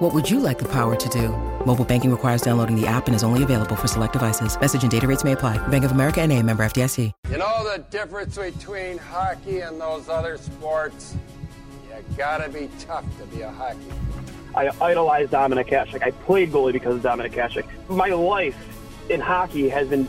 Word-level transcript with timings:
What 0.00 0.14
would 0.14 0.30
you 0.30 0.40
like 0.40 0.58
the 0.58 0.64
power 0.64 0.96
to 0.96 1.08
do? 1.10 1.28
Mobile 1.66 1.84
banking 1.84 2.10
requires 2.10 2.40
downloading 2.40 2.74
the 2.74 2.86
app 2.86 3.06
and 3.06 3.14
is 3.14 3.22
only 3.22 3.42
available 3.42 3.76
for 3.76 3.86
select 3.86 4.14
devices. 4.14 4.58
Message 4.58 4.80
and 4.80 4.90
data 4.90 5.06
rates 5.06 5.24
may 5.24 5.32
apply. 5.32 5.58
Bank 5.68 5.84
of 5.84 5.90
America 5.90 6.22
and 6.22 6.32
a 6.32 6.42
member 6.42 6.64
FDIC. 6.64 7.12
You 7.28 7.36
know 7.36 7.70
the 7.70 7.84
difference 7.90 8.34
between 8.34 8.96
hockey 8.96 9.60
and 9.60 9.78
those 9.78 10.08
other 10.08 10.38
sports? 10.38 11.16
You 11.86 12.16
gotta 12.16 12.48
be 12.48 12.70
tough 12.78 13.04
to 13.18 13.26
be 13.26 13.42
a 13.42 13.50
hockey. 13.50 13.92
I 14.54 14.70
idolize 14.80 15.28
Dominik 15.28 15.68
Hasek. 15.68 16.02
I 16.02 16.12
played 16.12 16.50
goalie 16.50 16.72
because 16.72 16.96
of 16.96 17.02
Dominik 17.02 17.34
Hasek. 17.34 17.66
My 17.90 18.08
life 18.08 18.56
in 19.10 19.20
hockey 19.20 19.68
has 19.68 19.88
been 19.88 20.08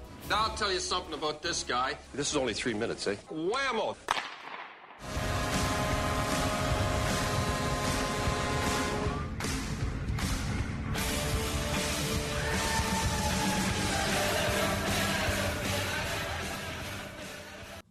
Now 0.31 0.43
I'll 0.43 0.55
tell 0.55 0.71
you 0.71 0.79
something 0.79 1.13
about 1.13 1.41
this 1.41 1.61
guy. 1.61 1.97
This 2.13 2.29
is 2.29 2.37
only 2.37 2.53
three 2.53 2.73
minutes, 2.73 3.05
eh? 3.05 3.17
Whammo! 3.29 3.97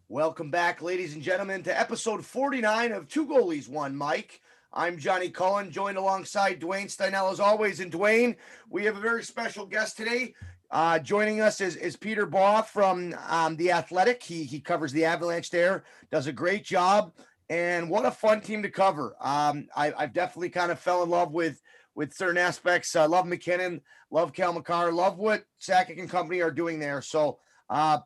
Welcome 0.08 0.50
back, 0.50 0.80
ladies 0.80 1.12
and 1.12 1.22
gentlemen, 1.22 1.62
to 1.64 1.78
episode 1.78 2.24
49 2.24 2.92
of 2.92 3.06
Two 3.06 3.26
Goalies, 3.26 3.68
One 3.68 3.98
Mic. 3.98 4.40
I'm 4.72 4.98
Johnny 4.98 5.28
Cullen, 5.28 5.72
joined 5.72 5.98
alongside 5.98 6.60
Duane 6.60 6.86
Steinell 6.86 7.32
as 7.32 7.40
always. 7.40 7.80
And 7.80 7.90
Duane, 7.90 8.36
we 8.68 8.84
have 8.84 8.96
a 8.96 9.00
very 9.00 9.24
special 9.24 9.66
guest 9.66 9.96
today. 9.96 10.32
Uh, 10.70 10.98
joining 11.00 11.40
us 11.40 11.60
is, 11.60 11.74
is 11.76 11.96
Peter 11.96 12.26
Baugh 12.26 12.62
from 12.62 13.14
um, 13.28 13.56
The 13.56 13.72
Athletic. 13.72 14.22
He, 14.22 14.44
he 14.44 14.60
covers 14.60 14.92
the 14.92 15.04
Avalanche 15.04 15.50
there, 15.50 15.82
does 16.12 16.28
a 16.28 16.32
great 16.32 16.64
job. 16.64 17.12
And 17.48 17.90
what 17.90 18.06
a 18.06 18.12
fun 18.12 18.40
team 18.40 18.62
to 18.62 18.70
cover. 18.70 19.16
Um, 19.20 19.66
I, 19.74 19.92
I've 19.98 20.12
definitely 20.12 20.50
kind 20.50 20.70
of 20.70 20.78
fell 20.78 21.02
in 21.02 21.10
love 21.10 21.32
with 21.32 21.60
with 21.96 22.14
certain 22.14 22.38
aspects. 22.38 22.94
I 22.94 23.06
love 23.06 23.26
MacKinnon, 23.26 23.80
love 24.12 24.32
Cale 24.32 24.52
Makar, 24.52 24.92
love 24.92 25.18
what 25.18 25.42
Sakic 25.60 25.98
and 25.98 26.08
company 26.08 26.40
are 26.40 26.52
doing 26.52 26.78
there. 26.78 27.02
So, 27.02 27.40
uh, 27.68 27.98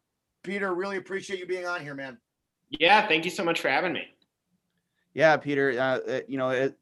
Peter, 0.43 0.75
really 0.75 0.97
appreciate 0.97 1.39
you 1.39 1.47
being 1.47 1.67
on 1.67 1.83
here, 1.83 1.95
man. 1.95 2.17
Yeah, 2.71 3.07
thank 3.07 3.27
you 3.27 3.31
so 3.31 3.45
much 3.45 3.61
for 3.61 3.69
having 3.69 3.93
me. 3.93 4.07
Yeah, 5.13 5.37
Peter. 5.37 5.79
Uh, 5.79 6.21
you 6.27 6.39
know, 6.39 6.49
it 6.49 6.79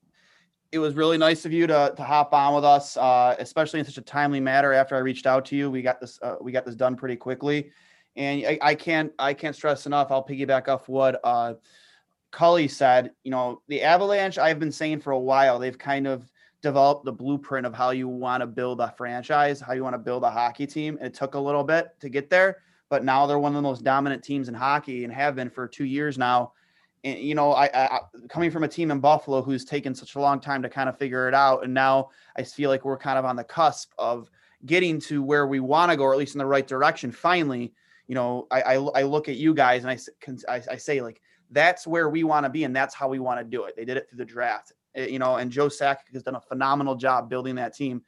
it 0.73 0.79
was 0.79 0.95
really 0.95 1.19
nice 1.19 1.45
of 1.45 1.53
you 1.53 1.67
to 1.67 1.93
to 1.97 2.03
hop 2.03 2.33
on 2.33 2.55
with 2.55 2.65
us, 2.65 2.97
uh, 2.97 3.37
especially 3.39 3.81
in 3.81 3.87
such 3.87 3.99
a 3.99 4.03
timely 4.03 4.41
matter. 4.41 4.73
After 4.73 4.97
I 4.97 5.01
reached 5.01 5.27
out 5.27 5.45
to 5.47 5.57
you, 5.57 5.71
we 5.71 5.83
got 5.83 6.01
this 6.01 6.19
uh, 6.23 6.37
we 6.41 6.51
got 6.51 6.65
this 6.65 6.75
done 6.75 6.97
pretty 6.97 7.17
quickly, 7.17 7.71
and 8.17 8.45
I, 8.47 8.59
I 8.63 8.75
can't 8.75 9.13
I 9.19 9.35
can't 9.35 9.55
stress 9.55 9.87
enough. 9.87 10.11
I'll 10.11 10.27
piggyback 10.27 10.69
off 10.69 10.89
what 10.89 11.21
uh, 11.23 11.55
Cully 12.31 12.69
said. 12.69 13.13
You 13.23 13.31
know, 13.31 13.61
the 13.69 13.83
Avalanche. 13.83 14.39
I've 14.39 14.59
been 14.59 14.73
saying 14.73 15.01
for 15.01 15.13
a 15.13 15.21
while. 15.21 15.59
They've 15.59 15.79
kind 15.79 16.07
of 16.07 16.31
developed 16.63 17.05
the 17.05 17.13
blueprint 17.13 17.67
of 17.67 17.75
how 17.75 17.91
you 17.91 18.09
want 18.09 18.41
to 18.41 18.47
build 18.47 18.81
a 18.81 18.95
franchise, 18.97 19.61
how 19.61 19.75
you 19.75 19.83
want 19.83 19.95
to 19.95 19.99
build 19.99 20.23
a 20.23 20.31
hockey 20.31 20.67
team. 20.67 20.97
And 20.99 21.09
it 21.09 21.15
took 21.15 21.35
a 21.35 21.39
little 21.39 21.65
bit 21.65 21.89
to 22.01 22.09
get 22.09 22.31
there 22.31 22.59
but 22.93 23.03
now 23.03 23.25
they're 23.25 23.39
one 23.39 23.53
of 23.53 23.57
the 23.57 23.63
most 23.63 23.85
dominant 23.85 24.23
teams 24.23 24.51
in 24.51 24.55
hockey 24.55 25.05
and 25.05 25.13
have 25.15 25.35
been 25.35 25.49
for 25.49 25.67
two 25.67 25.87
years 25.87 26.19
now. 26.19 26.53
And 27.05 27.19
you 27.19 27.35
know, 27.35 27.53
I, 27.53 27.69
I 27.75 28.01
coming 28.29 28.51
from 28.51 28.65
a 28.65 28.69
team 28.69 28.91
in 28.91 29.01
Buffalo 29.01 29.43
who's 29.43 29.65
taken 29.65 29.95
such 29.95 30.15
a 30.15 30.21
long 30.21 30.41
time 30.41 30.63
to 30.63 30.69
kind 30.69 30.89
of 30.89 30.97
figure 30.97 31.29
it 31.29 31.35
out, 31.35 31.65
and 31.65 31.75
now 31.75 32.11
I 32.37 32.43
feel 32.43 32.71
like 32.71 32.85
we're 32.85 32.99
kind 32.99 33.19
of 33.19 33.25
on 33.25 33.37
the 33.37 33.45
cusp 33.45 33.93
of 33.99 34.31
getting 34.67 35.01
to 35.01 35.23
where 35.23 35.47
we 35.47 35.61
want 35.61 35.91
to 35.91 35.97
go, 35.97 36.05
or 36.05 36.13
at 36.13 36.19
least 36.19 36.35
in 36.35 36.39
the 36.39 36.47
right 36.47 36.67
direction. 36.67 37.11
Finally, 37.11 37.73
you 38.07 38.15
know, 38.15 38.47
I 38.51 38.63
I, 38.63 38.75
I 38.75 39.03
look 39.03 39.29
at 39.29 39.37
you 39.37 39.55
guys 39.55 39.85
and 39.85 39.91
I, 39.91 40.53
I, 40.53 40.63
I 40.73 40.77
say 40.77 41.01
like 41.01 41.21
that's 41.51 41.87
where 41.87 42.09
we 42.09 42.25
want 42.25 42.45
to 42.45 42.51
be, 42.51 42.65
and 42.65 42.75
that's 42.75 42.95
how 42.95 43.09
we 43.09 43.19
want 43.19 43.41
to 43.41 43.45
do 43.45 43.65
it. 43.65 43.77
They 43.77 43.85
did 43.85 43.97
it 43.97 44.09
through 44.09 44.19
the 44.19 44.25
draft, 44.25 44.73
eh, 44.95 45.07
you 45.07 45.19
know, 45.19 45.37
and 45.37 45.51
Joe 45.51 45.69
Sakic 45.69 46.13
has 46.13 46.23
done 46.23 46.37
a 46.37 46.41
phenomenal 46.41 46.95
job 46.95 47.29
building 47.29 47.57
that 47.57 47.75
team. 47.75 48.03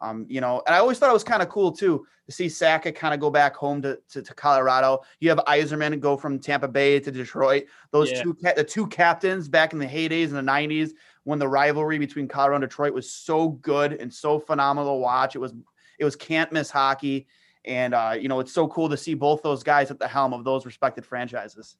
Um, 0.00 0.26
you 0.28 0.40
know, 0.40 0.62
and 0.66 0.74
I 0.74 0.78
always 0.78 0.98
thought 0.98 1.10
it 1.10 1.14
was 1.14 1.24
kind 1.24 1.42
of 1.42 1.48
cool 1.48 1.72
too 1.72 2.06
to 2.26 2.32
see 2.32 2.46
Sakic 2.46 2.94
kind 2.94 3.14
of 3.14 3.20
go 3.20 3.30
back 3.30 3.56
home 3.56 3.82
to, 3.82 3.98
to, 4.10 4.22
to, 4.22 4.34
Colorado. 4.34 5.00
You 5.18 5.30
have 5.30 5.38
Yzerman 5.38 5.98
go 5.98 6.16
from 6.16 6.38
Tampa 6.38 6.68
Bay 6.68 7.00
to 7.00 7.10
Detroit. 7.10 7.64
Those 7.90 8.10
yeah. 8.10 8.22
two 8.22 8.36
the 8.56 8.64
two 8.64 8.86
captains 8.86 9.48
back 9.48 9.72
in 9.72 9.78
the 9.78 9.86
heydays 9.86 10.28
in 10.28 10.34
the 10.34 10.42
'90s 10.42 10.90
when 11.24 11.38
the 11.38 11.48
rivalry 11.48 11.98
between 11.98 12.28
Colorado 12.28 12.56
and 12.56 12.62
Detroit 12.62 12.94
was 12.94 13.10
so 13.10 13.48
good 13.48 13.94
and 13.94 14.12
so 14.12 14.38
phenomenal 14.38 14.94
to 14.94 15.00
watch. 15.00 15.34
It 15.34 15.40
was 15.40 15.54
it 15.98 16.04
was 16.04 16.16
can't 16.16 16.52
miss 16.52 16.70
hockey, 16.70 17.26
and 17.64 17.94
uh, 17.94 18.14
you 18.18 18.28
know 18.28 18.40
it's 18.40 18.52
so 18.52 18.68
cool 18.68 18.88
to 18.88 18.96
see 18.96 19.14
both 19.14 19.42
those 19.42 19.62
guys 19.62 19.90
at 19.90 19.98
the 19.98 20.08
helm 20.08 20.32
of 20.32 20.44
those 20.44 20.64
respected 20.64 21.04
franchises. 21.04 21.76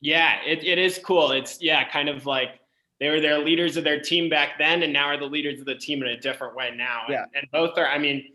Yeah, 0.00 0.40
it, 0.44 0.64
it 0.64 0.78
is 0.78 0.98
cool. 0.98 1.30
It's 1.30 1.62
yeah, 1.62 1.88
kind 1.88 2.08
of 2.08 2.26
like 2.26 2.58
they 3.02 3.10
were 3.10 3.20
their 3.20 3.40
leaders 3.40 3.76
of 3.76 3.82
their 3.82 4.00
team 4.00 4.28
back 4.28 4.50
then 4.60 4.84
and 4.84 4.92
now 4.92 5.06
are 5.06 5.16
the 5.16 5.26
leaders 5.26 5.58
of 5.58 5.66
the 5.66 5.74
team 5.74 6.04
in 6.04 6.10
a 6.10 6.20
different 6.20 6.54
way 6.54 6.72
now. 6.72 7.02
Yeah. 7.08 7.24
And, 7.34 7.42
and 7.42 7.50
both 7.50 7.76
are, 7.76 7.88
I 7.88 7.98
mean, 7.98 8.28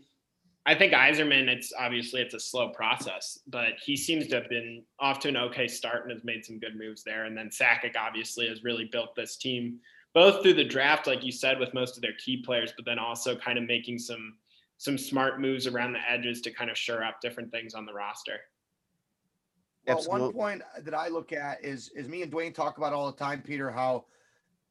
I 0.66 0.74
think 0.74 0.92
Yzerman, 0.92 1.48
it's 1.48 1.72
obviously 1.72 2.20
it's 2.20 2.34
a 2.34 2.38
slow 2.38 2.68
process, 2.68 3.38
but 3.46 3.78
he 3.82 3.96
seems 3.96 4.26
to 4.26 4.34
have 4.34 4.50
been 4.50 4.82
off 5.00 5.20
to 5.20 5.28
an 5.28 5.38
okay 5.38 5.68
start 5.68 6.02
and 6.02 6.12
has 6.12 6.22
made 6.22 6.44
some 6.44 6.58
good 6.58 6.76
moves 6.76 7.02
there. 7.02 7.24
And 7.24 7.34
then 7.34 7.48
Sakic 7.48 7.96
obviously 7.98 8.46
has 8.46 8.62
really 8.62 8.84
built 8.84 9.16
this 9.16 9.38
team 9.38 9.78
both 10.12 10.42
through 10.42 10.52
the 10.52 10.64
draft, 10.64 11.06
like 11.06 11.24
you 11.24 11.32
said, 11.32 11.58
with 11.58 11.72
most 11.72 11.96
of 11.96 12.02
their 12.02 12.12
key 12.22 12.42
players, 12.42 12.74
but 12.76 12.84
then 12.84 12.98
also 12.98 13.34
kind 13.34 13.56
of 13.56 13.64
making 13.64 13.98
some 13.98 14.34
some 14.76 14.98
smart 14.98 15.40
moves 15.40 15.66
around 15.66 15.94
the 15.94 16.00
edges 16.06 16.42
to 16.42 16.50
kind 16.50 16.70
of 16.70 16.76
shore 16.76 17.02
up 17.02 17.22
different 17.22 17.50
things 17.50 17.72
on 17.72 17.86
the 17.86 17.92
roster. 17.94 18.38
Well, 19.86 20.04
one 20.04 20.32
point 20.34 20.62
that 20.82 20.92
I 20.92 21.08
look 21.08 21.32
at 21.32 21.64
is 21.64 21.88
is 21.96 22.06
me 22.06 22.20
and 22.20 22.30
Duane 22.30 22.52
talk 22.52 22.76
about 22.76 22.92
all 22.92 23.10
the 23.10 23.16
time, 23.16 23.40
Peter, 23.40 23.70
how 23.70 24.04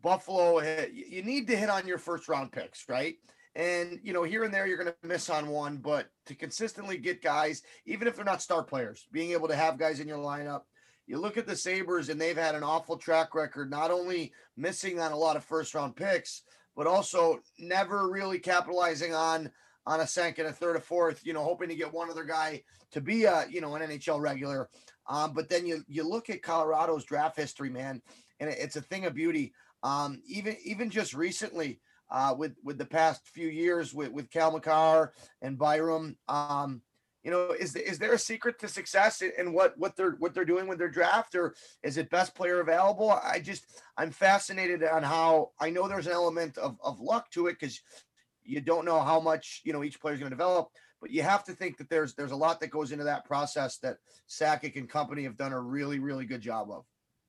Buffalo, 0.01 0.59
hit. 0.59 0.93
you 0.93 1.23
need 1.23 1.47
to 1.47 1.57
hit 1.57 1.69
on 1.69 1.87
your 1.87 1.97
first 1.97 2.27
round 2.27 2.51
picks, 2.51 2.87
right? 2.87 3.15
And 3.55 3.99
you 4.03 4.13
know, 4.13 4.23
here 4.23 4.43
and 4.43 4.53
there 4.53 4.67
you're 4.67 4.77
going 4.77 4.93
to 5.01 5.07
miss 5.07 5.29
on 5.29 5.47
one, 5.47 5.77
but 5.77 6.07
to 6.27 6.35
consistently 6.35 6.97
get 6.97 7.23
guys, 7.23 7.63
even 7.85 8.07
if 8.07 8.15
they're 8.15 8.25
not 8.25 8.41
star 8.41 8.63
players, 8.63 9.07
being 9.11 9.31
able 9.31 9.47
to 9.47 9.55
have 9.55 9.79
guys 9.79 9.99
in 9.99 10.07
your 10.07 10.19
lineup. 10.19 10.61
You 11.07 11.17
look 11.19 11.37
at 11.37 11.47
the 11.47 11.55
Sabres 11.55 12.09
and 12.09 12.19
they've 12.19 12.37
had 12.37 12.53
an 12.53 12.63
awful 12.63 12.97
track 12.97 13.33
record, 13.33 13.71
not 13.71 13.91
only 13.91 14.33
missing 14.57 14.99
on 14.99 15.13
a 15.13 15.17
lot 15.17 15.37
of 15.37 15.43
first 15.43 15.73
round 15.73 15.95
picks, 15.95 16.43
but 16.75 16.85
also 16.85 17.39
never 17.57 18.09
really 18.09 18.39
capitalizing 18.39 19.15
on 19.15 19.49
on 19.87 20.01
a 20.01 20.07
second, 20.07 20.45
a 20.45 20.51
third, 20.51 20.75
a 20.75 20.81
fourth, 20.81 21.25
you 21.25 21.31
know, 21.31 21.43
hoping 21.43 21.69
to 21.69 21.75
get 21.75 21.93
one 21.93 22.09
other 22.09 22.25
guy 22.25 22.61
to 22.91 22.99
be 22.99 23.23
a, 23.23 23.45
you 23.49 23.61
know, 23.61 23.73
an 23.75 23.81
NHL 23.81 24.19
regular. 24.19 24.69
Um, 25.07 25.33
but 25.33 25.49
then 25.49 25.65
you 25.65 25.81
you 25.87 26.07
look 26.07 26.29
at 26.29 26.41
Colorado's 26.41 27.05
draft 27.05 27.37
history, 27.37 27.69
man, 27.69 28.01
and 28.39 28.49
it's 28.49 28.75
a 28.75 28.81
thing 28.81 29.05
of 29.05 29.15
beauty. 29.15 29.53
Um, 29.83 30.21
even 30.27 30.57
even 30.63 30.89
just 30.89 31.13
recently, 31.13 31.79
uh, 32.09 32.35
with 32.37 32.53
with 32.63 32.77
the 32.77 32.85
past 32.85 33.27
few 33.27 33.47
years 33.47 33.93
with 33.93 34.11
with 34.11 34.31
Cale 34.31 34.51
Makar 34.51 35.13
and 35.41 35.57
Byram, 35.57 36.17
um, 36.27 36.81
you 37.23 37.31
know, 37.31 37.51
is 37.51 37.75
is 37.75 37.99
there 37.99 38.13
a 38.13 38.19
secret 38.19 38.59
to 38.59 38.67
success 38.67 39.21
in 39.21 39.53
what 39.53 39.77
what 39.77 39.95
they're 39.95 40.15
what 40.19 40.33
they're 40.33 40.45
doing 40.45 40.67
with 40.67 40.79
their 40.79 40.89
draft, 40.89 41.35
or 41.35 41.55
is 41.83 41.97
it 41.97 42.09
best 42.09 42.35
player 42.35 42.59
available? 42.59 43.11
I 43.11 43.39
just 43.39 43.65
I'm 43.97 44.11
fascinated 44.11 44.83
on 44.83 45.03
how 45.03 45.51
I 45.59 45.69
know 45.69 45.87
there's 45.87 46.07
an 46.07 46.13
element 46.13 46.57
of 46.57 46.77
of 46.83 46.99
luck 46.99 47.29
to 47.31 47.47
it 47.47 47.57
because 47.59 47.81
you 48.43 48.61
don't 48.61 48.85
know 48.85 49.01
how 49.01 49.19
much 49.19 49.61
you 49.63 49.73
know 49.73 49.83
each 49.83 49.99
player 49.99 50.13
is 50.13 50.19
going 50.19 50.31
to 50.31 50.35
develop 50.35 50.69
but 51.01 51.11
you 51.11 51.21
have 51.21 51.43
to 51.43 51.53
think 51.53 51.77
that 51.77 51.89
there's 51.89 52.13
there's 52.15 52.31
a 52.31 52.35
lot 52.35 52.59
that 52.59 52.71
goes 52.71 52.91
into 52.91 53.03
that 53.03 53.25
process 53.25 53.77
that 53.79 53.97
Sakic 54.29 54.75
and 54.75 54.89
company 54.89 55.23
have 55.23 55.37
done 55.37 55.53
a 55.53 55.61
really 55.61 55.99
really 55.99 56.25
good 56.25 56.41
job 56.41 56.69
of. 56.71 56.85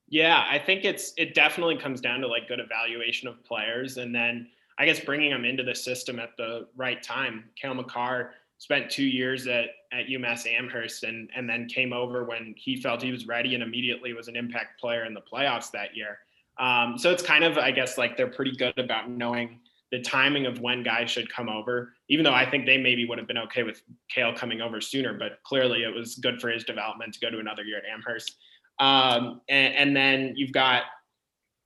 Yeah, 0.09 0.47
I 0.49 0.59
think 0.59 0.85
it's 0.85 1.13
it 1.17 1.35
definitely 1.35 1.77
comes 1.77 2.01
down 2.01 2.21
to 2.21 2.29
like 2.29 2.49
good 2.49 2.61
evaluation 2.61 3.29
of 3.29 3.45
players, 3.45 3.99
and 3.99 4.15
then 4.15 4.49
I 4.79 4.87
guess 4.87 5.01
bringing 5.01 5.31
them 5.31 5.45
into 5.45 5.63
the 5.63 5.75
system 5.75 6.19
at 6.19 6.37
the 6.37 6.69
right 6.77 7.03
time. 7.03 7.45
Cale 7.57 7.75
Makar 7.75 8.33
spent 8.59 8.91
two 8.91 9.05
years 9.05 9.47
at, 9.47 9.67
at 9.93 10.07
UMass 10.07 10.47
Amherst 10.47 11.05
and, 11.05 11.31
and 11.35 11.49
then 11.49 11.67
came 11.69 11.93
over 11.93 12.25
when 12.25 12.55
he 12.57 12.81
felt 12.81 13.03
he 13.03 13.13
was 13.13 13.27
ready 13.27 13.55
and 13.55 13.63
immediately 13.63 14.13
was 14.13 14.29
an 14.29 14.37
impact 14.37 14.81
player 14.81 15.05
in 15.05 15.15
the 15.15 15.21
playoffs 15.33 15.71
that 15.71 15.97
year. 15.97 16.19
Um, 16.59 16.99
so 16.99 17.13
it's 17.13 17.23
kind 17.23 17.45
of, 17.45 17.57
I 17.57 17.71
guess, 17.71 17.97
like 17.97 18.17
they're 18.17 18.31
pretty 18.31 18.57
good 18.57 18.77
about 18.77 19.09
knowing 19.09 19.61
the 19.93 20.03
timing 20.03 20.45
of 20.47 20.61
when 20.61 20.83
guys 20.83 21.09
should 21.09 21.33
come 21.33 21.49
over, 21.49 21.95
even 22.09 22.25
though 22.25 22.35
I 22.35 22.49
think 22.51 22.67
they 22.67 22.77
maybe 22.77 23.07
would 23.07 23.17
have 23.17 23.29
been 23.29 23.39
okay 23.39 23.63
with 23.63 23.81
Cale 24.11 24.35
coming 24.35 24.61
over 24.61 24.81
sooner, 24.81 25.15
but 25.15 25.39
clearly 25.45 25.85
it 25.85 25.95
was 25.95 26.17
good 26.17 26.41
for 26.41 26.51
his 26.51 26.65
development 26.65 27.15
to 27.15 27.21
go 27.21 27.31
to 27.31 27.39
another 27.39 27.63
year 27.63 27.79
at 27.79 27.85
Amherst. 27.85 28.37
Um, 28.81 29.41
and, 29.49 29.75
and 29.75 29.97
then 29.97 30.35
you've 30.37 30.53
got 30.53 30.85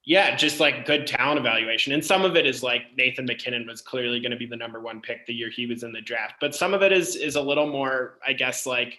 yeah, 0.05 0.35
just 0.35 0.59
like 0.59 0.85
good 0.85 1.07
talent 1.07 1.39
evaluation. 1.39 1.93
And 1.93 2.05
some 2.05 2.25
of 2.25 2.35
it 2.35 2.45
is 2.45 2.63
like 2.63 2.83
Nathan 2.97 3.25
MacKinnon 3.25 3.67
was 3.67 3.81
clearly 3.81 4.19
going 4.19 4.33
to 4.33 4.37
be 4.37 4.47
the 4.47 4.57
number 4.57 4.81
one 4.81 5.01
pick 5.01 5.27
the 5.27 5.35
year 5.35 5.49
he 5.49 5.67
was 5.67 5.85
in 5.85 5.93
the 5.93 6.01
draft. 6.01 6.35
But 6.41 6.55
some 6.55 6.75
of 6.75 6.83
it 6.83 6.91
is 6.91 7.15
is 7.15 7.37
a 7.37 7.41
little 7.41 7.69
more, 7.69 8.19
I 8.27 8.33
guess, 8.33 8.67
like 8.67 8.99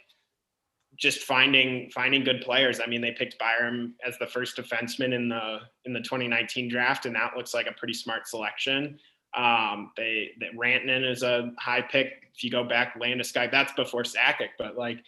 just 0.98 1.20
finding 1.22 1.90
finding 1.92 2.24
good 2.24 2.42
players. 2.42 2.80
I 2.80 2.86
mean, 2.86 3.02
they 3.02 3.12
picked 3.12 3.38
Byram 3.38 3.96
as 4.06 4.18
the 4.18 4.28
first 4.28 4.56
defenseman 4.56 5.14
in 5.14 5.28
the 5.28 5.60
in 5.84 5.92
the 5.92 6.00
2019 6.00 6.70
draft, 6.70 7.06
and 7.06 7.16
that 7.16 7.36
looks 7.36 7.54
like 7.54 7.68
a 7.68 7.74
pretty 7.74 7.94
smart 7.94 8.28
selection. 8.28 8.98
Um, 9.36 9.92
they 9.98 10.30
that 10.40 10.54
Rantanen 10.58 11.10
is 11.10 11.22
a 11.24 11.52
high 11.60 11.82
pick. 11.82 12.30
If 12.34 12.44
you 12.46 12.50
go 12.50 12.64
back, 12.64 12.98
Landeskog, 12.98 13.52
that's 13.52 13.74
before 13.74 14.04
Sakic, 14.04 14.50
but 14.58 14.78
like 14.78 15.00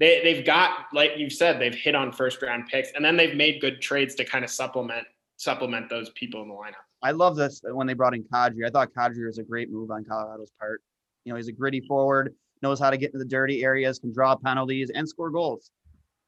they 0.00 0.20
they've 0.24 0.44
got 0.44 0.86
like 0.92 1.12
you 1.16 1.30
said, 1.30 1.60
they've 1.60 1.74
hit 1.74 1.94
on 1.94 2.10
first 2.10 2.42
round 2.42 2.66
picks, 2.66 2.90
and 2.94 3.04
then 3.04 3.16
they've 3.16 3.36
made 3.36 3.60
good 3.60 3.80
trades 3.80 4.14
to 4.16 4.24
kind 4.24 4.44
of 4.44 4.50
supplement 4.50 5.06
supplement 5.36 5.88
those 5.88 6.10
people 6.10 6.42
in 6.42 6.48
the 6.48 6.54
lineup. 6.54 6.84
I 7.02 7.12
love 7.12 7.36
this 7.36 7.62
uh, 7.68 7.74
when 7.74 7.86
they 7.86 7.94
brought 7.94 8.14
in 8.14 8.24
Kadri. 8.24 8.66
I 8.66 8.70
thought 8.70 8.92
Kadri 8.92 9.24
was 9.26 9.38
a 9.38 9.42
great 9.42 9.70
move 9.70 9.90
on 9.90 10.04
Colorado's 10.04 10.52
part. 10.58 10.82
You 11.24 11.32
know, 11.32 11.36
he's 11.36 11.48
a 11.48 11.52
gritty 11.52 11.80
forward, 11.82 12.34
knows 12.62 12.80
how 12.80 12.90
to 12.90 12.96
get 12.96 13.08
into 13.08 13.18
the 13.18 13.24
dirty 13.24 13.62
areas, 13.62 13.98
can 13.98 14.12
draw 14.12 14.34
penalties 14.36 14.90
and 14.94 15.08
score 15.08 15.30
goals. 15.30 15.70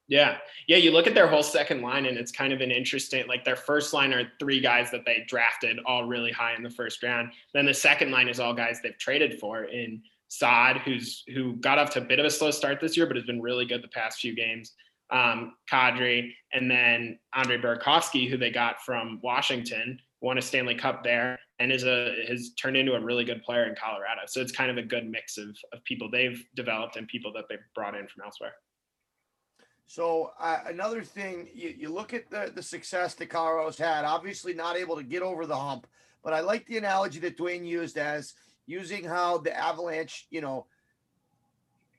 Yeah. 0.08 0.38
Yeah. 0.66 0.76
You 0.76 0.90
look 0.90 1.06
at 1.06 1.14
their 1.14 1.26
whole 1.26 1.42
second 1.42 1.80
line, 1.80 2.06
and 2.06 2.18
it's 2.18 2.32
kind 2.32 2.52
of 2.52 2.60
an 2.60 2.70
interesting, 2.70 3.26
like 3.28 3.44
their 3.44 3.56
first 3.56 3.94
line 3.94 4.12
are 4.12 4.30
three 4.38 4.60
guys 4.60 4.90
that 4.90 5.04
they 5.06 5.24
drafted 5.26 5.78
all 5.86 6.04
really 6.04 6.32
high 6.32 6.54
in 6.54 6.62
the 6.62 6.70
first 6.70 7.02
round. 7.02 7.32
Then 7.54 7.66
the 7.66 7.74
second 7.74 8.10
line 8.10 8.28
is 8.28 8.40
all 8.40 8.52
guys 8.52 8.80
they've 8.82 8.98
traded 8.98 9.38
for 9.38 9.64
in 9.64 10.02
Saad, 10.32 10.78
who's 10.78 11.24
who 11.34 11.56
got 11.56 11.78
off 11.78 11.90
to 11.90 12.00
a 12.00 12.04
bit 12.04 12.18
of 12.18 12.24
a 12.24 12.30
slow 12.30 12.50
start 12.50 12.80
this 12.80 12.96
year, 12.96 13.06
but 13.06 13.16
has 13.16 13.26
been 13.26 13.42
really 13.42 13.66
good 13.66 13.82
the 13.82 13.88
past 13.88 14.20
few 14.20 14.34
games 14.34 14.72
um, 15.12 15.54
Kadri, 15.70 16.32
and 16.54 16.70
then 16.70 17.18
Andre 17.34 17.58
Burakovsky, 17.58 18.28
who 18.28 18.38
they 18.38 18.50
got 18.50 18.80
from 18.82 19.20
Washington, 19.22 20.00
won 20.22 20.38
a 20.38 20.42
Stanley 20.42 20.74
Cup 20.74 21.04
there, 21.04 21.38
and 21.58 21.70
is 21.70 21.84
a 21.84 22.24
has 22.28 22.52
turned 22.54 22.78
into 22.78 22.94
a 22.94 23.00
really 23.00 23.24
good 23.24 23.42
player 23.42 23.64
in 23.68 23.74
Colorado. 23.74 24.22
So 24.26 24.40
it's 24.40 24.52
kind 24.52 24.70
of 24.70 24.78
a 24.78 24.82
good 24.82 25.06
mix 25.08 25.36
of 25.36 25.54
of 25.72 25.84
people 25.84 26.10
they've 26.10 26.42
developed 26.56 26.96
and 26.96 27.06
people 27.06 27.32
that 27.34 27.44
they've 27.48 27.58
brought 27.74 27.94
in 27.94 28.08
from 28.08 28.24
elsewhere. 28.24 28.54
So 29.86 30.30
uh, 30.40 30.60
another 30.66 31.04
thing, 31.04 31.50
you, 31.52 31.74
you 31.76 31.88
look 31.90 32.14
at 32.14 32.30
the 32.30 32.50
the 32.54 32.62
success 32.62 33.12
that 33.14 33.28
Colorado's 33.28 33.76
had. 33.76 34.06
Obviously, 34.06 34.54
not 34.54 34.76
able 34.76 34.96
to 34.96 35.02
get 35.02 35.20
over 35.20 35.44
the 35.44 35.56
hump, 35.56 35.86
but 36.24 36.32
I 36.32 36.40
like 36.40 36.66
the 36.66 36.78
analogy 36.78 37.18
that 37.20 37.36
Duane 37.36 37.66
used 37.66 37.98
as 37.98 38.32
using 38.66 39.04
how 39.04 39.38
the 39.38 39.56
Avalanche, 39.56 40.26
you 40.30 40.40
know, 40.40 40.66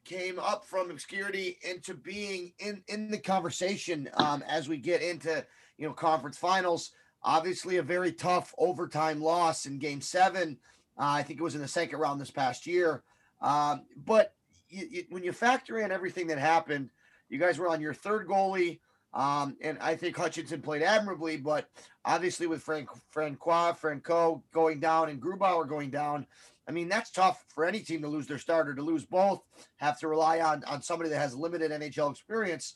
came 0.06 0.38
up 0.38 0.66
from 0.66 0.92
obscurity 0.92 1.58
into 1.64 1.94
being 1.94 2.54
in 2.60 2.84
in 2.88 3.10
the 3.10 3.18
conversation 3.18 4.10
um, 4.16 4.44
as 4.48 4.68
we 4.68 4.78
get 4.78 5.02
into 5.02 5.46
you 5.78 5.88
know 5.88 5.94
conference 5.94 6.38
finals. 6.38 6.92
Obviously, 7.24 7.78
a 7.78 7.84
very 7.84 8.12
tough 8.12 8.54
overtime 8.58 9.22
loss 9.22 9.66
in 9.66 9.80
Game 9.80 10.02
Seven. 10.02 10.58
Uh, 10.98 11.16
I 11.18 11.24
think 11.24 11.40
it 11.40 11.44
was 11.44 11.56
in 11.56 11.62
the 11.62 11.68
second 11.68 12.00
round 12.00 12.20
this 12.20 12.32
past 12.32 12.68
year. 12.68 13.04
Um, 13.42 13.86
but 14.06 14.34
you, 14.70 14.88
you, 14.90 15.04
when 15.10 15.24
you 15.24 15.32
factor 15.32 15.80
in 15.80 15.92
everything 15.92 16.28
that 16.28 16.38
happened, 16.38 16.90
you 17.30 17.40
guys 17.40 17.58
were 17.58 17.70
on 17.70 17.82
your 17.82 17.94
third 17.94 18.28
goalie, 18.28 18.80
um, 19.14 19.56
and 19.62 19.78
I 19.80 19.96
think 19.96 20.18
Hutchinson 20.18 20.62
played 20.62 20.82
admirably. 20.82 21.38
But 21.38 21.70
obviously, 22.06 22.48
with 22.48 22.62
Frank 22.62 22.90
Francois 23.12 23.74
Franco 23.74 24.44
going 24.54 24.80
down 24.80 25.10
and 25.10 25.22
Grubauer 25.22 25.68
going 25.68 25.92
down, 25.92 26.26
I 26.68 26.72
mean, 26.72 26.90
that's 26.90 27.12
tough 27.12 27.46
for 27.50 27.66
any 27.66 27.80
team 27.80 28.02
to 28.02 28.08
lose 28.08 28.28
their 28.28 28.38
starter, 28.38 28.74
to 28.74 28.82
lose 28.82 29.06
both, 29.06 29.44
have 29.78 30.00
to 30.00 30.08
rely 30.08 30.40
on 30.40 30.64
on 30.66 30.82
somebody 30.82 31.10
that 31.10 31.20
has 31.20 31.36
limited 31.36 31.72
NHL 31.72 32.12
experience. 32.12 32.76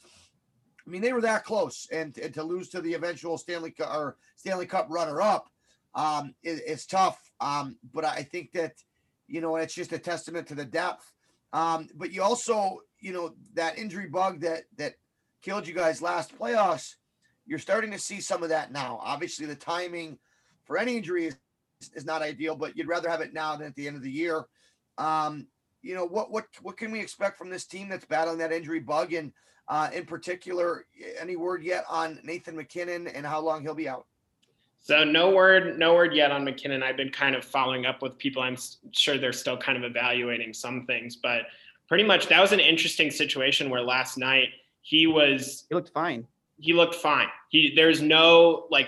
I 0.85 0.89
mean, 0.89 1.01
they 1.01 1.11
were 1.11 1.21
that 1.21 1.43
close, 1.43 1.87
and, 1.91 2.17
and 2.17 2.33
to 2.35 2.43
lose 2.43 2.69
to 2.69 2.81
the 2.81 2.93
eventual 2.93 3.37
Stanley 3.37 3.71
Cup 3.71 3.93
or 3.93 4.15
Stanley 4.37 4.65
Cup 4.65 4.87
runner-up, 4.89 5.49
um, 5.95 6.33
it, 6.43 6.61
it's 6.65 6.85
tough. 6.85 7.19
Um, 7.41 7.77
but 7.93 8.05
I 8.05 8.23
think 8.23 8.53
that 8.53 8.73
you 9.27 9.41
know 9.41 9.55
it's 9.55 9.73
just 9.73 9.91
a 9.91 9.99
testament 9.99 10.47
to 10.47 10.55
the 10.55 10.65
depth. 10.65 11.11
Um, 11.51 11.89
but 11.95 12.11
you 12.11 12.21
also, 12.21 12.81
you 12.99 13.13
know, 13.13 13.33
that 13.53 13.79
injury 13.79 14.07
bug 14.07 14.41
that 14.41 14.63
that 14.77 14.93
killed 15.41 15.67
you 15.67 15.73
guys 15.73 16.01
last 16.01 16.37
playoffs, 16.37 16.95
you're 17.45 17.59
starting 17.59 17.91
to 17.91 17.99
see 17.99 18.21
some 18.21 18.43
of 18.43 18.49
that 18.49 18.71
now. 18.71 18.99
Obviously, 19.01 19.45
the 19.45 19.55
timing 19.55 20.17
for 20.65 20.77
any 20.77 20.97
injury 20.97 21.27
is 21.27 21.37
is 21.95 22.05
not 22.05 22.21
ideal, 22.21 22.55
but 22.55 22.75
you'd 22.75 22.87
rather 22.87 23.09
have 23.09 23.21
it 23.21 23.33
now 23.33 23.55
than 23.55 23.67
at 23.67 23.75
the 23.75 23.87
end 23.87 23.95
of 23.95 24.01
the 24.01 24.11
year. 24.11 24.45
Um, 24.97 25.47
you 25.81 25.95
know 25.95 26.05
what 26.05 26.31
what 26.31 26.45
what 26.61 26.77
can 26.77 26.91
we 26.91 26.99
expect 26.99 27.37
from 27.37 27.49
this 27.49 27.65
team 27.65 27.89
that's 27.89 28.05
battling 28.05 28.39
that 28.39 28.51
injury 28.51 28.79
bug, 28.79 29.13
and 29.13 29.31
uh, 29.67 29.89
in 29.93 30.05
particular, 30.05 30.85
any 31.19 31.35
word 31.35 31.63
yet 31.63 31.85
on 31.89 32.19
Nathan 32.23 32.55
MacKinnon 32.55 33.07
and 33.07 33.25
how 33.25 33.39
long 33.39 33.61
he'll 33.61 33.75
be 33.75 33.89
out? 33.89 34.05
So 34.79 35.03
no 35.03 35.31
word, 35.31 35.77
no 35.77 35.93
word 35.93 36.13
yet 36.13 36.31
on 36.31 36.45
MacKinnon. 36.45 36.81
I've 36.81 36.95
been 36.95 37.11
kind 37.11 37.35
of 37.35 37.43
following 37.43 37.85
up 37.85 38.01
with 38.01 38.17
people. 38.17 38.41
I'm 38.41 38.55
sure 38.93 39.17
they're 39.17 39.33
still 39.33 39.57
kind 39.57 39.77
of 39.77 39.83
evaluating 39.83 40.53
some 40.53 40.85
things, 40.85 41.17
but 41.17 41.41
pretty 41.89 42.05
much 42.05 42.27
that 42.27 42.39
was 42.39 42.53
an 42.53 42.59
interesting 42.59 43.11
situation 43.11 43.69
where 43.69 43.81
last 43.81 44.17
night 44.17 44.49
he 44.87 45.05
was. 45.07 45.65
He 45.67 45.75
looked 45.75 45.89
fine. 45.89 46.25
He 46.59 46.73
looked 46.73 46.95
fine. 46.95 47.27
He 47.49 47.73
there's 47.75 48.01
no 48.01 48.67
like 48.71 48.87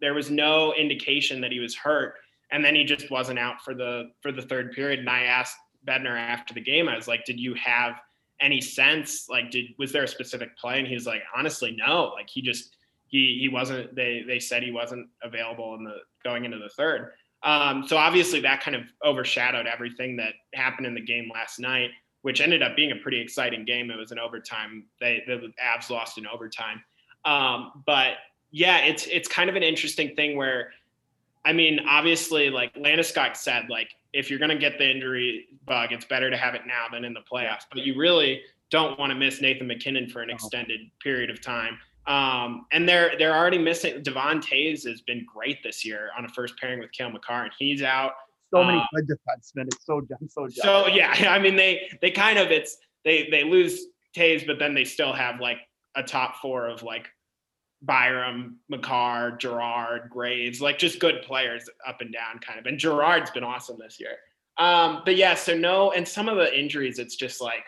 there 0.00 0.14
was 0.14 0.30
no 0.30 0.74
indication 0.74 1.40
that 1.40 1.52
he 1.52 1.60
was 1.60 1.74
hurt 1.74 2.14
and 2.50 2.64
then 2.64 2.74
he 2.74 2.84
just 2.84 3.10
wasn't 3.10 3.38
out 3.38 3.60
for 3.62 3.74
the 3.74 4.10
for 4.20 4.32
the 4.32 4.42
third 4.42 4.72
period 4.72 5.00
and 5.00 5.10
i 5.10 5.22
asked 5.22 5.56
bednar 5.86 6.18
after 6.18 6.54
the 6.54 6.60
game 6.60 6.88
i 6.88 6.96
was 6.96 7.08
like 7.08 7.24
did 7.24 7.38
you 7.38 7.54
have 7.54 8.00
any 8.40 8.60
sense 8.60 9.28
like 9.28 9.50
did 9.50 9.66
was 9.78 9.92
there 9.92 10.04
a 10.04 10.08
specific 10.08 10.56
play 10.56 10.78
and 10.78 10.86
he 10.86 10.94
was 10.94 11.06
like 11.06 11.22
honestly 11.36 11.76
no 11.76 12.12
like 12.14 12.28
he 12.28 12.40
just 12.40 12.76
he 13.06 13.38
he 13.40 13.48
wasn't 13.48 13.94
they 13.94 14.22
they 14.26 14.38
said 14.38 14.62
he 14.62 14.70
wasn't 14.70 15.06
available 15.22 15.74
in 15.74 15.84
the 15.84 15.96
going 16.24 16.44
into 16.44 16.58
the 16.58 16.70
third 16.70 17.12
um, 17.44 17.86
so 17.86 17.96
obviously 17.96 18.40
that 18.40 18.60
kind 18.60 18.76
of 18.76 18.82
overshadowed 19.04 19.66
everything 19.66 20.16
that 20.16 20.34
happened 20.54 20.88
in 20.88 20.94
the 20.94 21.00
game 21.00 21.30
last 21.32 21.60
night 21.60 21.90
which 22.22 22.40
ended 22.40 22.62
up 22.62 22.74
being 22.76 22.92
a 22.92 22.96
pretty 22.96 23.20
exciting 23.20 23.64
game 23.64 23.90
it 23.90 23.96
was 23.96 24.12
an 24.12 24.18
overtime 24.18 24.84
they 25.00 25.22
the 25.26 25.52
avs 25.62 25.90
lost 25.90 26.18
in 26.18 26.26
overtime 26.26 26.82
um, 27.24 27.82
but 27.86 28.14
yeah, 28.50 28.78
it's 28.78 29.06
it's 29.06 29.28
kind 29.28 29.50
of 29.50 29.56
an 29.56 29.62
interesting 29.62 30.14
thing 30.14 30.36
where, 30.36 30.72
I 31.44 31.52
mean, 31.52 31.80
obviously, 31.86 32.50
like 32.50 32.74
Landeskog 32.74 33.36
said, 33.36 33.68
like 33.68 33.90
if 34.12 34.30
you're 34.30 34.38
gonna 34.38 34.58
get 34.58 34.78
the 34.78 34.90
injury 34.90 35.46
bug, 35.66 35.92
it's 35.92 36.04
better 36.04 36.30
to 36.30 36.36
have 36.36 36.54
it 36.54 36.62
now 36.66 36.86
than 36.90 37.04
in 37.04 37.12
the 37.12 37.22
playoffs. 37.30 37.64
But 37.70 37.82
you 37.84 37.96
really 37.96 38.42
don't 38.70 38.98
want 38.98 39.10
to 39.10 39.16
miss 39.16 39.40
Nathan 39.40 39.66
MacKinnon 39.66 40.08
for 40.08 40.22
an 40.22 40.30
extended 40.30 40.80
period 41.02 41.30
of 41.30 41.40
time. 41.40 41.78
Um, 42.06 42.66
and 42.72 42.88
they're 42.88 43.12
they're 43.18 43.36
already 43.36 43.58
missing. 43.58 44.02
Devon 44.02 44.40
Toews 44.40 44.86
has 44.88 45.02
been 45.02 45.26
great 45.32 45.62
this 45.62 45.84
year 45.84 46.10
on 46.16 46.24
a 46.24 46.28
first 46.30 46.56
pairing 46.58 46.78
with 46.78 46.92
Cale 46.92 47.10
Makar, 47.10 47.44
and 47.44 47.52
he's 47.58 47.82
out. 47.82 48.12
So 48.52 48.64
many 48.64 48.78
uh, 48.78 48.84
good 48.94 49.08
defensemen. 49.08 49.66
It's 49.66 49.84
so 49.84 50.02
so. 50.28 50.48
So 50.48 50.86
yeah, 50.86 51.10
I 51.28 51.38
mean 51.38 51.56
they 51.56 51.90
they 52.00 52.10
kind 52.10 52.38
of 52.38 52.50
it's 52.50 52.76
they 53.04 53.28
they 53.30 53.44
lose 53.44 53.86
Toews, 54.16 54.46
but 54.46 54.58
then 54.58 54.74
they 54.74 54.84
still 54.84 55.12
have 55.12 55.40
like 55.40 55.58
a 55.96 56.02
top 56.02 56.36
four 56.36 56.68
of 56.68 56.82
like 56.82 57.08
Byram, 57.82 58.58
Makar, 58.68 59.36
Girard, 59.38 60.10
Graves, 60.10 60.60
like 60.60 60.78
just 60.78 60.98
good 60.98 61.22
players 61.22 61.68
up 61.86 62.00
and 62.00 62.12
down 62.12 62.38
kind 62.40 62.58
of. 62.58 62.66
And 62.66 62.78
Girard's 62.78 63.30
been 63.30 63.44
awesome 63.44 63.78
this 63.78 64.00
year. 64.00 64.16
Um, 64.58 65.02
but 65.04 65.16
yeah, 65.16 65.34
so 65.34 65.56
no, 65.56 65.92
and 65.92 66.06
some 66.06 66.28
of 66.28 66.36
the 66.36 66.58
injuries, 66.58 66.98
it's 66.98 67.14
just 67.14 67.40
like 67.40 67.64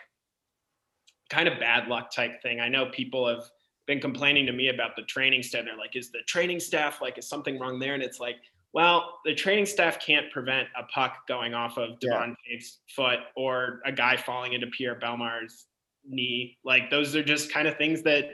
kind 1.29 1.47
of 1.47 1.59
bad 1.59 1.87
luck 1.87 2.11
type 2.11 2.41
thing. 2.41 2.59
I 2.59 2.67
know 2.67 2.87
people 2.87 3.27
have 3.27 3.45
been 3.87 4.01
complaining 4.01 4.45
to 4.47 4.51
me 4.51 4.67
about 4.67 4.97
the 4.97 5.03
training 5.03 5.43
staff. 5.43 5.63
They're 5.63 5.77
like, 5.77 5.95
is 5.95 6.11
the 6.11 6.19
training 6.27 6.59
staff 6.59 7.01
like, 7.01 7.17
is 7.17 7.27
something 7.27 7.57
wrong 7.57 7.79
there? 7.79 7.93
And 7.93 8.03
it's 8.03 8.19
like, 8.19 8.35
well, 8.73 9.19
the 9.25 9.35
training 9.35 9.65
staff 9.65 9.99
can't 9.99 10.31
prevent 10.31 10.67
a 10.79 10.83
puck 10.83 11.27
going 11.27 11.53
off 11.53 11.77
of 11.77 11.99
Devon 11.99 12.35
yeah. 12.49 12.59
foot 12.95 13.19
or 13.35 13.81
a 13.85 13.91
guy 13.91 14.15
falling 14.15 14.53
into 14.53 14.67
Pierre 14.67 14.95
Bellemare's 14.95 15.65
knee. 16.05 16.57
Like 16.63 16.89
those 16.89 17.15
are 17.15 17.23
just 17.23 17.51
kind 17.51 17.67
of 17.67 17.77
things 17.77 18.01
that 18.03 18.29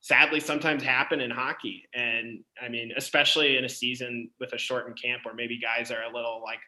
sadly 0.00 0.40
sometimes 0.40 0.82
happen 0.82 1.20
in 1.20 1.30
hockey. 1.30 1.84
And 1.94 2.40
I 2.60 2.68
mean, 2.68 2.92
especially 2.96 3.56
in 3.56 3.64
a 3.64 3.68
season 3.68 4.30
with 4.40 4.52
a 4.52 4.58
shortened 4.58 5.00
camp 5.00 5.24
where 5.24 5.34
maybe 5.34 5.60
guys 5.60 5.90
are 5.90 6.02
a 6.02 6.14
little 6.14 6.42
like 6.44 6.60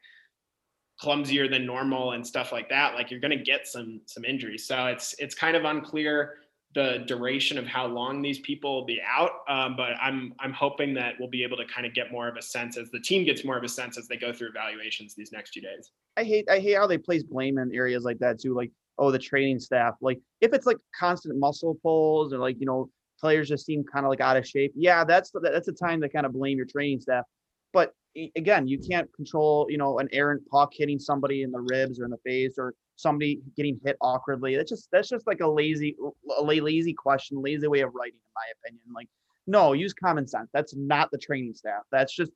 clumsier 1.01 1.49
than 1.49 1.67
normal 1.67 2.13
and 2.13 2.25
stuff 2.25 2.53
like 2.53 2.69
that, 2.69 2.95
like 2.95 3.11
you're 3.11 3.21
going 3.21 3.37
to 3.37 3.45
get 3.45 3.67
some 3.67 4.01
some 4.07 4.25
injuries. 4.25 4.67
So 4.67 4.87
it's 4.87 5.15
it's 5.19 5.35
kind 5.35 5.57
of 5.57 5.65
unclear 5.65 6.35
the 6.75 7.03
duration 7.07 7.59
of 7.59 7.67
how 7.67 7.87
long 7.87 8.23
these 8.23 8.39
people 8.41 8.75
will 8.75 8.87
be 8.87 9.01
out. 9.05 9.31
Um, 9.49 9.75
but 9.77 9.93
I'm 10.01 10.35
I'm 10.39 10.53
hoping 10.53 10.95
that 10.95 11.15
we'll 11.19 11.29
be 11.29 11.43
able 11.43 11.57
to 11.57 11.65
kind 11.65 11.87
of 11.87 11.95
get 11.95 12.13
more 12.13 12.29
of 12.29 12.37
a 12.37 12.43
sense 12.43 12.77
as 12.77 12.91
the 12.91 13.01
team 13.01 13.25
gets 13.25 13.45
more 13.45 13.57
of 13.57 13.65
a 13.65 13.69
sense 13.69 13.99
as 13.99 14.07
they 14.07 14.17
go 14.17 14.33
through 14.33 14.51
evaluations 14.51 15.15
these 15.15 15.33
next 15.33 15.51
few 15.51 15.63
days. 15.63 15.91
I 16.17 16.25
hate 16.25 16.49
I 16.49 16.61
hate 16.61 16.77
how 16.77 16.87
they 16.87 16.99
place 16.99 17.25
blame 17.25 17.59
in 17.59 17.75
areas 17.75 18.05
like 18.05 18.19
that 18.21 18.41
too. 18.41 18.55
Like 18.55 18.71
oh 18.99 19.11
the 19.11 19.19
training 19.19 19.59
staff. 19.59 19.95
Like 20.01 20.21
if 20.41 20.53
it's 20.53 20.67
like 20.67 20.79
constant 20.99 21.39
muscle 21.39 21.77
pulls 21.83 22.33
or 22.33 22.39
like 22.39 22.61
you 22.61 22.67
know 22.67 22.89
players 23.19 23.49
just 23.49 23.67
seem 23.67 23.85
kind 23.85 24.07
of 24.07 24.11
like 24.11 24.21
out 24.21 24.37
of 24.37 24.47
shape. 24.47 24.73
Yeah, 24.77 25.05
that's 25.05 25.33
that's 25.43 25.69
a 25.69 25.73
time 25.73 26.01
to 26.03 26.09
kind 26.09 26.25
of 26.25 26.33
blame 26.33 26.57
your 26.57 26.67
training 26.67 27.01
staff. 27.01 27.25
But 27.73 27.93
again, 28.37 28.69
you 28.69 28.79
can't 28.79 29.13
control 29.15 29.67
you 29.69 29.79
know 29.79 29.99
an 29.99 30.09
errant 30.13 30.47
puck 30.49 30.73
hitting 30.73 31.01
somebody 31.01 31.43
in 31.43 31.51
the 31.51 31.61
ribs 31.61 31.99
or 31.99 32.05
in 32.05 32.13
the 32.13 32.19
face 32.19 32.55
or 32.59 32.75
somebody 33.01 33.41
getting 33.57 33.81
hit 33.85 33.97
awkwardly. 34.01 34.57
That's 34.57 34.71
just 34.71 34.89
that's 34.93 35.09
just 35.09 35.27
like 35.27 35.41
a 35.41 35.49
lazy 35.49 35.97
a 36.39 36.43
lazy 36.43 36.93
question, 36.93 37.43
lazy 37.43 37.67
way 37.67 37.81
of 37.81 37.95
writing, 37.95 38.15
in 38.15 38.33
my 38.35 38.43
opinion. 38.61 38.85
Like, 38.95 39.09
no, 39.47 39.73
use 39.73 39.93
common 39.93 40.27
sense. 40.27 40.49
That's 40.53 40.75
not 40.77 41.11
the 41.11 41.19
training 41.19 41.55
staff. 41.55 41.83
That's 41.91 42.15
just 42.15 42.33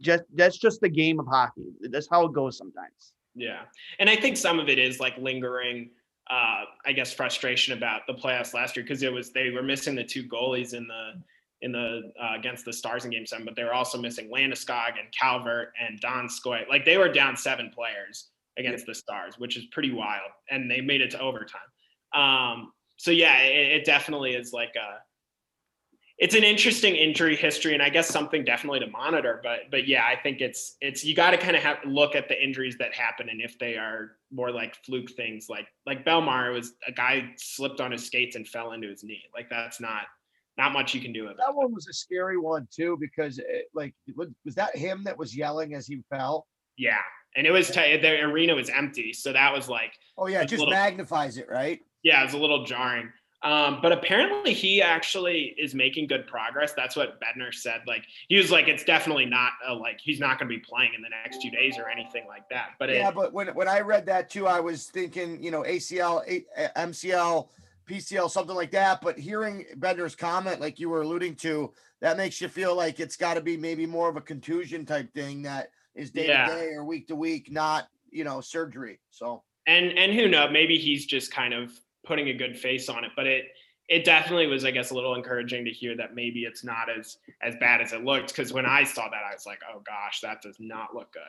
just 0.00 0.24
that's 0.34 0.58
just 0.58 0.80
the 0.80 0.88
game 0.88 1.18
of 1.20 1.26
hockey. 1.26 1.66
That's 1.90 2.08
how 2.10 2.24
it 2.26 2.32
goes 2.32 2.56
sometimes. 2.58 3.12
Yeah, 3.34 3.62
and 3.98 4.10
I 4.10 4.16
think 4.16 4.36
some 4.36 4.58
of 4.58 4.68
it 4.68 4.78
is 4.78 5.00
like 5.00 5.16
lingering. 5.18 5.90
Uh, 6.30 6.64
I 6.86 6.92
guess 6.92 7.12
frustration 7.12 7.76
about 7.76 8.02
the 8.06 8.14
playoffs 8.14 8.54
last 8.54 8.76
year 8.76 8.84
because 8.84 9.02
it 9.02 9.12
was 9.12 9.32
they 9.32 9.50
were 9.50 9.62
missing 9.62 9.94
the 9.96 10.04
two 10.04 10.22
goalies 10.22 10.72
in 10.72 10.86
the 10.86 11.14
in 11.62 11.72
the 11.72 12.12
uh, 12.20 12.34
against 12.36 12.64
the 12.64 12.72
Stars 12.72 13.04
in 13.04 13.10
Game 13.10 13.26
Seven, 13.26 13.44
but 13.44 13.56
they 13.56 13.64
were 13.64 13.74
also 13.74 13.98
missing 13.98 14.30
Landeskog 14.30 14.90
and 15.00 15.10
Calvert 15.18 15.72
and 15.80 16.00
Donskoi. 16.00 16.68
Like 16.68 16.84
they 16.84 16.98
were 16.98 17.08
down 17.08 17.36
seven 17.36 17.70
players 17.74 18.28
against 18.58 18.86
the 18.86 18.94
Stars, 18.94 19.38
which 19.38 19.56
is 19.56 19.64
pretty 19.72 19.92
wild. 19.92 20.30
And 20.50 20.70
they 20.70 20.80
made 20.80 21.00
it 21.00 21.10
to 21.12 21.20
overtime. 21.20 21.60
Um, 22.14 22.72
so 22.96 23.10
yeah, 23.10 23.40
it, 23.40 23.80
it, 23.80 23.84
definitely 23.84 24.34
is 24.34 24.52
like 24.52 24.74
a. 24.76 24.98
It's 26.18 26.34
an 26.36 26.44
interesting 26.44 26.94
injury 26.94 27.34
history, 27.34 27.74
and 27.74 27.82
I 27.82 27.88
guess 27.88 28.06
something 28.06 28.44
definitely 28.44 28.80
to 28.80 28.86
monitor. 28.86 29.40
But 29.42 29.70
but 29.70 29.88
yeah, 29.88 30.04
I 30.04 30.14
think 30.14 30.40
it's 30.40 30.76
it's 30.80 31.04
you 31.04 31.14
got 31.14 31.30
to 31.30 31.38
kind 31.38 31.56
of 31.56 31.62
have 31.62 31.78
look 31.84 32.14
at 32.14 32.28
the 32.28 32.40
injuries 32.40 32.76
that 32.78 32.94
happen, 32.94 33.28
and 33.28 33.40
if 33.40 33.58
they 33.58 33.76
are 33.76 34.12
more 34.30 34.52
like 34.52 34.76
fluke 34.84 35.10
things, 35.12 35.46
like 35.48 35.66
like 35.86 36.04
Bellemare 36.04 36.52
was 36.52 36.74
a 36.86 36.92
guy 36.92 37.32
slipped 37.38 37.80
on 37.80 37.90
his 37.90 38.06
skates 38.06 38.36
and 38.36 38.46
fell 38.46 38.72
into 38.72 38.88
his 38.88 39.02
knee. 39.02 39.22
Like 39.34 39.48
that's 39.50 39.80
not 39.80 40.02
not 40.58 40.72
much 40.72 40.94
you 40.94 41.00
can 41.00 41.12
do 41.12 41.24
about 41.24 41.38
that. 41.38 41.54
one 41.54 41.72
was 41.72 41.88
a 41.88 41.94
scary 41.94 42.36
one 42.36 42.68
too 42.70 42.96
because 43.00 43.38
it, 43.38 43.66
like 43.74 43.94
was 44.14 44.54
that 44.54 44.76
him 44.76 45.02
that 45.04 45.16
was 45.16 45.36
yelling 45.36 45.74
as 45.74 45.86
he 45.86 46.02
fell? 46.10 46.46
Yeah, 46.76 47.00
and 47.36 47.46
it 47.46 47.50
was 47.50 47.70
t- 47.70 47.96
the 47.96 48.20
arena 48.22 48.54
was 48.54 48.68
empty, 48.68 49.12
so 49.12 49.32
that 49.32 49.52
was 49.52 49.68
like 49.68 49.92
oh 50.18 50.26
yeah, 50.26 50.42
it 50.42 50.48
just 50.48 50.60
little, 50.60 50.72
magnifies 50.72 51.36
it, 51.38 51.48
right? 51.48 51.80
Yeah, 52.02 52.20
it 52.22 52.24
was 52.24 52.34
a 52.34 52.38
little 52.38 52.64
jarring. 52.64 53.10
Um, 53.42 53.80
but 53.82 53.90
apparently 53.90 54.54
he 54.54 54.80
actually 54.80 55.54
is 55.58 55.74
making 55.74 56.06
good 56.06 56.28
progress. 56.28 56.74
That's 56.74 56.94
what 56.94 57.20
Bednar 57.20 57.52
said. 57.52 57.80
Like 57.88 58.04
he 58.28 58.36
was 58.36 58.52
like, 58.52 58.68
it's 58.68 58.84
definitely 58.84 59.26
not 59.26 59.52
a, 59.66 59.74
like 59.74 60.00
he's 60.00 60.20
not 60.20 60.38
going 60.38 60.48
to 60.48 60.56
be 60.56 60.60
playing 60.60 60.92
in 60.94 61.02
the 61.02 61.08
next 61.08 61.42
two 61.42 61.50
days 61.50 61.76
or 61.76 61.88
anything 61.88 62.24
like 62.28 62.48
that. 62.50 62.70
But 62.78 62.90
yeah, 62.90 63.08
it, 63.08 63.14
but 63.14 63.32
when 63.32 63.48
when 63.48 63.66
I 63.66 63.80
read 63.80 64.06
that 64.06 64.30
too, 64.30 64.46
I 64.46 64.60
was 64.60 64.86
thinking, 64.86 65.42
you 65.42 65.50
know, 65.50 65.62
ACL, 65.62 66.44
MCL, 66.76 67.48
PCL, 67.88 68.30
something 68.30 68.54
like 68.54 68.70
that. 68.70 69.00
But 69.00 69.18
hearing 69.18 69.66
Bednar's 69.76 70.14
comment, 70.14 70.60
like 70.60 70.78
you 70.78 70.88
were 70.88 71.02
alluding 71.02 71.34
to, 71.36 71.72
that 72.00 72.16
makes 72.16 72.40
you 72.40 72.46
feel 72.46 72.76
like 72.76 73.00
it's 73.00 73.16
got 73.16 73.34
to 73.34 73.40
be 73.40 73.56
maybe 73.56 73.86
more 73.86 74.08
of 74.08 74.16
a 74.16 74.20
contusion 74.20 74.86
type 74.86 75.12
thing 75.14 75.42
that 75.42 75.70
is 75.94 76.10
day 76.10 76.28
yeah. 76.28 76.46
to 76.46 76.54
day 76.54 76.68
or 76.72 76.84
week 76.84 77.08
to 77.08 77.16
week, 77.16 77.50
not 77.50 77.88
you 78.10 78.24
know 78.24 78.40
surgery. 78.40 79.00
So 79.10 79.42
and 79.66 79.96
and 79.98 80.12
who 80.12 80.28
knows, 80.28 80.50
maybe 80.52 80.78
he's 80.78 81.06
just 81.06 81.32
kind 81.32 81.54
of 81.54 81.72
putting 82.04 82.28
a 82.28 82.34
good 82.34 82.58
face 82.58 82.88
on 82.88 83.04
it, 83.04 83.12
but 83.16 83.26
it 83.26 83.46
it 83.88 84.04
definitely 84.04 84.46
was, 84.46 84.64
I 84.64 84.70
guess, 84.70 84.90
a 84.90 84.94
little 84.94 85.14
encouraging 85.14 85.64
to 85.64 85.70
hear 85.70 85.96
that 85.96 86.14
maybe 86.14 86.44
it's 86.44 86.64
not 86.64 86.88
as 86.88 87.18
as 87.42 87.54
bad 87.56 87.80
as 87.80 87.92
it 87.92 88.04
looked. 88.04 88.28
Because 88.28 88.52
when 88.52 88.66
I 88.66 88.84
saw 88.84 89.08
that, 89.08 89.22
I 89.28 89.34
was 89.34 89.46
like, 89.46 89.60
oh 89.72 89.82
gosh, 89.86 90.20
that 90.20 90.40
does 90.42 90.56
not 90.58 90.94
look 90.94 91.12
good. 91.12 91.22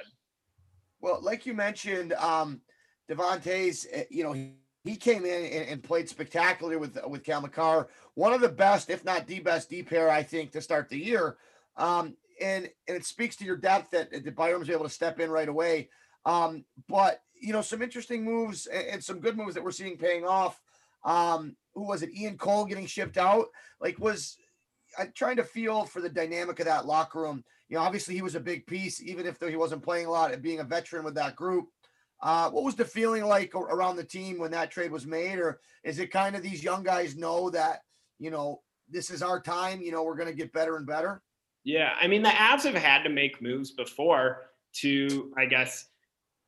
Well, 1.01 1.19
like 1.21 1.45
you 1.45 1.53
mentioned, 1.53 2.13
um, 2.13 2.61
Devon 3.09 3.39
Toews, 3.39 3.85
eh, 3.91 4.05
you 4.09 4.23
know, 4.23 4.31
he, 4.31 4.53
he 4.85 4.95
came 4.95 5.25
in 5.25 5.45
and, 5.45 5.69
and, 5.69 5.83
played 5.83 6.07
spectacular 6.07 6.79
with 6.79 6.97
with 7.07 7.23
Cale 7.23 7.41
Makar, 7.41 7.89
one 8.13 8.33
of 8.33 8.41
the 8.41 8.49
best, 8.49 8.89
if 8.89 9.03
not 9.03 9.27
the 9.27 9.39
best, 9.39 9.69
D 9.69 9.83
pair 9.83 10.09
I 10.09 10.23
think 10.23 10.51
to 10.51 10.61
start 10.61 10.89
the 10.89 10.97
year. 10.97 11.37
Um, 11.75 12.15
and 12.41 12.69
and 12.87 12.97
it 12.97 13.05
speaks 13.05 13.35
to 13.37 13.45
your 13.45 13.57
depth 13.57 13.91
that, 13.91 14.11
that 14.11 14.35
Byram's 14.35 14.69
able 14.69 14.83
to 14.83 14.89
step 14.89 15.19
in 15.19 15.29
right 15.29 15.49
away. 15.49 15.89
Um, 16.25 16.65
but 16.87 17.21
you 17.39 17.51
know, 17.51 17.61
some 17.61 17.81
interesting 17.81 18.23
moves 18.23 18.67
and, 18.67 18.87
and, 18.87 19.03
some 19.03 19.19
good 19.19 19.35
moves 19.35 19.53
that 19.53 19.63
we're 19.63 19.71
seeing 19.71 19.97
paying 19.97 20.25
off. 20.25 20.61
Um, 21.03 21.57
who 21.75 21.85
was 21.85 22.01
it? 22.01 22.15
Ian 22.15 22.37
Cole 22.37 22.63
getting 22.63 22.85
shipped 22.85 23.17
out. 23.17 23.47
Like, 23.81 23.99
was 23.99 24.37
I'm 24.97 25.11
trying 25.13 25.35
to 25.37 25.43
feel 25.43 25.85
for 25.85 26.01
the 26.01 26.09
dynamic 26.09 26.59
of 26.59 26.65
that 26.67 26.85
locker 26.85 27.21
room. 27.21 27.43
You 27.67 27.77
know, 27.77 27.83
obviously 27.83 28.15
he 28.15 28.21
was 28.21 28.35
a 28.35 28.39
big 28.39 28.65
piece, 28.65 29.01
even 29.01 29.25
if 29.25 29.37
he 29.41 29.55
wasn't 29.55 29.83
playing 29.83 30.05
a 30.05 30.11
lot 30.11 30.31
and 30.31 30.41
being 30.41 30.59
a 30.59 30.63
veteran 30.63 31.03
with 31.03 31.15
that 31.15 31.35
group. 31.35 31.65
Uh, 32.21 32.49
what 32.49 32.63
was 32.63 32.75
the 32.75 32.85
feeling 32.85 33.25
like 33.25 33.53
around 33.53 33.97
the 33.97 34.03
team 34.03 34.39
when 34.39 34.51
that 34.51 34.71
trade 34.71 34.91
was 34.91 35.05
made, 35.05 35.39
or 35.39 35.59
is 35.83 35.99
it 35.99 36.11
kind 36.11 36.35
of 36.35 36.41
these 36.41 36.63
young 36.63 36.81
guys 36.81 37.17
know 37.17 37.49
that 37.49 37.81
you 38.17 38.31
know 38.31 38.61
this 38.87 39.09
is 39.09 39.21
our 39.21 39.41
time? 39.41 39.81
You 39.81 39.91
know, 39.91 40.03
we're 40.03 40.15
going 40.15 40.29
to 40.29 40.35
get 40.35 40.53
better 40.53 40.77
and 40.77 40.87
better. 40.87 41.21
Yeah, 41.63 41.93
I 41.99 42.07
mean 42.07 42.21
the 42.23 42.29
Avs 42.29 42.63
have 42.63 42.75
had 42.75 43.03
to 43.03 43.09
make 43.09 43.41
moves 43.41 43.71
before 43.71 44.49
to, 44.73 45.31
I 45.37 45.45
guess, 45.45 45.87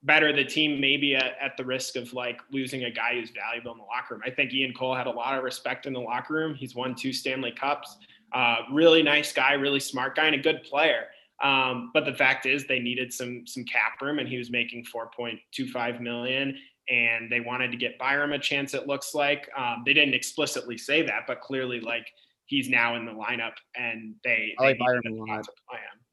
better 0.04 0.32
the 0.34 0.44
team, 0.44 0.80
maybe 0.80 1.16
at, 1.16 1.36
at, 1.42 1.58
the 1.58 1.66
risk 1.66 1.96
of 1.96 2.14
like 2.14 2.40
losing 2.52 2.84
a 2.84 2.92
guy 2.92 3.16
who's 3.16 3.32
valuable 3.32 3.72
in 3.72 3.78
the 3.78 3.84
locker 3.84 4.16
room. 4.16 4.22
I 4.26 4.30
think 4.30 4.54
Ian 4.54 4.74
Cole 4.74 4.94
had 4.94 5.08
a 5.08 5.12
lot 5.12 5.38
of 5.38 5.44
respect 5.44 5.86
in 5.86 5.94
the 5.94 6.00
locker 6.00 6.34
room. 6.34 6.54
He's 6.54 6.76
won 6.76 6.96
two 6.96 7.12
Stanley 7.12 7.52
Cups. 7.52 7.98
Uh, 8.32 8.58
really 8.72 9.02
nice 9.02 9.34
guy, 9.34 9.54
really 9.54 9.80
smart 9.80 10.16
guy, 10.16 10.26
and 10.26 10.36
a 10.36 10.40
good 10.40 10.64
player. 10.64 11.06
Um, 11.44 11.92
but 11.94 12.06
the 12.06 12.14
fact 12.14 12.46
is, 12.46 12.66
they 12.66 12.80
needed 12.80 13.14
some 13.14 13.46
some 13.48 13.64
cap 13.66 14.02
room, 14.02 14.20
and 14.20 14.28
he 14.28 14.38
was 14.38 14.50
making 14.50 14.86
4.25 14.86 16.02
million. 16.02 16.58
And 16.88 17.32
they 17.32 17.40
wanted 17.40 17.72
to 17.72 17.78
get 17.78 17.98
Byram 17.98 18.34
a 18.34 18.40
chance. 18.40 18.76
It 18.76 18.88
looks 18.88 19.16
like 19.16 19.50
um, 19.58 19.82
they 19.86 19.94
didn't 19.94 20.14
explicitly 20.14 20.78
say 20.78 21.02
that, 21.02 21.24
but 21.28 21.42
clearly, 21.42 21.80
like 21.80 22.08
he's 22.46 22.70
now 22.70 22.96
in 22.96 23.06
the 23.06 23.12
lineup 23.12 23.54
and 23.76 24.16
they, 24.24 24.54
I 24.60 24.64
like 24.64 24.80
Byram 24.80 25.02
a 25.08 25.12
lot. 25.12 25.46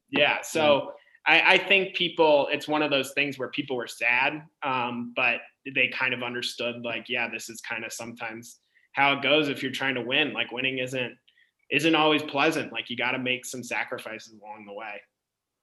Yeah. 0.09 0.41
So 0.41 0.93
yeah. 1.27 1.35
I, 1.35 1.53
I, 1.53 1.57
think 1.57 1.95
people, 1.95 2.47
it's 2.51 2.67
one 2.67 2.81
of 2.81 2.91
those 2.91 3.13
things 3.13 3.39
where 3.39 3.49
people 3.49 3.75
were 3.75 3.87
sad, 3.87 4.43
um, 4.63 5.13
but 5.15 5.37
they 5.73 5.87
kind 5.87 6.13
of 6.13 6.23
understood 6.23 6.83
like, 6.83 7.05
yeah, 7.07 7.29
this 7.29 7.49
is 7.49 7.61
kind 7.61 7.85
of 7.85 7.93
sometimes 7.93 8.59
how 8.93 9.13
it 9.13 9.21
goes 9.21 9.49
if 9.49 9.61
you're 9.61 9.71
trying 9.71 9.95
to 9.95 10.01
win. 10.01 10.33
Like 10.33 10.51
winning 10.51 10.79
isn't 10.79 11.13
isn't 11.69 11.95
always 11.95 12.23
pleasant. 12.23 12.71
Like 12.71 12.89
you 12.89 12.95
got 12.95 13.11
to 13.11 13.19
make 13.19 13.45
some 13.45 13.63
sacrifices 13.63 14.35
along 14.41 14.65
the 14.65 14.73
way. 14.73 15.01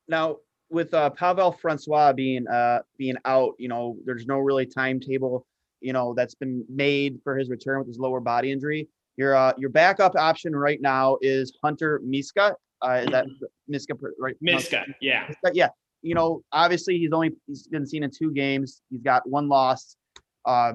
Now, 0.09 0.37
with 0.69 0.93
uh, 0.95 1.11
Pavel 1.11 1.53
Francois 1.53 2.13
being 2.13 2.47
uh, 2.49 2.81
being 2.99 3.17
out, 3.25 3.55
you 3.59 3.69
know, 3.69 3.97
there's 4.05 4.27
no 4.27 4.39
really 4.39 4.67
timetable, 4.67 5.47
you 5.81 5.93
know, 5.93 6.15
that's 6.15 6.35
been 6.35 6.65
made 6.69 7.21
for 7.23 7.39
his 7.39 7.49
return 7.49 7.79
with 7.79 7.89
his 7.89 7.99
lower 7.99 8.21
body 8.21 8.53
injury. 8.53 8.89
Your 9.21 9.35
uh, 9.35 9.53
your 9.59 9.69
backup 9.69 10.17
option 10.17 10.57
right 10.57 10.81
now 10.81 11.19
is 11.21 11.53
Hunter 11.63 12.01
Miska. 12.03 12.57
Uh, 12.81 13.03
is 13.05 13.11
that 13.11 13.27
mm-hmm. 13.27 13.45
Miska 13.69 13.93
right? 14.19 14.35
Miska, 14.41 14.87
yeah, 15.03 15.27
Miska, 15.29 15.51
yeah. 15.53 15.69
You 16.01 16.15
know, 16.15 16.43
obviously 16.53 16.97
he's 16.97 17.13
only 17.13 17.33
he's 17.47 17.67
been 17.67 17.87
seen 17.87 18.03
in 18.03 18.11
two 18.11 18.33
games. 18.33 18.81
He's 18.89 19.03
got 19.03 19.29
one 19.29 19.47
loss. 19.47 19.95
Uh, 20.47 20.73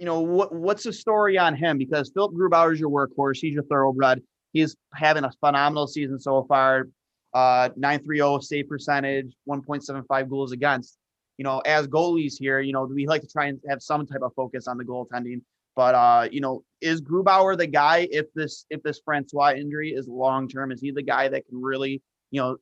you 0.00 0.06
know 0.06 0.18
what 0.22 0.52
what's 0.52 0.82
the 0.82 0.92
story 0.92 1.38
on 1.38 1.54
him? 1.54 1.78
Because 1.78 2.10
Philip 2.12 2.32
Grubauer 2.34 2.72
is 2.72 2.80
your 2.80 2.90
workhorse. 2.90 3.38
He's 3.40 3.54
your 3.54 3.62
thoroughbred. 3.62 4.22
He's 4.52 4.74
having 4.92 5.22
a 5.22 5.30
phenomenal 5.38 5.86
season 5.86 6.18
so 6.18 6.46
far. 6.48 6.88
Uh, 7.32 7.68
930 7.76 8.44
save 8.44 8.68
percentage, 8.68 9.32
1.75 9.48 10.28
goals 10.28 10.50
against. 10.50 10.98
You 11.38 11.44
know, 11.44 11.60
as 11.60 11.86
goalies 11.86 12.34
here, 12.40 12.58
you 12.58 12.72
know, 12.72 12.86
we 12.92 13.06
like 13.06 13.22
to 13.22 13.28
try 13.28 13.46
and 13.46 13.60
have 13.68 13.82
some 13.82 14.04
type 14.04 14.22
of 14.22 14.32
focus 14.34 14.66
on 14.66 14.78
the 14.78 14.84
goaltending. 14.84 15.42
But 15.76 15.94
uh, 15.94 16.28
you 16.32 16.40
know, 16.40 16.64
is 16.80 17.02
Grubauer 17.02 17.56
the 17.56 17.66
guy 17.66 18.08
if 18.10 18.32
this 18.34 18.64
if 18.70 18.82
this 18.82 19.00
Francois 19.04 19.52
injury 19.52 19.90
is 19.90 20.08
long 20.08 20.48
term? 20.48 20.72
Is 20.72 20.80
he 20.80 20.90
the 20.90 21.02
guy 21.02 21.28
that 21.28 21.46
can 21.46 21.60
really, 21.60 22.02
you 22.30 22.40
know, 22.40 22.56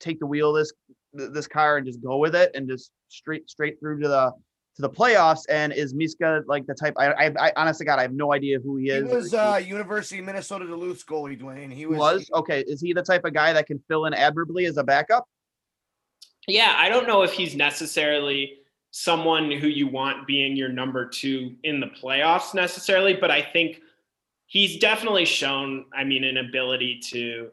take 0.00 0.18
the 0.18 0.26
wheel 0.26 0.56
of 0.56 0.62
this 0.62 0.72
this 1.12 1.46
car 1.46 1.76
and 1.76 1.86
just 1.86 2.02
go 2.02 2.16
with 2.16 2.34
it 2.34 2.50
and 2.54 2.68
just 2.68 2.90
straight 3.08 3.48
straight 3.48 3.78
through 3.78 4.00
to 4.00 4.08
the 4.08 4.32
to 4.76 4.82
the 4.82 4.88
playoffs? 4.88 5.42
And 5.50 5.74
is 5.74 5.92
Miska 5.92 6.42
like 6.48 6.66
the 6.66 6.74
type? 6.74 6.94
I, 6.96 7.12
I, 7.12 7.32
I 7.38 7.52
honestly, 7.54 7.84
God, 7.84 7.98
I 7.98 8.02
have 8.02 8.14
no 8.14 8.32
idea 8.32 8.58
who 8.58 8.78
he 8.78 8.88
is. 8.88 9.10
He 9.10 9.14
was 9.14 9.34
uh, 9.34 9.60
University 9.62 10.20
of 10.20 10.24
Minnesota 10.24 10.66
Duluth 10.66 11.04
goalie, 11.04 11.38
Duane. 11.38 11.70
He 11.70 11.84
was, 11.84 11.98
was 11.98 12.30
okay. 12.32 12.64
Is 12.66 12.80
he 12.80 12.94
the 12.94 13.02
type 13.02 13.26
of 13.26 13.34
guy 13.34 13.52
that 13.52 13.66
can 13.66 13.78
fill 13.88 14.06
in 14.06 14.14
admirably 14.14 14.64
as 14.64 14.78
a 14.78 14.84
backup? 14.84 15.28
Yeah, 16.48 16.74
I 16.76 16.88
don't 16.88 17.06
know 17.06 17.22
if 17.22 17.32
he's 17.32 17.54
necessarily 17.54 18.63
someone 18.96 19.50
who 19.50 19.66
you 19.66 19.88
want 19.88 20.24
being 20.24 20.54
your 20.54 20.68
number 20.68 21.04
two 21.04 21.52
in 21.64 21.80
the 21.80 21.88
playoffs 21.88 22.54
necessarily, 22.54 23.12
but 23.12 23.28
I 23.28 23.42
think 23.42 23.80
he's 24.46 24.78
definitely 24.78 25.24
shown, 25.24 25.86
I 25.92 26.04
mean, 26.04 26.22
an 26.22 26.36
ability 26.36 27.00
to 27.10 27.50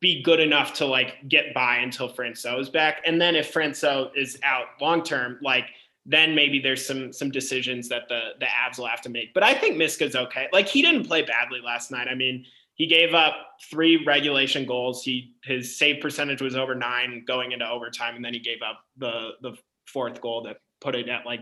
be 0.00 0.20
good 0.20 0.40
enough 0.40 0.74
to 0.74 0.84
like 0.84 1.28
get 1.28 1.54
by 1.54 1.76
until 1.76 2.12
Francouz 2.12 2.58
is 2.58 2.68
back. 2.68 3.02
And 3.06 3.20
then 3.22 3.36
if 3.36 3.54
Francouz 3.54 4.10
is 4.16 4.40
out 4.42 4.66
long 4.80 5.04
term, 5.04 5.38
like 5.42 5.66
then 6.06 6.34
maybe 6.34 6.58
there's 6.58 6.84
some 6.84 7.12
some 7.12 7.30
decisions 7.30 7.88
that 7.90 8.08
the 8.08 8.30
the 8.40 8.46
Avs 8.46 8.78
will 8.78 8.88
have 8.88 9.02
to 9.02 9.10
make. 9.10 9.32
But 9.34 9.44
I 9.44 9.54
think 9.54 9.76
Miska's 9.76 10.16
okay. 10.16 10.48
Like 10.52 10.66
he 10.66 10.82
didn't 10.82 11.06
play 11.06 11.22
badly 11.22 11.60
last 11.64 11.92
night. 11.92 12.08
I 12.08 12.16
mean, 12.16 12.44
he 12.74 12.88
gave 12.88 13.14
up 13.14 13.34
three 13.70 14.04
regulation 14.04 14.66
goals. 14.66 15.04
He 15.04 15.36
his 15.44 15.78
save 15.78 16.02
percentage 16.02 16.42
was 16.42 16.56
over 16.56 16.74
nine 16.74 17.22
going 17.28 17.52
into 17.52 17.68
overtime, 17.68 18.16
and 18.16 18.24
then 18.24 18.34
he 18.34 18.40
gave 18.40 18.60
up 18.60 18.80
the 18.96 19.34
the 19.40 19.56
fourth 19.92 20.20
goal 20.20 20.42
that 20.44 20.56
put 20.80 20.94
it 20.94 21.08
at 21.08 21.24
like 21.26 21.40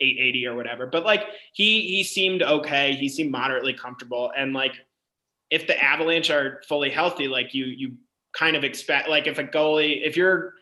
880 0.00 0.46
or 0.46 0.56
whatever. 0.56 0.86
But 0.86 1.04
like 1.04 1.24
he 1.52 1.82
he 1.82 2.04
seemed 2.04 2.42
okay. 2.42 2.94
He 2.94 3.08
seemed 3.08 3.30
moderately 3.30 3.74
comfortable, 3.74 4.32
and 4.36 4.52
like 4.52 4.74
if 5.50 5.66
the 5.66 5.82
Avalanche 5.82 6.30
are 6.30 6.62
fully 6.68 6.90
healthy, 6.90 7.28
like 7.28 7.54
you 7.54 7.66
you 7.66 7.94
kind 8.36 8.56
of 8.56 8.64
expect 8.64 9.08
like 9.08 9.26
if 9.26 9.38
a 9.38 9.44
goalie 9.44 10.06
if 10.06 10.16
your 10.16 10.54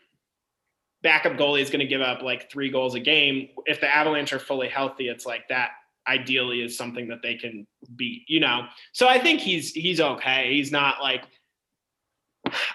backup 1.03 1.33
goalie 1.33 1.61
is 1.61 1.69
going 1.69 1.81
to 1.81 1.85
give 1.85 2.01
up 2.01 2.21
like 2.21 2.49
three 2.49 2.69
goals 2.69 2.95
a 2.95 2.99
game, 2.99 3.49
if 3.65 3.79
the 3.79 3.93
Avalanche 3.93 4.33
are 4.33 4.39
fully 4.39 4.67
healthy, 4.67 5.07
it's 5.07 5.25
like 5.25 5.47
that 5.49 5.71
ideally 6.07 6.61
is 6.61 6.77
something 6.77 7.07
that 7.07 7.21
they 7.21 7.35
can 7.35 7.65
beat, 7.95 8.23
you 8.27 8.39
know. 8.39 8.65
So 8.93 9.07
I 9.07 9.19
think 9.19 9.39
he's 9.39 9.71
he's 9.71 9.99
okay. 9.99 10.53
He's 10.53 10.71
not 10.71 11.01
like 11.01 11.23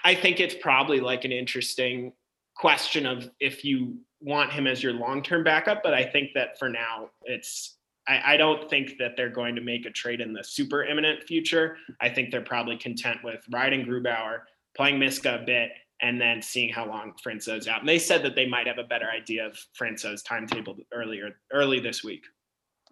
I 0.05 0.15
think 0.15 0.41
it's 0.41 0.55
probably 0.55 1.01
like 1.01 1.25
an 1.25 1.33
interesting 1.33 2.13
question 2.61 3.07
of 3.07 3.31
if 3.41 3.65
you 3.65 3.97
want 4.21 4.53
him 4.53 4.67
as 4.67 4.83
your 4.83 4.93
long-term 4.93 5.43
backup, 5.43 5.83
but 5.83 5.95
I 5.95 6.05
think 6.05 6.31
that 6.35 6.59
for 6.59 6.69
now 6.69 7.09
it's 7.25 7.79
I, 8.07 8.35
I 8.35 8.37
don't 8.37 8.69
think 8.69 8.99
that 8.99 9.17
they're 9.17 9.31
going 9.31 9.55
to 9.55 9.63
make 9.63 9.87
a 9.87 9.91
trade 9.91 10.21
in 10.21 10.33
the 10.33 10.45
super 10.45 10.85
imminent 10.85 11.25
future. 11.25 11.77
I 12.01 12.11
think 12.11 12.31
they're 12.31 12.43
probably 12.43 12.77
content 12.77 13.19
with 13.25 13.41
riding 13.51 13.85
Grubauer, 13.87 14.41
playing 14.77 14.99
Miska 14.99 15.41
a 15.41 15.45
bit, 15.45 15.71
and 16.03 16.21
then 16.21 16.43
seeing 16.43 16.73
how 16.73 16.87
long 16.87 17.13
Francouz's 17.23 17.69
out. 17.69 17.81
And 17.81 17.89
they 17.89 17.99
said 17.99 18.23
that 18.25 18.35
they 18.35 18.47
might 18.47 18.67
have 18.67 18.79
a 18.79 18.85
better 18.85 19.09
idea 19.11 19.47
of 19.47 19.59
Francouz's 19.75 20.23
timetable 20.23 20.77
earlier 20.93 21.31
early 21.53 21.81
this 21.81 22.03
week. 22.03 22.25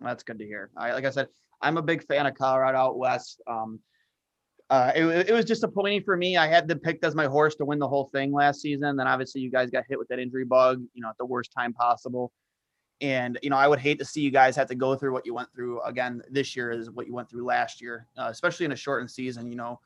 That's 0.01 0.23
good 0.23 0.39
to 0.39 0.47
hear. 0.47 0.71
I, 0.77 0.93
like 0.93 1.05
I 1.05 1.11
said, 1.11 1.29
I'm 1.61 1.77
a 1.77 1.83
big 1.83 2.07
fan 2.07 2.27
of 2.27 2.35
Colorado 2.35 2.79
out 2.79 2.99
west. 2.99 3.41
Um, 3.47 3.81
uh, 4.71 4.93
it, 4.95 5.29
it 5.29 5.33
was 5.33 5.45
disappointing 5.45 6.03
for 6.03 6.17
me. 6.17 6.37
I 6.37 6.47
had 6.47 6.69
them 6.69 6.79
picked 6.79 7.05
as 7.05 7.15
my 7.15 7.27
horse 7.27 7.55
to 7.57 7.65
win 7.65 7.79
the 7.79 7.89
whole 7.89 8.07
thing 8.07 8.33
last 8.33 8.61
season. 8.61 8.97
Then 8.97 9.07
obviously 9.07 9.41
you 9.41 9.51
guys 9.51 9.71
got 9.71 9.85
hit 9.89 9.99
with 9.99 10.09
that 10.09 10.19
injury 10.19 10.45
bug, 10.45 10.83
you 10.93 11.03
know, 11.03 11.09
at 11.09 11.17
the 11.19 11.25
worst 11.25 11.53
time 11.53 11.73
possible. 11.73 12.33
And 13.01 13.39
you 13.43 13.49
know, 13.49 13.57
I 13.57 13.69
would 13.69 13.79
hate 13.79 13.99
to 14.01 14.05
see 14.05 14.21
you 14.21 14.31
guys 14.31 14.57
have 14.57 14.69
to 14.69 14.75
go 14.75 14.95
through 14.97 15.13
what 15.13 15.25
you 15.25 15.33
went 15.33 15.49
through 15.55 15.81
again 15.83 16.21
this 16.31 16.55
year 16.57 16.71
is 16.71 16.91
what 16.91 17.07
you 17.07 17.15
went 17.15 17.31
through 17.31 17.45
last 17.45 17.81
year, 17.81 18.07
uh, 18.19 18.27
especially 18.29 18.67
in 18.67 18.73
a 18.73 18.77
shortened 18.77 19.11
season. 19.11 19.49
You 19.49 19.57
know, 19.57 19.81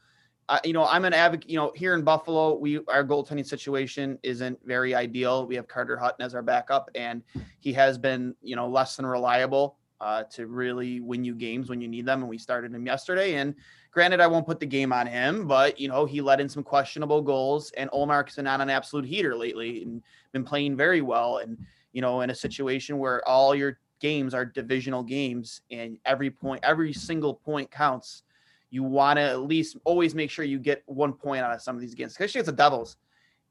uh, 0.48 0.58
you 0.64 0.72
know, 0.72 0.86
I'm 0.86 1.04
an 1.04 1.12
advocate. 1.12 1.48
You 1.48 1.56
know, 1.56 1.72
here 1.76 1.94
in 1.94 2.02
Buffalo, 2.02 2.56
we 2.56 2.78
our 2.88 3.04
goaltending 3.04 3.46
situation 3.46 4.18
isn't 4.22 4.58
very 4.64 4.94
ideal. 4.94 5.46
We 5.46 5.54
have 5.56 5.68
Carter 5.68 5.96
Hutton 5.96 6.24
as 6.24 6.34
our 6.34 6.42
backup, 6.42 6.88
and 6.94 7.22
he 7.60 7.72
has 7.74 7.98
been, 7.98 8.34
you 8.42 8.56
know, 8.56 8.66
less 8.66 8.96
than 8.96 9.04
reliable 9.04 9.76
uh, 10.02 10.24
to 10.24 10.48
really 10.48 11.00
win 11.00 11.24
you 11.24 11.34
games 11.34 11.70
when 11.70 11.80
you 11.80 11.86
need 11.86 12.04
them. 12.04 12.20
And 12.20 12.28
we 12.28 12.36
started 12.36 12.74
him 12.74 12.84
yesterday. 12.84 13.36
And 13.36 13.54
granted, 13.92 14.20
I 14.20 14.26
won't 14.26 14.46
put 14.46 14.58
the 14.58 14.66
game 14.66 14.92
on 14.92 15.06
him, 15.06 15.46
but 15.46 15.78
you 15.78 15.88
know, 15.88 16.04
he 16.04 16.20
let 16.20 16.40
in 16.40 16.48
some 16.48 16.64
questionable 16.64 17.22
goals. 17.22 17.70
And 17.76 17.88
Ullmark's 17.92 18.34
been 18.34 18.48
on 18.48 18.60
an 18.60 18.68
absolute 18.68 19.04
heater 19.04 19.36
lately 19.36 19.84
and 19.84 20.02
been 20.32 20.44
playing 20.44 20.76
very 20.76 21.02
well. 21.02 21.38
And 21.38 21.56
you 21.92 22.02
know, 22.02 22.22
in 22.22 22.30
a 22.30 22.34
situation 22.34 22.98
where 22.98 23.26
all 23.28 23.54
your 23.54 23.78
games 24.00 24.34
are 24.34 24.44
divisional 24.44 25.04
games 25.04 25.60
and 25.70 25.96
every 26.04 26.30
point, 26.30 26.64
every 26.64 26.92
single 26.92 27.34
point 27.34 27.70
counts. 27.70 28.24
You 28.70 28.82
want 28.82 29.18
to 29.18 29.22
at 29.22 29.42
least 29.42 29.76
always 29.84 30.14
make 30.14 30.30
sure 30.30 30.44
you 30.46 30.58
get 30.58 30.82
one 30.86 31.12
point 31.12 31.44
out 31.44 31.52
of 31.52 31.60
some 31.62 31.76
of 31.76 31.82
these 31.82 31.94
games, 31.94 32.12
especially 32.12 32.40
it's 32.40 32.46
the 32.46 32.56
Devils. 32.56 32.96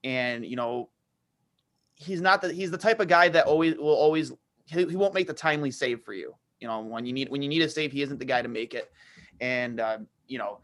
And 0.03 0.45
you 0.45 0.55
know, 0.57 0.89
he's 1.93 2.19
not 2.19 2.41
that 2.41 2.53
he's 2.53 2.71
the 2.71 2.77
type 2.77 2.99
of 2.99 3.07
guy 3.07 3.29
that 3.29 3.45
always 3.45 3.77
will 3.77 3.93
always 3.93 4.33
he, 4.65 4.85
he 4.85 4.95
won't 4.95 5.13
make 5.13 5.27
the 5.27 5.33
timely 5.33 5.71
save 5.71 6.01
for 6.01 6.13
you. 6.13 6.35
You 6.61 6.67
know, 6.67 6.79
when 6.81 7.05
you 7.05 7.13
need 7.13 7.29
when 7.29 7.41
you 7.41 7.49
need 7.49 7.61
a 7.61 7.69
save, 7.69 7.91
he 7.91 8.01
isn't 8.01 8.19
the 8.19 8.25
guy 8.25 8.41
to 8.41 8.47
make 8.47 8.73
it. 8.73 8.91
And 9.41 9.79
uh, 9.79 9.97
you 10.27 10.37
know, 10.37 10.59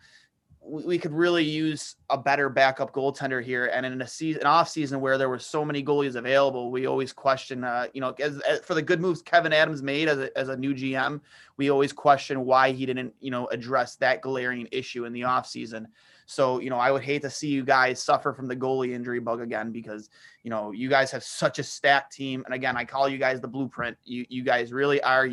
we, 0.62 0.84
we, 0.84 0.98
could 0.98 1.14
really 1.14 1.44
use 1.44 1.96
a 2.10 2.18
better 2.18 2.50
backup 2.50 2.94
goaltender 2.94 3.44
here. 3.44 3.66
And 3.74 3.86
in 3.86 4.02
a 4.02 4.08
season, 4.08 4.42
an 4.42 4.48
off 4.48 4.70
season 4.70 5.02
where 5.02 5.18
there 5.18 5.30
were 5.30 5.40
so 5.40 5.64
many 5.66 5.84
goalies 5.84 6.16
available, 6.16 6.72
we 6.72 6.86
always 6.86 7.14
question, 7.14 7.64
uh, 7.64 7.88
you 7.94 8.02
know, 8.02 8.14
as, 8.20 8.40
as, 8.42 8.60
for 8.62 8.74
the 8.74 8.82
good 8.82 9.02
moves 9.02 9.24
Kevyn 9.24 9.54
Adams 9.54 9.82
made 9.82 10.08
as 10.08 10.20
a, 10.20 10.38
as 10.38 10.50
a 10.50 10.58
new 10.58 10.74
GM, 10.74 11.22
we 11.58 11.70
always 11.70 11.94
question 11.94 12.46
why 12.46 12.72
he 12.72 12.86
didn't, 12.86 13.14
you 13.20 13.32
know, 13.32 13.48
address 13.48 13.96
that 13.96 14.22
glaring 14.22 14.68
issue 14.72 15.06
in 15.06 15.14
the 15.14 15.24
off 15.24 15.48
season. 15.48 15.88
So, 16.26 16.60
you 16.60 16.70
know, 16.70 16.78
I 16.78 16.92
would 16.92 17.04
hate 17.04 17.22
to 17.22 17.30
see 17.30 17.48
you 17.48 17.64
guys 17.64 18.04
suffer 18.04 18.34
from 18.34 18.48
the 18.48 18.56
goalie 18.56 18.92
injury 18.92 19.20
bug 19.20 19.40
again 19.40 19.72
because, 19.72 20.10
you 20.44 20.50
know, 20.50 20.72
you 20.72 20.90
guys 20.90 21.10
have 21.12 21.24
such 21.24 21.58
a 21.58 21.64
stacked 21.64 22.12
team. 22.12 22.44
And 22.46 22.54
again, 22.54 22.76
I 22.76 22.84
call 22.84 23.08
you 23.08 23.18
guys 23.18 23.40
the 23.40 23.48
blueprint. 23.48 23.98
You 24.04 24.26
you 24.28 24.44
guys 24.44 24.74
really 24.74 25.02
are. 25.04 25.30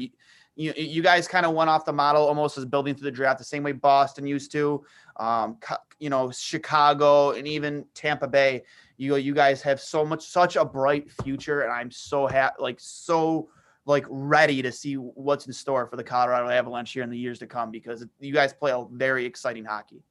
You, 0.57 0.73
you, 0.77 1.03
guys 1.03 1.27
kind 1.27 1.45
of 1.45 1.53
went 1.53 1.69
off 1.69 1.85
the 1.85 1.93
model 1.93 2.23
almost 2.23 2.57
as 2.57 2.65
building 2.65 2.95
through 2.95 3.07
the 3.07 3.11
draft 3.11 3.39
the 3.39 3.45
same 3.45 3.65
way 3.65 3.73
Boston 3.73 4.25
used 4.25 4.53
to, 4.53 4.85
um, 5.17 5.59
you 5.99 6.11
know, 6.11 6.31
Chicago 6.31 7.33
and 7.33 7.49
even 7.49 7.85
Tampa 7.95 8.29
Bay. 8.29 8.63
You 8.97 9.17
you 9.17 9.35
guys 9.35 9.61
have 9.63 9.81
so 9.81 10.05
much 10.05 10.25
such 10.25 10.55
a 10.55 10.65
bright 10.65 11.11
future, 11.11 11.63
and 11.63 11.73
I'm 11.73 11.91
so 11.91 12.29
happy, 12.29 12.55
like 12.61 12.77
so 12.79 13.49
like 13.87 14.07
ready 14.09 14.63
to 14.63 14.73
see 14.73 14.95
what's 14.95 15.47
in 15.47 15.53
store 15.53 15.87
for 15.87 15.97
the 15.97 16.05
Colorado 16.05 16.49
Avalanche 16.49 16.93
here 16.93 17.03
in 17.03 17.11
the 17.11 17.19
years 17.19 17.39
to 17.41 17.47
come 17.47 17.71
because 17.71 18.07
you 18.21 18.33
guys 18.33 18.53
play 18.53 18.73
a 18.73 18.85
very 18.91 19.27
exciting 19.27 19.65
hockey. 19.65 20.03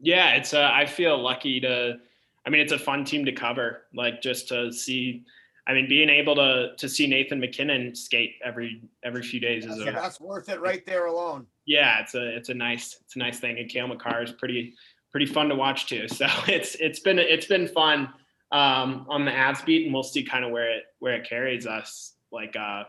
Yeah, 0.00 0.34
it's 0.34 0.52
uh, 0.52 0.70
I 0.72 0.86
feel 0.86 1.20
lucky 1.20 1.60
to. 1.60 1.96
I 2.44 2.50
mean, 2.50 2.60
it's 2.60 2.72
a 2.72 2.78
fun 2.78 3.04
team 3.04 3.24
to 3.24 3.32
cover. 3.32 3.84
Like 3.94 4.20
just 4.20 4.48
to 4.48 4.72
see 4.72 5.24
I 5.68 5.74
mean, 5.74 5.88
being 5.88 6.08
able 6.08 6.36
to 6.36 6.74
to 6.76 6.88
see 6.88 7.06
Nathan 7.06 7.40
MacKinnon 7.40 7.94
skate 7.94 8.34
every 8.44 8.82
every 9.04 9.22
few 9.22 9.40
days 9.40 9.64
is 9.64 9.78
that's, 9.78 9.90
a, 9.90 9.92
that's 9.92 10.20
worth 10.20 10.48
it 10.48 10.60
right 10.60 10.84
there 10.86 11.06
alone. 11.06 11.46
Yeah, 11.66 12.00
it's 12.00 12.14
a 12.14 12.36
it's 12.36 12.48
a 12.48 12.54
nice 12.54 12.98
it's 13.02 13.16
a 13.16 13.18
nice 13.18 13.40
thing, 13.40 13.58
and 13.58 13.68
Cale 13.68 13.88
Makar 13.88 14.22
is 14.22 14.32
pretty 14.32 14.74
pretty 15.10 15.26
fun 15.26 15.48
to 15.48 15.54
watch 15.54 15.86
too. 15.86 16.06
So 16.08 16.26
it's 16.46 16.76
it's 16.76 17.00
been 17.00 17.18
it's 17.18 17.46
been 17.46 17.66
fun 17.68 18.12
um, 18.52 19.06
on 19.08 19.24
the 19.24 19.32
Avs 19.32 19.64
beat, 19.64 19.84
and 19.84 19.94
we'll 19.94 20.02
see 20.02 20.22
kind 20.22 20.44
of 20.44 20.50
where 20.50 20.70
it 20.70 20.84
where 21.00 21.14
it 21.14 21.28
carries 21.28 21.66
us. 21.66 22.14
Like 22.30 22.54
uh, 22.54 22.84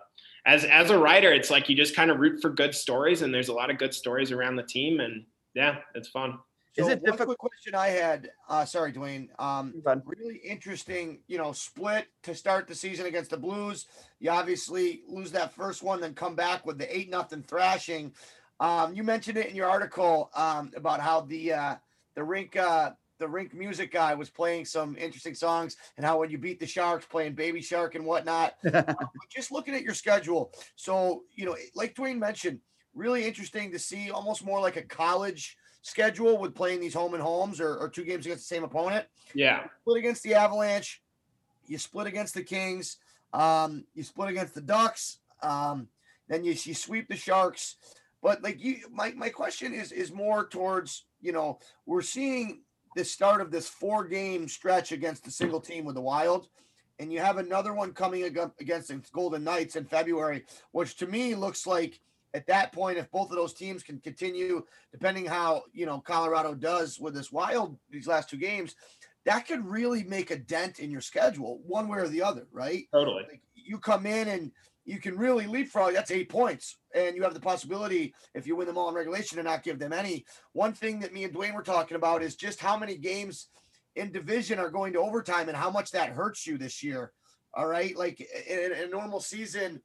as 0.46 0.64
as 0.64 0.92
a 0.92 0.98
writer, 0.98 1.34
it's 1.34 1.50
like 1.50 1.70
you 1.70 1.76
just 1.76 1.96
kind 1.96 2.12
of 2.12 2.20
root 2.20 2.42
for 2.42 2.50
good 2.50 2.76
stories, 2.76 3.24
and 3.24 3.34
there's 3.34 3.50
a 3.50 3.54
lot 3.54 3.72
of 3.72 3.78
good 3.78 3.94
stories 3.94 4.32
around 4.32 4.56
the 4.56 4.64
team, 4.64 5.00
and 5.00 5.26
yeah, 5.56 5.78
it's 5.96 6.10
fun. 6.10 6.38
So 6.78 6.86
is 6.86 6.94
it 6.94 7.02
one 7.02 7.12
difficult? 7.14 7.40
quick 7.40 7.52
question 7.52 7.76
I 7.76 7.88
had? 7.88 8.30
Uh, 8.48 8.66
sorry, 8.66 8.92
Duane. 8.92 9.30
Um, 9.40 9.82
really 10.06 10.38
interesting. 10.38 11.20
You 11.28 11.38
know, 11.38 11.52
split 11.52 12.08
to 12.24 12.36
start 12.36 12.68
the 12.68 12.76
season 12.76 13.08
against 13.08 13.32
the 13.32 13.38
Blues. 13.38 13.88
You 14.20 14.30
obviously 14.30 15.02
lose 15.08 15.32
that 15.32 15.54
first 15.54 15.82
one, 15.82 16.02
then 16.02 16.14
come 16.14 16.36
back 16.36 16.66
with 16.66 16.78
the 16.78 16.96
eight 16.96 17.10
nothing 17.10 17.44
thrashing. 17.44 18.14
Um, 18.60 18.94
you 18.94 19.04
mentioned 19.04 19.38
it 19.38 19.48
in 19.48 19.56
your 19.56 19.70
article 19.70 20.30
um, 20.36 20.72
about 20.76 21.00
how 21.00 21.22
the 21.22 21.54
uh, 21.54 21.76
the 22.16 22.24
rink 22.24 22.56
uh, 22.56 22.92
the 23.20 23.28
rink 23.28 23.54
music 23.54 23.92
guy 23.92 24.14
was 24.14 24.30
playing 24.30 24.66
some 24.66 24.96
interesting 24.98 25.34
songs, 25.34 25.78
and 25.98 26.06
how 26.06 26.20
when 26.20 26.30
you 26.30 26.38
beat 26.38 26.60
the 26.60 26.68
Sharks, 26.68 27.06
playing 27.06 27.34
Baby 27.34 27.62
Shark 27.62 27.96
and 27.96 28.06
whatnot. 28.06 28.54
uh, 28.74 28.94
just 29.30 29.52
looking 29.52 29.74
at 29.74 29.84
your 29.84 29.94
schedule, 29.96 30.52
so 30.76 31.24
you 31.36 31.46
know, 31.46 31.56
like 31.76 31.96
Duane 31.96 32.20
mentioned, 32.20 32.60
really 32.94 33.26
interesting 33.26 33.72
to 33.72 33.80
see, 33.80 34.12
almost 34.12 34.46
more 34.46 34.60
like 34.60 34.76
a 34.76 34.84
college 34.84 35.58
schedule 35.82 36.38
with 36.38 36.56
playing 36.56 36.80
these 36.80 36.94
home 36.94 37.14
and 37.14 37.24
homes 37.24 37.60
or, 37.60 37.78
or 37.78 37.90
two 37.90 38.04
games 38.04 38.26
against 38.26 38.48
the 38.50 38.56
same 38.56 38.64
opponent. 38.64 39.06
Yeah. 39.34 39.66
split 39.82 39.98
against 39.98 40.24
the 40.24 40.34
Avalanche. 40.34 41.02
You 41.68 41.78
split 41.78 42.08
against 42.08 42.34
the 42.34 42.44
Kings. 42.44 42.98
Um, 43.34 43.86
you 43.94 44.04
split 44.04 44.30
against 44.30 44.56
the 44.56 44.62
Ducks. 44.62 45.20
Um, 45.42 45.88
then 46.28 46.44
you, 46.44 46.52
you 46.52 46.74
sweep 46.74 47.08
the 47.08 47.16
Sharks. 47.16 47.76
But 48.22 48.42
like 48.44 48.62
you, 48.64 48.78
my, 48.92 49.12
my 49.12 49.30
question 49.30 49.74
is 49.74 49.92
is 49.92 50.12
more 50.12 50.48
towards 50.48 51.06
you 51.22 51.32
know 51.32 51.60
we're 51.86 52.02
seeing 52.02 52.62
the 52.96 53.06
start 53.06 53.42
of 53.42 53.52
this 53.52 53.68
four 53.70 54.06
game 54.06 54.48
stretch 54.48 54.92
against 54.92 55.24
the 55.24 55.32
single 55.32 55.62
team 55.62 55.86
with 55.86 55.96
the 55.96 56.02
Wild, 56.02 56.48
and 57.00 57.14
you 57.14 57.20
have 57.20 57.38
another 57.38 57.74
one 57.74 57.94
coming 57.94 58.24
against 58.24 58.88
the 58.88 59.02
Golden 59.14 59.44
Knights 59.44 59.76
in 59.76 59.86
February, 59.86 60.46
which 60.72 60.98
to 60.98 61.08
me 61.08 61.36
looks 61.36 61.68
like 61.68 62.00
at 62.34 62.48
that 62.48 62.72
point, 62.72 62.98
if 62.98 63.10
both 63.12 63.30
of 63.30 63.36
those 63.36 63.54
teams 63.54 63.84
can 63.84 64.00
continue, 64.00 64.64
depending 64.92 65.26
how 65.26 65.64
you 65.74 65.86
know 65.86 66.00
Colorado 66.00 66.54
does 66.54 67.00
with 67.00 67.14
this 67.14 67.32
wild 67.32 67.78
these 67.90 68.08
last 68.08 68.30
two 68.30 68.38
games, 68.38 68.76
that 69.26 69.48
could 69.48 69.66
really 69.66 70.04
make 70.04 70.32
a 70.32 70.38
dent 70.38 70.80
in 70.80 70.92
your 70.92 71.02
schedule, 71.02 71.62
one 71.66 71.88
way 71.88 72.00
or 72.00 72.08
the 72.08 72.22
other, 72.22 72.48
right? 72.52 72.86
Totally. 72.94 73.24
Like 73.30 73.42
you 73.56 73.78
come 73.78 74.06
in 74.06 74.28
and 74.28 74.52
you 74.86 75.00
can 75.00 75.18
really 75.18 75.48
leapfrog. 75.48 75.94
That's 75.94 76.12
eight 76.12 76.30
points, 76.30 76.78
and 76.94 77.16
you 77.16 77.24
have 77.24 77.34
the 77.34 77.40
possibility 77.40 78.14
if 78.34 78.48
you 78.48 78.56
win 78.56 78.68
them 78.68 78.78
all 78.78 78.90
in 78.90 78.96
regulation 78.96 79.38
to 79.38 79.44
not 79.44 79.64
give 79.64 79.80
them 79.80 79.94
any. 79.94 80.26
One 80.54 80.74
thing 80.74 81.00
that 81.02 81.14
me 81.14 81.24
and 81.24 81.34
Duane 81.34 81.54
were 81.54 81.64
talking 81.64 81.98
about 81.98 82.24
is 82.24 82.36
just 82.36 82.60
how 82.60 82.78
many 82.78 82.98
games 82.98 83.50
in 83.96 84.12
division 84.12 84.60
are 84.60 84.70
going 84.70 84.94
to 84.94 85.00
overtime 85.00 85.50
and 85.50 85.58
how 85.58 85.72
much 85.72 85.92
that 85.92 86.10
hurts 86.10 86.46
you 86.46 86.58
this 86.58 86.84
year. 86.84 87.12
All 87.54 87.68
right, 87.68 87.98
like 87.98 88.22
in, 88.48 88.72
in 88.72 88.84
a 88.84 88.88
normal 88.88 89.20
season 89.20 89.82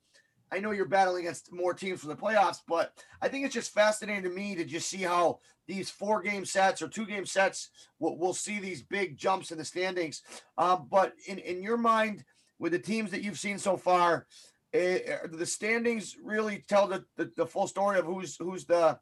I 0.53 0.61
know 0.61 0.73
you're 0.73 0.85
battling 0.85 1.25
against 1.25 1.53
more 1.53 1.73
teams 1.73 2.01
for 2.01 2.09
the 2.09 2.17
playoffs, 2.17 2.59
but 2.69 2.93
I 3.23 3.29
think 3.29 3.45
it's 3.45 3.55
just 3.55 3.73
fascinating 3.73 4.25
to 4.25 4.31
me 4.31 4.55
to 4.55 4.65
just 4.65 4.89
see 4.89 5.03
how 5.03 5.39
these 5.67 5.89
four 5.89 6.21
game 6.21 6.45
sets 6.45 6.83
or 6.83 6.89
two 6.89 7.07
game 7.07 7.25
sets 7.25 7.71
we'll, 7.99 8.19
we'll 8.19 8.35
see 8.35 8.61
these 8.61 8.83
big 8.83 9.17
jumps 9.17 9.51
in 9.51 9.59
the 9.59 9.65
standings. 9.65 10.23
Um, 10.59 10.89
but 10.91 11.15
in, 11.27 11.39
in 11.39 11.63
your 11.63 11.79
mind, 11.79 12.25
with 12.59 12.73
the 12.73 12.79
teams 12.79 13.11
that 13.11 13.23
you've 13.23 13.39
seen 13.39 13.59
so 13.59 13.77
far, 13.77 14.27
uh, 14.75 15.27
the 15.31 15.47
standings 15.47 16.17
really 16.23 16.65
tell 16.69 16.87
the, 16.87 17.05
the, 17.17 17.31
the 17.37 17.47
full 17.47 17.67
story 17.67 17.99
of 17.99 18.05
who's 18.05 18.37
who's 18.37 18.65
the 18.65 18.99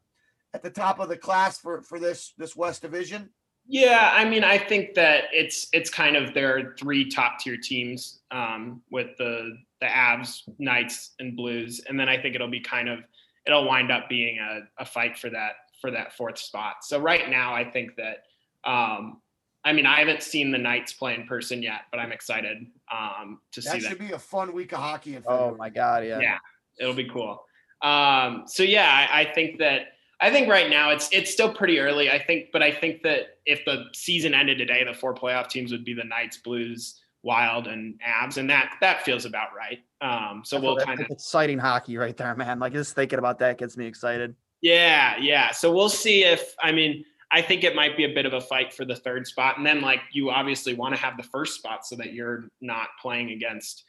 at 0.53 0.63
the 0.63 0.69
top 0.69 0.99
of 0.99 1.09
the 1.09 1.17
class 1.17 1.59
for 1.59 1.81
for 1.81 1.99
this 1.99 2.33
this 2.37 2.55
West 2.55 2.81
Division? 2.81 3.29
Yeah, 3.67 4.11
I 4.13 4.25
mean, 4.25 4.43
I 4.43 4.57
think 4.57 4.95
that 4.95 5.25
it's 5.31 5.67
it's 5.71 5.89
kind 5.89 6.15
of 6.15 6.33
their 6.33 6.75
three 6.77 7.09
top 7.09 7.39
tier 7.39 7.57
teams 7.57 8.21
um, 8.31 8.81
with 8.89 9.15
the 9.17 9.57
the 9.81 9.87
Avs, 9.87 10.43
Knights, 10.59 11.11
and 11.19 11.35
Blues, 11.35 11.81
and 11.89 11.99
then 11.99 12.07
I 12.07 12.21
think 12.21 12.35
it'll 12.35 12.47
be 12.47 12.61
kind 12.61 12.87
of 12.87 12.99
it'll 13.45 13.65
wind 13.65 13.91
up 13.91 14.07
being 14.07 14.39
a, 14.39 14.61
a 14.81 14.85
fight 14.85 15.17
for 15.17 15.29
that 15.31 15.53
for 15.81 15.91
that 15.91 16.13
fourth 16.15 16.37
spot. 16.37 16.75
So 16.83 16.99
right 16.99 17.29
now, 17.29 17.53
I 17.53 17.69
think 17.69 17.95
that 17.97 18.23
um, 18.63 19.21
I 19.63 19.73
mean, 19.73 19.85
I 19.85 19.99
haven't 19.99 20.23
seen 20.23 20.51
the 20.51 20.57
Knights 20.57 20.93
play 20.93 21.15
in 21.15 21.25
person 21.25 21.61
yet, 21.61 21.81
but 21.91 21.99
I'm 21.99 22.11
excited 22.11 22.65
um, 22.91 23.39
to 23.51 23.61
that 23.61 23.71
see 23.71 23.79
that. 23.79 23.89
should 23.89 23.99
be 23.99 24.11
a 24.11 24.19
fun 24.19 24.53
week 24.53 24.71
of 24.71 24.79
hockey. 24.79 25.15
In 25.15 25.23
oh 25.27 25.55
my 25.55 25.69
god, 25.69 26.05
yeah, 26.05 26.19
yeah, 26.19 26.37
it'll 26.79 26.93
be 26.93 27.09
cool. 27.09 27.43
Um, 27.81 28.43
so 28.45 28.61
yeah, 28.63 29.07
I, 29.11 29.21
I, 29.21 29.33
think 29.33 29.57
that 29.57 29.93
I 30.19 30.29
think 30.29 30.47
right 30.47 30.69
now 30.69 30.91
it's 30.91 31.09
it's 31.11 31.31
still 31.31 31.51
pretty 31.51 31.79
early. 31.79 32.11
I 32.11 32.23
think, 32.23 32.49
but 32.53 32.61
I 32.61 32.71
think 32.71 33.01
that 33.03 33.39
if 33.47 33.65
the 33.65 33.85
season 33.93 34.35
ended 34.35 34.59
today, 34.59 34.83
the 34.83 34.93
four 34.93 35.15
playoff 35.15 35.49
teams 35.49 35.71
would 35.71 35.83
be 35.83 35.95
the 35.95 36.03
Knights, 36.03 36.37
Blues, 36.37 37.01
Wild, 37.23 37.67
and 37.67 37.99
Avs, 38.07 38.37
and 38.37 38.49
that 38.49 38.75
that 38.81 39.03
feels 39.03 39.25
about 39.25 39.49
right. 39.55 39.79
Um, 40.01 40.41
so 40.43 40.59
we'll 40.59 40.77
kind 40.77 40.99
of 40.99 41.07
exciting 41.09 41.59
hockey 41.59 41.97
right 41.97 42.17
there, 42.17 42.35
man. 42.35 42.59
Like 42.59 42.73
just 42.73 42.95
thinking 42.95 43.19
about 43.19 43.39
that 43.39 43.57
gets 43.57 43.77
me 43.77 43.85
excited. 43.85 44.35
Yeah, 44.61 45.17
yeah. 45.17 45.51
So 45.51 45.71
we'll 45.71 45.89
see 45.89 46.23
if 46.23 46.55
I 46.61 46.71
mean 46.71 47.05
I 47.31 47.41
think 47.41 47.63
it 47.63 47.75
might 47.75 47.95
be 47.95 48.03
a 48.03 48.13
bit 48.13 48.25
of 48.25 48.33
a 48.33 48.41
fight 48.41 48.73
for 48.73 48.83
the 48.83 48.95
third 48.95 49.25
spot. 49.25 49.57
And 49.57 49.65
then, 49.65 49.81
like, 49.81 50.01
you 50.11 50.29
obviously 50.29 50.73
want 50.73 50.93
to 50.93 51.01
have 51.01 51.15
the 51.15 51.23
first 51.23 51.55
spot 51.55 51.85
so 51.85 51.95
that 51.95 52.13
you're 52.13 52.49
not 52.59 52.89
playing 53.01 53.31
against 53.31 53.85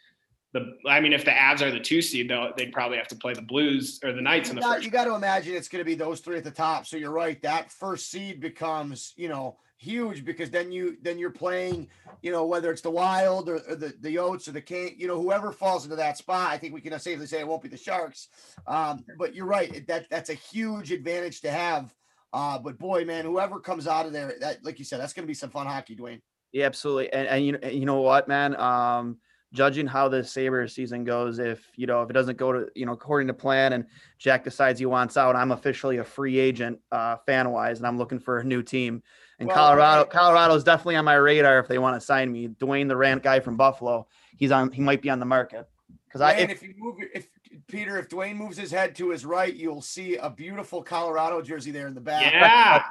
the. 0.52 0.76
I 0.86 1.00
mean, 1.00 1.12
if 1.12 1.24
the 1.24 1.32
Avs 1.32 1.60
are 1.60 1.70
the 1.70 1.80
two 1.80 2.00
seed, 2.02 2.30
though, 2.30 2.52
they'd 2.56 2.72
probably 2.72 2.98
have 2.98 3.08
to 3.08 3.16
play 3.16 3.34
the 3.34 3.42
Blues 3.42 3.98
or 4.04 4.12
the 4.12 4.22
Knights 4.22 4.50
in 4.50 4.56
the 4.56 4.62
got, 4.62 4.76
first. 4.76 4.84
You 4.84 4.92
got 4.92 5.06
to 5.06 5.14
imagine 5.14 5.56
it's 5.56 5.68
going 5.68 5.80
to 5.80 5.84
be 5.84 5.96
those 5.96 6.20
three 6.20 6.36
at 6.36 6.44
the 6.44 6.52
top. 6.52 6.86
So 6.86 6.96
you're 6.96 7.10
right. 7.10 7.42
That 7.42 7.72
first 7.72 8.10
seed 8.10 8.40
becomes, 8.40 9.12
you 9.16 9.28
know, 9.28 9.58
huge 9.82 10.24
because 10.24 10.50
then 10.50 10.72
you 10.72 10.96
then 11.02 11.18
you're 11.18 11.30
playing, 11.30 11.88
you 12.22 12.30
know, 12.32 12.46
whether 12.46 12.70
it's 12.70 12.82
the 12.82 12.90
Wild 12.90 13.48
or, 13.48 13.56
or 13.68 13.74
the 13.74 13.94
the 14.00 14.14
Yotes 14.14 14.48
or 14.48 14.52
the 14.52 14.60
King, 14.60 14.94
you 14.96 15.08
know, 15.08 15.20
whoever 15.20 15.52
falls 15.52 15.84
into 15.84 15.96
that 15.96 16.16
spot. 16.16 16.50
I 16.50 16.58
think 16.58 16.72
we 16.72 16.80
can 16.80 16.98
safely 16.98 17.26
say 17.26 17.40
it 17.40 17.48
won't 17.48 17.62
be 17.62 17.68
the 17.68 17.76
Sharks. 17.76 18.28
Um, 18.66 19.04
but 19.18 19.34
you're 19.34 19.46
right. 19.46 19.86
That 19.86 20.08
that's 20.10 20.30
a 20.30 20.34
huge 20.34 20.92
advantage 20.92 21.40
to 21.42 21.50
have 21.50 21.94
uh, 22.32 22.58
but 22.58 22.78
boy, 22.78 23.04
man, 23.04 23.24
whoever 23.24 23.60
comes 23.60 23.86
out 23.86 24.06
of 24.06 24.12
there, 24.12 24.34
that 24.40 24.64
like 24.64 24.78
you 24.78 24.84
said, 24.84 25.00
that's 25.00 25.12
going 25.12 25.24
to 25.24 25.28
be 25.28 25.34
some 25.34 25.50
fun 25.50 25.66
hockey, 25.66 25.94
Duane. 25.94 26.22
Yeah, 26.52 26.66
absolutely. 26.66 27.12
And, 27.12 27.28
and 27.28 27.46
you 27.46 27.58
you 27.70 27.86
know 27.86 28.00
what, 28.00 28.28
man? 28.28 28.56
Um, 28.56 29.18
judging 29.52 29.86
how 29.86 30.08
the 30.08 30.24
Sabres 30.24 30.74
season 30.74 31.04
goes, 31.04 31.38
if 31.38 31.66
you 31.76 31.86
know 31.86 32.02
if 32.02 32.10
it 32.10 32.14
doesn't 32.14 32.38
go 32.38 32.52
to 32.52 32.68
you 32.74 32.86
know 32.86 32.92
according 32.92 33.28
to 33.28 33.34
plan, 33.34 33.74
and 33.74 33.86
Jack 34.18 34.44
decides 34.44 34.78
he 34.78 34.86
wants 34.86 35.16
out, 35.16 35.36
I'm 35.36 35.52
officially 35.52 35.98
a 35.98 36.04
free 36.04 36.38
agent, 36.38 36.78
uh, 36.90 37.16
fan 37.26 37.50
wise, 37.50 37.78
and 37.78 37.86
I'm 37.86 37.98
looking 37.98 38.18
for 38.18 38.38
a 38.38 38.44
new 38.44 38.62
team. 38.62 39.02
And 39.42 39.48
well, 39.48 39.56
Colorado, 39.56 40.04
Colorado 40.04 40.54
is 40.54 40.62
definitely 40.62 40.94
on 40.94 41.04
my 41.04 41.14
radar 41.14 41.58
if 41.58 41.66
they 41.66 41.78
want 41.78 41.96
to 41.96 42.00
sign 42.00 42.30
me. 42.30 42.46
Duane, 42.46 42.86
the 42.86 42.96
rant 42.96 43.24
guy 43.24 43.40
from 43.40 43.56
Buffalo, 43.56 44.06
he's 44.36 44.52
on. 44.52 44.70
He 44.70 44.80
might 44.80 45.02
be 45.02 45.10
on 45.10 45.18
the 45.18 45.26
market 45.26 45.68
because 46.06 46.20
I. 46.20 46.34
If, 46.34 46.50
if 46.50 46.62
you 46.62 46.74
move, 46.78 46.94
if 47.12 47.26
Peter, 47.66 47.98
if 47.98 48.08
Duane 48.08 48.36
moves 48.36 48.56
his 48.56 48.70
head 48.70 48.94
to 48.96 49.10
his 49.10 49.26
right, 49.26 49.52
you'll 49.52 49.82
see 49.82 50.14
a 50.14 50.30
beautiful 50.30 50.80
Colorado 50.80 51.42
jersey 51.42 51.72
there 51.72 51.88
in 51.88 51.94
the 51.94 52.00
back. 52.00 52.32
Yeah, 52.32 52.84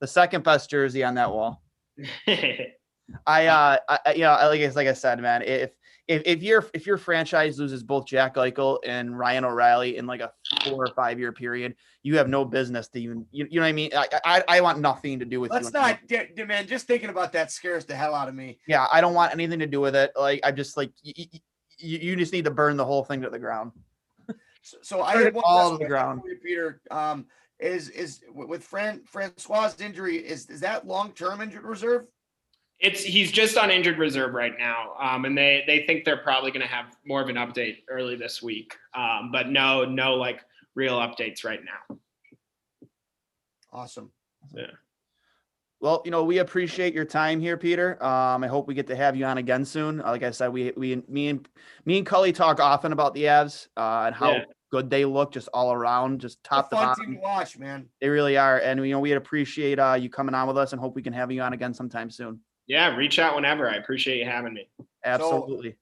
the 0.00 0.08
second 0.08 0.42
best 0.42 0.68
jersey 0.68 1.04
on 1.04 1.14
that 1.14 1.30
wall. 1.30 1.62
I, 2.26 3.46
uh, 3.46 3.76
I, 3.88 4.14
you 4.14 4.22
know, 4.22 4.36
like, 4.42 4.74
like 4.74 4.88
I 4.88 4.92
said, 4.94 5.20
man, 5.20 5.42
if 5.42 5.70
if 6.08 6.22
if 6.26 6.42
your 6.42 6.64
if 6.74 6.86
your 6.86 6.98
franchise 6.98 7.58
loses 7.58 7.82
both 7.82 8.06
Jack 8.06 8.34
Eichel 8.34 8.78
and 8.84 9.16
Ryan 9.16 9.44
O'Reilly 9.44 9.96
in 9.96 10.06
like 10.06 10.20
a 10.20 10.32
four 10.64 10.84
or 10.84 10.94
five 10.94 11.18
year 11.18 11.32
period, 11.32 11.76
you 12.02 12.16
have 12.16 12.28
no 12.28 12.44
business 12.44 12.88
to 12.88 13.00
even 13.00 13.26
you, 13.30 13.46
you 13.50 13.60
know 13.60 13.64
what 13.64 13.68
I 13.68 13.72
mean. 13.72 13.90
I, 13.94 14.06
I, 14.24 14.44
I 14.48 14.60
want 14.60 14.80
nothing 14.80 15.20
to 15.20 15.24
do 15.24 15.40
with. 15.40 15.52
Let's 15.52 15.72
not, 15.72 16.00
man. 16.46 16.66
Just 16.66 16.86
thinking 16.86 17.10
about 17.10 17.32
that 17.32 17.52
scares 17.52 17.84
the 17.84 17.94
hell 17.94 18.14
out 18.14 18.28
of 18.28 18.34
me. 18.34 18.58
Yeah, 18.66 18.86
I 18.92 19.00
don't 19.00 19.14
want 19.14 19.32
anything 19.32 19.60
to 19.60 19.66
do 19.66 19.80
with 19.80 19.94
it. 19.94 20.12
Like 20.16 20.40
I 20.42 20.50
just 20.50 20.76
like 20.76 20.92
you, 21.02 21.26
you 21.78 22.16
just 22.16 22.32
need 22.32 22.44
to 22.44 22.50
burn 22.50 22.76
the 22.76 22.84
whole 22.84 23.04
thing 23.04 23.22
to 23.22 23.30
the 23.30 23.38
ground. 23.38 23.72
So, 24.62 24.76
so 24.82 25.02
I 25.02 25.16
had 25.16 25.34
one 25.34 25.44
all 25.46 25.76
the 25.76 25.84
ground. 25.86 26.22
You, 26.24 26.36
Peter, 26.42 26.80
um, 26.90 27.26
is 27.58 27.88
is 27.90 28.20
with 28.32 28.62
Fran 28.62 29.02
Francois' 29.04 29.72
injury 29.80 30.16
is 30.16 30.48
is 30.50 30.60
that 30.60 30.86
long 30.86 31.12
term 31.12 31.40
injured 31.40 31.64
reserve? 31.64 32.06
It's 32.82 33.02
he's 33.02 33.30
just 33.30 33.56
on 33.56 33.70
injured 33.70 33.98
reserve 33.98 34.34
right 34.34 34.54
now, 34.58 34.94
um, 35.00 35.24
and 35.24 35.38
they 35.38 35.62
they 35.66 35.86
think 35.86 36.04
they're 36.04 36.16
probably 36.16 36.50
going 36.50 36.66
to 36.66 36.72
have 36.72 36.96
more 37.06 37.22
of 37.22 37.28
an 37.28 37.36
update 37.36 37.78
early 37.88 38.16
this 38.16 38.42
week. 38.42 38.76
Um, 38.94 39.30
but 39.32 39.48
no, 39.48 39.84
no, 39.84 40.14
like 40.14 40.40
real 40.74 40.98
updates 40.98 41.44
right 41.44 41.60
now. 41.64 41.96
Awesome. 43.72 44.10
Yeah. 44.54 44.66
Well, 45.80 46.00
you 46.04 46.12
know, 46.12 46.22
we 46.22 46.38
appreciate 46.38 46.94
your 46.94 47.04
time 47.04 47.40
here, 47.40 47.56
Peter. 47.56 48.02
Um, 48.02 48.44
I 48.44 48.46
hope 48.46 48.68
we 48.68 48.74
get 48.74 48.86
to 48.86 48.96
have 48.96 49.16
you 49.16 49.24
on 49.24 49.38
again 49.38 49.64
soon. 49.64 49.98
Like 49.98 50.22
I 50.22 50.30
said, 50.30 50.48
we 50.48 50.72
we 50.76 51.02
me 51.08 51.28
and 51.28 51.48
me 51.84 51.98
and 51.98 52.06
Cully 52.06 52.32
talk 52.32 52.60
often 52.60 52.92
about 52.92 53.14
the 53.14 53.24
Avs 53.24 53.66
uh, 53.76 54.04
and 54.06 54.14
how 54.14 54.30
yeah. 54.30 54.44
good 54.70 54.90
they 54.90 55.04
look, 55.04 55.32
just 55.32 55.48
all 55.52 55.72
around, 55.72 56.20
just 56.20 56.42
top 56.44 56.70
to 56.70 56.76
bottom. 56.76 57.04
Team 57.04 57.14
to 57.16 57.20
watch, 57.20 57.58
man. 57.58 57.88
They 58.00 58.08
really 58.08 58.36
are, 58.36 58.58
and 58.58 58.84
you 58.86 58.92
know, 58.92 59.00
we 59.00 59.10
appreciate 59.12 59.80
uh, 59.80 59.94
you 59.94 60.08
coming 60.08 60.36
on 60.36 60.46
with 60.46 60.56
us, 60.56 60.72
and 60.72 60.80
hope 60.80 60.94
we 60.94 61.02
can 61.02 61.12
have 61.12 61.32
you 61.32 61.42
on 61.42 61.52
again 61.52 61.74
sometime 61.74 62.10
soon. 62.10 62.38
Yeah, 62.72 62.96
reach 62.96 63.18
out 63.18 63.34
whenever. 63.34 63.68
I 63.68 63.74
appreciate 63.74 64.16
you 64.16 64.24
having 64.24 64.54
me. 64.54 64.66
Absolutely. 65.04 65.72
So, 65.72 65.76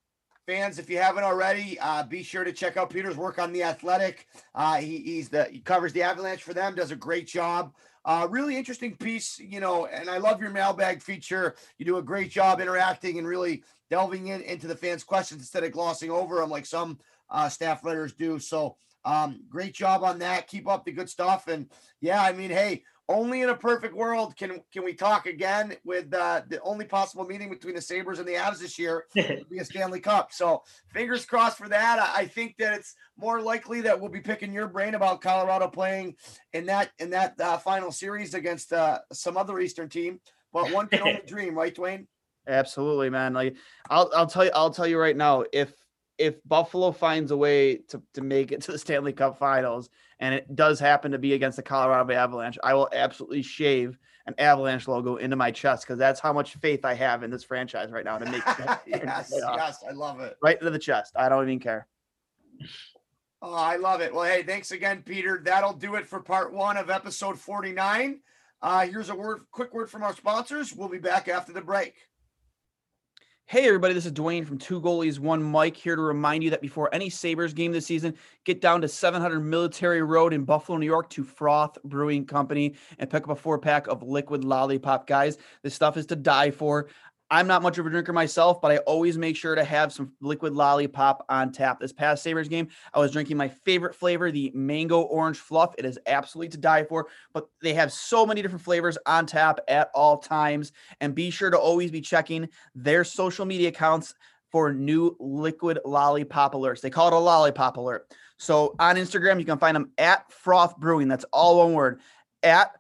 fans, 0.49 0.81
if 0.81 0.91
you 0.91 0.99
haven't 0.99 1.23
already, 1.23 1.79
uh, 1.79 2.03
be 2.03 2.25
sure 2.25 2.43
to 2.43 2.53
check 2.53 2.77
out 2.77 2.91
Peter's 2.91 3.17
work 3.17 3.39
on 3.39 3.53
the 3.53 3.63
Athletic. 3.63 4.27
Uh, 4.57 4.79
he, 4.79 4.99
he's 4.99 5.29
the 5.29 5.45
he 5.45 5.61
covers 5.61 5.93
the 5.93 6.03
Avalanche 6.03 6.43
for 6.43 6.53
them, 6.53 6.75
does 6.75 6.91
a 6.91 6.97
great 6.97 7.29
job. 7.29 7.73
Uh, 8.05 8.27
really 8.29 8.57
interesting 8.57 8.97
piece, 8.97 9.39
you 9.39 9.61
know, 9.61 9.87
and 9.87 10.11
I 10.11 10.19
love 10.19 10.41
your 10.41 10.51
mailbag 10.51 11.01
feature. 11.01 11.55
You 11.79 11.85
do 11.85 11.99
a 11.99 12.03
great 12.03 12.29
job 12.29 12.61
interacting 12.61 13.19
and 13.19 13.29
really 13.29 13.63
delving 13.89 14.27
in 14.27 14.41
into 14.41 14.67
the 14.67 14.75
fans' 14.75 15.05
questions 15.05 15.43
instead 15.43 15.63
of 15.63 15.71
glossing 15.71 16.11
over 16.11 16.41
them 16.41 16.51
like 16.51 16.67
some 16.67 16.99
uh, 17.31 17.49
staff 17.49 17.85
writers 17.85 18.15
do. 18.15 18.41
So, 18.41 18.77
um, 19.05 19.45
great 19.49 19.75
job 19.75 20.03
on 20.03 20.19
that. 20.19 20.49
Keep 20.49 20.67
up 20.67 20.85
the 20.85 20.91
good 20.91 21.09
stuff. 21.09 21.47
And 21.47 21.71
yeah, 22.01 22.21
I 22.21 22.33
mean, 22.33 22.51
hey, 22.51 22.83
only 23.11 23.43
in 23.43 23.49
a 23.49 23.57
perfect 23.57 23.93
world 23.93 24.37
can 24.37 24.63
can 24.73 24.85
we 24.85 24.95
talk 24.95 25.27
again 25.27 25.75
with 25.85 26.15
uh, 26.15 26.43
the 26.49 26.61
only 26.63 26.85
possible 26.85 27.25
meeting 27.27 27.51
between 27.51 27.75
the 27.75 27.83
Sabres 27.83 28.21
and 28.21 28.29
the 28.29 28.35
Avs 28.35 28.61
this 28.61 28.79
year 28.79 29.07
be 29.15 29.59
a 29.59 29.65
Stanley 29.65 29.99
Cup. 29.99 30.33
So 30.33 30.63
fingers 30.93 31.27
crossed 31.27 31.59
for 31.59 31.69
that. 31.69 31.99
I, 31.99 32.23
I, 32.23 32.27
think 32.27 32.57
that 32.59 32.75
it's 32.75 32.95
more 33.19 33.41
likely 33.41 33.81
that 33.81 34.01
we'll 34.01 34.11
be 34.11 34.21
picking 34.21 34.53
your 34.53 34.69
brain 34.69 34.95
about 34.95 35.21
Colorado 35.21 35.67
playing 35.67 36.15
in 36.53 36.67
that 36.67 36.93
in 37.01 37.11
that 37.11 37.39
uh, 37.41 37.59
final 37.59 37.91
series 37.91 38.35
against 38.35 38.73
uh, 38.73 39.01
some 39.13 39.37
other 39.37 39.59
Eastern 39.59 39.89
team. 39.89 40.21
But 40.53 40.71
one 40.71 40.87
can 40.87 41.01
only 41.01 41.23
dream, 41.27 41.57
right, 41.57 41.75
Duane? 41.75 42.07
Absolutely, 42.47 43.11
man. 43.11 43.35
Like 43.35 43.57
I'll 43.91 44.11
I'll 44.15 44.27
tell 44.27 44.45
you 44.45 44.53
I'll 44.55 44.71
tell 44.71 44.87
you 44.87 44.99
right 44.99 45.17
now 45.17 45.45
if 45.53 45.73
if 46.21 46.37
Buffalo 46.47 46.93
finds 46.93 47.31
a 47.31 47.37
way 47.37 47.79
to, 47.89 48.03
to 48.13 48.21
make 48.21 48.53
it 48.53 48.61
to 48.63 48.73
the 48.73 48.79
Stanley 48.79 49.13
Cup 49.13 49.39
finals 49.39 49.89
and 50.19 50.35
it 50.35 50.55
does 50.55 50.79
happen 50.79 51.13
to 51.13 51.19
be 51.19 51.33
against 51.33 51.57
the 51.57 51.63
Colorado 51.63 52.13
Avalanche, 52.13 52.59
I 52.63 52.75
will 52.75 52.91
absolutely 52.93 53.41
shave 53.41 53.99
an 54.27 54.35
Avalanche 54.39 54.87
logo 54.87 55.17
into 55.17 55.35
my 55.35 55.51
chest 55.51 55.87
because 55.87 55.99
that's 55.99 56.21
how 56.21 56.35
much 56.35 56.57
faith 56.57 56.85
I 56.85 56.93
have 56.93 57.23
in 57.23 57.31
this 57.31 57.43
franchise 57.43 57.91
right 57.91 58.05
now 58.05 58.19
to 58.19 58.31
make 58.31 58.43
it. 58.47 58.79
yes, 58.87 59.33
yes, 59.35 59.83
I 59.89 59.93
love 59.93 60.21
it. 60.21 60.37
Right 60.43 60.59
into 60.59 60.71
the 60.71 60.79
chest. 60.79 61.15
I 61.17 61.31
don't 61.31 61.45
even 61.45 61.59
care. 61.59 61.89
Oh, 63.41 63.55
I 63.55 63.77
love 63.77 64.03
it. 64.03 64.13
Well, 64.15 64.25
hey, 64.25 64.43
thanks 64.43 64.73
again, 64.73 65.03
Peter. 65.03 65.41
That'll 65.43 65.73
do 65.73 65.95
it 65.95 66.07
for 66.07 66.21
part 66.21 66.53
one 66.53 66.77
of 66.77 66.91
episode 66.91 67.39
49. 67.39 68.21
Uh, 68.61 68.87
here's 68.87 69.09
a 69.09 69.15
word, 69.15 69.41
quick 69.51 69.73
word 69.73 69.91
from 69.91 70.03
our 70.03 70.15
sponsors. 70.15 70.75
We'll 70.75 70.91
be 70.91 70.99
back 70.99 71.29
after 71.29 71.55
the 71.55 71.63
break. 71.63 71.95
Hey, 73.51 73.67
everybody, 73.67 73.95
this 73.95 74.07
is 74.07 74.13
Duane 74.13 74.45
from 74.45 74.59
Two 74.59 74.81
Goalies, 74.81 75.19
One 75.19 75.51
Mic 75.51 75.77
here 75.77 75.97
to 75.97 76.03
remind 76.03 76.45
you 76.45 76.51
that 76.51 76.63
before 76.63 76.89
any 76.95 77.11
Sabres 77.11 77.53
game 77.53 77.73
this 77.73 77.85
season, 77.85 78.15
get 78.45 78.61
down 78.61 78.81
to 78.83 78.87
700 78.87 79.41
Military 79.41 80.03
Road 80.03 80.33
in 80.33 80.45
Buffalo, 80.45 80.79
New 80.79 80.87
York 80.87 81.11
to 81.11 81.25
Froth 81.25 81.77
Brewing 81.83 82.27
Company 82.27 82.77
and 83.01 83.11
pick 83.11 83.25
up 83.25 83.31
a 83.31 83.35
four 83.35 83.59
pack 83.59 83.89
of 83.89 84.05
liquid 84.05 84.45
lollipop. 84.45 85.09
Guys, 85.09 85.37
this 85.65 85.75
stuff 85.75 85.97
is 85.97 86.07
to 86.07 86.15
die 86.15 86.53
for. 86.53 86.91
I'm 87.31 87.47
not 87.47 87.63
much 87.63 87.79
of 87.79 87.87
a 87.87 87.91
drinker 87.91 88.13
myself, 88.13 88.61
but 88.61 88.73
I 88.73 88.79
always 88.79 89.17
make 89.17 89.37
sure 89.37 89.55
to 89.55 89.63
have 89.63 89.93
some 89.93 90.13
liquid 90.21 90.53
lollipop 90.53 91.25
on 91.29 91.53
tap. 91.53 91.79
This 91.79 91.93
past 91.93 92.25
Sabres 92.25 92.49
game, 92.49 92.69
I 92.93 92.99
was 92.99 93.13
drinking 93.13 93.37
my 93.37 93.49
favorite 93.49 93.95
flavor, 93.95 94.33
the 94.33 94.51
mango 94.53 95.03
orange 95.03 95.39
fluff. 95.39 95.75
It 95.79 95.85
is 95.85 95.99
absolutely 96.07 96.49
to 96.51 96.59
die 96.59 96.83
for, 96.83 97.07
but 97.33 97.49
they 97.63 97.73
have 97.75 97.93
so 97.93 98.27
many 98.27 98.43
different 98.43 98.65
flavors 98.65 98.99
on 99.07 99.27
tap 99.27 99.61
at 99.69 99.91
all 99.95 100.19
times. 100.19 100.73
And 101.01 101.15
be 101.15 101.31
sure 101.31 101.51
to 101.51 101.59
always 101.59 101.93
be 101.93 102.01
checking 102.01 102.49
their 102.75 103.05
social 103.05 103.47
media 103.47 103.69
accounts 103.69 104.15
for 104.51 104.73
new 104.73 105.17
liquid 105.21 105.79
lollipop 105.85 106.55
alerts. 106.55 106.81
They 106.81 106.91
call 106.91 107.09
it 107.09 107.15
a 107.15 107.19
lollipop 107.19 107.77
alert. 107.77 108.13
So 108.39 108.75
on 108.81 108.97
Instagram, 108.97 109.39
you 109.39 109.45
can 109.45 109.59
find 109.59 109.77
them 109.77 109.93
at 109.99 110.29
Froth 110.33 110.77
Brewing. 110.79 111.07
That's 111.07 111.27
all 111.33 111.59
one 111.59 111.75
word 111.75 112.01
at 112.43 112.73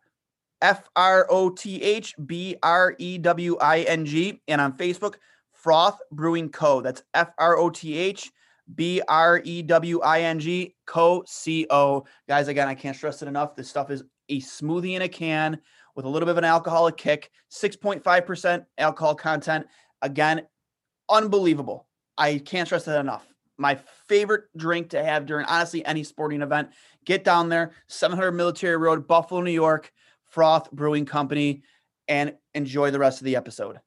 F 0.62 0.88
R 0.96 1.26
O 1.30 1.50
T 1.50 1.82
H 1.82 2.14
B 2.26 2.56
R 2.62 2.94
E 2.98 3.18
W 3.18 3.56
I 3.58 3.80
N 3.80 4.04
G. 4.04 4.40
And 4.48 4.60
on 4.60 4.76
Facebook, 4.76 5.14
Froth 5.64 5.98
Brewing 6.12 6.50
Co. 6.50 6.80
That's 6.80 7.02
F 7.14 7.30
R 7.38 7.56
O 7.56 7.70
T 7.70 7.96
H 7.96 8.30
B 8.74 9.02
R 9.08 9.40
E 9.44 9.62
W 9.62 10.00
I 10.00 10.22
N 10.22 10.38
G, 10.38 10.74
Co 10.86 11.24
C 11.26 11.66
O. 11.70 12.04
Guys, 12.28 12.48
again, 12.48 12.68
I 12.68 12.74
can't 12.74 12.96
stress 12.96 13.22
it 13.22 13.28
enough. 13.28 13.56
This 13.56 13.68
stuff 13.68 13.90
is 13.90 14.04
a 14.28 14.40
smoothie 14.40 14.94
in 14.94 15.02
a 15.02 15.08
can 15.08 15.58
with 15.96 16.04
a 16.04 16.08
little 16.08 16.26
bit 16.26 16.32
of 16.32 16.38
an 16.38 16.44
alcoholic 16.44 16.96
kick, 16.96 17.30
6.5% 17.50 18.64
alcohol 18.78 19.14
content. 19.14 19.66
Again, 20.02 20.46
unbelievable. 21.08 21.88
I 22.16 22.38
can't 22.38 22.68
stress 22.68 22.84
that 22.84 23.00
enough. 23.00 23.26
My 23.58 23.78
favorite 24.08 24.44
drink 24.56 24.90
to 24.90 25.04
have 25.04 25.26
during 25.26 25.46
honestly 25.46 25.84
any 25.84 26.04
sporting 26.04 26.42
event. 26.42 26.70
Get 27.04 27.24
down 27.24 27.48
there, 27.48 27.72
700 27.88 28.32
Military 28.32 28.76
Road, 28.76 29.06
Buffalo, 29.06 29.40
New 29.42 29.50
York, 29.50 29.92
Froth 30.34 30.70
Brewing 30.70 31.06
Company, 31.06 31.62
and 32.08 32.34
enjoy 32.54 32.90
the 32.90 32.98
rest 32.98 33.20
of 33.20 33.24
the 33.24 33.36
episode. 33.36 33.80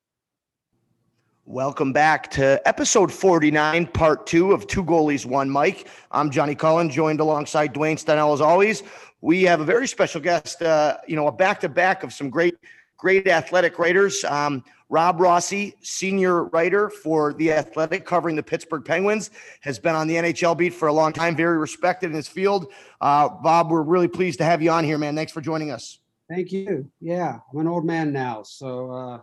Welcome 1.45 1.91
back 1.91 2.32
to 2.32 2.65
episode 2.65 3.12
49, 3.12 3.88
part 3.88 4.25
two 4.25 4.53
of 4.53 4.65
Two 4.65 4.84
Goalies, 4.84 5.25
One 5.25 5.51
Mic. 5.51 5.89
I'm 6.10 6.32
Johnny 6.32 6.56
Cullen, 6.56 6.89
joined 6.89 7.19
alongside 7.19 7.73
Duane 7.73 7.97
Stenell 7.97 8.34
as 8.34 8.39
always. 8.39 8.82
We 9.19 9.43
have 9.43 9.60
a 9.60 9.65
very 9.65 9.88
special 9.88 10.21
guest, 10.21 10.62
uh, 10.62 10.97
you 11.06 11.17
know, 11.17 11.27
a 11.27 11.34
back 11.34 11.60
to 11.62 11.69
back 11.69 12.03
of 12.03 12.13
some 12.13 12.29
great, 12.29 12.56
great 12.97 13.27
athletic 13.27 13.77
writers. 13.77 14.23
Um, 14.23 14.63
Rob 14.88 15.19
Rossi, 15.19 15.75
senior 15.82 16.45
writer 16.45 16.89
for 16.89 17.34
The 17.34 17.51
Athletic, 17.51 18.06
covering 18.06 18.36
the 18.36 18.43
Pittsburgh 18.43 18.86
Penguins, 18.86 19.32
has 19.62 19.79
been 19.79 19.95
on 19.95 20.08
the 20.08 20.15
NHL 20.15 20.56
beat 20.56 20.73
for 20.73 20.88
a 20.88 20.93
long 20.93 21.12
time, 21.12 21.36
very 21.36 21.58
respected 21.58 22.12
in 22.12 22.15
his 22.15 22.27
field. 22.27 22.71
Uh, 23.01 23.27
Bob, 23.27 23.69
we're 23.69 23.82
really 23.82 24.08
pleased 24.08 24.38
to 24.38 24.45
have 24.45 24.62
you 24.62 24.71
on 24.71 24.84
here, 24.84 24.97
man. 24.97 25.15
Thanks 25.15 25.32
for 25.32 25.41
joining 25.41 25.71
us. 25.71 25.99
Thank 26.34 26.52
you. 26.52 26.89
Yeah, 27.00 27.38
I'm 27.52 27.60
an 27.60 27.67
old 27.67 27.86
man 27.86 28.12
now, 28.12 28.41
so 28.41 28.91
uh, 28.91 29.22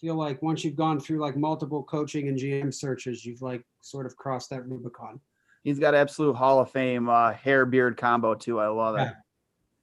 feel 0.00 0.14
like 0.14 0.40
once 0.40 0.64
you've 0.64 0.76
gone 0.76 0.98
through 0.98 1.18
like 1.18 1.36
multiple 1.36 1.82
coaching 1.82 2.28
and 2.28 2.38
GM 2.38 2.72
searches, 2.72 3.26
you've 3.26 3.42
like 3.42 3.62
sort 3.82 4.06
of 4.06 4.16
crossed 4.16 4.48
that 4.50 4.66
Rubicon. 4.66 5.20
He's 5.64 5.78
got 5.78 5.94
absolute 5.94 6.34
Hall 6.36 6.60
of 6.60 6.70
Fame 6.70 7.10
uh, 7.10 7.32
hair 7.34 7.66
beard 7.66 7.98
combo 7.98 8.34
too. 8.34 8.58
I 8.58 8.68
love 8.68 8.96
it. 8.96 9.00
Yeah. 9.00 9.12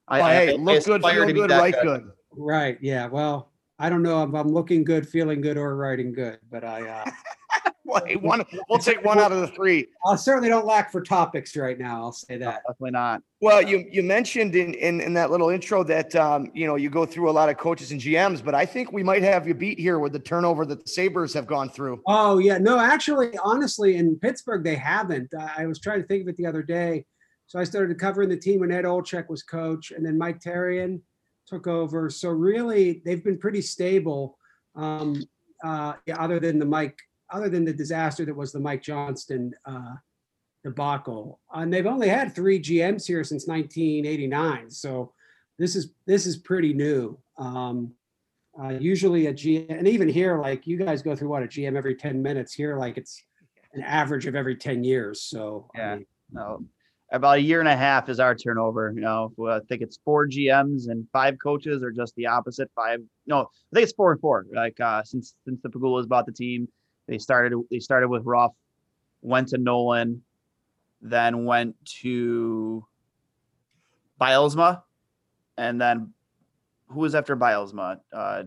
I, 0.08 0.20
Oh, 0.20 0.24
I- 0.24 0.34
hey, 0.34 0.50
I 0.50 0.56
look 0.56 0.84
good, 0.86 1.04
feel 1.04 1.28
to 1.28 1.28
be 1.28 1.34
good, 1.34 1.50
that 1.52 1.60
right 1.60 1.76
good. 1.84 2.12
Right. 2.32 2.78
Yeah. 2.82 3.06
Well, 3.06 3.52
I 3.78 3.90
don't 3.90 4.02
know 4.02 4.24
if 4.24 4.34
I'm 4.34 4.48
looking 4.48 4.84
good, 4.84 5.08
feeling 5.08 5.42
good, 5.42 5.58
or 5.58 5.76
writing 5.76 6.12
good, 6.12 6.40
but 6.50 6.64
I 6.64 6.88
uh, 6.90 7.06
Well, 7.88 8.04
one, 8.20 8.44
we'll 8.68 8.80
take 8.80 9.04
one 9.06 9.18
out 9.18 9.32
of 9.32 9.40
the 9.40 9.48
three. 9.48 9.88
I 10.06 10.18
certainly 10.18 10.50
don't 10.50 10.66
lack 10.66 10.92
for 10.92 11.02
topics 11.02 11.56
right 11.56 11.80
now. 11.80 12.02
I'll 12.04 12.12
say 12.12 12.38
that. 12.38 12.64
Definitely 12.68 12.92
not. 12.92 13.24
Well, 13.40 13.62
you 13.62 13.86
you 13.90 14.04
mentioned 14.04 14.56
in, 14.56 14.74
in 14.74 15.00
in 15.00 15.14
that 15.14 15.32
little 15.32 15.50
intro 15.50 15.84
that 15.86 16.14
um, 16.16 16.52
you 16.54 16.68
know 16.68 16.76
you 16.76 16.90
go 16.90 17.06
through 17.06 17.30
a 17.30 17.32
lot 17.32 17.48
of 17.48 17.58
coaches 17.58 17.92
and 17.92 18.02
GMs, 18.02 18.44
but 18.44 18.54
I 18.54 18.66
think 18.66 18.92
we 18.92 19.04
might 19.04 19.24
have 19.24 19.48
you 19.48 19.54
beat 19.54 19.80
here 19.80 20.00
with 20.00 20.12
the 20.12 20.20
turnover 20.20 20.66
that 20.66 20.84
the 20.84 20.90
Sabres 20.90 21.34
have 21.34 21.48
gone 21.48 21.70
through. 21.70 22.02
Oh 22.08 22.40
yeah, 22.40 22.58
no, 22.58 22.78
actually, 22.78 23.38
honestly, 23.42 23.96
in 23.96 24.20
Pittsburgh 24.20 24.66
they 24.66 24.76
haven't. 24.76 25.34
I 25.34 25.64
I 25.64 25.66
was 25.66 25.80
trying 25.80 26.02
to 26.02 26.08
think 26.08 26.24
of 26.24 26.28
it 26.28 26.36
the 26.36 26.46
other 26.46 26.64
day. 26.64 27.06
So 27.46 27.58
I 27.58 27.64
started 27.64 27.98
covering 27.98 28.28
the 28.28 28.38
team 28.38 28.60
when 28.60 28.72
Ed 28.72 28.84
Olczyk 28.84 29.30
was 29.30 29.44
coach, 29.44 29.92
and 29.92 30.06
then 30.06 30.18
Mike 30.18 30.42
Therrien 30.42 31.00
took 31.48 31.68
over. 31.68 32.10
So 32.10 32.30
really, 32.30 33.02
they've 33.06 33.24
been 33.24 33.38
pretty 33.38 33.62
stable. 33.62 34.38
Um, 34.76 35.24
uh, 35.64 35.94
yeah, 36.06 36.22
other 36.22 36.40
than 36.40 36.60
the 36.60 36.66
Mike, 36.66 37.00
other 37.32 37.50
than 37.50 37.66
the 37.66 37.74
disaster 37.74 38.26
that 38.26 38.36
was 38.36 38.52
the 38.52 38.60
Mike 38.60 38.82
Johnston 38.82 39.54
uh, 39.66 39.96
debacle, 40.64 41.40
and 41.54 41.72
they've 41.74 41.86
only 41.86 42.08
had 42.08 42.34
three 42.34 42.60
GMs 42.60 43.06
here 43.06 43.24
since 43.24 43.48
1989. 43.48 44.70
So 44.70 45.14
this 45.60 45.76
is 45.76 45.92
this 46.06 46.26
is 46.26 46.38
pretty 46.38 46.74
new. 46.74 47.18
Um, 47.38 47.94
uh, 48.62 48.70
usually 48.80 49.28
a 49.28 49.34
GM, 49.34 49.70
and 49.70 49.88
even 49.88 50.08
here, 50.10 50.40
like 50.40 50.66
you 50.66 50.78
guys 50.78 51.02
go 51.02 51.16
through 51.16 51.30
what 51.30 51.44
a 51.44 51.48
GM 51.48 51.76
every 51.76 51.96
10 51.96 52.22
minutes. 52.22 52.54
Here, 52.54 52.78
like 52.78 52.98
it's 52.98 53.22
an 53.74 53.84
average 53.84 54.26
of 54.26 54.36
every 54.36 54.56
10 54.56 54.84
years. 54.84 55.22
So 55.22 55.70
I 55.76 55.78
Yeah. 55.80 55.96
mean, 55.98 56.06
No, 56.32 56.66
about 57.12 57.38
a 57.38 57.42
year 57.42 57.60
and 57.62 57.70
a 57.70 57.78
half 57.78 58.10
is 58.10 58.20
our 58.20 58.34
turnover. 58.36 58.92
You 58.94 59.02
know, 59.02 59.32
I 59.48 59.60
think 59.70 59.82
it's 59.82 60.00
four 60.04 60.28
GMs 60.28 60.90
and 60.90 61.08
five 61.14 61.38
coaches, 61.42 61.84
or 61.84 61.92
just 61.92 62.16
the 62.16 62.26
opposite. 62.26 62.70
Five. 62.76 63.00
No, 63.28 63.42
I 63.42 63.46
think 63.76 63.84
it's 63.84 63.94
four 63.94 64.12
and 64.12 64.20
four. 64.20 64.46
Like 64.52 64.80
uh, 64.80 65.04
since 65.04 65.36
since 65.46 65.62
the 65.62 65.70
Pegulas 65.70 66.08
bought 66.08 66.26
the 66.26 66.32
team, 66.34 66.68
they 67.08 67.18
started 67.18 67.54
they 67.72 67.80
started 67.80 68.10
with 68.10 68.24
Ruff, 68.26 68.54
went 69.22 69.50
to 69.50 69.58
Nolan, 69.58 70.24
then 71.02 71.46
went 71.46 71.76
to 72.02 72.86
Bylsma, 74.20 74.82
and 75.58 75.80
then 75.80 76.14
who 76.88 77.02
was 77.02 77.16
after 77.16 77.36
Bylsma? 77.36 78.00
Uh, 78.12 78.44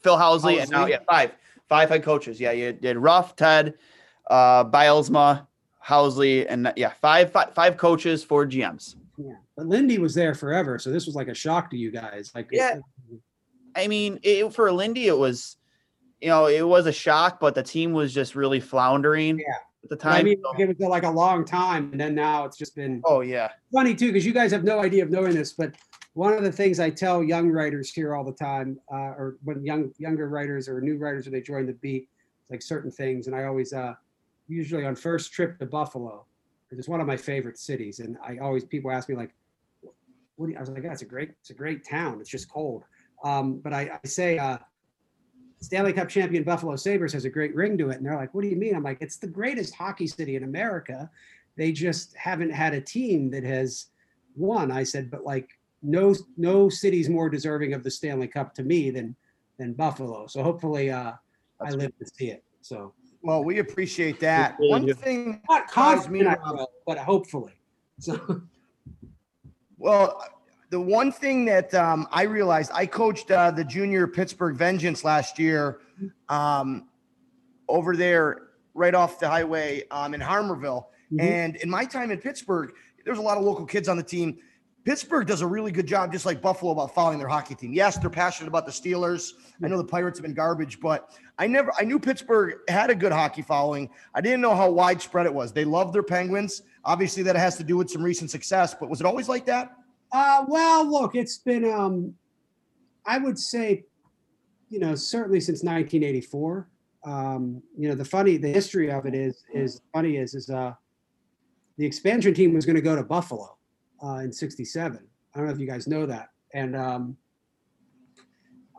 Phil 0.00 0.16
Housley, 0.16 0.60
and 0.60 0.70
now 0.70 0.86
yeah, 0.86 0.98
five 1.08 1.32
five 1.68 1.88
head 1.88 2.02
coaches. 2.02 2.40
Yeah, 2.40 2.52
you 2.52 2.72
did 2.72 2.96
Ruff, 2.96 3.36
Ted, 3.36 3.74
uh, 4.30 4.64
Bylsma, 4.64 5.46
Housley, 5.84 6.46
and 6.48 6.72
yeah, 6.76 6.92
five, 7.00 7.30
five, 7.32 7.54
five 7.54 7.76
coaches, 7.76 8.22
four 8.24 8.46
GMs. 8.46 8.96
yeah. 9.16 9.34
But 9.56 9.66
Lindy 9.66 9.98
was 9.98 10.14
there 10.14 10.34
forever. 10.34 10.78
So 10.78 10.90
this 10.90 11.06
was 11.06 11.14
like 11.14 11.28
a 11.28 11.34
shock 11.34 11.70
to 11.70 11.76
you 11.76 11.90
guys. 11.90 12.32
Like, 12.34 12.48
Yeah. 12.50 12.78
I 13.76 13.86
mean, 13.86 14.18
it, 14.22 14.52
for 14.52 14.70
Lindy, 14.72 15.06
it 15.06 15.16
was, 15.16 15.56
you 16.20 16.28
know, 16.28 16.46
it 16.46 16.66
was 16.66 16.86
a 16.86 16.92
shock, 16.92 17.40
but 17.40 17.54
the 17.54 17.62
team 17.62 17.92
was 17.92 18.12
just 18.14 18.34
really 18.34 18.60
floundering 18.60 19.38
Yeah. 19.38 19.44
at 19.82 19.90
the 19.90 19.96
time, 19.96 20.14
I 20.14 20.22
mean, 20.22 20.40
so- 20.42 20.62
it 20.62 20.68
was 20.78 20.88
like 20.88 21.02
a 21.02 21.10
long 21.10 21.44
time. 21.44 21.90
And 21.92 22.00
then 22.00 22.14
now 22.14 22.44
it's 22.44 22.56
just 22.56 22.74
been 22.74 23.02
oh 23.04 23.20
yeah, 23.20 23.50
funny 23.72 23.94
too, 23.94 24.08
because 24.08 24.24
you 24.24 24.32
guys 24.32 24.50
have 24.52 24.64
no 24.64 24.80
idea 24.80 25.02
of 25.02 25.10
knowing 25.10 25.34
this, 25.34 25.52
but 25.52 25.74
one 26.14 26.32
of 26.32 26.42
the 26.44 26.52
things 26.52 26.78
I 26.78 26.90
tell 26.90 27.22
young 27.22 27.50
writers 27.50 27.90
here 27.92 28.14
all 28.14 28.24
the 28.24 28.32
time, 28.32 28.78
uh, 28.92 29.18
or 29.18 29.36
when 29.42 29.64
young 29.64 29.92
younger 29.98 30.28
writers 30.28 30.68
or 30.68 30.80
new 30.80 30.96
writers 30.96 31.26
when 31.26 31.32
they 31.32 31.40
join 31.40 31.66
the 31.66 31.72
beat, 31.74 32.08
it's 32.42 32.50
like 32.50 32.62
certain 32.62 32.90
things, 32.90 33.26
and 33.26 33.34
I 33.34 33.44
always 33.44 33.72
uh, 33.72 33.94
usually 34.48 34.86
on 34.86 34.94
first 34.94 35.32
trip 35.32 35.58
to 35.58 35.66
Buffalo, 35.66 36.24
because 36.64 36.78
it's 36.78 36.88
one 36.88 37.00
of 37.00 37.06
my 37.06 37.16
favorite 37.16 37.58
cities, 37.58 37.98
and 37.98 38.16
I 38.26 38.38
always 38.38 38.64
people 38.64 38.90
ask 38.92 39.08
me 39.08 39.16
like, 39.16 39.34
what 40.36 40.46
do 40.46 40.52
you, 40.52 40.56
I 40.56 40.60
was 40.60 40.70
like, 40.70 40.84
yeah, 40.84 40.92
it's 40.92 41.02
a 41.02 41.04
great, 41.04 41.30
it's 41.40 41.50
a 41.50 41.54
great 41.54 41.84
town. 41.84 42.20
It's 42.20 42.30
just 42.30 42.48
cold, 42.48 42.84
um, 43.24 43.58
but 43.58 43.72
I, 43.74 43.98
I 44.02 44.06
say. 44.06 44.38
Uh, 44.38 44.58
Stanley 45.64 45.92
Cup 45.94 46.08
champion 46.08 46.44
Buffalo 46.44 46.76
Sabres 46.76 47.12
has 47.14 47.24
a 47.24 47.30
great 47.30 47.54
ring 47.54 47.78
to 47.78 47.88
it. 47.88 47.96
And 47.96 48.04
they're 48.04 48.16
like, 48.16 48.34
what 48.34 48.42
do 48.42 48.48
you 48.48 48.56
mean? 48.56 48.76
I'm 48.76 48.82
like, 48.82 48.98
it's 49.00 49.16
the 49.16 49.26
greatest 49.26 49.74
hockey 49.74 50.06
city 50.06 50.36
in 50.36 50.44
America. 50.44 51.10
They 51.56 51.72
just 51.72 52.14
haven't 52.16 52.50
had 52.50 52.74
a 52.74 52.80
team 52.80 53.30
that 53.30 53.44
has 53.44 53.86
won. 54.36 54.70
I 54.70 54.82
said, 54.82 55.10
but 55.10 55.24
like 55.24 55.48
no 55.82 56.14
no 56.36 56.68
city's 56.68 57.08
more 57.08 57.28
deserving 57.30 57.72
of 57.72 57.82
the 57.82 57.90
Stanley 57.90 58.28
Cup 58.28 58.54
to 58.54 58.62
me 58.62 58.90
than 58.90 59.16
than 59.58 59.72
Buffalo. 59.72 60.26
So 60.26 60.42
hopefully 60.42 60.90
uh 60.90 61.12
I 61.60 61.64
That's 61.64 61.76
live 61.76 61.98
to 61.98 62.06
see 62.06 62.30
it. 62.30 62.44
So 62.60 62.92
Well, 63.22 63.42
we 63.42 63.58
appreciate 63.60 64.20
that. 64.20 64.56
really 64.58 64.70
One 64.70 64.86
do. 64.86 64.94
thing, 64.94 65.40
not 65.48 65.72
Guys, 65.72 66.08
me, 66.10 66.24
confident, 66.24 66.28
I 66.28 66.34
Rob. 66.42 66.58
will, 66.58 66.70
but 66.86 66.98
hopefully. 66.98 67.54
So 68.00 68.42
well, 69.78 70.22
the 70.70 70.80
one 70.80 71.12
thing 71.12 71.44
that 71.46 71.72
um, 71.74 72.06
I 72.10 72.22
realized, 72.22 72.70
I 72.74 72.86
coached 72.86 73.30
uh, 73.30 73.50
the 73.50 73.64
junior 73.64 74.06
Pittsburgh 74.06 74.56
Vengeance 74.56 75.04
last 75.04 75.38
year 75.38 75.80
um, 76.28 76.88
over 77.68 77.96
there 77.96 78.48
right 78.74 78.94
off 78.94 79.20
the 79.20 79.28
highway 79.28 79.84
um, 79.90 80.14
in 80.14 80.20
Harmarville. 80.20 80.86
Mhm. 81.12 81.20
And 81.20 81.56
in 81.56 81.70
my 81.70 81.84
time 81.84 82.10
in 82.10 82.18
Pittsburgh, 82.18 82.72
there's 83.04 83.18
a 83.18 83.22
lot 83.22 83.38
of 83.38 83.44
local 83.44 83.66
kids 83.66 83.88
on 83.88 83.96
the 83.96 84.02
team. 84.02 84.38
Pittsburgh 84.84 85.26
does 85.26 85.40
a 85.40 85.46
really 85.46 85.72
good 85.72 85.86
job, 85.86 86.12
just 86.12 86.26
like 86.26 86.42
Buffalo, 86.42 86.72
about 86.72 86.94
following 86.94 87.18
their 87.18 87.28
hockey 87.28 87.54
team. 87.54 87.72
Yes, 87.72 87.96
they're 87.96 88.10
passionate 88.10 88.48
about 88.48 88.66
the 88.66 88.72
Steelers. 88.72 89.32
I 89.62 89.68
know 89.68 89.78
the 89.78 89.84
Pirates 89.84 90.18
have 90.18 90.24
been 90.24 90.34
garbage, 90.34 90.78
but 90.78 91.10
I 91.38 91.46
never, 91.46 91.72
I 91.78 91.84
knew 91.84 91.98
Pittsburgh 91.98 92.56
had 92.68 92.90
a 92.90 92.94
good 92.94 93.12
hockey 93.12 93.40
following. 93.40 93.88
I 94.14 94.20
didn't 94.20 94.42
know 94.42 94.54
how 94.54 94.70
widespread 94.70 95.24
it 95.24 95.32
was. 95.32 95.52
They 95.52 95.64
love 95.64 95.94
their 95.94 96.02
Penguins. 96.02 96.62
Obviously, 96.84 97.22
that 97.22 97.34
has 97.36 97.56
to 97.56 97.64
do 97.64 97.78
with 97.78 97.88
some 97.88 98.02
recent 98.02 98.30
success, 98.30 98.74
but 98.78 98.90
was 98.90 99.00
it 99.00 99.06
always 99.06 99.26
like 99.28 99.46
that? 99.46 99.74
Uh, 100.14 100.44
well, 100.46 100.88
look, 100.88 101.16
it's 101.16 101.38
been, 101.38 101.64
um, 101.64 102.14
I 103.04 103.18
would 103.18 103.36
say, 103.36 103.84
you 104.70 104.78
know, 104.78 104.94
certainly 104.94 105.40
since 105.40 105.64
1984. 105.64 106.68
Um, 107.04 107.60
you 107.76 107.88
know, 107.88 107.96
the 107.96 108.04
funny, 108.04 108.36
the 108.36 108.48
history 108.48 108.92
of 108.92 109.06
it 109.06 109.14
is, 109.14 109.42
is 109.52 109.80
funny 109.92 110.16
is, 110.16 110.34
is, 110.34 110.48
uh, 110.48 110.72
the 111.78 111.84
expansion 111.84 112.32
team 112.32 112.54
was 112.54 112.64
going 112.64 112.76
to 112.76 112.80
go 112.80 112.94
to 112.94 113.02
Buffalo, 113.02 113.58
uh, 114.04 114.18
in 114.18 114.32
67. 114.32 115.00
I 115.34 115.36
don't 115.36 115.48
know 115.48 115.52
if 115.52 115.58
you 115.58 115.66
guys 115.66 115.88
know 115.88 116.06
that. 116.06 116.28
And, 116.54 116.76
um, 116.76 117.16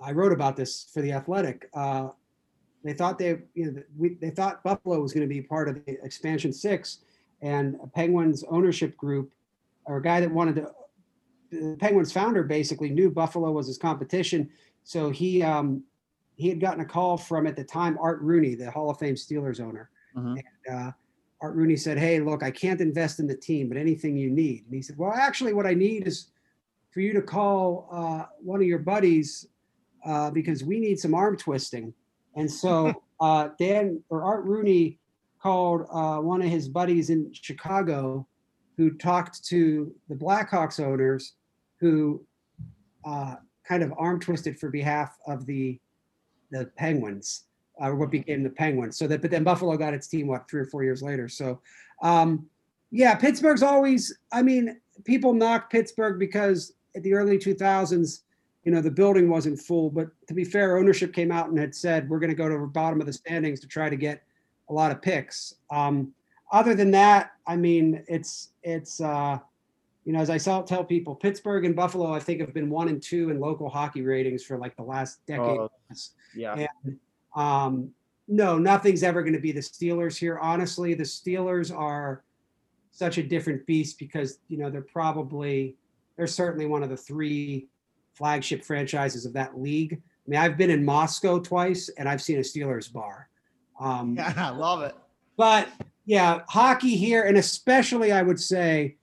I 0.02 0.14
wrote 0.14 0.32
about 0.32 0.56
this 0.56 0.88
for 0.94 1.02
the 1.02 1.12
athletic. 1.12 1.70
Uh, 1.74 2.12
they 2.86 2.94
thought 2.94 3.20
they, 3.20 3.40
you 3.56 3.74
know, 3.74 3.84
we, 3.98 4.14
they 4.22 4.30
thought 4.30 4.64
Buffalo 4.64 5.02
was 5.02 5.12
going 5.12 5.28
to 5.28 5.34
be 5.34 5.42
part 5.42 5.68
of 5.68 5.84
the 5.84 5.98
expansion 6.02 6.54
six 6.54 7.00
and 7.42 7.76
Penguins 7.94 8.46
ownership 8.50 8.96
group 8.96 9.34
or 9.84 9.98
a 9.98 10.02
guy 10.02 10.22
that 10.22 10.32
wanted 10.32 10.56
to 10.56 10.72
the 11.60 11.78
Penguins 11.78 12.12
founder 12.12 12.44
basically 12.44 12.90
knew 12.90 13.10
Buffalo 13.10 13.52
was 13.52 13.68
his 13.68 13.78
competition, 13.78 14.50
so 14.84 15.10
he 15.10 15.42
um, 15.42 15.84
he 16.36 16.50
had 16.50 16.60
gotten 16.60 16.82
a 16.82 16.86
call 16.86 17.18
from 17.18 17.48
at 17.48 17.56
the 17.56 17.64
time 17.64 17.98
Art 18.02 18.22
Rooney, 18.22 18.56
the 18.56 18.70
Hall 18.70 18.90
of 18.90 19.00
Fame 19.00 19.16
Steelers 19.16 19.60
owner. 19.60 19.90
Mhm. 20.16 20.42
And, 20.68 20.76
uh, 20.76 20.92
Art 21.42 21.56
Rooney 21.56 21.76
said, 21.76 21.98
"Hey, 21.98 22.20
look, 22.20 22.44
I 22.44 22.52
can't 22.52 22.82
invest 22.82 23.20
in 23.20 23.28
the 23.28 23.36
team, 23.36 23.68
but 23.68 23.78
anything 23.78 24.18
you 24.18 24.30
need." 24.30 24.66
And 24.66 24.74
he 24.74 24.82
said, 24.82 24.98
"Well, 24.98 25.12
actually, 25.12 25.54
what 25.54 25.66
I 25.66 25.74
need 25.74 26.08
is 26.08 26.28
for 26.92 27.02
you 27.02 27.14
to 27.14 27.22
call 27.22 27.88
uh, 27.92 28.26
one 28.40 28.62
of 28.62 28.68
your 28.68 28.80
buddies 28.80 29.48
uh, 30.06 30.32
because 30.32 30.64
we 30.64 30.80
need 30.80 31.00
some 31.00 31.14
arm 31.14 31.36
twisting." 31.38 31.94
And 32.36 32.50
so 32.50 32.94
uh, 33.20 33.50
Dan 33.60 34.04
or 34.10 34.24
Art 34.24 34.46
Rooney 34.46 35.00
called 35.40 35.88
uh, 35.92 36.18
one 36.20 36.42
of 36.42 36.50
his 36.50 36.68
buddies 36.68 37.10
in 37.10 37.32
Chicago 37.34 38.26
who 38.78 38.92
talked 38.92 39.44
to 39.46 39.94
the 40.10 40.16
Blackhawks 40.16 40.84
owners 40.84 41.34
who 41.80 42.26
uh, 43.06 43.36
kind 43.68 43.84
of 43.84 43.94
arm 43.98 44.20
twisted 44.20 44.60
for 44.60 44.70
behalf 44.70 45.18
of 45.28 45.46
the 45.46 45.80
the 46.52 46.66
Penguins, 46.78 47.44
uh, 47.80 47.90
what 47.90 48.12
became 48.12 48.44
the 48.44 48.50
Penguins. 48.50 48.98
So 48.98 49.08
that, 49.08 49.22
but 49.22 49.32
then 49.32 49.44
Buffalo 49.44 49.76
got 49.78 49.94
its 49.94 50.08
team 50.08 50.28
what 50.28 50.50
three 50.50 50.62
or 50.62 50.66
four 50.66 50.84
years 50.84 51.02
later. 51.02 51.28
So, 51.28 51.60
um, 52.02 52.46
yeah, 52.92 53.16
Pittsburgh's 53.16 53.64
always. 53.64 54.18
I 54.32 54.42
mean, 54.42 54.80
people 55.04 55.34
knock 55.34 55.70
Pittsburgh 55.70 56.20
because 56.20 56.74
at 56.96 57.04
the 57.04 57.14
early 57.14 57.38
2000s, 57.38 58.22
you 58.64 58.72
know, 58.72 58.82
the 58.82 58.92
building 58.92 59.30
wasn't 59.30 59.60
full. 59.60 59.90
But 59.90 60.08
to 60.28 60.34
be 60.34 60.44
fair, 60.44 60.78
ownership 60.78 61.14
came 61.14 61.32
out 61.32 61.50
and 61.50 61.58
had 61.58 61.76
said 61.76 62.10
we're 62.10 62.20
going 62.20 62.30
to 62.30 62.36
go 62.36 62.48
to 62.48 62.58
the 62.58 62.68
bottom 62.68 63.00
of 63.00 63.08
the 63.08 63.14
standings 63.14 63.60
to 63.62 63.68
try 63.68 63.90
to 63.90 63.96
get 63.96 64.24
a 64.70 64.74
lot 64.74 64.92
of 64.92 65.02
picks. 65.02 65.56
Um, 65.72 66.14
other 66.52 66.76
than 66.76 66.92
that, 66.92 67.32
I 67.48 67.56
mean, 67.56 68.04
it's 68.08 68.50
it's 68.64 69.02
uh, 69.02 69.40
you 70.06 70.14
know, 70.14 70.20
as 70.20 70.30
I 70.30 70.38
saw 70.38 70.62
tell 70.62 70.84
people, 70.84 71.16
Pittsburgh 71.16 71.66
and 71.66 71.76
Buffalo, 71.76 72.14
I 72.14 72.20
think, 72.20 72.40
have 72.40 72.54
been 72.54 72.70
one 72.70 72.88
and 72.90 73.02
two 73.02 73.32
in 73.32 73.40
local 73.40 73.70
hockey 73.70 74.04
ratings 74.04 74.44
for 74.44 74.58
like 74.58 74.76
the 74.76 74.84
last 74.84 75.26
decade. 75.26 75.60
Oh, 75.60 75.72
yeah. 76.36 76.68
And 76.86 77.00
um, 77.36 77.90
no, 78.28 78.58
nothing's 78.60 79.02
ever 79.02 79.24
going 79.24 79.34
to 79.34 79.40
be 79.40 79.52
the 79.52 79.60
Steelers 79.60 80.16
here. 80.16 80.38
Honestly, 80.38 80.94
the 80.94 81.04
Steelers 81.04 81.76
are 81.76 82.24
such 82.92 83.18
a 83.18 83.24
different 83.24 83.66
beast 83.66 83.98
because 84.00 84.40
you 84.48 84.58
know 84.58 84.70
they're 84.70 84.82
probably 84.82 85.76
they're 86.18 86.28
certainly 86.28 86.68
one 86.68 86.84
of 86.84 86.90
the 86.90 86.98
three 86.98 87.68
flagship 88.14 88.64
franchises 88.64 89.26
of 89.26 89.34
that 89.34 89.60
league. 89.60 89.94
I 89.94 90.30
mean, 90.30 90.40
I've 90.40 90.56
been 90.56 90.70
in 90.70 90.86
Moscow 90.86 91.40
twice 91.40 91.90
and 91.98 92.08
I've 92.08 92.22
seen 92.22 92.38
a 92.38 92.42
Steelers 92.42 92.92
bar. 92.92 93.28
Um, 93.80 94.16
yeah, 94.16 94.34
I 94.38 94.50
love 94.52 94.84
it. 94.84 94.96
But 95.36 95.68
yeah, 96.06 96.42
hockey 96.48 96.96
here, 96.96 97.24
and 97.24 97.38
especially 97.38 98.12
I 98.12 98.22
would 98.22 98.40
say 98.40 98.98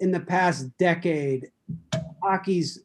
in 0.00 0.10
the 0.10 0.20
past 0.20 0.76
decade, 0.78 1.50
hockey's 2.22 2.84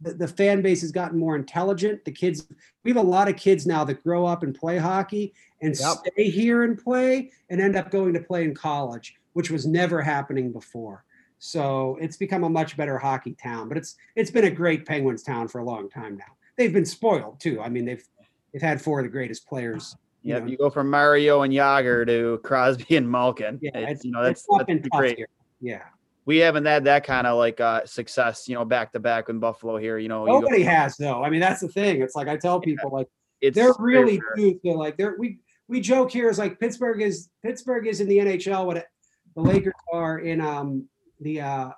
the, 0.00 0.12
the 0.12 0.28
fan 0.28 0.62
base 0.62 0.82
has 0.82 0.92
gotten 0.92 1.18
more 1.18 1.36
intelligent. 1.36 2.04
The 2.04 2.12
kids, 2.12 2.46
we 2.84 2.90
have 2.90 3.02
a 3.02 3.08
lot 3.08 3.28
of 3.28 3.36
kids 3.36 3.66
now 3.66 3.84
that 3.84 4.02
grow 4.02 4.26
up 4.26 4.42
and 4.42 4.54
play 4.54 4.78
hockey 4.78 5.32
and 5.62 5.78
yep. 5.78 5.98
stay 5.98 6.30
here 6.30 6.64
and 6.64 6.78
play 6.78 7.30
and 7.48 7.60
end 7.60 7.76
up 7.76 7.90
going 7.90 8.12
to 8.14 8.20
play 8.20 8.44
in 8.44 8.54
college, 8.54 9.14
which 9.32 9.50
was 9.50 9.66
never 9.66 10.02
happening 10.02 10.52
before. 10.52 11.04
So 11.38 11.98
it's 12.00 12.16
become 12.16 12.44
a 12.44 12.48
much 12.48 12.76
better 12.76 12.98
hockey 12.98 13.34
town, 13.34 13.68
but 13.68 13.76
it's 13.76 13.96
it's 14.14 14.30
been 14.30 14.44
a 14.44 14.50
great 14.50 14.86
Penguins 14.86 15.22
town 15.22 15.48
for 15.48 15.58
a 15.60 15.64
long 15.64 15.88
time 15.90 16.16
now. 16.16 16.36
They've 16.56 16.72
been 16.72 16.86
spoiled 16.86 17.40
too. 17.40 17.60
I 17.60 17.68
mean, 17.68 17.84
they've 17.84 18.04
they've 18.52 18.62
had 18.62 18.80
four 18.80 19.00
of 19.00 19.04
the 19.04 19.10
greatest 19.10 19.46
players. 19.46 19.96
Yeah, 20.22 20.38
you, 20.38 20.52
you 20.52 20.56
go 20.56 20.70
from 20.70 20.90
Mario 20.90 21.42
and 21.42 21.52
Jagr 21.52 22.06
to 22.06 22.40
Crosby 22.42 22.96
and 22.96 23.08
Malkin. 23.08 23.58
Yeah, 23.60 23.70
it's, 23.74 23.92
it's 23.92 24.04
you 24.06 24.12
know 24.12 24.24
that's, 24.24 24.46
that's 24.66 24.88
great. 24.88 25.18
Here. 25.18 25.28
Yeah, 25.60 25.82
we 26.26 26.38
haven't 26.38 26.66
had 26.66 26.84
that 26.84 27.06
kind 27.06 27.26
of 27.26 27.38
like 27.38 27.60
uh 27.60 27.86
success, 27.86 28.48
you 28.48 28.54
know, 28.54 28.64
back 28.64 28.92
to 28.92 29.00
back 29.00 29.28
in 29.28 29.38
Buffalo 29.38 29.78
here. 29.78 29.96
You 29.96 30.08
know, 30.08 30.26
nobody 30.26 30.58
you 30.58 30.64
go, 30.64 30.70
has 30.70 30.96
though. 30.96 31.22
I 31.22 31.30
mean, 31.30 31.40
that's 31.40 31.60
the 31.60 31.68
thing. 31.68 32.02
It's 32.02 32.14
like 32.14 32.28
I 32.28 32.36
tell 32.36 32.60
people, 32.60 32.90
yeah, 32.90 32.98
like 32.98 33.08
it's 33.40 33.54
they're 33.54 33.72
really 33.78 34.20
due 34.36 34.60
to 34.64 34.72
like 34.72 34.96
they're 34.96 35.16
we 35.18 35.38
we 35.68 35.80
joke 35.80 36.10
here 36.10 36.28
is 36.28 36.38
like 36.38 36.60
Pittsburgh 36.60 37.00
is 37.00 37.30
Pittsburgh 37.44 37.86
is 37.86 38.00
in 38.00 38.08
the 38.08 38.18
NHL 38.18 38.66
what 38.66 38.76
it, 38.76 38.86
the 39.34 39.42
Lakers 39.42 39.74
are 39.92 40.18
in 40.18 40.40
um 40.40 40.88
the 41.20 41.40
uh, 41.40 41.70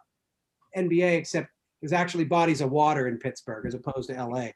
NBA, 0.77 1.17
except 1.19 1.49
there's 1.81 1.93
actually 1.93 2.25
bodies 2.25 2.61
of 2.61 2.71
water 2.71 3.09
in 3.09 3.19
Pittsburgh 3.19 3.67
as 3.67 3.75
opposed 3.75 4.11
to 4.11 4.15
LA. 4.15 4.49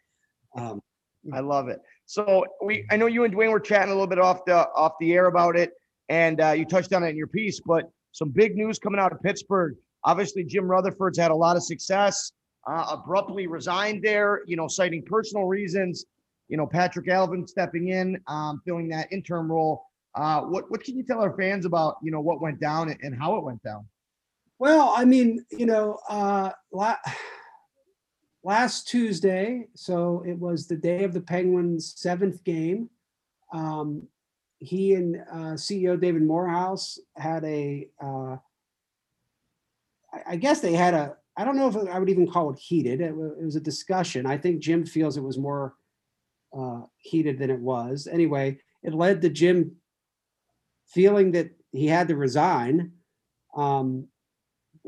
Um, 0.57 0.81
I 1.33 1.41
love 1.41 1.69
it. 1.69 1.81
So 2.07 2.45
we, 2.65 2.85
I 2.91 2.97
know 2.97 3.07
you 3.07 3.25
and 3.25 3.33
Duane 3.33 3.53
were 3.53 3.61
chatting 3.61 3.91
a 3.91 3.95
little 3.95 4.09
bit 4.09 4.19
off 4.19 4.45
the 4.45 4.69
off 4.75 4.95
the 4.99 5.13
air 5.13 5.27
about 5.27 5.57
it, 5.57 5.73
and 6.09 6.41
uh, 6.41 6.51
you 6.51 6.65
touched 6.65 6.93
on 6.93 7.05
it 7.05 7.11
in 7.11 7.17
your 7.17 7.29
piece. 7.29 7.61
But 7.65 7.91
some 8.13 8.29
big 8.29 8.57
news 8.57 8.79
coming 8.79 9.01
out 9.01 9.13
of 9.13 9.21
Pittsburgh. 9.23 9.75
Obviously, 10.05 10.45
Jim 10.45 10.67
Rutherford's 10.67 11.19
had 11.19 11.31
a 11.31 11.35
lot 11.35 11.57
of 11.57 11.63
success. 11.63 12.33
Uh, 12.65 12.87
abruptly 12.93 13.49
resigned 13.49 14.05
there, 14.05 14.43
you 14.47 14.57
know, 14.57 14.69
citing 14.69 15.03
personal 15.03 15.47
reasons. 15.47 16.05
You 16.49 16.57
know, 16.57 16.67
Patrik 16.67 17.09
Allvin 17.09 17.49
stepping 17.49 17.89
in, 17.89 18.21
um, 18.29 18.61
filling 18.65 18.89
that 18.91 19.11
interim 19.11 19.51
role. 19.51 19.85
Uh, 20.15 20.43
what 20.43 20.71
what 20.71 20.85
can 20.85 20.97
you 20.97 21.03
tell 21.03 21.21
our 21.21 21.37
fans 21.37 21.65
about 21.65 21.97
you 22.03 22.13
know 22.13 22.21
what 22.21 22.41
went 22.41 22.61
down 22.61 22.95
and 23.03 23.19
how 23.19 23.37
it 23.37 23.43
went 23.43 23.63
down? 23.63 23.87
Well, 24.59 24.95
I 24.97 25.05
mean, 25.05 25.45
you 25.51 25.67
know, 25.67 25.99
uh, 26.09 26.51
la- 26.71 26.99
last 28.45 28.87
Tuesday, 28.87 29.67
so 29.75 30.23
it 30.25 30.39
was 30.39 30.69
the 30.69 30.77
day 30.77 31.03
of 31.03 31.15
the 31.15 31.21
Penguins' 31.21 31.95
seventh 31.97 32.45
game. 32.45 32.91
Um, 33.53 34.07
he 34.63 34.95
and 34.95 35.17
uh, 35.31 35.55
CEO 35.57 36.01
David 36.01 36.23
Morehouse 36.23 36.99
had 37.17 37.45
a, 37.45 37.89
uh, 38.01 38.37
I, 40.27 40.37
guess 40.37 40.61
they 40.61 40.73
had 40.73 40.95
a, 40.95 41.17
I 41.37 41.45
don't 41.45 41.57
know 41.57 41.69
if 41.69 41.77
I 41.89 41.99
would 41.99 42.11
even 42.11 42.31
call 42.31 42.51
it 42.51 42.59
heated. 42.59 43.01
It, 43.01 43.11
it 43.11 43.45
was 43.45 43.57
a 43.57 43.61
discussion. 43.61 44.25
I 44.25 44.39
think 44.39 44.61
Jim 44.61 44.87
feels 44.87 45.17
it 45.17 45.23
was 45.23 45.37
more 45.37 45.75
uh, 46.57 46.83
heated 46.99 47.39
than 47.39 47.51
it 47.51 47.59
was. 47.59 48.07
Anyway, 48.11 48.59
it 48.83 48.95
led 48.95 49.21
to 49.23 49.31
Jim 49.31 49.73
feeling 50.87 51.33
that 51.33 51.51
he 51.73 51.87
had 51.87 52.09
to 52.09 52.17
resign. 52.17 52.93
Um, 53.57 54.07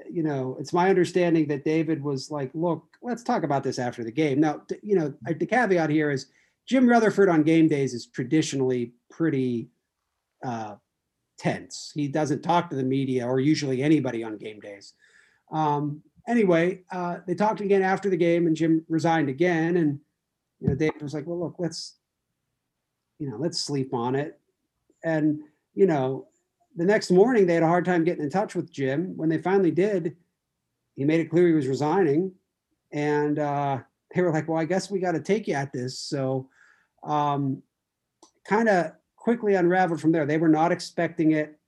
you 0.08 0.22
know, 0.22 0.56
it's 0.60 0.72
my 0.72 0.88
understanding 0.88 1.48
that 1.48 1.64
David 1.64 2.02
was 2.02 2.30
like, 2.30 2.50
look, 2.54 2.84
let's 3.02 3.22
talk 3.22 3.42
about 3.42 3.64
this 3.64 3.78
after 3.78 4.04
the 4.04 4.12
game. 4.12 4.40
Now, 4.40 4.62
you 4.82 4.96
know, 4.96 5.14
the 5.22 5.46
caveat 5.46 5.90
here 5.90 6.10
is 6.10 6.26
Jim 6.66 6.88
Rutherford 6.88 7.29
on 7.29 7.42
game 7.42 7.68
days 7.68 7.94
is 7.94 8.07
traditionally 8.07 8.92
pretty 9.11 9.68
uh, 10.44 10.77
tense. 11.38 11.92
He 11.94 12.09
doesn't 12.09 12.42
talk 12.42 12.70
to 12.70 12.77
the 12.77 12.83
media 12.83 13.27
or 13.27 13.40
usually 13.40 13.83
anybody 13.83 14.24
on 14.24 14.38
game 14.38 14.61
days. 14.61 14.94
Um, 15.53 16.03
anyway, 16.29 16.83
uh, 16.90 17.18
they 17.27 17.35
talked 17.35 17.61
again 17.61 17.83
after 17.83 18.09
the 18.09 18.16
game, 18.16 18.46
and 18.46 18.57
Jim 18.57 18.85
resigned 18.88 19.29
again. 19.29 19.77
And 19.77 20.00
you 20.61 20.68
know, 20.68 20.74
David 20.74 21.03
was 21.03 21.14
like, 21.14 21.27
"Well, 21.27 21.40
look, 21.40 21.57
let's, 21.59 21.96
you 23.18 23.29
know, 23.29 23.37
let's 23.37 23.61
sleep 23.61 23.92
on 23.92 24.14
it." 24.14 24.38
And 25.05 25.40
you 25.74 25.87
know, 25.87 26.29
the 26.77 26.85
next 26.85 27.11
morning 27.11 27.46
they 27.46 27.55
had 27.55 27.62
a 27.62 27.68
hard 27.68 27.85
time 27.85 28.05
getting 28.05 28.24
in 28.24 28.31
touch 28.31 28.55
with 28.55 28.72
Jim. 28.72 29.16
When 29.16 29.29
they 29.29 29.38
finally 29.38 29.70
did, 29.70 30.16
he 30.96 31.05
made 31.05 31.20
it 31.20 31.31
clear 31.31 31.48
he 31.48 31.55
was 31.55 31.66
resigning, 31.66 32.33
and 32.92 33.38
uh, 33.38 33.79
they 34.14 34.22
were 34.22 34.33
like, 34.33 34.48
"Well, 34.48 34.59
I 34.59 34.64
guess 34.64 34.90
we 34.90 34.98
got 35.00 35.12
to 35.12 35.20
take 35.20 35.46
you 35.46 35.55
at 35.55 35.72
this." 35.72 35.98
So, 35.98 36.48
um, 37.04 37.62
kind 38.46 38.68
of 38.68 38.92
quickly 39.16 39.54
unraveled 39.54 40.00
from 40.00 40.12
there. 40.12 40.26
They 40.26 40.38
were 40.38 40.48
not 40.48 40.72
expecting 40.72 41.32
it. 41.32 41.58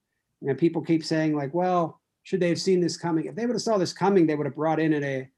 You 0.41 0.49
know, 0.49 0.55
people 0.55 0.83
keep 0.83 1.05
saying 1.05 1.35
like, 1.35 1.55
"Well, 1.55 2.01
should 2.23 2.41
they 2.41 2.49
have 2.49 2.61
seen 2.61 2.81
this 2.81 2.97
coming?" 2.97 3.27
If 3.27 3.35
they 3.35 3.47
would 3.47 3.55
have 3.55 3.63
saw 3.63 3.79
this 3.79 3.93
coming, 3.93 4.27
they 4.27 4.35
would 4.35 4.47
have 4.47 4.57
brought 4.57 4.81
in 4.81 4.93
a 5.03 5.29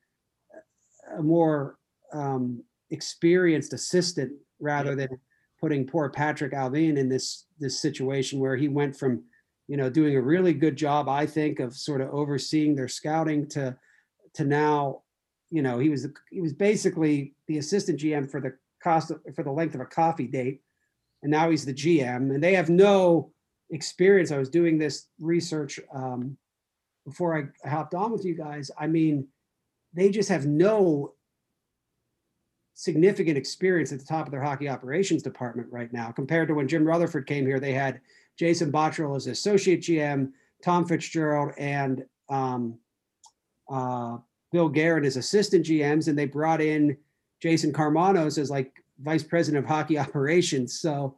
a 1.16 1.22
more 1.22 1.78
um, 2.12 2.62
experienced 2.90 3.72
assistant 3.72 4.32
rather 4.61 4.94
than 4.94 5.18
putting 5.61 5.87
poor 5.87 6.11
Patrik 6.11 6.52
Allvin 6.52 6.98
in 6.98 7.08
this 7.08 7.46
this 7.58 7.80
situation 7.80 8.40
where 8.40 8.56
he 8.56 8.68
went 8.68 8.96
from 8.96 9.24
you 9.68 9.76
know, 9.76 9.90
doing 9.90 10.16
a 10.16 10.20
really 10.20 10.54
good 10.54 10.76
job, 10.76 11.08
I 11.08 11.26
think, 11.26 11.61
of 11.61 11.76
sort 11.76 12.00
of 12.00 12.08
overseeing 12.08 12.74
their 12.74 12.88
scouting 12.88 13.46
to 13.50 13.76
to 14.34 14.44
now, 14.44 15.02
you 15.50 15.62
know, 15.62 15.78
he 15.78 15.90
was 15.90 16.06
he 16.30 16.40
was 16.40 16.54
basically 16.54 17.34
the 17.46 17.58
assistant 17.58 18.00
GM 18.00 18.28
for 18.28 18.40
the 18.40 18.54
cost 18.82 19.12
for 19.34 19.42
the 19.42 19.52
length 19.52 19.74
of 19.74 19.80
a 19.80 19.86
coffee 19.86 20.26
date, 20.26 20.62
and 21.22 21.30
now 21.30 21.50
he's 21.50 21.64
the 21.64 21.74
GM, 21.74 22.34
and 22.34 22.42
they 22.42 22.54
have 22.54 22.70
no 22.70 23.32
experience. 23.70 24.30
I 24.30 24.38
was 24.38 24.48
doing 24.48 24.78
this 24.78 25.06
research 25.20 25.80
um, 25.92 26.36
before 27.04 27.36
I 27.36 27.68
hopped 27.68 27.94
on 27.94 28.12
with 28.12 28.24
you 28.24 28.34
guys. 28.34 28.70
I 28.78 28.86
mean, 28.86 29.26
they 29.94 30.10
just 30.10 30.28
have 30.28 30.46
no 30.46 31.14
significant 32.74 33.36
experience 33.36 33.90
at 33.92 33.98
the 33.98 34.04
top 34.04 34.26
of 34.26 34.30
their 34.30 34.42
hockey 34.42 34.68
operations 34.68 35.22
department 35.22 35.66
right 35.72 35.92
now 35.92 36.12
compared 36.12 36.46
to 36.46 36.54
when 36.54 36.68
Jim 36.68 36.84
Rutherford 36.84 37.26
came 37.26 37.44
here. 37.44 37.58
They 37.58 37.72
had 37.72 38.00
Jason 38.38 38.70
Botterill 38.70 39.16
as 39.16 39.26
associate 39.26 39.80
GM, 39.80 40.30
Tom 40.62 40.86
Fitzgerald 40.86 41.52
and 41.58 42.04
um, 42.28 42.78
uh, 43.68 44.18
Bill 44.52 44.68
Guerin 44.68 45.04
as 45.04 45.16
assistant 45.16 45.66
GMs, 45.66 46.08
and 46.08 46.16
they 46.16 46.26
brought 46.26 46.60
in 46.60 46.96
Jason 47.40 47.72
Karmanos 47.72 48.38
as 48.38 48.51
like 48.51 48.83
vice 49.01 49.22
president 49.22 49.64
of 49.64 49.68
hockey 49.68 49.98
operations. 49.98 50.81
So 50.81 51.16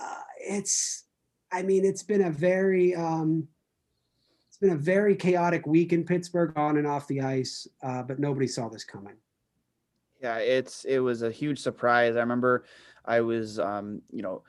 uh, 0.00 0.22
it's, 0.38 1.04
I 1.52 1.62
mean, 1.62 1.84
it's 1.84 2.02
been 2.02 2.22
a 2.22 2.30
very, 2.30 2.94
um, 2.94 3.46
it's 4.48 4.58
been 4.58 4.70
a 4.70 4.76
very 4.76 5.16
chaotic 5.16 5.66
week 5.66 5.92
in 5.92 6.04
Pittsburgh 6.04 6.52
on 6.56 6.76
and 6.76 6.86
off 6.86 7.06
the 7.08 7.20
ice, 7.20 7.66
uh, 7.82 8.02
but 8.02 8.18
nobody 8.18 8.46
saw 8.46 8.68
this 8.68 8.84
coming. 8.84 9.14
Yeah, 10.20 10.36
it's 10.36 10.84
it 10.84 11.00
was 11.00 11.22
a 11.22 11.32
huge 11.32 11.58
surprise. 11.58 12.14
I 12.14 12.20
remember 12.20 12.64
I 13.04 13.20
was, 13.22 13.58
um, 13.58 14.02
you 14.12 14.22
know, 14.22 14.44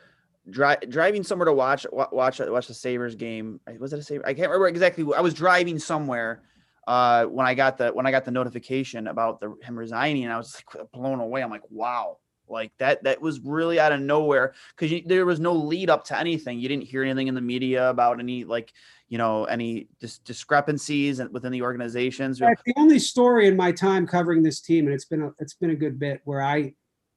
dri- 0.49 0.77
driving 0.87 1.23
somewhere 1.23 1.45
to 1.45 1.53
watch 1.53 1.85
watch 1.91 2.39
watch 2.39 2.67
the 2.67 2.73
Sabres 2.75 3.15
game. 3.15 3.59
Was 3.79 3.91
it 3.91 3.99
a 3.99 4.03
Sabre? 4.03 4.25
I 4.25 4.35
can't 4.35 4.49
remember 4.49 4.67
exactly. 4.67 5.03
I 5.15 5.21
was 5.21 5.33
driving 5.33 5.79
somewhere 5.79 6.43
uh, 6.87 7.25
when 7.25 7.45
I 7.45 7.53
got 7.53 7.77
the 7.77 7.89
when 7.89 8.05
I 8.05 8.11
got 8.11 8.25
the 8.25 8.31
notification 8.31 9.07
about 9.07 9.39
the 9.39 9.55
him 9.63 9.77
resigning, 9.77 10.27
I 10.27 10.37
was 10.37 10.61
like 10.75 10.91
blown 10.91 11.19
away. 11.19 11.41
I'm 11.41 11.49
like, 11.49 11.69
wow, 11.69 12.17
Like 12.49 12.71
that, 12.77 13.03
that 13.03 13.21
was 13.21 13.39
really 13.39 13.79
out 13.79 13.91
of 13.91 14.01
nowhere 14.01 14.53
because 14.75 15.01
there 15.05 15.25
was 15.25 15.39
no 15.39 15.53
lead 15.53 15.89
up 15.89 16.03
to 16.05 16.19
anything. 16.19 16.59
You 16.59 16.67
didn't 16.67 16.83
hear 16.85 17.03
anything 17.03 17.27
in 17.27 17.35
the 17.35 17.41
media 17.41 17.89
about 17.89 18.19
any 18.19 18.43
like, 18.43 18.73
you 19.07 19.17
know, 19.17 19.45
any 19.45 19.87
dis- 19.99 20.19
discrepancies 20.19 21.21
within 21.31 21.51
the 21.51 21.61
organizations. 21.61 22.39
the 22.65 22.73
only 22.77 22.99
story 22.99 23.47
in 23.47 23.55
my 23.55 23.71
time 23.71 24.05
covering 24.05 24.43
this 24.43 24.59
team, 24.59 24.85
and 24.85 24.93
it's 24.93 25.05
been 25.05 25.21
a, 25.21 25.31
it's 25.39 25.53
been 25.53 25.69
a 25.69 25.75
good 25.75 25.99
bit 25.99 26.21
where 26.25 26.41
I, 26.41 26.73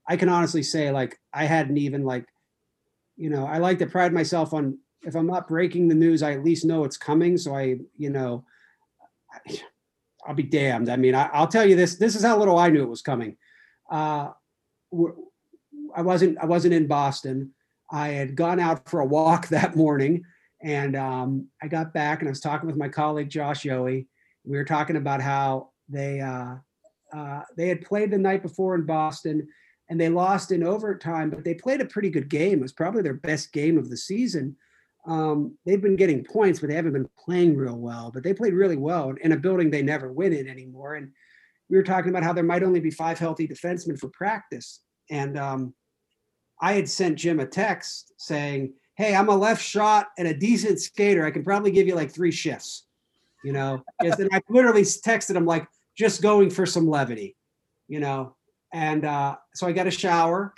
I 0.09 0.17
can 0.17 0.29
honestly 0.29 0.63
say 0.63 0.93
like 0.93 1.19
I 1.33 1.45
hadn't 1.45 1.79
even 1.79 2.05
like, 2.05 2.27
you 3.17 3.31
know, 3.31 3.47
I 3.47 3.59
like 3.59 3.79
to 3.81 3.87
pride 3.87 4.13
myself 4.13 4.55
on 4.55 4.79
if 5.03 5.15
I'm 5.15 5.27
not 5.27 5.49
breaking 5.49 5.89
the 5.89 5.95
news, 5.95 6.23
I 6.23 6.33
at 6.33 6.45
least 6.45 6.65
know 6.65 6.85
it's 6.85 6.97
coming. 6.97 7.37
So 7.37 7.55
I, 7.55 7.77
you 7.97 8.11
know, 8.11 8.45
I'll 10.27 10.35
be 10.35 10.43
damned. 10.43 10.89
I 10.89 10.97
mean, 10.97 11.15
I, 11.15 11.41
will 11.41 11.47
tell 11.47 11.67
you 11.67 11.77
this. 11.77 11.97
This 11.97 12.17
is 12.17 12.25
how 12.25 12.39
little 12.39 12.59
I 12.59 12.69
knew 12.69 12.83
it 12.83 12.89
was 12.89 13.03
coming. 13.03 13.37
Uh, 13.91 14.31
I 15.95 16.03
wasn't. 16.03 16.39
I 16.39 16.47
wasn't 16.47 16.75
in 16.75 16.87
Boston. 16.87 17.53
I 17.91 18.09
had 18.09 18.35
gone 18.35 18.59
out 18.59 18.89
for 18.89 19.01
a 19.01 19.07
walk 19.07 19.49
that 19.49 19.77
morning, 19.77 20.25
and 20.63 20.97
um, 20.97 21.49
I 21.63 21.69
got 21.69 21.95
back 21.95 22.21
and 22.21 22.29
I 22.29 22.31
was 22.31 22.41
talking 22.41 22.67
with 22.67 22.77
my 22.77 22.89
colleague 22.89 23.31
Josh 23.31 23.63
Yohe. 23.63 24.07
We 24.45 24.57
were 24.57 24.65
talking 24.65 24.97
about 24.97 25.21
how 25.21 25.71
they 25.89 26.21
uh, 26.21 26.57
uh, 27.13 27.43
they 27.57 27.69
had 27.69 27.83
played 27.83 28.11
the 28.11 28.19
night 28.19 28.43
before 28.43 28.75
in 28.75 28.85
Boston, 28.85 29.47
and 29.89 30.01
they 30.01 30.09
lost 30.09 30.51
in 30.51 30.63
overtime, 30.63 31.31
but 31.31 31.45
they 31.45 31.55
played 31.55 31.81
a 31.81 31.87
pretty 31.87 32.11
good 32.11 32.29
game. 32.29 32.59
It 32.59 32.63
was 32.63 32.73
probably 32.73 33.03
their 33.03 33.15
best 33.15 33.53
game 33.53 33.79
of 33.79 33.91
the 33.91 33.97
season 33.97 34.57
um, 35.07 35.57
they've 35.65 35.81
been 35.81 35.97
getting 35.97 36.25
points, 36.25 36.59
but 36.59 36.69
they 36.69 36.75
haven't 36.75 36.93
been 36.93 37.09
playing 37.17 37.57
real 37.57 37.77
well. 37.77 38.11
But 38.13 38.25
they 38.25 38.35
played 38.35 38.55
really 38.55 38.77
well 38.77 39.15
in 39.21 39.33
a 39.33 39.37
building 39.37 39.71
they 39.71 39.83
never 39.83 40.13
win 40.13 40.33
in 40.33 40.49
anymore. 40.49 40.97
And 40.97 41.13
we 41.71 41.77
were 41.77 41.85
talking 41.85 42.11
about 42.11 42.25
how 42.25 42.33
there 42.33 42.45
might 42.45 42.65
only 42.65 42.81
be 42.81 42.91
five 42.91 43.19
healthy 43.19 43.47
defensemen 43.47 43.99
for 43.99 44.09
practice. 44.09 44.81
And 45.11 45.39
um, 45.39 45.75
I 46.61 46.73
had 46.73 46.89
sent 46.89 47.19
Jim 47.19 47.39
a 47.39 47.47
text 47.47 48.13
saying, 48.19 48.73
"Hey, 48.97 49.15
I'm 49.15 49.29
a 49.29 49.37
left 49.37 49.63
shot 49.63 50.09
and 50.19 50.27
a 50.27 50.35
decent 50.35 50.81
skater. 50.81 51.25
I 51.25 51.31
can 51.31 51.45
probably 51.45 51.71
give 51.71 51.87
you 51.87 51.95
like 51.95 52.13
three 52.13 52.33
shifts." 52.33 52.87
You 53.45 53.53
know, 53.53 53.85
because 54.01 54.19
then 54.19 54.29
I 54.33 54.41
literally 54.49 54.83
texted 54.83 55.37
him 55.37 55.47
like, 55.47 55.69
"Just 55.97 56.21
going 56.21 56.51
for 56.51 56.67
some 56.67 56.89
levity," 56.89 57.37
you 57.87 58.01
know. 58.01 58.35
And 58.73 59.05
uh, 59.05 59.37
so 59.55 59.69
I 59.69 59.73
got 59.73 59.87
a 59.87 59.91
shower, 59.93 60.53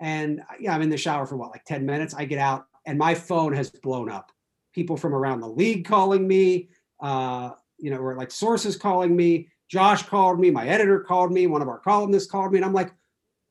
and 0.00 0.40
yeah, 0.58 0.74
I'm 0.74 0.80
in 0.80 0.88
the 0.88 0.96
shower 0.96 1.26
for 1.26 1.36
what 1.36 1.50
like 1.50 1.64
ten 1.64 1.84
minutes. 1.84 2.14
I 2.14 2.24
get 2.24 2.38
out 2.38 2.64
and 2.86 2.98
my 2.98 3.14
phone 3.14 3.52
has 3.52 3.70
blown 3.70 4.10
up. 4.10 4.32
People 4.74 4.96
from 4.96 5.14
around 5.14 5.40
the 5.40 5.48
league 5.48 5.84
calling 5.84 6.26
me, 6.26 6.70
uh, 7.00 7.50
you 7.78 7.90
know, 7.90 7.98
or 7.98 8.16
like 8.16 8.30
sources 8.30 8.76
calling 8.76 9.16
me. 9.16 9.48
Josh 9.68 10.02
called 10.02 10.40
me, 10.40 10.50
my 10.50 10.66
editor 10.66 11.00
called 11.00 11.32
me, 11.32 11.46
one 11.46 11.62
of 11.62 11.68
our 11.68 11.78
columnists 11.78 12.30
called 12.30 12.52
me, 12.52 12.58
and 12.58 12.64
I'm 12.64 12.72
like, 12.72 12.92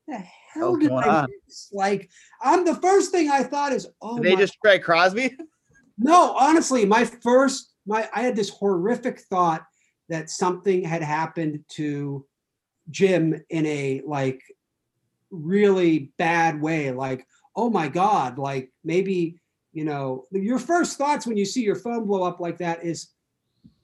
the 0.06 0.18
hell 0.52 0.76
did 0.76 0.92
I 0.92 1.26
Like, 1.72 2.10
I'm 2.42 2.64
the 2.64 2.74
first 2.76 3.10
thing 3.10 3.30
I 3.30 3.42
thought 3.42 3.72
is, 3.72 3.88
oh, 4.02 4.18
did 4.18 4.32
they 4.32 4.36
just 4.36 4.56
try 4.64 4.78
Crosby? 4.78 5.36
No, 6.02 6.34
honestly, 6.34 6.86
my 6.86 7.04
first, 7.04 7.74
my 7.86 8.08
I 8.14 8.22
had 8.22 8.34
this 8.34 8.48
horrific 8.48 9.20
thought 9.20 9.66
that 10.08 10.30
something 10.30 10.82
had 10.82 11.02
happened 11.02 11.62
to 11.72 12.24
Jim 12.90 13.38
in 13.50 13.66
a 13.66 14.00
like 14.06 14.40
really 15.30 16.12
bad 16.16 16.58
way. 16.58 16.90
Like, 16.90 17.26
oh 17.60 17.68
my 17.68 17.88
God, 17.88 18.38
like 18.38 18.72
maybe, 18.84 19.38
you 19.74 19.84
know, 19.84 20.24
your 20.32 20.58
first 20.58 20.96
thoughts 20.96 21.26
when 21.26 21.36
you 21.36 21.44
see 21.44 21.62
your 21.62 21.76
phone 21.76 22.06
blow 22.06 22.22
up 22.22 22.40
like 22.40 22.56
that 22.56 22.82
is, 22.82 23.10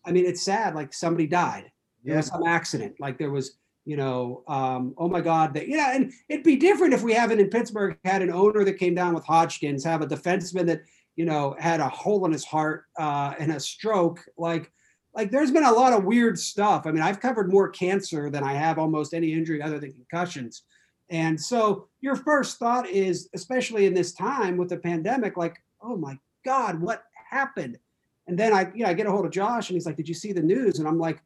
I 0.02 0.12
mean, 0.12 0.24
it's 0.24 0.40
sad, 0.40 0.74
like 0.74 0.94
somebody 0.94 1.26
died. 1.26 1.70
There 2.02 2.16
was 2.16 2.28
some 2.28 2.46
accident. 2.46 2.94
Like 2.98 3.18
there 3.18 3.30
was, 3.30 3.58
you 3.84 3.98
know, 3.98 4.44
um, 4.48 4.94
oh 4.96 5.08
my 5.08 5.20
God, 5.20 5.52
that 5.54 5.68
yeah, 5.68 5.94
and 5.94 6.10
it'd 6.30 6.42
be 6.42 6.56
different 6.56 6.94
if 6.94 7.02
we 7.02 7.12
haven't 7.12 7.38
in 7.38 7.50
Pittsburgh 7.50 7.98
had 8.04 8.22
an 8.22 8.32
owner 8.32 8.64
that 8.64 8.78
came 8.78 8.94
down 8.94 9.12
with 9.12 9.24
Hodgkins, 9.24 9.84
have 9.84 10.00
a 10.00 10.06
defenseman 10.06 10.66
that, 10.68 10.80
you 11.16 11.26
know, 11.26 11.54
had 11.58 11.80
a 11.80 11.88
hole 11.88 12.24
in 12.24 12.32
his 12.32 12.46
heart 12.46 12.84
uh, 12.98 13.34
and 13.38 13.52
a 13.52 13.60
stroke. 13.60 14.24
Like, 14.38 14.72
like 15.14 15.30
there's 15.30 15.50
been 15.50 15.64
a 15.64 15.72
lot 15.72 15.92
of 15.92 16.04
weird 16.04 16.38
stuff. 16.38 16.86
I 16.86 16.92
mean, 16.92 17.02
I've 17.02 17.20
covered 17.20 17.52
more 17.52 17.68
cancer 17.68 18.30
than 18.30 18.42
I 18.42 18.54
have 18.54 18.78
almost 18.78 19.12
any 19.12 19.34
injury 19.34 19.60
other 19.60 19.78
than 19.78 19.92
concussions. 19.92 20.62
And 21.10 21.40
so 21.40 21.88
your 22.00 22.16
first 22.16 22.58
thought 22.58 22.88
is, 22.88 23.28
especially 23.34 23.86
in 23.86 23.94
this 23.94 24.12
time 24.12 24.56
with 24.56 24.68
the 24.68 24.76
pandemic, 24.76 25.36
like, 25.36 25.62
oh 25.80 25.96
my 25.96 26.18
God, 26.44 26.80
what 26.80 27.04
happened? 27.30 27.78
And 28.26 28.38
then 28.38 28.52
I, 28.52 28.70
you 28.74 28.82
know, 28.82 28.90
I 28.90 28.94
get 28.94 29.06
a 29.06 29.10
hold 29.10 29.24
of 29.24 29.30
Josh 29.30 29.68
and 29.68 29.76
he's 29.76 29.86
like, 29.86 29.96
Did 29.96 30.08
you 30.08 30.14
see 30.14 30.32
the 30.32 30.42
news? 30.42 30.78
And 30.78 30.88
I'm 30.88 30.98
like, 30.98 31.22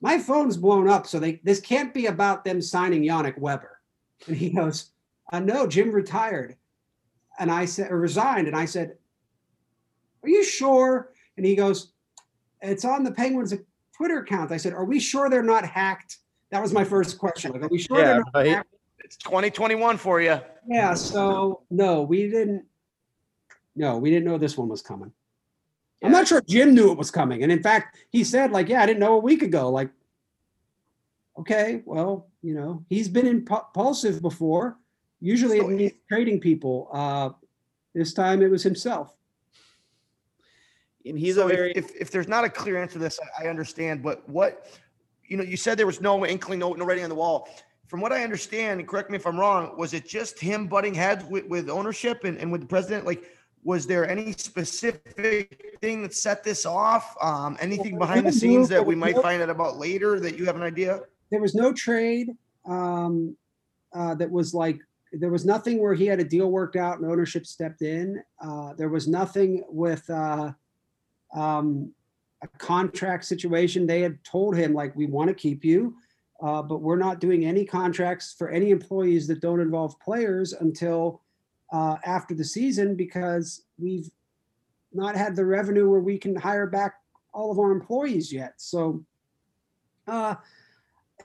My 0.00 0.18
phone's 0.18 0.56
blown 0.56 0.88
up. 0.88 1.06
So 1.06 1.18
they 1.18 1.40
this 1.44 1.60
can't 1.60 1.94
be 1.94 2.06
about 2.06 2.44
them 2.44 2.60
signing 2.60 3.02
Yannick 3.02 3.38
Weber. 3.38 3.80
And 4.26 4.36
he 4.36 4.50
goes, 4.50 4.90
uh, 5.32 5.40
no, 5.40 5.66
Jim 5.66 5.90
retired. 5.90 6.56
And 7.38 7.50
I 7.50 7.64
said, 7.64 7.90
or 7.90 7.98
resigned. 7.98 8.46
And 8.46 8.56
I 8.56 8.66
said, 8.66 8.96
Are 10.22 10.28
you 10.28 10.44
sure? 10.44 11.12
And 11.36 11.46
he 11.46 11.56
goes, 11.56 11.92
It's 12.60 12.84
on 12.84 13.02
the 13.02 13.12
Penguins 13.12 13.54
Twitter 13.96 14.18
account. 14.18 14.52
I 14.52 14.58
said, 14.58 14.74
Are 14.74 14.84
we 14.84 15.00
sure 15.00 15.30
they're 15.30 15.42
not 15.42 15.64
hacked? 15.64 16.18
That 16.50 16.60
was 16.60 16.72
my 16.72 16.84
first 16.84 17.18
question. 17.18 17.52
Like, 17.52 17.62
are 17.62 17.68
we 17.68 17.78
sure 17.78 17.98
yeah, 17.98 18.04
they're 18.04 18.16
not 18.16 18.34
right. 18.34 18.62
It's 19.12 19.22
2021 19.24 19.98
for 19.98 20.22
you. 20.22 20.40
Yeah. 20.66 20.94
So 20.94 21.64
no, 21.70 22.00
we 22.00 22.30
didn't. 22.30 22.64
No, 23.76 23.98
we 23.98 24.10
didn't 24.10 24.24
know 24.24 24.38
this 24.38 24.56
one 24.56 24.68
was 24.68 24.80
coming. 24.80 25.12
Yeah. 26.00 26.06
I'm 26.06 26.12
not 26.12 26.26
sure 26.26 26.40
Jim 26.48 26.74
knew 26.74 26.90
it 26.90 26.96
was 26.96 27.10
coming. 27.10 27.42
And 27.42 27.52
in 27.52 27.62
fact, 27.62 27.98
he 28.08 28.24
said, 28.24 28.52
like, 28.52 28.70
yeah, 28.70 28.82
I 28.82 28.86
didn't 28.86 29.00
know 29.00 29.14
a 29.14 29.18
week 29.18 29.42
ago. 29.42 29.68
Like, 29.68 29.90
okay, 31.38 31.82
well, 31.84 32.30
you 32.40 32.54
know, 32.54 32.86
he's 32.88 33.08
been 33.10 33.26
impulsive 33.26 34.22
before. 34.22 34.78
Usually 35.20 35.58
so, 35.58 35.68
it 35.68 35.76
means 35.76 35.92
trading 36.08 36.40
people. 36.40 36.88
Uh, 36.90 37.30
this 37.94 38.14
time 38.14 38.40
it 38.40 38.50
was 38.50 38.62
himself. 38.62 39.14
And 41.04 41.18
he's 41.18 41.34
so 41.34 41.44
a 41.44 41.48
very 41.48 41.72
if, 41.72 41.94
if 41.94 42.10
there's 42.10 42.28
not 42.28 42.44
a 42.44 42.48
clear 42.48 42.80
answer 42.80 42.94
to 42.94 42.98
this, 42.98 43.20
I 43.38 43.48
understand. 43.48 44.02
But 44.02 44.26
what 44.26 44.66
you 45.28 45.36
know, 45.36 45.44
you 45.44 45.58
said 45.58 45.76
there 45.76 45.86
was 45.86 46.00
no 46.00 46.24
inkling, 46.24 46.60
no, 46.60 46.72
no 46.72 46.86
writing 46.86 47.04
on 47.04 47.10
the 47.10 47.16
wall. 47.16 47.50
From 47.92 48.00
what 48.00 48.10
I 48.10 48.24
understand, 48.24 48.80
and 48.80 48.88
correct 48.88 49.10
me 49.10 49.16
if 49.16 49.26
I'm 49.26 49.38
wrong, 49.38 49.76
was 49.76 49.92
it 49.92 50.08
just 50.08 50.40
him 50.40 50.66
butting 50.66 50.94
heads 50.94 51.26
with, 51.26 51.44
with 51.48 51.68
ownership 51.68 52.24
and, 52.24 52.38
and 52.38 52.50
with 52.50 52.62
the 52.62 52.66
president? 52.66 53.04
Like, 53.04 53.30
was 53.64 53.86
there 53.86 54.08
any 54.08 54.32
specific 54.32 55.76
thing 55.82 56.00
that 56.00 56.14
set 56.14 56.42
this 56.42 56.64
off? 56.64 57.14
Um, 57.20 57.58
anything 57.60 57.98
behind 57.98 58.26
the 58.26 58.32
scenes 58.32 58.70
that 58.70 58.86
we 58.86 58.94
might 58.94 59.18
find 59.18 59.42
out 59.42 59.50
about 59.50 59.76
later 59.76 60.18
that 60.20 60.38
you 60.38 60.46
have 60.46 60.56
an 60.56 60.62
idea? 60.62 61.00
There 61.30 61.42
was 61.42 61.54
no 61.54 61.70
trade 61.70 62.30
um, 62.64 63.36
uh, 63.94 64.14
that 64.14 64.30
was 64.30 64.54
like 64.54 64.80
there 65.12 65.30
was 65.30 65.44
nothing 65.44 65.78
where 65.78 65.92
he 65.92 66.06
had 66.06 66.18
a 66.18 66.24
deal 66.24 66.50
worked 66.50 66.76
out 66.76 66.98
and 66.98 67.06
ownership 67.06 67.44
stepped 67.44 67.82
in. 67.82 68.22
Uh, 68.42 68.72
there 68.72 68.88
was 68.88 69.06
nothing 69.06 69.64
with 69.68 70.08
uh, 70.08 70.50
um, 71.34 71.92
a 72.42 72.48
contract 72.56 73.26
situation. 73.26 73.86
They 73.86 74.00
had 74.00 74.24
told 74.24 74.56
him, 74.56 74.72
like, 74.72 74.96
we 74.96 75.04
want 75.04 75.28
to 75.28 75.34
keep 75.34 75.62
you, 75.62 75.94
uh, 76.42 76.60
but 76.60 76.82
we're 76.82 76.96
not 76.96 77.20
doing 77.20 77.44
any 77.44 77.64
contracts 77.64 78.34
for 78.36 78.50
any 78.50 78.70
employees 78.70 79.26
that 79.28 79.40
don't 79.40 79.60
involve 79.60 79.98
players 80.00 80.52
until 80.52 81.22
uh, 81.72 81.96
after 82.04 82.34
the 82.34 82.44
season 82.44 82.96
because 82.96 83.62
we've 83.78 84.10
not 84.92 85.16
had 85.16 85.36
the 85.36 85.44
revenue 85.44 85.88
where 85.88 86.00
we 86.00 86.18
can 86.18 86.34
hire 86.34 86.66
back 86.66 86.96
all 87.32 87.50
of 87.50 87.58
our 87.58 87.70
employees 87.70 88.32
yet. 88.32 88.54
So, 88.56 89.04
uh, 90.06 90.34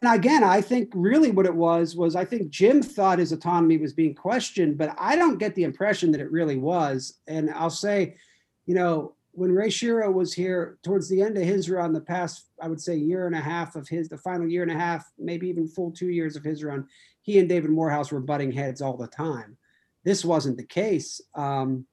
and 0.01 0.13
again, 0.13 0.43
I 0.43 0.61
think 0.61 0.91
really 0.93 1.31
what 1.31 1.47
it 1.47 1.55
was 1.55 1.95
was 1.95 2.15
I 2.15 2.23
think 2.23 2.49
Jim 2.51 2.83
thought 2.83 3.17
his 3.17 3.31
autonomy 3.31 3.77
was 3.77 3.93
being 3.93 4.13
questioned, 4.13 4.77
but 4.77 4.95
I 4.99 5.15
don't 5.15 5.39
get 5.39 5.55
the 5.55 5.63
impression 5.63 6.11
that 6.11 6.21
it 6.21 6.31
really 6.31 6.57
was. 6.57 7.15
And 7.27 7.49
I'll 7.49 7.71
say, 7.71 8.15
you 8.67 8.75
know, 8.75 9.15
when 9.37 9.51
Ray 9.51 9.67
Shero 9.67 10.11
was 10.11 10.33
here 10.33 10.79
towards 10.81 11.07
the 11.07 11.21
end 11.21 11.37
of 11.37 11.43
his 11.43 11.69
run, 11.69 11.93
the 11.93 12.01
past, 12.01 12.47
I 12.59 12.67
would 12.67 12.81
say, 12.81 12.95
year 12.95 13.27
and 13.27 13.35
a 13.35 13.39
half 13.39 13.75
of 13.75 13.87
his, 13.87 14.09
the 14.09 14.17
final 14.17 14.47
year 14.47 14.63
and 14.63 14.71
a 14.71 14.75
half, 14.75 15.11
maybe 15.19 15.47
even 15.47 15.67
full 15.67 15.91
two 15.91 16.09
years 16.09 16.35
of 16.35 16.43
his 16.43 16.63
run, 16.63 16.87
he 17.21 17.37
and 17.37 17.47
David 17.47 17.69
Morehouse 17.69 18.11
were 18.11 18.19
butting 18.19 18.51
heads 18.51 18.81
all 18.81 18.97
the 18.97 19.05
time. 19.05 19.55
This 20.03 20.25
wasn't 20.25 20.57
the 20.57 20.65
case. 20.65 21.21
Um, 21.35 21.85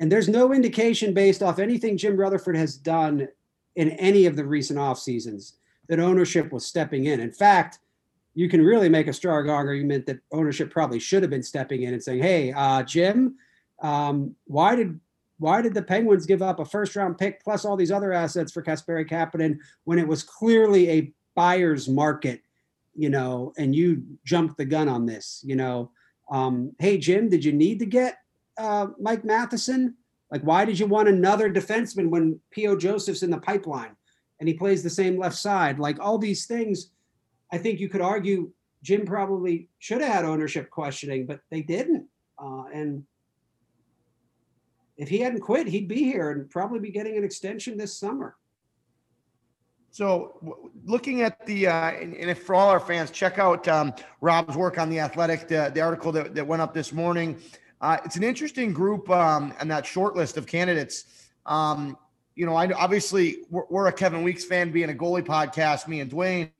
and 0.00 0.10
there's 0.10 0.30
no 0.30 0.54
indication 0.54 1.12
based 1.12 1.42
off 1.42 1.58
anything 1.58 1.98
Jim 1.98 2.16
Rutherford 2.16 2.56
has 2.56 2.78
done 2.78 3.28
in 3.76 3.90
any 3.90 4.24
of 4.24 4.34
the 4.34 4.46
recent 4.46 4.78
off 4.78 4.98
seasons 4.98 5.58
that 5.90 6.00
ownership 6.00 6.52
was 6.52 6.64
stepping 6.64 7.04
in. 7.04 7.20
In 7.20 7.32
fact, 7.32 7.80
you 8.32 8.48
can 8.48 8.62
really 8.62 8.88
make 8.88 9.08
a 9.08 9.12
strong 9.12 9.50
argument 9.50 10.06
that 10.06 10.20
ownership 10.32 10.70
probably 10.70 11.00
should 11.00 11.22
have 11.22 11.28
been 11.28 11.42
stepping 11.42 11.82
in 11.82 11.92
and 11.92 12.02
saying, 12.02 12.22
"Hey, 12.22 12.50
uh, 12.50 12.82
Jim, 12.82 13.36
um, 13.82 14.34
why 14.46 14.74
did 14.74 14.98
why 15.42 15.60
did 15.60 15.74
the 15.74 15.82
Penguins 15.82 16.24
give 16.24 16.40
up 16.40 16.60
a 16.60 16.64
first 16.64 16.94
round 16.94 17.18
pick 17.18 17.42
plus 17.42 17.64
all 17.64 17.76
these 17.76 17.90
other 17.90 18.12
assets 18.12 18.52
for 18.52 18.62
Kasperi 18.62 19.08
Kapanen 19.08 19.58
when 19.84 19.98
it 19.98 20.06
was 20.06 20.22
clearly 20.22 20.88
a 20.88 21.12
buyer's 21.34 21.88
market, 21.88 22.40
you 22.94 23.10
know, 23.10 23.52
and 23.58 23.74
you 23.74 24.04
jumped 24.24 24.56
the 24.56 24.64
gun 24.64 24.88
on 24.88 25.04
this, 25.04 25.42
you 25.44 25.56
know? 25.56 25.90
Um, 26.30 26.72
hey, 26.78 26.96
Jim, 26.96 27.28
did 27.28 27.44
you 27.44 27.52
need 27.52 27.80
to 27.80 27.86
get 27.86 28.18
uh, 28.56 28.88
Mike 29.00 29.24
Matheson? 29.24 29.96
Like, 30.30 30.42
why 30.42 30.64
did 30.64 30.78
you 30.78 30.86
want 30.86 31.08
another 31.08 31.52
defenseman 31.52 32.08
when 32.08 32.40
P.O. 32.52 32.76
Joseph's 32.76 33.24
in 33.24 33.30
the 33.30 33.38
pipeline 33.38 33.96
and 34.38 34.48
he 34.48 34.54
plays 34.54 34.82
the 34.82 34.90
same 34.90 35.18
left 35.18 35.36
side? 35.36 35.78
Like, 35.78 35.98
all 35.98 36.18
these 36.18 36.46
things, 36.46 36.90
I 37.52 37.58
think 37.58 37.80
you 37.80 37.88
could 37.88 38.00
argue 38.00 38.52
Jim 38.82 39.04
probably 39.04 39.68
should 39.80 40.00
have 40.00 40.12
had 40.12 40.24
ownership 40.24 40.70
questioning, 40.70 41.26
but 41.26 41.40
they 41.50 41.62
didn't. 41.62 42.06
Uh, 42.38 42.64
and 42.72 43.04
if 45.02 45.08
he 45.08 45.18
hadn't 45.18 45.40
quit, 45.40 45.66
he'd 45.66 45.88
be 45.88 46.04
here 46.04 46.30
and 46.30 46.48
probably 46.48 46.78
be 46.78 46.90
getting 46.90 47.16
an 47.16 47.24
extension 47.24 47.76
this 47.76 47.98
summer. 47.98 48.36
So, 49.90 50.56
looking 50.86 51.20
at 51.20 51.44
the, 51.44 51.66
uh, 51.66 51.90
and, 51.90 52.14
and 52.14 52.30
if 52.30 52.44
for 52.44 52.54
all 52.54 52.70
our 52.70 52.80
fans, 52.80 53.10
check 53.10 53.38
out 53.38 53.68
um, 53.68 53.92
Rob's 54.22 54.56
work 54.56 54.78
on 54.78 54.88
the 54.88 55.00
Athletic, 55.00 55.48
the, 55.48 55.70
the 55.74 55.82
article 55.82 56.12
that, 56.12 56.34
that 56.34 56.46
went 56.46 56.62
up 56.62 56.72
this 56.72 56.92
morning. 56.92 57.36
Uh, 57.82 57.98
it's 58.04 58.16
an 58.16 58.22
interesting 58.22 58.72
group 58.72 59.10
um, 59.10 59.52
and 59.60 59.70
that 59.70 59.84
short 59.84 60.16
list 60.16 60.38
of 60.38 60.46
candidates. 60.46 61.30
Um, 61.44 61.98
you 62.36 62.46
know, 62.46 62.54
I 62.54 62.72
obviously 62.72 63.38
we're, 63.50 63.64
we're, 63.68 63.86
a 63.88 63.92
Kevin 63.92 64.22
Weeks 64.22 64.44
fan, 64.44 64.70
being 64.70 64.88
a 64.88 64.94
goalie 64.94 65.26
podcast, 65.26 65.88
me 65.88 66.00
and 66.00 66.08
Duane, 66.08 66.50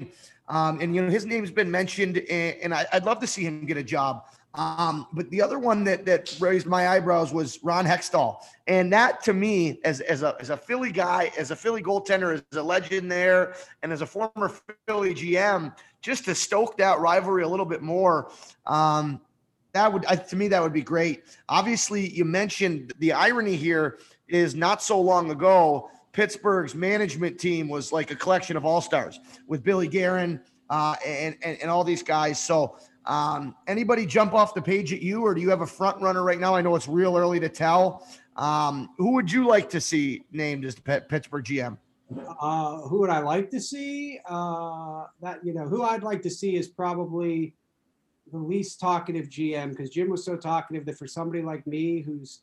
um, 0.49 0.81
and 0.81 0.95
you 0.95 1.03
know 1.03 1.11
his 1.11 1.25
name's 1.25 1.51
been 1.51 1.71
mentioned, 1.71 2.19
and, 2.19 2.57
and 2.61 2.75
I, 2.75 2.87
would 2.93 3.05
love 3.05 3.21
to 3.21 3.27
see 3.27 3.45
him 3.45 3.65
get 3.65 3.77
a 3.79 3.83
job. 3.83 4.27
Um, 4.55 5.07
but 5.15 5.31
the 5.31 5.41
other 5.41 5.59
one 5.59 5.83
that 5.85 6.05
that 6.05 6.37
raised 6.39 6.67
my 6.67 6.89
eyebrows 6.89 7.33
was 7.33 7.59
Ron 7.63 7.87
Hextall, 7.87 8.37
and 8.67 8.93
that 8.93 9.23
to 9.25 9.33
me, 9.33 9.81
as 9.85 10.01
as 10.01 10.23
a 10.23 10.37
as 10.41 10.51
a 10.51 10.57
Philly 10.57 10.93
guy, 10.93 11.33
as 11.39 11.51
a 11.51 11.57
Philly 11.57 11.83
goaltender, 11.83 12.35
as 12.35 12.59
a 12.59 12.63
legend 12.63 13.11
there, 13.11 13.55
and 13.83 13.93
as 13.93 14.03
a 14.03 14.07
former 14.07 14.53
Philly 14.87 15.15
GM, 15.15 15.75
just 16.03 16.27
to 16.27 16.35
stoke 16.35 16.77
that 16.77 16.99
rivalry 16.99 17.45
a 17.45 17.49
little 17.49 17.65
bit 17.65 17.81
more. 17.81 18.31
Um, 18.67 19.23
that 19.73 19.91
would 19.91 20.05
I, 20.05 20.17
to 20.17 20.37
me 20.37 20.49
that 20.49 20.63
would 20.63 20.75
be 20.75 20.83
great. 20.83 21.25
Obviously, 21.49 22.11
you 22.11 22.27
mentioned 22.27 22.93
the 22.99 23.13
irony 23.13 23.57
here 23.57 24.01
is 24.29 24.55
not 24.55 24.83
so 24.83 25.01
long 25.01 25.31
ago. 25.31 25.91
Pittsburgh's 26.13 26.75
management 26.75 27.41
team 27.41 27.71
was 27.71 27.91
like 27.91 28.11
a 28.11 28.17
collection 28.17 28.59
of 28.59 28.67
all 28.67 28.83
stars 28.83 29.19
with 29.47 29.63
Billy 29.63 29.89
Guerin 29.89 30.43
uh, 30.69 30.95
and, 31.07 31.37
and 31.43 31.57
and 31.63 31.71
all 31.71 31.85
these 31.85 32.03
guys. 32.03 32.39
So 32.39 32.77
um, 33.07 33.55
anybody 33.67 34.07
jump 34.07 34.35
off 34.35 34.55
the 34.55 34.63
page 34.63 34.93
at 34.93 35.03
you, 35.03 35.23
or 35.25 35.35
do 35.35 35.41
you 35.41 35.51
have 35.51 35.63
a 35.63 35.67
front 35.67 36.01
runner 36.01 36.23
right 36.23 36.39
now? 36.39 36.55
I 36.55 36.63
know 36.63 36.75
it's 36.77 36.89
real 36.89 37.17
early 37.17 37.41
to 37.41 37.49
tell. 37.49 38.07
Um, 38.37 38.91
who 38.99 39.13
would 39.13 39.31
you 39.31 39.47
like 39.47 39.69
to 39.71 39.81
see 39.81 40.25
named 40.33 40.65
as 40.65 40.75
the 40.75 41.01
Pittsburgh 41.09 41.45
GM? 41.45 41.79
Uh, 42.41 42.77
who 42.83 43.01
would 43.01 43.11
I 43.11 43.21
like 43.21 43.51
to 43.51 43.61
see? 43.61 44.21
Uh, 44.27 45.05
that 45.21 45.45
you 45.45 45.55
know, 45.55 45.65
who 45.65 45.83
I'd 45.83 46.03
like 46.03 46.23
to 46.23 46.31
see 46.31 46.57
is 46.57 46.69
probably 46.69 47.55
the 48.31 48.39
least 48.39 48.81
talkative 48.81 49.29
GM 49.29 49.71
because 49.71 49.91
Jim 49.91 50.09
was 50.09 50.25
so 50.25 50.37
talkative 50.37 50.87
that 50.87 50.99
for 50.99 51.07
somebody 51.07 51.43
like 51.43 51.67
me 51.67 52.01
who's 52.01 52.41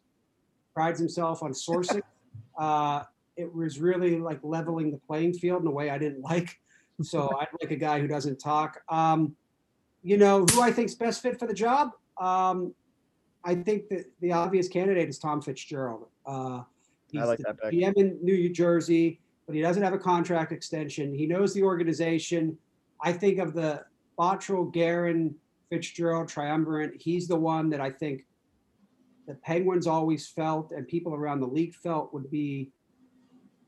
prides 0.73 0.99
himself 0.99 1.41
on 1.41 1.51
sourcing, 1.51 2.01
uh, 2.57 3.03
it 3.37 3.53
was 3.53 3.79
really 3.79 4.19
like 4.19 4.39
leveling 4.43 4.91
the 4.91 4.97
playing 4.97 5.33
field 5.33 5.61
in 5.61 5.67
a 5.67 5.71
way 5.71 5.89
I 5.89 5.97
didn't 5.97 6.21
like. 6.21 6.59
So 7.01 7.29
I'd 7.39 7.47
like 7.61 7.71
a 7.71 7.77
guy 7.77 8.01
who 8.01 8.07
doesn't 8.07 8.39
talk. 8.39 8.81
Um, 8.89 9.35
you 10.03 10.17
know, 10.17 10.45
who 10.45 10.61
I 10.61 10.71
think's 10.71 10.95
best 10.95 11.21
fit 11.21 11.39
for 11.39 11.47
the 11.47 11.53
job? 11.53 11.91
Um, 12.19 12.73
I 13.43 13.55
think 13.55 13.89
that 13.89 14.05
the 14.21 14.31
obvious 14.31 14.67
candidate 14.67 15.09
is 15.09 15.17
Tom 15.17 15.41
Fitzgerald. 15.41 16.07
Uh, 16.25 16.63
he's 17.11 17.21
I 17.21 17.25
like 17.25 17.39
that. 17.39 17.61
Back. 17.61 17.73
GM 17.73 17.93
in 17.97 18.19
New 18.21 18.49
Jersey, 18.49 19.19
but 19.45 19.55
he 19.55 19.61
doesn't 19.61 19.83
have 19.83 19.93
a 19.93 19.99
contract 19.99 20.51
extension. 20.51 21.13
He 21.13 21.25
knows 21.25 21.53
the 21.53 21.63
organization. 21.63 22.57
I 23.01 23.13
think 23.13 23.39
of 23.39 23.53
the 23.53 23.83
Botterill, 24.17 24.73
Guerin, 24.73 25.35
Fitzgerald 25.69 26.27
triumvirate. 26.27 27.01
He's 27.01 27.27
the 27.27 27.35
one 27.35 27.69
that 27.69 27.79
I 27.79 27.89
think 27.89 28.25
the 29.27 29.35
Penguins 29.35 29.87
always 29.87 30.27
felt, 30.27 30.71
and 30.71 30.87
people 30.87 31.13
around 31.13 31.39
the 31.39 31.47
league 31.47 31.75
felt 31.75 32.13
would 32.13 32.29
be 32.31 32.71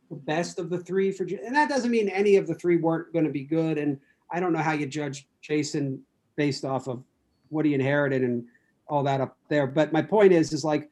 the 0.10 0.18
best 0.18 0.60
of 0.60 0.70
the 0.70 0.80
three 0.80 1.12
for. 1.12 1.24
And 1.24 1.56
that 1.56 1.70
doesn't 1.70 1.92
mean 1.92 2.10
any 2.10 2.36
of 2.36 2.48
the 2.48 2.56
three 2.56 2.78
weren't 2.78 3.14
going 3.14 3.26
to 3.26 3.32
be 3.32 3.44
good. 3.44 3.78
And 3.78 4.00
I 4.32 4.40
don't 4.40 4.54
know 4.54 4.60
how 4.60 4.74
you 4.74 4.86
judge 4.86 5.28
Jason 5.42 6.02
based 6.36 6.66
off 6.66 6.88
of 6.88 7.04
what 7.50 7.66
he 7.66 7.74
inherited 7.74 8.24
and 8.24 8.46
all 8.88 9.04
that 9.04 9.22
up 9.22 9.38
there. 9.50 9.68
But 9.68 9.94
my 9.94 10.02
point 10.02 10.34
is, 10.34 10.54
is 10.54 10.64
like, 10.64 10.90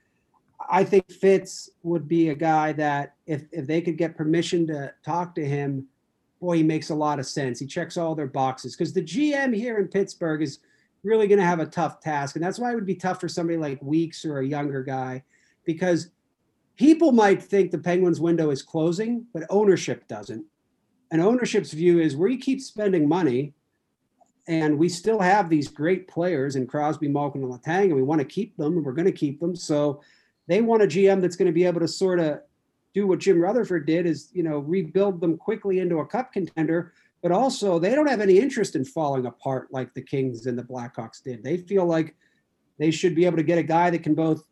I 0.70 0.84
think 0.84 1.12
Fitz 1.12 1.70
would 1.84 2.08
be 2.08 2.30
a 2.30 2.36
guy 2.36 2.74
that 2.74 3.16
if 3.26 3.44
if 3.52 3.66
they 3.66 3.82
could 3.82 3.98
get 3.98 4.18
permission 4.18 4.68
to 4.68 4.94
talk 5.04 5.34
to 5.36 5.46
him, 5.46 5.88
boy, 6.40 6.58
he 6.58 6.64
makes 6.64 6.90
a 6.90 6.96
lot 6.96 7.20
of 7.20 7.26
sense. 7.26 7.60
He 7.60 7.66
checks 7.66 7.98
all 7.98 8.16
their 8.16 8.28
boxes 8.28 8.76
because 8.76 8.94
the 8.94 9.02
GM 9.02 9.56
here 9.56 9.78
in 9.80 9.88
Pittsburgh 9.88 10.42
is 10.42 10.60
really 11.04 11.28
going 11.28 11.40
to 11.40 11.46
have 11.46 11.60
a 11.60 11.66
tough 11.66 12.02
task, 12.02 12.36
and 12.36 12.44
that's 12.44 12.60
why 12.60 12.72
it 12.72 12.76
would 12.76 12.86
be 12.86 12.96
tough 12.96 13.22
for 13.22 13.30
somebody 13.30 13.58
like 13.58 13.82
Weeks 13.82 14.26
or 14.26 14.40
a 14.40 14.46
younger 14.46 14.84
guy, 14.84 15.24
because 15.66 16.12
people 16.76 17.12
might 17.12 17.42
think 17.42 17.72
the 17.72 17.78
Penguins 17.78 18.20
window 18.22 18.50
is 18.52 18.62
closing, 18.62 19.26
but 19.34 19.44
ownership 19.50 20.08
doesn't. 20.08 20.46
And 21.12 21.22
ownership's 21.22 21.74
view 21.74 22.00
is 22.00 22.16
where 22.16 22.30
you 22.30 22.38
keep 22.38 22.62
spending 22.62 23.08
money, 23.08 23.54
and 24.50 24.80
we 24.80 24.90
still 24.90 25.20
have 25.20 25.48
these 25.48 25.68
great 25.68 26.08
players 26.08 26.56
in 26.56 26.66
Crosby, 26.66 27.08
Malkin, 27.08 27.44
and 27.44 27.54
Letang, 27.54 27.84
and 27.84 27.96
we 27.96 28.02
want 28.02 28.20
to 28.20 28.26
keep 28.26 28.58
them, 28.58 28.78
and 28.78 28.84
we're 28.84 28.94
going 28.94 29.06
to 29.06 29.12
keep 29.12 29.40
them. 29.40 29.56
So 29.56 30.02
they 30.48 30.60
want 30.62 30.82
a 30.82 30.88
GM 30.88 31.22
that's 31.22 31.36
going 31.36 31.46
to 31.46 31.54
be 31.54 31.66
able 31.66 31.80
to 31.82 31.88
sort 31.88 32.20
of 32.20 32.42
do 32.96 33.06
what 33.06 33.20
Jim 33.20 33.40
Rutherford 33.40 33.86
did, 33.86 34.08
is 34.08 34.32
you 34.34 34.42
know 34.42 34.58
rebuild 34.58 35.22
them 35.22 35.38
quickly 35.38 35.80
into 35.80 36.00
a 36.00 36.06
cup 36.06 36.34
contender. 36.34 36.94
But 37.22 37.32
also, 37.32 37.78
they 37.78 37.94
don't 37.94 38.10
have 38.10 38.22
any 38.22 38.40
interest 38.40 38.76
in 38.76 38.84
falling 38.84 39.28
apart 39.28 39.68
like 39.72 39.94
the 39.94 40.02
Kings 40.02 40.48
and 40.48 40.58
the 40.58 40.64
Blackhawks 40.64 41.22
did. 41.22 41.44
They 41.44 41.58
feel 41.58 41.86
like 41.86 42.16
they 42.80 42.90
should 42.90 43.14
be 43.14 43.26
able 43.26 43.38
to 43.38 43.44
get 43.44 43.60
a 43.60 43.64
guy 43.64 43.92
that 43.92 44.02
can 44.04 44.16
both 44.16 44.44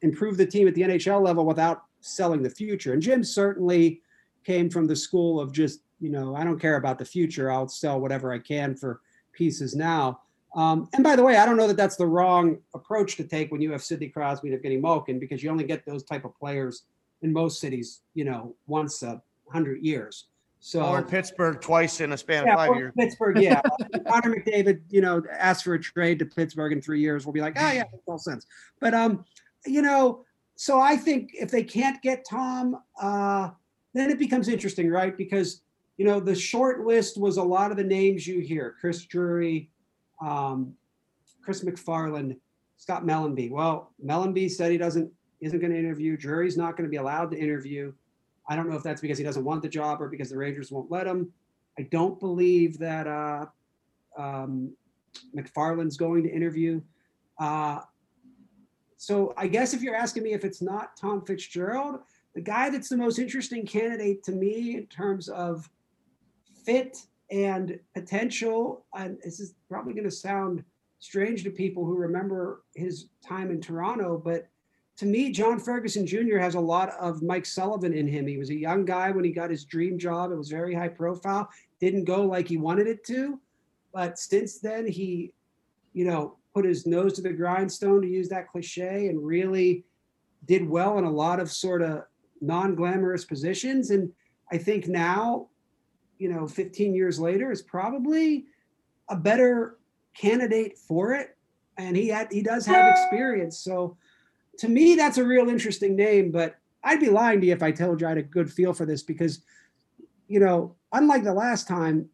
improve 0.00 0.38
the 0.38 0.46
team 0.46 0.68
at 0.68 0.74
the 0.74 0.82
NHL 0.82 1.22
level 1.22 1.44
without 1.44 1.82
selling 2.00 2.42
the 2.42 2.48
future. 2.48 2.94
And 2.94 3.02
Jim 3.02 3.22
certainly 3.22 4.00
came 4.44 4.70
from 4.70 4.86
the 4.86 4.96
school 4.96 5.38
of 5.40 5.52
just 5.52 5.80
you 6.00 6.10
know, 6.10 6.34
I 6.34 6.44
don't 6.44 6.58
care 6.58 6.76
about 6.76 6.98
the 6.98 7.04
future. 7.04 7.50
I'll 7.50 7.68
sell 7.68 8.00
whatever 8.00 8.32
I 8.32 8.38
can 8.38 8.74
for 8.74 9.00
pieces 9.32 9.74
now. 9.74 10.20
Um, 10.54 10.88
and 10.94 11.04
by 11.04 11.16
the 11.16 11.22
way, 11.22 11.36
I 11.36 11.44
don't 11.44 11.56
know 11.56 11.68
that 11.68 11.76
that's 11.76 11.96
the 11.96 12.06
wrong 12.06 12.58
approach 12.74 13.16
to 13.16 13.24
take 13.24 13.52
when 13.52 13.60
you 13.60 13.72
have 13.72 13.82
Sidney 13.82 14.08
Crosby 14.08 14.52
and 14.52 14.62
Evgeny 14.62 14.80
Malkin 14.80 15.18
because 15.18 15.42
you 15.42 15.50
only 15.50 15.64
get 15.64 15.84
those 15.84 16.02
type 16.02 16.24
of 16.24 16.36
players 16.38 16.84
in 17.22 17.32
most 17.32 17.60
cities, 17.60 18.00
you 18.14 18.24
know, 18.24 18.54
once 18.66 19.02
a 19.02 19.22
hundred 19.50 19.82
years. 19.82 20.26
So 20.60 20.82
or 20.82 20.98
in 20.98 21.04
Pittsburgh 21.04 21.60
twice 21.60 22.00
in 22.00 22.12
a 22.12 22.16
span 22.16 22.46
yeah, 22.46 22.54
of 22.54 22.58
five 22.58 22.76
years. 22.76 22.92
Pittsburgh, 22.98 23.38
yeah. 23.38 23.60
Connor 24.08 24.34
McDavid, 24.34 24.80
you 24.90 25.00
know, 25.00 25.22
asked 25.30 25.64
for 25.64 25.74
a 25.74 25.80
trade 25.80 26.18
to 26.20 26.26
Pittsburgh 26.26 26.72
in 26.72 26.80
three 26.80 27.00
years. 27.00 27.26
We'll 27.26 27.32
be 27.32 27.40
like, 27.40 27.56
oh 27.56 27.70
yeah, 27.70 27.84
makes 27.92 28.04
all 28.06 28.18
sense. 28.18 28.46
But 28.80 28.94
um, 28.94 29.24
you 29.66 29.82
know, 29.82 30.24
so 30.56 30.80
I 30.80 30.96
think 30.96 31.32
if 31.34 31.50
they 31.50 31.62
can't 31.62 32.00
get 32.02 32.26
Tom, 32.28 32.78
uh, 33.00 33.50
then 33.92 34.10
it 34.10 34.18
becomes 34.18 34.48
interesting, 34.48 34.90
right? 34.90 35.16
Because 35.16 35.60
you 35.96 36.04
know, 36.04 36.20
the 36.20 36.34
short 36.34 36.84
list 36.84 37.18
was 37.18 37.36
a 37.36 37.42
lot 37.42 37.70
of 37.70 37.76
the 37.76 37.84
names 37.84 38.26
you 38.26 38.40
hear: 38.40 38.74
Chris 38.80 39.04
Drury, 39.04 39.70
um, 40.22 40.74
Chris 41.42 41.64
MacFarland, 41.64 42.36
Scott 42.76 43.04
Mellanby. 43.04 43.50
Well, 43.50 43.92
Mellanby 44.04 44.50
said 44.50 44.70
he 44.70 44.78
doesn't 44.78 45.10
isn't 45.40 45.58
going 45.58 45.72
to 45.72 45.78
interview. 45.78 46.16
Drury's 46.16 46.56
not 46.56 46.76
going 46.76 46.84
to 46.84 46.90
be 46.90 46.96
allowed 46.96 47.30
to 47.30 47.38
interview. 47.38 47.92
I 48.48 48.56
don't 48.56 48.68
know 48.68 48.76
if 48.76 48.82
that's 48.82 49.00
because 49.00 49.18
he 49.18 49.24
doesn't 49.24 49.44
want 49.44 49.62
the 49.62 49.68
job 49.68 50.00
or 50.00 50.08
because 50.08 50.30
the 50.30 50.36
Rangers 50.36 50.70
won't 50.70 50.90
let 50.90 51.06
him. 51.06 51.32
I 51.78 51.82
don't 51.82 52.18
believe 52.18 52.78
that 52.78 53.06
uh, 53.06 53.46
um, 54.16 54.72
MacFarland's 55.34 55.96
going 55.96 56.22
to 56.22 56.30
interview. 56.30 56.80
Uh, 57.38 57.80
so 58.96 59.34
I 59.36 59.46
guess 59.46 59.74
if 59.74 59.82
you're 59.82 59.94
asking 59.94 60.22
me 60.22 60.32
if 60.32 60.44
it's 60.44 60.62
not 60.62 60.96
Tom 60.96 61.24
Fitzgerald, 61.24 62.00
the 62.34 62.40
guy 62.40 62.70
that's 62.70 62.88
the 62.88 62.96
most 62.96 63.18
interesting 63.18 63.66
candidate 63.66 64.22
to 64.24 64.32
me 64.32 64.76
in 64.76 64.86
terms 64.86 65.28
of 65.28 65.68
fit 66.66 66.98
and 67.30 67.78
potential. 67.94 68.84
And 68.94 69.16
this 69.24 69.40
is 69.40 69.54
probably 69.68 69.94
going 69.94 70.04
to 70.04 70.10
sound 70.10 70.62
strange 70.98 71.44
to 71.44 71.50
people 71.50 71.84
who 71.84 71.94
remember 71.94 72.64
his 72.74 73.06
time 73.26 73.50
in 73.50 73.60
Toronto, 73.60 74.20
but 74.22 74.48
to 74.96 75.04
me, 75.04 75.30
John 75.30 75.58
Ferguson 75.58 76.06
Jr. 76.06 76.38
has 76.38 76.54
a 76.54 76.60
lot 76.60 76.90
of 76.98 77.22
Mike 77.22 77.44
Sullivan 77.44 77.92
in 77.92 78.08
him. 78.08 78.26
He 78.26 78.38
was 78.38 78.48
a 78.48 78.54
young 78.54 78.86
guy 78.86 79.10
when 79.10 79.24
he 79.24 79.30
got 79.30 79.50
his 79.50 79.66
dream 79.66 79.98
job. 79.98 80.32
It 80.32 80.36
was 80.36 80.48
very 80.48 80.74
high 80.74 80.88
profile. 80.88 81.50
Didn't 81.80 82.04
go 82.04 82.24
like 82.24 82.48
he 82.48 82.56
wanted 82.56 82.86
it 82.86 83.04
to, 83.06 83.38
but 83.92 84.18
since 84.18 84.58
then 84.58 84.86
he, 84.86 85.34
you 85.92 86.06
know, 86.06 86.38
put 86.54 86.64
his 86.64 86.86
nose 86.86 87.12
to 87.14 87.20
the 87.20 87.32
grindstone 87.32 88.00
to 88.00 88.08
use 88.08 88.30
that 88.30 88.48
cliche 88.48 89.08
and 89.08 89.22
really 89.22 89.84
did 90.46 90.66
well 90.66 90.96
in 90.96 91.04
a 91.04 91.10
lot 91.10 91.40
of 91.40 91.52
sort 91.52 91.82
of 91.82 92.04
non-glamorous 92.40 93.26
positions. 93.26 93.90
And 93.90 94.10
I 94.50 94.56
think 94.56 94.88
now 94.88 95.48
you 96.18 96.28
know 96.28 96.46
15 96.46 96.94
years 96.94 97.18
later 97.18 97.50
is 97.50 97.62
probably 97.62 98.46
a 99.08 99.16
better 99.16 99.78
candidate 100.14 100.78
for 100.78 101.12
it. 101.14 101.36
And 101.78 101.96
he 101.96 102.08
had 102.08 102.32
he 102.32 102.42
does 102.42 102.64
have 102.66 102.88
experience. 102.88 103.58
So 103.58 103.96
to 104.58 104.68
me 104.68 104.94
that's 104.94 105.18
a 105.18 105.24
real 105.24 105.50
interesting 105.50 105.94
name 105.94 106.30
but 106.30 106.56
i'd 106.84 106.98
be 106.98 107.10
lying 107.10 107.42
to 107.42 107.46
you 107.46 107.52
if 107.52 107.62
i 107.62 107.70
told 107.70 108.00
you 108.00 108.06
i 108.06 108.10
had 108.10 108.16
a 108.16 108.22
good 108.22 108.50
feel 108.50 108.72
for 108.72 108.86
this 108.86 109.02
because 109.02 109.42
you 110.28 110.40
know 110.40 110.74
unlike 110.92 111.24
the 111.24 111.34
last 111.34 111.68
time 111.68 112.08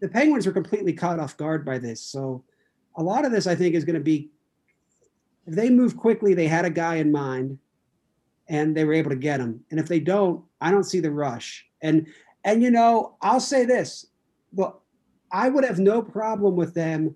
the 0.00 0.08
penguins 0.08 0.46
were 0.46 0.52
completely 0.52 0.92
caught 0.92 1.18
off 1.18 1.36
guard 1.36 1.64
by 1.64 1.78
this. 1.78 2.02
So 2.02 2.44
a 2.96 3.02
lot 3.02 3.24
of 3.24 3.32
this 3.32 3.46
i 3.46 3.54
think 3.54 3.74
is 3.74 3.84
going 3.84 3.94
to 3.94 4.00
be 4.00 4.30
if 5.46 5.54
they 5.54 5.70
move 5.70 5.96
quickly 5.96 6.34
they 6.34 6.48
had 6.48 6.64
a 6.64 6.70
guy 6.70 6.96
in 6.96 7.12
mind 7.12 7.58
and 8.48 8.76
they 8.76 8.84
were 8.84 8.92
able 8.92 9.10
to 9.10 9.16
get 9.16 9.40
him. 9.40 9.64
And 9.70 9.80
if 9.80 9.88
they 9.88 10.00
don't 10.00 10.44
i 10.60 10.70
don't 10.70 10.84
see 10.84 11.00
the 11.00 11.10
rush. 11.10 11.66
And 11.82 12.06
and 12.46 12.62
you 12.62 12.70
know, 12.70 13.16
I'll 13.20 13.40
say 13.40 13.66
this: 13.66 14.06
well, 14.52 14.82
I 15.30 15.50
would 15.50 15.64
have 15.64 15.80
no 15.80 16.00
problem 16.00 16.56
with 16.56 16.72
them 16.72 17.14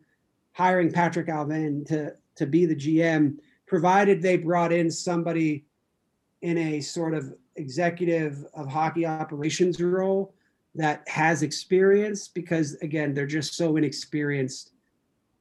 hiring 0.52 0.92
Patrik 0.92 1.28
Allvin 1.28 1.86
to 1.86 2.12
to 2.34 2.46
be 2.46 2.66
the 2.66 2.76
GM, 2.76 3.36
provided 3.66 4.20
they 4.20 4.36
brought 4.36 4.72
in 4.72 4.90
somebody 4.90 5.64
in 6.42 6.58
a 6.58 6.80
sort 6.80 7.14
of 7.14 7.32
executive 7.56 8.44
of 8.54 8.66
hockey 8.66 9.06
operations 9.06 9.80
role 9.80 10.34
that 10.74 11.06
has 11.08 11.42
experience 11.42 12.28
because 12.28 12.74
again 12.76 13.12
they're 13.12 13.26
just 13.26 13.54
so 13.54 13.76
inexperienced 13.76 14.72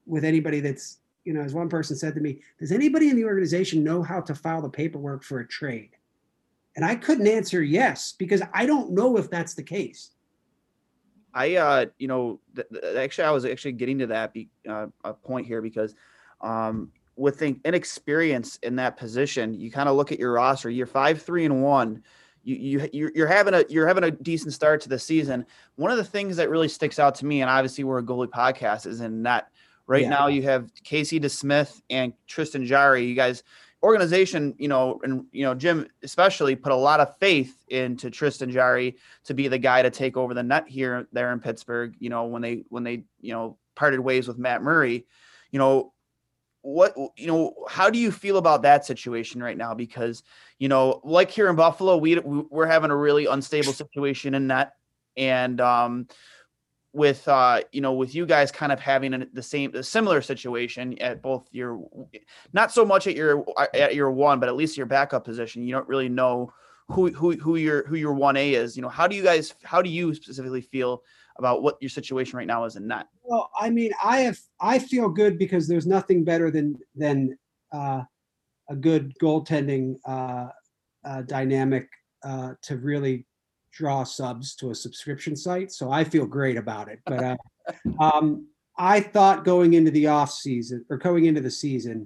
with 0.05 0.25
anybody 0.25 0.59
that's 0.59 0.97
you 1.23 1.33
know 1.33 1.41
as 1.41 1.53
one 1.53 1.69
person 1.69 1.95
said 1.95 2.15
to 2.15 2.19
me 2.19 2.41
does 2.59 2.71
anybody 2.71 3.09
in 3.09 3.15
the 3.15 3.23
organization 3.23 3.83
know 3.83 4.01
how 4.01 4.19
to 4.19 4.33
file 4.33 4.61
the 4.61 4.67
paperwork 4.67 5.23
for 5.23 5.39
a 5.39 5.47
trade 5.47 5.91
and 6.79 6.85
i 6.85 6.95
couldn't 6.95 7.27
answer 7.27 7.61
yes 7.61 8.13
because 8.17 8.41
i 8.53 8.65
don't 8.65 8.91
know 8.91 9.17
if 9.17 9.29
that's 9.29 9.53
the 9.53 9.61
case 9.61 10.11
i 11.33 11.57
uh 11.57 11.85
you 11.97 12.07
know 12.07 12.39
th- 12.55 12.67
th- 12.71 12.95
actually 12.95 13.25
i 13.25 13.31
was 13.31 13.43
actually 13.43 13.73
getting 13.73 13.99
to 13.99 14.07
that 14.07 14.33
be, 14.33 14.47
uh, 14.67 14.87
a 15.03 15.13
point 15.13 15.45
here 15.45 15.61
because 15.61 15.93
um 16.39 16.89
with 17.17 17.37
the 17.37 17.59
inexperience 17.65 18.57
in 18.63 18.77
that 18.77 18.95
position 18.95 19.53
you 19.53 19.69
kind 19.69 19.89
of 19.89 19.97
look 19.97 20.13
at 20.13 20.19
your 20.19 20.31
roster 20.31 20.69
you're 20.69 20.87
five 20.87 21.21
three 21.21 21.43
and 21.43 21.61
one 21.61 22.01
you 22.43 22.89
you 22.93 23.11
you're 23.13 23.27
having 23.27 23.53
a 23.53 23.65
you're 23.67 23.85
having 23.85 24.05
a 24.05 24.11
decent 24.11 24.53
start 24.53 24.79
to 24.81 24.89
the 24.89 24.97
season. 24.97 25.45
One 25.75 25.91
of 25.91 25.97
the 25.97 26.05
things 26.05 26.37
that 26.37 26.49
really 26.49 26.69
sticks 26.69 26.97
out 26.97 27.15
to 27.15 27.25
me, 27.25 27.41
and 27.41 27.49
obviously 27.49 27.83
we're 27.83 27.99
a 27.99 28.03
goalie 28.03 28.29
podcast, 28.29 28.85
is 28.85 29.01
in 29.01 29.23
that 29.23 29.49
right 29.87 30.03
yeah. 30.03 30.09
now 30.09 30.27
you 30.27 30.43
have 30.43 30.71
Casey 30.83 31.19
DeSmith 31.19 31.81
and 31.89 32.13
Tristan 32.27 32.65
Jarry. 32.65 33.03
You 33.03 33.15
guys 33.15 33.43
organization, 33.81 34.55
you 34.57 34.67
know, 34.67 34.99
and 35.03 35.25
you 35.31 35.43
know, 35.43 35.55
Jim 35.55 35.87
especially 36.03 36.55
put 36.55 36.71
a 36.71 36.75
lot 36.75 36.99
of 36.99 37.17
faith 37.17 37.55
into 37.69 38.09
Tristan 38.09 38.51
Jarry 38.51 38.97
to 39.25 39.33
be 39.33 39.47
the 39.47 39.57
guy 39.57 39.81
to 39.81 39.89
take 39.89 40.17
over 40.17 40.33
the 40.33 40.43
net 40.43 40.67
here 40.67 41.07
there 41.13 41.31
in 41.31 41.39
Pittsburgh. 41.39 41.95
You 41.99 42.09
know, 42.09 42.25
when 42.25 42.41
they 42.41 42.63
when 42.69 42.83
they 42.83 43.03
you 43.21 43.33
know 43.33 43.57
parted 43.75 43.99
ways 43.99 44.27
with 44.27 44.37
Matt 44.37 44.61
Murray, 44.61 45.05
you 45.51 45.59
know, 45.59 45.93
what 46.61 46.93
you 47.15 47.27
know 47.27 47.53
how 47.69 47.89
do 47.89 47.97
you 47.97 48.11
feel 48.11 48.37
about 48.37 48.63
that 48.63 48.85
situation 48.85 49.41
right 49.41 49.57
now 49.57 49.73
because 49.73 50.23
you 50.57 50.67
know 50.67 50.99
like 51.05 51.31
here 51.31 51.47
in 51.47 51.55
buffalo 51.55 51.95
we 51.95 52.19
we're 52.19 52.65
having 52.65 52.91
a 52.91 52.95
really 52.95 53.27
unstable 53.27 53.71
situation 53.71 54.33
in 54.33 54.49
that 54.49 54.73
and 55.15 55.61
um 55.61 56.05
with 56.91 57.27
uh 57.27 57.61
you 57.71 57.81
know 57.81 57.93
with 57.93 58.15
you 58.15 58.25
guys 58.25 58.51
kind 58.51 58.71
of 58.71 58.79
having 58.79 59.13
a, 59.13 59.25
the 59.33 59.43
same 59.43 59.73
a 59.75 59.83
similar 59.83 60.21
situation 60.21 60.97
at 60.99 61.21
both 61.21 61.47
your 61.51 61.87
not 62.51 62.71
so 62.71 62.83
much 62.83 63.05
at 63.05 63.15
your 63.15 63.45
at 63.75 63.93
your 63.93 64.09
one 64.09 64.39
but 64.39 64.49
at 64.49 64.55
least 64.55 64.75
your 64.75 64.87
backup 64.87 65.23
position 65.23 65.61
you 65.61 65.71
don't 65.71 65.87
really 65.87 66.09
know 66.09 66.51
who 66.87 67.11
who 67.11 67.33
who 67.33 67.57
your 67.57 67.85
who 67.87 67.95
your 67.95 68.15
1a 68.15 68.53
is 68.53 68.75
you 68.75 68.81
know 68.81 68.89
how 68.89 69.07
do 69.07 69.15
you 69.15 69.21
guys 69.21 69.53
how 69.63 69.83
do 69.83 69.89
you 69.89 70.15
specifically 70.15 70.61
feel 70.61 71.03
about 71.39 71.63
what 71.63 71.77
your 71.79 71.89
situation 71.89 72.37
right 72.37 72.45
now 72.45 72.65
is 72.65 72.75
in 72.75 72.87
that. 72.89 73.07
Well, 73.23 73.49
I 73.59 73.69
mean, 73.71 73.91
I 74.03 74.19
have 74.19 74.37
I 74.61 74.77
feel 74.77 75.09
good 75.09 75.39
because 75.39 75.67
there's 75.67 75.87
nothing 75.87 76.23
better 76.23 76.51
than 76.51 76.75
than 76.95 77.37
uh, 77.71 78.03
a 78.69 78.75
good 78.75 79.13
goaltending 79.19 79.95
uh, 80.05 80.49
uh, 81.03 81.21
dynamic 81.23 81.87
uh, 82.23 82.53
to 82.63 82.77
really 82.77 83.25
draw 83.79 84.03
subs 84.03 84.55
to 84.55 84.71
a 84.71 84.75
subscription 84.75 85.37
site. 85.37 85.71
So 85.71 85.89
I 85.89 86.03
feel 86.03 86.25
great 86.25 86.57
about 86.57 86.89
it. 86.89 86.99
But 87.05 87.23
uh, 87.23 87.37
um, 87.99 88.47
I 88.77 88.99
thought 88.99 89.45
going 89.45 89.73
into 89.73 89.89
the 89.89 90.07
off 90.07 90.31
season 90.31 90.85
or 90.89 90.97
going 90.97 91.25
into 91.25 91.39
the 91.39 91.49
season 91.49 92.05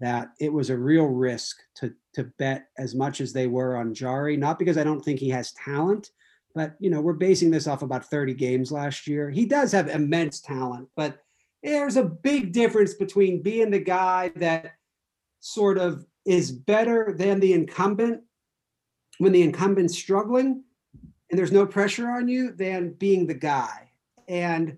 that 0.00 0.30
it 0.40 0.50
was 0.50 0.70
a 0.70 0.78
real 0.78 1.06
risk 1.06 1.58
to 1.76 1.92
to 2.14 2.24
bet 2.38 2.68
as 2.78 2.94
much 2.94 3.20
as 3.20 3.32
they 3.32 3.46
were 3.46 3.76
on 3.76 3.92
Jarry, 3.92 4.36
Not 4.38 4.58
because 4.58 4.78
I 4.78 4.84
don't 4.84 5.04
think 5.04 5.20
he 5.20 5.28
has 5.28 5.52
talent, 5.52 6.10
but 6.54 6.76
you 6.80 6.88
know 6.88 7.02
we're 7.02 7.12
basing 7.12 7.50
this 7.50 7.66
off 7.66 7.82
about 7.82 8.06
30 8.06 8.34
games 8.34 8.72
last 8.72 9.06
year 9.06 9.30
he 9.30 9.46
does 9.46 9.70
have 9.70 9.88
immense 9.88 10.40
talent 10.40 10.88
but 10.96 11.18
there's 11.62 11.96
a 11.96 12.04
big 12.04 12.52
difference 12.52 12.94
between 12.94 13.42
being 13.42 13.70
the 13.70 13.78
guy 13.78 14.32
that 14.36 14.72
sort 15.40 15.78
of 15.78 16.04
is 16.24 16.50
better 16.50 17.14
than 17.16 17.38
the 17.38 17.52
incumbent 17.52 18.22
when 19.18 19.32
the 19.32 19.42
incumbent's 19.42 19.96
struggling 19.96 20.64
and 21.30 21.38
there's 21.38 21.52
no 21.52 21.66
pressure 21.66 22.08
on 22.10 22.28
you 22.28 22.52
than 22.52 22.92
being 22.94 23.26
the 23.26 23.34
guy 23.34 23.90
and 24.28 24.76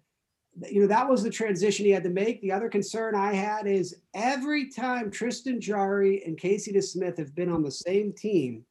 you 0.69 0.83
know 0.83 0.87
that 0.87 1.09
was 1.09 1.23
the 1.23 1.31
transition 1.31 1.87
he 1.87 1.91
had 1.91 2.05
to 2.05 2.11
make 2.11 2.41
the 2.43 2.53
other 2.53 2.69
concern 2.69 3.15
i 3.15 3.33
had 3.33 3.67
is 3.67 4.03
every 4.15 4.69
time 4.69 5.11
tristan 5.11 5.61
jarry 5.61 6.23
and 6.25 6.39
casey 6.39 6.73
DeSmith 6.73 7.19
have 7.19 7.35
been 7.35 7.51
on 7.51 7.63
the 7.63 7.71
same 7.71 8.13
team 8.13 8.65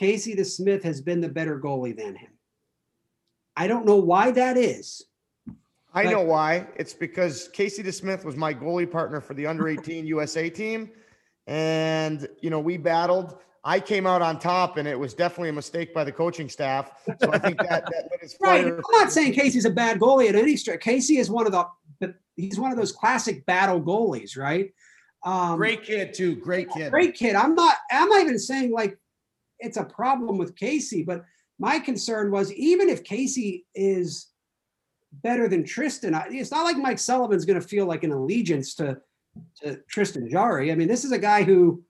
Casey 0.00 0.34
DeSmith 0.34 0.82
has 0.82 1.02
been 1.02 1.20
the 1.20 1.28
better 1.28 1.60
goalie 1.60 1.94
than 1.94 2.16
him. 2.16 2.30
I 3.54 3.66
don't 3.66 3.84
know 3.84 3.96
why 3.96 4.30
that 4.30 4.56
is. 4.56 5.04
I 5.92 6.04
know 6.04 6.22
why. 6.22 6.68
It's 6.76 6.94
because 6.94 7.48
Casey 7.48 7.82
DeSmith 7.82 8.24
was 8.24 8.34
my 8.34 8.54
goalie 8.54 8.90
partner 8.90 9.20
for 9.20 9.34
the 9.34 9.46
under 9.46 9.68
18 9.68 10.06
USA 10.16 10.48
team. 10.48 10.90
And, 11.46 12.26
you 12.40 12.48
know, 12.48 12.60
we 12.60 12.78
battled. 12.78 13.36
I 13.62 13.78
came 13.78 14.06
out 14.06 14.22
on 14.22 14.38
top, 14.38 14.78
and 14.78 14.88
it 14.88 14.98
was 14.98 15.12
definitely 15.12 15.50
a 15.50 15.52
mistake 15.52 15.92
by 15.92 16.04
the 16.04 16.12
coaching 16.12 16.48
staff. 16.48 16.92
So 17.20 17.30
I 17.32 17.38
think 17.38 17.58
that, 17.58 17.84
that 17.84 18.08
lit 18.10 18.20
his 18.20 18.34
fire. 18.34 18.62
Right. 18.64 18.72
I'm 18.72 19.00
not 19.00 19.12
saying 19.12 19.34
Casey's 19.34 19.66
a 19.66 19.70
bad 19.70 20.00
goalie 20.00 20.28
at 20.28 20.34
any 20.34 20.56
stretch. 20.56 20.80
Casey 20.80 21.18
is 21.18 21.30
one 21.30 21.46
of 21.46 21.52
the, 21.52 22.14
he's 22.36 22.58
one 22.58 22.72
of 22.72 22.78
those 22.78 22.92
classic 22.92 23.44
battle 23.44 23.80
goalies, 23.80 24.36
right? 24.36 24.72
Um, 25.24 25.56
great 25.56 25.82
kid, 25.82 26.14
too. 26.14 26.36
Great 26.36 26.70
kid. 26.70 26.90
Great 26.90 27.14
kid. 27.14 27.36
I'm 27.36 27.54
not, 27.54 27.76
I'm 27.90 28.08
not 28.08 28.22
even 28.22 28.38
saying 28.38 28.72
like 28.72 28.98
it's 29.58 29.76
a 29.76 29.84
problem 29.84 30.38
with 30.38 30.56
Casey, 30.56 31.02
but 31.02 31.24
my 31.58 31.78
concern 31.78 32.30
was 32.30 32.52
even 32.54 32.88
if 32.88 33.04
Casey 33.04 33.66
is 33.74 34.28
better 35.12 35.48
than 35.48 35.64
Tristan, 35.64 36.18
it's 36.30 36.50
not 36.50 36.64
like 36.64 36.78
Mike 36.78 36.98
Sullivan's 36.98 37.44
going 37.44 37.60
to 37.60 37.66
feel 37.66 37.84
like 37.84 38.04
an 38.04 38.12
allegiance 38.12 38.74
to, 38.76 38.98
to 39.62 39.76
Tristan 39.88 40.30
Jarry. 40.30 40.72
I 40.72 40.74
mean, 40.74 40.88
this 40.88 41.04
is 41.04 41.12
a 41.12 41.18
guy 41.18 41.42
who 41.42 41.82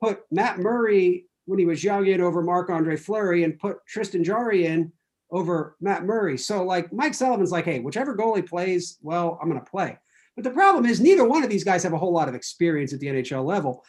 put 0.00 0.20
Matt 0.30 0.58
Murray 0.58 1.26
when 1.46 1.58
he 1.58 1.66
was 1.66 1.84
young 1.84 2.06
in 2.06 2.20
over 2.20 2.42
Marc 2.42 2.70
Andre 2.70 2.96
Fleury 2.96 3.44
and 3.44 3.58
put 3.58 3.84
Tristan 3.86 4.24
Jarry 4.24 4.66
in 4.66 4.92
over 5.30 5.76
Matt 5.80 6.04
Murray. 6.04 6.38
So, 6.38 6.64
like, 6.64 6.92
Mike 6.92 7.14
Sullivan's 7.14 7.52
like, 7.52 7.64
hey, 7.64 7.80
whichever 7.80 8.16
goalie 8.16 8.48
plays, 8.48 8.98
well, 9.02 9.38
I'm 9.40 9.48
going 9.48 9.60
to 9.60 9.70
play. 9.70 9.98
But 10.36 10.44
the 10.44 10.50
problem 10.50 10.86
is, 10.86 11.00
neither 11.00 11.26
one 11.26 11.44
of 11.44 11.50
these 11.50 11.64
guys 11.64 11.82
have 11.82 11.92
a 11.92 11.98
whole 11.98 12.12
lot 12.12 12.28
of 12.28 12.34
experience 12.34 12.92
at 12.92 13.00
the 13.00 13.06
NHL 13.08 13.44
level. 13.44 13.84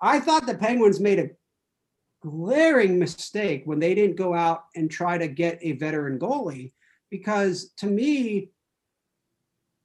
I 0.00 0.20
thought 0.20 0.46
the 0.46 0.56
Penguins 0.56 1.00
made 1.00 1.18
a 1.18 1.30
glaring 2.22 2.98
mistake 2.98 3.62
when 3.64 3.80
they 3.80 3.94
didn't 3.94 4.16
go 4.16 4.32
out 4.34 4.64
and 4.76 4.90
try 4.90 5.18
to 5.18 5.26
get 5.26 5.58
a 5.60 5.72
veteran 5.72 6.18
goalie 6.18 6.72
because 7.10 7.72
to 7.76 7.86
me 7.86 8.48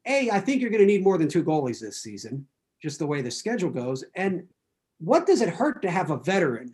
a 0.06 0.30
i 0.30 0.40
think 0.40 0.62
you're 0.62 0.70
going 0.70 0.82
to 0.82 0.86
need 0.86 1.04
more 1.04 1.18
than 1.18 1.28
two 1.28 1.44
goalies 1.44 1.80
this 1.80 2.04
season 2.04 2.46
just 2.80 3.00
the 3.00 3.08
way 3.08 3.24
the 3.24 3.32
schedule 3.32 3.72
goes 3.72 4.04
and 4.16 4.44
what 5.00 5.26
does 5.26 5.42
it 5.42 5.50
hurt 5.50 5.82
to 5.82 5.90
have 5.90 6.12
a 6.12 6.18
veteran 6.18 6.74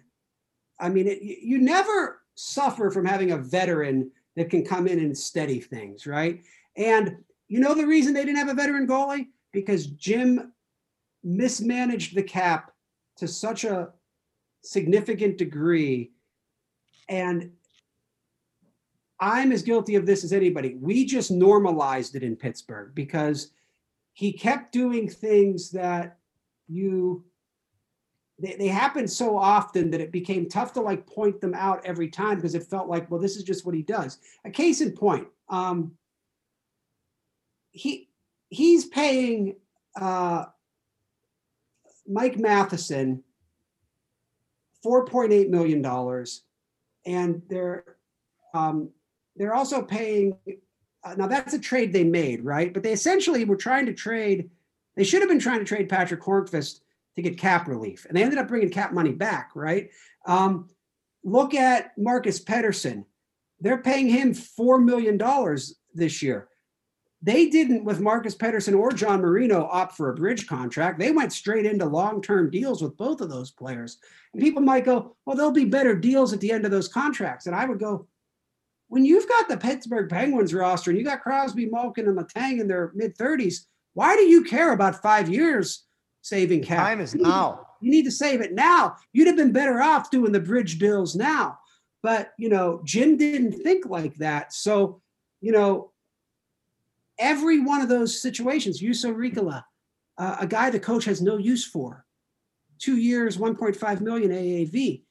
i 0.79 0.89
mean 0.89 1.07
it, 1.07 1.21
you 1.21 1.57
never 1.57 2.21
suffer 2.35 2.89
from 2.89 3.05
having 3.05 3.31
a 3.31 3.37
veteran 3.37 4.09
that 4.35 4.49
can 4.49 4.65
come 4.65 4.87
in 4.87 4.99
and 4.99 5.17
steady 5.17 5.59
things 5.59 6.07
right 6.07 6.43
and 6.77 7.17
you 7.47 7.59
know 7.59 7.75
the 7.75 7.85
reason 7.85 8.13
they 8.13 8.25
didn't 8.25 8.37
have 8.37 8.49
a 8.49 8.53
veteran 8.53 8.87
goalie 8.87 9.27
because 9.51 9.87
jim 9.87 10.51
mismanaged 11.23 12.15
the 12.15 12.23
cap 12.23 12.71
to 13.17 13.27
such 13.27 13.63
a 13.63 13.89
significant 14.61 15.37
degree. 15.37 16.11
And 17.07 17.51
I'm 19.19 19.51
as 19.51 19.63
guilty 19.63 19.95
of 19.95 20.05
this 20.05 20.23
as 20.23 20.33
anybody. 20.33 20.75
We 20.75 21.05
just 21.05 21.31
normalized 21.31 22.15
it 22.15 22.23
in 22.23 22.35
Pittsburgh 22.35 22.93
because 22.93 23.51
he 24.13 24.33
kept 24.33 24.71
doing 24.71 25.09
things 25.09 25.71
that 25.71 26.17
you 26.67 27.23
they, 28.43 28.55
they 28.55 28.67
happened 28.67 29.09
so 29.09 29.37
often 29.37 29.89
that 29.91 30.01
it 30.01 30.11
became 30.11 30.47
tough 30.47 30.73
to 30.73 30.81
like 30.81 31.07
point 31.07 31.41
them 31.41 31.53
out 31.53 31.83
every 31.85 32.09
time 32.09 32.35
because 32.35 32.55
it 32.55 32.63
felt 32.63 32.87
like 32.87 33.09
well 33.09 33.19
this 33.19 33.35
is 33.35 33.43
just 33.43 33.65
what 33.65 33.75
he 33.75 33.81
does 33.81 34.19
a 34.45 34.51
case 34.51 34.81
in 34.81 34.91
point 34.91 35.27
um 35.49 35.91
he 37.71 38.09
he's 38.49 38.85
paying 38.85 39.55
uh 39.99 40.45
mike 42.07 42.37
matheson 42.37 43.23
$4.8 44.85 45.49
million. 45.49 45.85
And 47.05 47.41
they're 47.49 47.83
um, 48.53 48.89
they're 49.35 49.53
also 49.53 49.81
paying. 49.81 50.37
Uh, 51.03 51.15
now 51.15 51.27
that's 51.27 51.53
a 51.53 51.59
trade 51.59 51.91
they 51.91 52.03
made, 52.03 52.45
right? 52.45 52.73
But 52.73 52.83
they 52.83 52.93
essentially 52.93 53.45
were 53.45 53.55
trying 53.55 53.85
to 53.87 53.93
trade. 53.93 54.49
They 54.95 55.03
should 55.03 55.21
have 55.21 55.29
been 55.29 55.39
trying 55.39 55.59
to 55.59 55.65
trade 55.65 55.89
Patrick 55.89 56.21
Hornqvist 56.21 56.81
to 57.15 57.21
get 57.21 57.37
cap 57.37 57.67
relief, 57.67 58.05
and 58.05 58.17
they 58.17 58.23
ended 58.23 58.39
up 58.39 58.47
bringing 58.47 58.69
cap 58.69 58.93
money 58.93 59.11
back, 59.11 59.51
right? 59.55 59.89
Um, 60.25 60.69
look 61.23 61.53
at 61.53 61.97
Marcus 61.97 62.43
Pettersson. 62.43 63.05
They're 63.59 63.81
paying 63.81 64.09
him 64.09 64.33
four 64.33 64.79
million 64.79 65.17
dollars 65.17 65.75
this 65.93 66.21
year. 66.21 66.49
They 67.21 67.47
didn't, 67.47 67.85
with 67.85 68.01
Marcus 68.01 68.35
Pettersson 68.35 68.77
or 68.77 68.91
John 68.91 69.21
Marino, 69.21 69.69
opt 69.71 69.95
for 69.95 70.09
a 70.09 70.13
bridge 70.13 70.45
contract. 70.45 70.99
They 70.99 71.11
went 71.11 71.31
straight 71.31 71.65
into 71.65 71.85
long 71.85 72.21
term 72.21 72.49
deals 72.49 72.81
with 72.81 72.97
both 72.97 73.21
of 73.21 73.29
those 73.29 73.49
players. 73.49 73.97
And 74.33 74.41
people 74.41 74.61
might 74.61 74.83
go, 74.83 75.15
well, 75.25 75.37
there'll 75.37 75.51
be 75.51 75.63
better 75.63 75.95
deals 75.95 76.33
at 76.33 76.41
the 76.41 76.51
end 76.51 76.65
of 76.65 76.71
those 76.71 76.89
contracts. 76.89 77.45
And 77.45 77.55
I 77.55 77.63
would 77.63 77.79
go, 77.79 78.07
when 78.89 79.05
you've 79.05 79.29
got 79.29 79.47
the 79.47 79.57
Pittsburgh 79.57 80.09
Penguins 80.09 80.53
roster 80.53 80.91
and 80.91 80.99
you 80.99 81.05
got 81.05 81.21
Crosby, 81.21 81.67
Malkin, 81.67 82.09
and 82.09 82.17
Letang 82.17 82.59
in 82.59 82.67
their 82.67 82.91
mid 82.93 83.17
30s, 83.17 83.65
why 83.93 84.17
do 84.17 84.23
you 84.23 84.43
care 84.43 84.73
about 84.73 85.01
five 85.01 85.29
years 85.29 85.85
saving 86.23 86.63
cap? 86.63 86.79
Time 86.79 87.01
is 87.01 87.13
now. 87.13 87.67
You 87.81 87.91
need 87.91 88.05
to 88.05 88.11
save 88.11 88.41
it 88.41 88.53
now. 88.53 88.95
You'd 89.11 89.27
have 89.27 89.35
been 89.35 89.51
better 89.51 89.81
off 89.81 90.09
doing 90.09 90.31
the 90.31 90.39
bridge 90.39 90.79
deals 90.79 91.15
now. 91.15 91.59
But, 92.01 92.31
you 92.37 92.49
know, 92.49 92.81
Jim 92.83 93.17
didn't 93.17 93.61
think 93.61 93.85
like 93.85 94.15
that. 94.15 94.53
So, 94.53 95.01
you 95.41 95.51
know, 95.51 95.91
every 97.19 97.59
one 97.59 97.81
of 97.81 97.89
those 97.89 98.19
situations, 98.19 98.81
Juuso 98.81 99.13
Riikola, 99.13 99.63
uh, 100.17 100.37
a 100.39 100.47
guy 100.47 100.69
the 100.69 100.79
coach 100.79 101.05
has 101.05 101.21
no 101.21 101.37
use 101.37 101.65
for, 101.65 102.05
two 102.79 102.97
years, 102.97 103.37
1.5 103.37 104.01
million 104.01 104.31
AAV. 104.31 105.03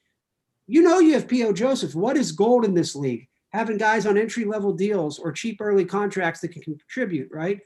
You 0.67 0.81
know, 0.81 0.99
you 0.99 1.13
have 1.13 1.27
P.O. 1.27 1.53
Joseph. 1.53 1.93
What 1.93 2.17
is 2.17 2.31
gold 2.31 2.65
in 2.65 2.73
this 2.73 2.95
league? 2.95 3.27
Having 3.51 3.77
guys 3.77 4.05
on 4.07 4.17
entry 4.17 4.45
level 4.45 4.73
deals 4.73 5.19
or 5.19 5.31
cheap 5.31 5.61
early 5.61 5.85
contracts 5.85 6.41
that 6.41 6.51
can 6.51 6.63
contribute, 6.63 7.29
right? 7.31 7.59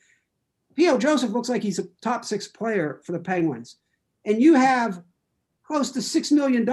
P.O. 0.77 0.97
Joseph 0.99 1.31
looks 1.31 1.49
like 1.49 1.63
he's 1.63 1.79
a 1.79 1.87
top 2.01 2.23
six 2.23 2.47
player 2.47 3.01
for 3.03 3.11
the 3.11 3.19
Penguins. 3.19 3.77
And 4.25 4.41
you 4.41 4.53
have 4.53 5.03
close 5.65 5.91
to 5.91 5.99
$6 5.99 6.31
million 6.31 6.67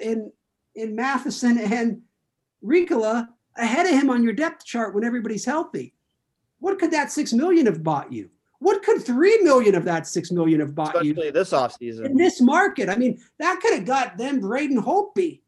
in, 0.00 0.32
in 0.74 0.96
Matheson 0.96 1.58
and 1.58 2.00
Riikola 2.64 3.28
ahead 3.56 3.86
of 3.86 3.92
him 3.92 4.08
on 4.08 4.22
your 4.22 4.32
depth 4.32 4.64
chart 4.64 4.94
when 4.94 5.04
everybody's 5.04 5.44
healthy. 5.44 5.94
What 6.60 6.78
could 6.78 6.92
that 6.92 7.12
six 7.12 7.32
million 7.32 7.66
have 7.66 7.82
bought 7.82 8.10
you? 8.12 8.30
What 8.60 8.82
could 8.82 9.02
three 9.02 9.38
million 9.42 9.74
of 9.74 9.84
that 9.84 10.06
six 10.06 10.30
million 10.30 10.60
have 10.60 10.74
bought 10.74 10.94
Especially 10.94 11.26
you? 11.26 11.32
This 11.32 11.50
offseason. 11.50 12.06
In 12.06 12.16
this 12.16 12.40
market. 12.40 12.88
I 12.88 12.96
mean, 12.96 13.20
that 13.38 13.60
could 13.60 13.74
have 13.74 13.84
got 13.84 14.16
them 14.16 14.40
Braden 14.40 14.80
Holtby. 14.80 15.40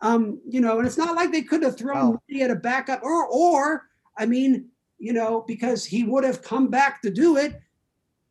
Um, 0.00 0.40
you 0.48 0.60
know, 0.60 0.78
and 0.78 0.86
it's 0.86 0.96
not 0.96 1.16
like 1.16 1.32
they 1.32 1.42
could 1.42 1.62
have 1.62 1.76
thrown 1.76 2.12
wow. 2.12 2.20
money 2.28 2.42
at 2.42 2.50
a 2.50 2.56
backup 2.56 3.02
or 3.02 3.26
or 3.26 3.88
I 4.16 4.26
mean, 4.26 4.68
you 5.02 5.12
know, 5.12 5.44
because 5.48 5.84
he 5.84 6.04
would 6.04 6.22
have 6.22 6.42
come 6.42 6.68
back 6.68 7.02
to 7.02 7.10
do 7.10 7.36
it, 7.36 7.60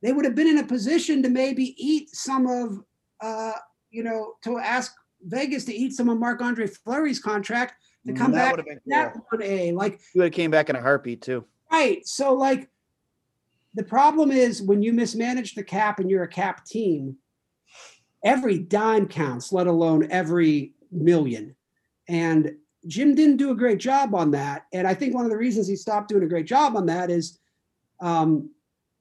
they 0.01 0.13
would 0.13 0.23
have 0.23 0.35
been 0.35 0.47
in 0.47 0.59
a 0.59 0.65
position 0.65 1.21
to 1.21 1.29
maybe 1.29 1.75
eat 1.77 2.09
some 2.15 2.47
of 2.47 2.79
uh, 3.19 3.51
you 3.91 4.03
know, 4.03 4.35
to 4.43 4.57
ask 4.57 4.95
Vegas 5.23 5.65
to 5.65 5.73
eat 5.73 5.93
some 5.93 6.07
of 6.07 6.17
Marc 6.17 6.41
Andre 6.41 6.67
Fleury's 6.67 7.19
contract 7.19 7.73
to 8.07 8.13
come 8.13 8.31
that 8.31 8.55
back. 8.55 8.65
That 8.87 9.13
cool. 9.13 9.25
one 9.29 9.43
A 9.43 9.73
like 9.73 9.99
he 10.13 10.19
would 10.19 10.25
have 10.25 10.33
came 10.33 10.49
back 10.49 10.69
in 10.69 10.77
a 10.77 10.81
heartbeat 10.81 11.21
too. 11.21 11.43
Right. 11.69 12.07
So 12.07 12.33
like 12.33 12.69
the 13.73 13.83
problem 13.83 14.31
is 14.31 14.61
when 14.61 14.81
you 14.81 14.93
mismanage 14.93 15.55
the 15.55 15.63
cap 15.63 15.99
and 15.99 16.09
you're 16.09 16.23
a 16.23 16.27
cap 16.27 16.65
team, 16.65 17.17
every 18.23 18.59
dime 18.59 19.09
counts, 19.09 19.51
let 19.51 19.67
alone 19.67 20.07
every 20.09 20.73
million. 20.89 21.53
And 22.07 22.55
Jim 22.87 23.15
didn't 23.15 23.37
do 23.37 23.51
a 23.51 23.55
great 23.55 23.79
job 23.79 24.15
on 24.15 24.31
that. 24.31 24.65
And 24.73 24.87
I 24.87 24.93
think 24.93 25.13
one 25.13 25.25
of 25.25 25.31
the 25.31 25.37
reasons 25.37 25.67
he 25.67 25.75
stopped 25.75 26.09
doing 26.09 26.23
a 26.23 26.27
great 26.27 26.47
job 26.47 26.75
on 26.75 26.85
that 26.87 27.11
is, 27.11 27.39
um, 27.99 28.49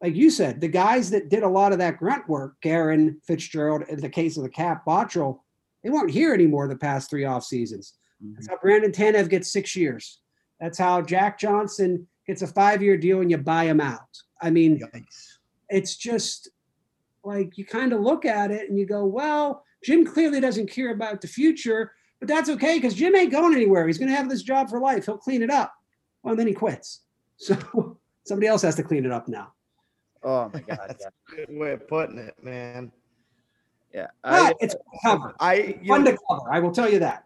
like 0.03 0.15
you 0.15 0.31
said, 0.31 0.61
the 0.61 0.69
guys 0.69 1.11
that 1.11 1.29
did 1.29 1.43
a 1.43 1.49
lot 1.49 1.73
of 1.73 1.79
that 1.79 1.99
grunt 1.99 2.29
work, 2.29 2.57
Guerin, 2.63 3.21
Fitzgerald, 3.25 3.83
in 3.89 4.01
the 4.01 4.09
case 4.09 4.37
of 4.37 4.43
the 4.43 4.49
cap, 4.49 4.85
Botterill, 4.87 5.41
they 5.83 5.91
weren't 5.91 6.11
here 6.11 6.35
anymore 6.35 6.69
the 6.69 6.77
past 6.77 7.11
three 7.11 7.25
off 7.25 7.45
seasons. 7.45 7.95
Mm-hmm. 8.23 8.35
That's 8.35 8.49
how 8.49 8.59
Brandon 8.59 8.93
Tanev 8.93 9.29
gets 9.29 9.53
six 9.53 9.75
years. 9.75 10.21
That's 10.61 10.79
how 10.79 11.01
Jack 11.01 11.39
Johnson 11.39 12.07
gets 12.27 12.43
a 12.43 12.47
five 12.47 12.83
year 12.83 12.97
deal 12.97 13.21
and 13.21 13.31
you 13.31 13.39
buy 13.39 13.65
him 13.65 13.81
out. 13.81 14.19
I 14.43 14.51
mean, 14.51 14.81
Yikes. 14.81 15.39
it's 15.69 15.97
just 15.97 16.51
like 17.25 17.57
you 17.59 17.65
kind 17.65 17.93
of 17.93 18.01
look 18.01 18.25
at 18.25 18.51
it 18.51 18.69
and 18.69 18.79
you 18.79 18.87
go, 18.87 19.05
well, 19.05 19.65
Jim 19.83 20.07
clearly 20.07 20.41
doesn't 20.41 20.71
care 20.71 20.93
about 20.93 21.21
the 21.21 21.29
future, 21.29 21.93
but 22.21 22.29
that's 22.29 22.51
okay 22.51 22.77
because 22.77 22.95
Jim 22.95 23.17
ain't 23.17 23.33
going 23.33 23.55
anywhere. 23.55 23.87
He's 23.87 23.99
going 23.99 24.11
to 24.11 24.17
have 24.17 24.29
this 24.29 24.43
job 24.43 24.69
for 24.69 24.79
life. 24.79 25.07
He'll 25.07 25.19
clean 25.19 25.43
it 25.43 25.51
up. 25.51 25.75
Well, 26.23 26.37
then 26.37 26.47
he 26.47 26.55
quits. 26.55 27.01
So 27.43 27.99
somebody 28.25 28.49
else 28.49 28.61
has 28.61 28.75
to 28.75 28.83
clean 28.83 29.07
it 29.07 29.11
up 29.11 29.27
now. 29.27 29.55
Oh 30.23 30.51
my 30.53 30.61
God. 30.69 30.79
That's 30.89 31.03
yeah. 31.03 31.09
a 31.43 31.47
good 31.47 31.59
way 31.59 31.73
of 31.73 31.89
putting 31.89 32.19
it, 32.19 32.35
man. 32.43 32.93
Yeah. 33.95 34.09
I, 34.23 34.53
it's 34.61 34.77
cover. 35.03 35.35
I 35.41 35.79
fun 35.89 36.05
know, 36.05 36.13
to 36.13 36.19
cover. 36.29 36.53
I 36.53 36.61
will 36.61 36.71
tell 36.71 36.91
you 36.91 36.99
that. 36.99 37.25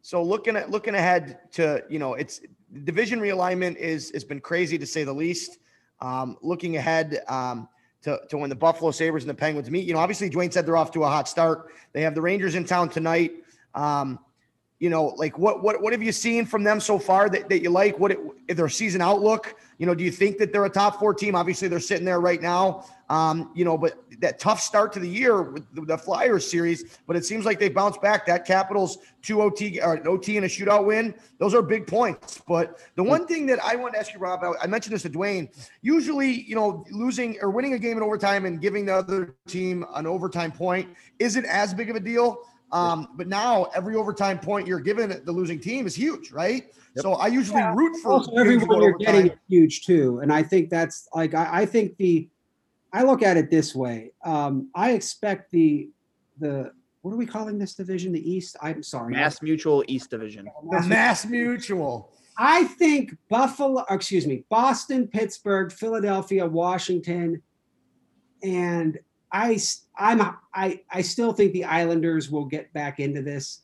So 0.00 0.22
looking 0.22 0.56
at 0.56 0.70
looking 0.70 0.94
ahead 0.94 1.38
to 1.52 1.84
you 1.90 1.98
know 1.98 2.14
it's 2.14 2.40
division 2.84 3.20
realignment 3.20 3.76
is 3.76 4.10
has 4.12 4.24
been 4.24 4.40
crazy 4.40 4.78
to 4.78 4.86
say 4.86 5.04
the 5.04 5.12
least. 5.12 5.58
Um, 6.00 6.36
looking 6.42 6.76
ahead 6.76 7.20
um, 7.28 7.68
to, 8.04 8.20
to 8.28 8.38
when 8.38 8.50
the 8.50 8.56
Buffalo 8.56 8.90
Sabres 8.90 9.24
and 9.24 9.30
the 9.30 9.34
Penguins 9.34 9.70
meet, 9.70 9.86
you 9.86 9.94
know, 9.94 9.98
obviously 9.98 10.28
Duane 10.28 10.50
said 10.50 10.66
they're 10.66 10.76
off 10.76 10.92
to 10.92 11.04
a 11.04 11.08
hot 11.08 11.28
start. 11.28 11.72
They 11.92 12.02
have 12.02 12.14
the 12.14 12.22
Rangers 12.22 12.54
in 12.54 12.64
town 12.64 12.88
tonight. 12.88 13.32
Um, 13.74 14.18
you 14.78 14.90
know, 14.90 15.06
like 15.16 15.38
what 15.38 15.62
what 15.62 15.80
what 15.80 15.92
have 15.92 16.02
you 16.02 16.12
seen 16.12 16.44
from 16.44 16.62
them 16.62 16.80
so 16.80 16.98
far 16.98 17.28
that, 17.30 17.48
that 17.48 17.62
you 17.62 17.70
like? 17.70 17.98
What 17.98 18.12
it, 18.12 18.56
their 18.56 18.68
season 18.68 19.00
outlook? 19.00 19.54
You 19.78 19.86
know, 19.86 19.94
do 19.94 20.04
you 20.04 20.10
think 20.10 20.38
that 20.38 20.52
they're 20.52 20.64
a 20.64 20.70
top 20.70 20.98
four 20.98 21.14
team? 21.14 21.34
Obviously, 21.34 21.68
they're 21.68 21.80
sitting 21.80 22.04
there 22.04 22.20
right 22.20 22.40
now. 22.40 22.86
Um, 23.10 23.50
you 23.54 23.64
know, 23.64 23.76
but 23.76 24.02
that 24.20 24.38
tough 24.38 24.60
start 24.60 24.92
to 24.94 24.98
the 24.98 25.08
year 25.08 25.42
with 25.42 25.86
the, 25.86 25.98
Flyers 25.98 26.50
series, 26.50 26.98
but 27.06 27.16
it 27.16 27.24
seems 27.24 27.44
like 27.44 27.58
they 27.58 27.68
bounced 27.68 28.00
back. 28.00 28.24
That 28.26 28.46
Capitals 28.46 28.98
two 29.22 29.42
OT 29.42 29.80
or 29.80 29.94
an 29.94 30.08
OT 30.08 30.36
and 30.36 30.46
a 30.46 30.48
shootout 30.48 30.86
win, 30.86 31.14
those 31.38 31.54
are 31.54 31.62
big 31.62 31.86
points. 31.86 32.40
But 32.48 32.80
the 32.94 33.02
one 33.02 33.26
thing 33.26 33.46
that 33.46 33.62
I 33.62 33.76
want 33.76 33.94
to 33.94 34.00
ask 34.00 34.12
you, 34.14 34.20
Rob, 34.20 34.42
I, 34.42 34.64
I 34.64 34.66
mentioned 34.66 34.94
this 34.94 35.02
to 35.02 35.10
Duane. 35.10 35.48
Usually, 35.82 36.30
you 36.30 36.54
know, 36.54 36.84
losing 36.90 37.36
or 37.42 37.50
winning 37.50 37.74
a 37.74 37.78
game 37.78 37.96
in 37.96 38.02
overtime 38.02 38.46
and 38.46 38.60
giving 38.60 38.86
the 38.86 38.94
other 38.94 39.34
team 39.46 39.84
an 39.94 40.06
overtime 40.06 40.52
point 40.52 40.88
isn't 41.18 41.44
as 41.44 41.74
big 41.74 41.90
of 41.90 41.96
a 41.96 42.00
deal. 42.00 42.38
Um, 42.72 43.08
but 43.14 43.28
now 43.28 43.70
every 43.74 43.94
overtime 43.94 44.38
point 44.38 44.66
you're 44.66 44.80
given 44.80 45.22
the 45.24 45.32
losing 45.32 45.60
team 45.60 45.86
is 45.86 45.94
huge, 45.94 46.32
right? 46.32 46.72
Yep. 46.96 47.02
So 47.02 47.12
I 47.14 47.26
usually 47.26 47.58
yeah. 47.58 47.74
root 47.74 47.96
for 48.02 48.12
also 48.12 48.32
everyone 48.36 48.82
you're 48.82 48.98
getting 48.98 49.32
huge 49.48 49.84
too, 49.84 50.20
and 50.20 50.32
I 50.32 50.42
think 50.42 50.70
that's 50.70 51.08
like 51.14 51.34
I, 51.34 51.62
I, 51.62 51.66
think 51.66 51.96
the 51.96 52.28
I 52.92 53.02
look 53.02 53.22
at 53.22 53.36
it 53.36 53.50
this 53.50 53.74
way. 53.74 54.12
Um, 54.24 54.70
I 54.74 54.92
expect 54.92 55.50
the 55.50 55.90
the 56.38 56.72
what 57.02 57.12
are 57.12 57.16
we 57.16 57.26
calling 57.26 57.58
this 57.58 57.74
division? 57.74 58.12
The 58.12 58.30
East. 58.30 58.56
I'm 58.62 58.82
sorry, 58.82 59.12
Mass 59.12 59.42
Mutual 59.42 59.84
East 59.88 60.10
Division. 60.10 60.48
The 60.70 60.82
Mass 60.82 61.26
Mutual. 61.26 62.12
I 62.38 62.64
think 62.64 63.16
Buffalo, 63.28 63.84
excuse 63.90 64.26
me, 64.26 64.44
Boston, 64.48 65.06
Pittsburgh, 65.06 65.72
Philadelphia, 65.72 66.46
Washington, 66.46 67.42
and 68.42 68.98
I 69.32 69.58
I'm 69.98 70.36
I 70.54 70.80
I 70.90 71.02
still 71.02 71.32
think 71.32 71.52
the 71.52 71.64
Islanders 71.64 72.30
will 72.30 72.44
get 72.44 72.72
back 72.72 73.00
into 73.00 73.20
this. 73.20 73.63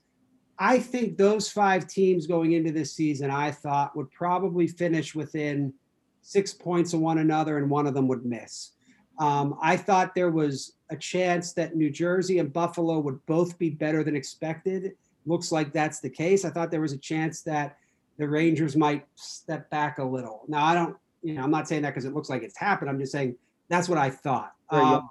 I 0.61 0.78
think 0.78 1.16
those 1.16 1.50
five 1.50 1.88
teams 1.88 2.26
going 2.26 2.52
into 2.52 2.70
this 2.70 2.92
season, 2.92 3.30
I 3.30 3.50
thought 3.50 3.96
would 3.96 4.11
probably 4.12 4.66
finish 4.66 5.14
within 5.14 5.72
six 6.20 6.52
points 6.52 6.92
of 6.92 7.00
one 7.00 7.18
another, 7.18 7.56
and 7.56 7.70
one 7.70 7.86
of 7.86 7.94
them 7.94 8.06
would 8.08 8.26
miss. 8.26 8.72
Um, 9.18 9.58
I 9.62 9.76
thought 9.76 10.14
there 10.14 10.30
was 10.30 10.74
a 10.90 10.96
chance 10.96 11.54
that 11.54 11.76
New 11.76 11.90
Jersey 11.90 12.38
and 12.38 12.52
Buffalo 12.52 12.98
would 13.00 13.24
both 13.24 13.58
be 13.58 13.70
better 13.70 14.04
than 14.04 14.14
expected. 14.14 14.92
Looks 15.24 15.50
like 15.50 15.72
that's 15.72 16.00
the 16.00 16.11
case. 16.11 16.44
I 16.44 16.50
thought 16.50 16.70
there 16.70 16.80
was 16.82 16.92
a 16.92 16.98
chance 16.98 17.40
that 17.42 17.78
the 18.18 18.28
Rangers 18.28 18.76
might 18.76 19.06
step 19.14 19.70
back 19.70 19.98
a 19.98 20.04
little. 20.04 20.42
Now 20.46 20.64
I 20.64 20.74
don't, 20.74 20.96
you 21.22 21.34
know, 21.34 21.42
I'm 21.42 21.50
not 21.50 21.68
saying 21.68 21.82
that 21.82 21.90
because 21.90 22.04
it 22.04 22.14
looks 22.14 22.28
like 22.28 22.42
it's 22.42 22.58
happened. 22.58 22.90
I'm 22.90 22.98
just 22.98 23.12
saying 23.12 23.36
that's 23.68 23.88
what 23.88 23.98
I 23.98 24.11
thought. 24.11 24.52
Um, 24.70 25.08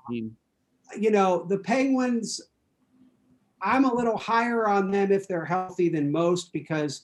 you 0.97 1.11
know, 1.11 1.45
the 1.45 1.57
Penguins, 1.59 2.41
I'm 3.61 3.85
a 3.85 3.93
little 3.93 4.17
higher 4.17 4.67
on 4.67 4.91
them 4.91 5.11
if 5.11 5.27
they're 5.27 5.45
healthy 5.45 5.89
than 5.89 6.11
most 6.11 6.53
because 6.53 7.03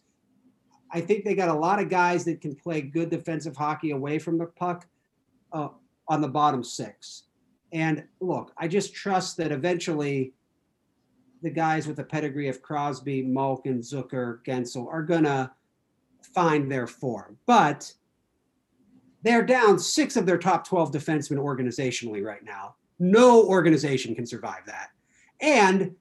I 0.91 1.01
think 1.01 1.25
they 1.25 1.35
got 1.35 1.49
a 1.49 1.53
lot 1.53 1.79
of 1.79 1.89
guys 1.89 2.23
that 2.25 2.41
can 2.41 2.55
play 2.55 2.81
good 2.81 3.09
defensive 3.09 3.55
hockey 3.55 3.91
away 3.91 4.19
from 4.19 4.37
the 4.37 4.45
puck 4.45 4.87
uh, 5.51 5.69
on 6.07 6.21
the 6.21 6.27
bottom 6.27 6.63
six. 6.63 7.23
And 7.73 8.05
look, 8.21 8.53
I 8.57 8.67
just 8.67 8.93
trust 8.93 9.37
that 9.37 9.51
eventually 9.51 10.33
the 11.41 11.49
guys 11.49 11.87
with 11.87 11.97
the 11.97 12.03
pedigree 12.03 12.47
of 12.47 12.61
Crosby, 12.61 13.21
Malkin, 13.23 13.79
Zucker, 13.79 14.39
Guentzel 14.45 14.87
are 14.87 15.03
going 15.03 15.25
to 15.25 15.51
find 16.21 16.71
their 16.71 16.87
form. 16.87 17.37
But 17.45 17.93
they're 19.23 19.45
down 19.45 19.79
six 19.79 20.15
of 20.15 20.25
their 20.25 20.37
top 20.37 20.67
12 20.67 20.91
defensemen 20.91 21.37
organizationally 21.37 22.23
right 22.23 22.43
now. 22.43 22.75
No 22.99 23.43
organization 23.43 24.15
can 24.15 24.25
survive 24.25 24.65
that. 24.67 24.91
And 25.41 25.95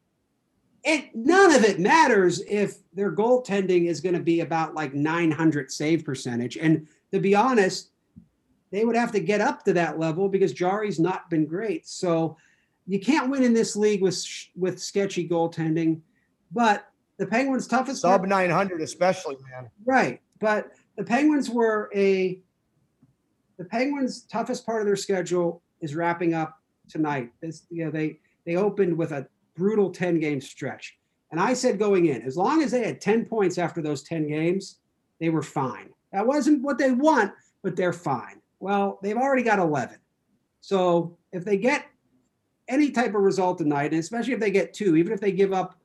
it 0.84 1.14
none 1.14 1.54
of 1.54 1.64
it 1.64 1.80
matters 1.80 2.42
if 2.46 2.76
their 2.92 3.10
goaltending 3.10 3.88
is 3.88 4.00
going 4.00 4.14
to 4.14 4.20
be 4.20 4.40
about 4.40 4.74
like 4.74 4.94
900 4.94 5.72
save 5.72 6.04
percentage. 6.04 6.56
And 6.56 6.86
to 7.12 7.20
be 7.20 7.34
honest, 7.34 7.90
they 8.70 8.84
would 8.84 8.96
have 8.96 9.12
to 9.12 9.20
get 9.20 9.40
up 9.40 9.64
to 9.64 9.72
that 9.74 9.98
level 9.98 10.28
because 10.28 10.52
Jarry's 10.52 11.00
not 11.00 11.30
been 11.30 11.46
great. 11.46 11.86
So 11.86 12.36
you 12.86 13.00
can't 13.00 13.30
win 13.30 13.42
in 13.42 13.54
this 13.54 13.76
league 13.76 14.02
with 14.02 14.22
with 14.56 14.80
sketchy 14.80 15.28
goaltending. 15.28 16.00
But 16.52 16.86
the 17.16 17.26
Penguins' 17.26 17.66
toughest 17.66 18.02
sub 18.02 18.20
part, 18.20 18.28
900, 18.28 18.82
especially 18.82 19.36
man. 19.50 19.70
Right, 19.84 20.20
but 20.38 20.72
the 20.96 21.04
Penguins 21.04 21.48
were 21.48 21.90
a 21.94 22.40
the 23.56 23.64
Penguins' 23.64 24.22
toughest 24.22 24.66
part 24.66 24.82
of 24.82 24.86
their 24.86 24.96
schedule 24.96 25.62
is 25.80 25.94
wrapping 25.94 26.34
up 26.34 26.58
tonight. 26.88 27.30
This, 27.40 27.66
you 27.70 27.84
know, 27.84 27.90
they 27.90 28.18
they 28.44 28.56
opened 28.56 28.98
with 28.98 29.12
a 29.12 29.26
brutal 29.56 29.90
10 29.90 30.20
game 30.20 30.40
stretch. 30.40 30.96
And 31.30 31.40
I 31.40 31.54
said 31.54 31.78
going 31.78 32.06
in, 32.06 32.22
as 32.22 32.36
long 32.36 32.62
as 32.62 32.70
they 32.70 32.84
had 32.84 33.00
10 33.00 33.26
points 33.26 33.58
after 33.58 33.82
those 33.82 34.02
10 34.02 34.28
games, 34.28 34.78
they 35.20 35.30
were 35.30 35.42
fine. 35.42 35.90
That 36.12 36.26
wasn't 36.26 36.62
what 36.62 36.78
they 36.78 36.92
want, 36.92 37.32
but 37.62 37.76
they're 37.76 37.92
fine. 37.92 38.40
Well, 38.60 38.98
they've 39.02 39.16
already 39.16 39.42
got 39.42 39.58
11. 39.58 39.98
So 40.60 41.16
if 41.32 41.44
they 41.44 41.56
get 41.56 41.86
any 42.68 42.90
type 42.90 43.14
of 43.14 43.22
result 43.22 43.58
tonight, 43.58 43.92
and 43.92 44.00
especially 44.00 44.32
if 44.32 44.40
they 44.40 44.50
get 44.50 44.72
two, 44.72 44.96
even 44.96 45.12
if 45.12 45.20
they 45.20 45.32
give 45.32 45.52
up 45.52 45.78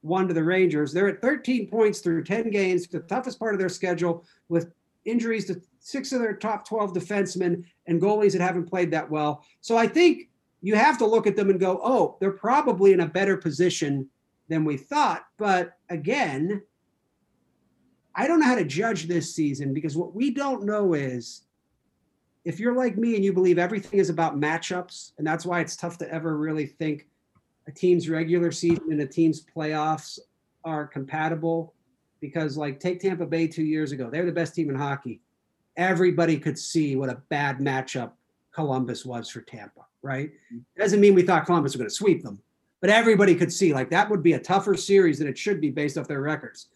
one 0.00 0.28
to 0.28 0.34
the 0.34 0.42
Rangers, 0.42 0.92
they're 0.92 1.08
at 1.08 1.22
13 1.22 1.68
points 1.68 2.00
through 2.00 2.24
10 2.24 2.50
games, 2.50 2.86
the 2.86 3.00
toughest 3.00 3.38
part 3.38 3.54
of 3.54 3.60
their 3.60 3.68
schedule 3.68 4.24
with 4.48 4.72
injuries 5.04 5.46
to 5.46 5.60
six 5.80 6.12
of 6.12 6.20
their 6.20 6.34
top 6.34 6.66
12 6.66 6.92
defensemen 6.92 7.64
and 7.86 8.02
goalies 8.02 8.32
that 8.32 8.42
haven't 8.42 8.68
played 8.68 8.90
that 8.90 9.08
well. 9.08 9.44
So 9.60 9.76
I 9.76 9.86
think 9.86 10.28
you 10.60 10.74
have 10.74 10.98
to 10.98 11.06
look 11.06 11.26
at 11.26 11.36
them 11.36 11.50
and 11.50 11.60
go, 11.60 11.80
oh, 11.82 12.16
they're 12.20 12.32
probably 12.32 12.92
in 12.92 13.00
a 13.00 13.06
better 13.06 13.36
position 13.36 14.08
than 14.48 14.64
we 14.64 14.76
thought. 14.76 15.24
But 15.36 15.74
again, 15.88 16.62
I 18.14 18.26
don't 18.26 18.40
know 18.40 18.46
how 18.46 18.56
to 18.56 18.64
judge 18.64 19.06
this 19.06 19.34
season 19.34 19.72
because 19.72 19.96
what 19.96 20.14
we 20.14 20.30
don't 20.30 20.64
know 20.64 20.94
is 20.94 21.42
if 22.44 22.58
you're 22.58 22.74
like 22.74 22.96
me 22.96 23.14
and 23.14 23.24
you 23.24 23.32
believe 23.32 23.58
everything 23.58 24.00
is 24.00 24.10
about 24.10 24.40
matchups, 24.40 25.12
and 25.18 25.26
that's 25.26 25.44
why 25.44 25.60
it's 25.60 25.76
tough 25.76 25.98
to 25.98 26.12
ever 26.12 26.36
really 26.36 26.66
think 26.66 27.06
a 27.66 27.70
team's 27.70 28.08
regular 28.08 28.50
season 28.50 28.90
and 28.90 29.00
a 29.00 29.06
team's 29.06 29.44
playoffs 29.44 30.18
are 30.64 30.86
compatible. 30.86 31.74
Because, 32.20 32.56
like, 32.56 32.80
take 32.80 33.00
Tampa 33.00 33.26
Bay 33.26 33.46
two 33.46 33.62
years 33.62 33.92
ago, 33.92 34.10
they're 34.10 34.26
the 34.26 34.32
best 34.32 34.54
team 34.54 34.70
in 34.70 34.74
hockey. 34.74 35.20
Everybody 35.76 36.38
could 36.38 36.58
see 36.58 36.96
what 36.96 37.10
a 37.10 37.22
bad 37.28 37.58
matchup 37.58 38.12
Columbus 38.50 39.04
was 39.04 39.28
for 39.28 39.40
Tampa, 39.42 39.86
right? 40.02 40.30
Mm-hmm. 40.30 40.58
Doesn't 40.76 41.00
mean 41.00 41.14
we 41.14 41.22
thought 41.22 41.46
Columbus 41.46 41.72
was 41.72 41.78
going 41.78 41.88
to 41.88 41.94
sweep 41.94 42.22
them, 42.22 42.40
but 42.80 42.90
everybody 42.90 43.34
could 43.34 43.52
see 43.52 43.72
like 43.72 43.90
that 43.90 44.10
would 44.10 44.22
be 44.22 44.34
a 44.34 44.40
tougher 44.40 44.74
series 44.74 45.18
than 45.18 45.28
it 45.28 45.38
should 45.38 45.60
be 45.60 45.70
based 45.70 45.98
off 45.98 46.08
their 46.08 46.20
records. 46.20 46.68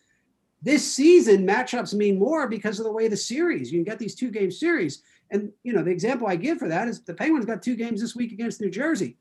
This 0.62 0.94
season, 0.94 1.46
matchups 1.46 1.92
mean 1.92 2.18
more 2.18 2.48
because 2.48 2.78
of 2.78 2.84
the 2.84 2.92
way 2.92 3.08
the 3.08 3.16
series. 3.16 3.72
You 3.72 3.78
can 3.78 3.84
get 3.84 3.98
these 3.98 4.14
two 4.14 4.30
game 4.30 4.50
series. 4.50 5.02
And 5.30 5.50
you 5.64 5.72
know, 5.72 5.82
the 5.82 5.90
example 5.90 6.28
I 6.28 6.36
give 6.36 6.58
for 6.58 6.68
that 6.68 6.88
is 6.88 7.02
the 7.02 7.14
Penguins 7.14 7.46
got 7.46 7.62
two 7.62 7.74
games 7.74 8.00
this 8.00 8.14
week 8.14 8.32
against 8.32 8.60
New 8.60 8.70
Jersey. 8.70 9.16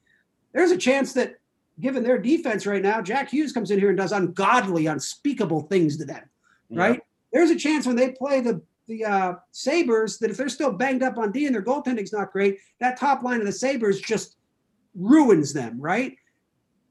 There's 0.54 0.72
a 0.72 0.78
chance 0.78 1.14
that 1.14 1.40
given 1.80 2.04
their 2.04 2.20
defense 2.20 2.68
right 2.68 2.82
now, 2.82 3.02
Jack 3.02 3.30
Hughes 3.30 3.54
comes 3.54 3.72
in 3.72 3.80
here 3.80 3.90
and 3.90 3.98
does 3.98 4.12
ungodly, 4.12 4.86
unspeakable 4.86 5.62
things 5.62 5.98
to 5.98 6.06
them. 6.06 6.24
Right? 6.70 7.02
There's 7.34 7.50
a 7.50 7.56
chance 7.56 7.88
when 7.88 7.96
they 7.96 8.12
play 8.12 8.42
the 8.42 8.62
the 8.92 9.06
uh, 9.06 9.34
Sabres 9.52 10.20
that 10.20 10.30
if 10.30 10.38
they're 10.38 10.50
still 10.50 10.72
banged 10.72 11.02
up 11.02 11.18
on 11.18 11.32
D 11.32 11.46
and 11.46 11.56
their 11.56 11.64
goaltending's 11.64 12.14
not 12.14 12.32
great, 12.32 12.60
that 12.80 13.00
top 13.00 13.24
line 13.24 13.40
of 13.40 13.46
the 13.46 13.52
Sabres 13.52 14.00
just 14.00 14.36
ruins 14.94 15.54
them, 15.54 15.80
right? 15.80 16.16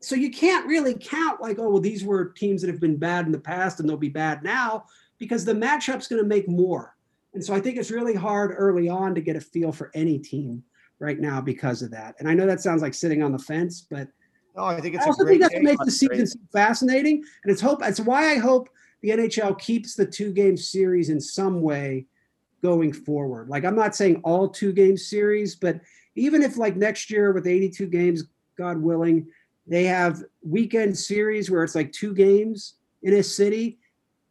So 0.00 0.14
you 0.14 0.30
can't 0.30 0.66
really 0.66 0.94
count 0.98 1.42
like, 1.42 1.58
oh, 1.58 1.68
well, 1.68 1.80
these 1.80 2.02
were 2.02 2.30
teams 2.30 2.62
that 2.62 2.70
have 2.70 2.80
been 2.80 2.96
bad 2.96 3.26
in 3.26 3.32
the 3.32 3.38
past 3.38 3.78
and 3.78 3.88
they'll 3.88 3.98
be 3.98 4.08
bad 4.08 4.42
now 4.42 4.86
because 5.18 5.44
the 5.44 5.52
matchup's 5.52 6.08
going 6.08 6.22
to 6.22 6.28
make 6.28 6.48
more. 6.48 6.96
And 7.34 7.44
so 7.44 7.54
I 7.54 7.60
think 7.60 7.76
it's 7.76 7.90
really 7.90 8.14
hard 8.14 8.54
early 8.56 8.88
on 8.88 9.14
to 9.14 9.20
get 9.20 9.36
a 9.36 9.40
feel 9.40 9.70
for 9.70 9.90
any 9.94 10.18
team 10.18 10.64
right 10.98 11.20
now 11.20 11.40
because 11.40 11.82
of 11.82 11.90
that. 11.90 12.16
And 12.18 12.28
I 12.28 12.34
know 12.34 12.46
that 12.46 12.62
sounds 12.62 12.80
like 12.80 12.94
sitting 12.94 13.22
on 13.22 13.30
the 13.30 13.38
fence, 13.38 13.86
but 13.88 14.08
no, 14.56 14.64
I 14.64 14.80
think 14.80 14.94
it's 14.94 15.04
I 15.04 15.08
also 15.08 15.26
think 15.26 15.42
that's 15.42 15.54
what 15.54 15.62
makes 15.62 15.84
the 15.84 15.90
season 15.90 16.26
so 16.26 16.38
fascinating. 16.52 17.22
And 17.44 17.52
it's 17.52 17.60
hope. 17.60 17.82
It's 17.84 18.00
why 18.00 18.32
I 18.32 18.38
hope 18.38 18.68
the 19.02 19.10
NHL 19.10 19.58
keeps 19.58 19.94
the 19.94 20.06
two 20.06 20.32
game 20.32 20.56
series 20.56 21.08
in 21.08 21.20
some 21.20 21.62
way 21.62 22.06
going 22.62 22.92
forward. 22.92 23.48
Like 23.48 23.64
I'm 23.64 23.76
not 23.76 23.96
saying 23.96 24.20
all 24.24 24.48
two 24.48 24.72
game 24.72 24.96
series, 24.96 25.56
but 25.56 25.80
even 26.14 26.42
if 26.42 26.56
like 26.56 26.76
next 26.76 27.10
year 27.10 27.32
with 27.32 27.46
82 27.46 27.86
games, 27.86 28.24
God 28.58 28.78
willing, 28.78 29.26
they 29.66 29.84
have 29.84 30.22
weekend 30.42 30.98
series 30.98 31.50
where 31.50 31.64
it's 31.64 31.74
like 31.74 31.92
two 31.92 32.14
games 32.14 32.74
in 33.02 33.14
a 33.14 33.22
city. 33.22 33.78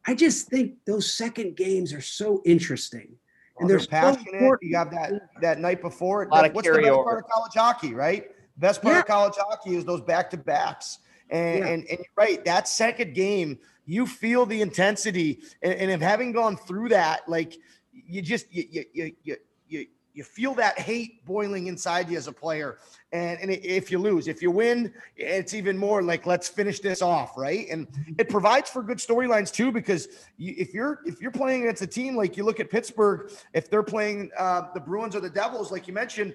I 0.06 0.14
just 0.14 0.48
think 0.48 0.76
those 0.86 1.12
second 1.12 1.56
games 1.56 1.94
are 1.94 2.02
so 2.02 2.42
interesting. 2.46 3.16
And 3.60 3.70
they're, 3.70 3.80
they're 3.80 3.88
passionate. 3.88 4.40
So 4.40 4.58
you 4.62 4.78
have 4.78 4.92
that 4.92 5.12
that 5.42 5.60
night 5.60 5.82
before. 5.82 6.28
That, 6.32 6.54
what's 6.54 6.68
the 6.68 6.76
best 6.76 6.88
over. 6.90 7.04
part 7.04 7.24
of 7.24 7.30
college 7.30 7.52
hockey, 7.56 7.94
right? 7.94 8.28
Best 8.58 8.82
part 8.82 8.96
yeah. 8.96 9.00
of 9.00 9.06
college 9.06 9.34
hockey 9.38 9.76
is 9.76 9.84
those 9.84 10.02
back 10.02 10.30
to 10.30 10.38
backs. 10.38 11.00
And, 11.30 11.60
yeah. 11.60 11.68
and, 11.68 11.86
and 11.88 12.00
you're 12.00 12.16
right, 12.16 12.44
that 12.46 12.68
second 12.68 13.14
game, 13.14 13.60
you 13.86 14.06
feel 14.06 14.46
the 14.46 14.62
intensity. 14.62 15.42
And, 15.62 15.74
and 15.74 15.92
if 15.92 16.02
having 16.02 16.32
gone 16.32 16.58
through 16.58 16.90
that, 16.90 17.28
like 17.28 17.58
you 17.92 18.22
just 18.22 18.52
you 18.54 18.86
you 18.94 19.12
you 19.24 19.38
you 19.68 19.86
you 20.14 20.24
feel 20.24 20.54
that 20.56 20.78
hate 20.78 21.24
boiling 21.26 21.68
inside 21.68 22.10
you 22.10 22.18
as 22.18 22.28
a 22.28 22.32
player. 22.32 22.80
And, 23.14 23.40
and 23.40 23.52
if 23.52 23.90
you 23.90 24.00
lose, 24.00 24.28
if 24.28 24.42
you 24.42 24.52
win, 24.52 24.94
it's 25.16 25.54
even 25.54 25.78
more 25.78 26.02
like 26.02 26.26
let's 26.26 26.50
finish 26.50 26.80
this 26.82 27.02
off, 27.02 27.38
right? 27.38 27.68
And 27.72 27.88
it 28.18 28.28
provides 28.28 28.70
for 28.70 28.84
good 28.84 28.98
storylines 28.98 29.52
too, 29.52 29.72
because 29.72 30.08
you, 30.38 30.56
if 30.58 30.74
you're 30.74 31.00
if 31.06 31.22
you're 31.22 31.32
playing 31.32 31.62
against 31.64 31.82
a 31.84 31.88
team 31.88 32.16
like 32.16 32.36
you 32.38 32.44
look 32.44 32.60
at 32.60 32.70
Pittsburgh, 32.70 33.32
if 33.54 33.70
they're 33.70 33.84
playing 33.84 34.30
uh, 34.38 34.64
the 34.74 34.80
Bruins 34.80 35.16
or 35.16 35.22
the 35.22 35.30
Devils, 35.30 35.72
like 35.72 35.88
you 35.88 35.94
mentioned, 35.94 36.34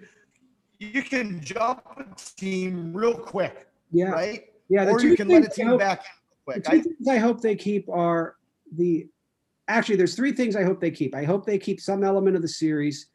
you 0.79 1.03
can 1.03 1.41
jump 1.41 1.85
a 1.99 2.07
team 2.37 2.97
real 2.97 3.15
quick, 3.15 3.69
yeah, 3.93 4.07
right? 4.07 4.45
Yeah, 4.69 4.89
or 4.89 5.01
you 5.01 5.17
can 5.17 5.29
let 5.29 5.45
a 5.45 5.49
team 5.49 5.69
hope, 5.69 5.81
back 5.81 6.05
quick. 6.45 6.65
The 6.65 6.71
two 6.71 6.77
I, 6.77 6.81
things 6.83 7.09
I 7.09 7.17
hope 7.17 7.41
they 7.41 7.57
keep 7.57 7.89
are 7.89 8.37
the 8.77 9.09
actually 9.69 9.97
there's 9.97 10.15
three 10.15 10.33
things 10.33 10.57
I 10.57 10.63
hope 10.63 10.81
they 10.81 10.91
keep. 10.91 11.15
I 11.15 11.25
hope 11.25 11.47
they 11.47 11.59
keep 11.59 11.81
some 11.81 12.05
element 12.05 12.37
of 12.37 12.43
the 12.43 12.49
series. 12.49 13.07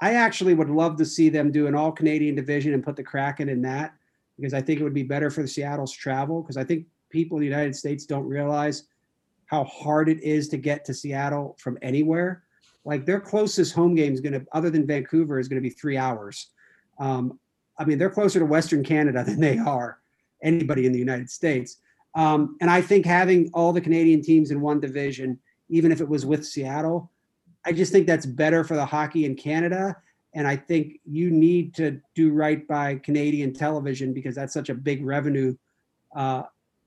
I 0.00 0.14
actually 0.14 0.54
would 0.54 0.70
love 0.70 0.96
to 0.96 1.04
see 1.04 1.28
them 1.28 1.52
do 1.52 1.66
an 1.66 1.74
all 1.74 1.92
Canadian 1.92 2.34
division 2.34 2.74
and 2.74 2.82
put 2.82 2.96
the 2.96 3.04
Kraken 3.04 3.48
in 3.48 3.62
that 3.62 3.94
because 4.36 4.54
I 4.54 4.60
think 4.60 4.80
it 4.80 4.84
would 4.84 4.94
be 4.94 5.02
better 5.02 5.30
for 5.30 5.42
the 5.42 5.48
Seattle's 5.48 5.92
travel 5.92 6.42
because 6.42 6.56
I 6.56 6.64
think 6.64 6.86
people 7.10 7.36
in 7.36 7.42
the 7.42 7.48
United 7.48 7.76
States 7.76 8.06
don't 8.06 8.26
realize 8.26 8.84
how 9.46 9.64
hard 9.64 10.08
it 10.08 10.20
is 10.22 10.48
to 10.48 10.56
get 10.56 10.84
to 10.86 10.94
Seattle 10.94 11.56
from 11.60 11.78
anywhere. 11.82 12.42
Like 12.84 13.06
their 13.06 13.20
closest 13.20 13.74
home 13.74 13.94
game 13.94 14.12
is 14.12 14.20
going 14.20 14.32
to, 14.32 14.44
other 14.52 14.70
than 14.70 14.86
Vancouver, 14.86 15.38
is 15.38 15.46
going 15.46 15.62
to 15.62 15.68
be 15.68 15.72
three 15.72 15.96
hours. 15.96 16.48
Um, 16.98 17.38
I 17.78 17.84
mean, 17.84 17.98
they're 17.98 18.10
closer 18.10 18.40
to 18.40 18.46
Western 18.46 18.82
Canada 18.82 19.22
than 19.26 19.38
they 19.38 19.58
are 19.58 20.01
anybody 20.42 20.86
in 20.86 20.92
the 20.92 20.98
United 20.98 21.30
States. 21.30 21.78
Um, 22.14 22.56
and 22.60 22.70
I 22.70 22.82
think 22.82 23.06
having 23.06 23.50
all 23.54 23.72
the 23.72 23.80
Canadian 23.80 24.22
teams 24.22 24.50
in 24.50 24.60
one 24.60 24.80
division, 24.80 25.38
even 25.68 25.92
if 25.92 26.00
it 26.00 26.08
was 26.08 26.26
with 26.26 26.46
Seattle, 26.46 27.10
I 27.64 27.72
just 27.72 27.92
think 27.92 28.06
that's 28.06 28.26
better 28.26 28.64
for 28.64 28.74
the 28.74 28.84
hockey 28.84 29.24
in 29.24 29.34
Canada. 29.34 29.96
And 30.34 30.46
I 30.46 30.56
think 30.56 31.00
you 31.04 31.30
need 31.30 31.74
to 31.74 32.00
do 32.14 32.32
right 32.32 32.66
by 32.66 32.96
Canadian 32.96 33.52
television 33.52 34.12
because 34.12 34.34
that's 34.34 34.52
such 34.52 34.68
a 34.68 34.74
big 34.74 35.04
revenue 35.04 35.54
uh, 36.14 36.42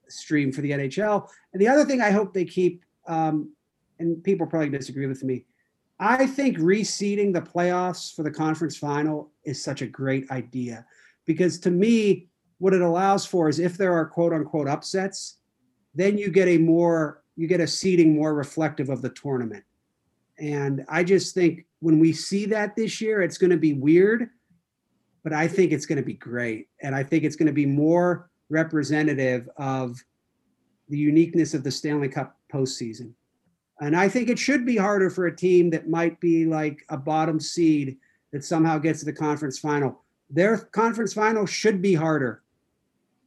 stream 0.08 0.51
for 0.51 0.62
the 0.62 0.72
NHL. 0.72 1.28
And 1.53 1.62
the 1.62 1.68
other 1.68 1.86
thing 1.86 2.01
I 2.01 2.12
hope 2.12 2.34
they 2.34 2.45
keep, 2.45 2.84
um, 3.08 3.51
and 3.99 4.24
people 4.24 4.47
probably 4.47 4.70
disagree 4.70 5.08
with 5.08 5.24
me, 5.24 5.45
I 5.99 6.28
think 6.28 6.58
reseeding 6.58 7.34
the 7.34 7.41
playoffs 7.41 8.14
for 8.14 8.24
the 8.24 8.32
conference 8.32 8.76
final 8.76 9.32
is 9.45 9.64
such 9.64 9.82
a 9.82 9.88
great 9.88 10.30
idea 10.30 10.86
because 11.26 11.58
to 11.60 11.72
me, 11.72 12.28
what 12.60 12.74
it 12.74 12.82
allows 12.82 13.26
for 13.26 13.49
is 13.49 13.60
if 13.60 13.78
there 13.78 13.93
are 13.93 14.06
quote 14.06 14.34
unquote 14.34 14.68
upsets, 14.68 15.38
then 15.93 16.18
you 16.18 16.30
get 16.30 16.47
a 16.47 16.58
more 16.58 17.24
you 17.36 17.47
get 17.47 17.60
a 17.60 17.68
seeding 17.68 18.16
more 18.16 18.34
reflective 18.34 18.89
of 18.89 19.01
the 19.01 19.10
tournament. 19.10 19.64
And 20.39 20.86
I 20.89 21.03
just 21.03 21.36
think 21.36 21.66
when 21.80 21.99
we 21.99 22.14
see 22.14 22.45
that 22.47 22.76
this 22.76 23.01
year, 23.01 23.22
it's 23.22 23.38
going 23.38 23.51
to 23.51 23.58
be 23.58 23.74
weird, 23.74 24.30
but 25.24 25.34
I 25.34 25.47
think 25.47 25.72
it's 25.72 25.86
going 25.86 25.97
to 25.97 26.06
be 26.06 26.14
great. 26.14 26.70
And 26.82 26.95
I 26.95 27.03
think 27.03 27.24
it's 27.24 27.36
going 27.36 27.47
to 27.47 27.53
be 27.53 27.66
more 27.66 28.30
representative 28.49 29.49
of 29.58 30.01
the 30.88 30.97
uniqueness 30.97 31.53
of 31.53 31.64
the 31.64 31.72
Stanley 31.72 32.08
Cup 32.08 32.38
postseason. 32.53 33.12
And 33.82 33.95
I 33.95 34.08
think 34.08 34.30
it 34.30 34.39
should 34.39 34.66
be 34.66 34.78
harder 34.78 35.10
for 35.10 35.28
a 35.28 35.36
team 35.36 35.70
that 35.72 35.89
might 35.89 36.20
be 36.22 36.45
like 36.45 36.86
a 36.89 36.97
bottom 36.97 37.39
seed 37.39 37.97
that 38.32 38.45
somehow 38.45 38.78
gets 38.78 38.99
to 38.99 39.06
the 39.06 39.14
conference 39.14 39.60
final. 39.60 40.03
Their 40.30 40.58
conference 40.58 41.14
final 41.14 41.45
should 41.45 41.82
be 41.82 41.93
harder 41.93 42.43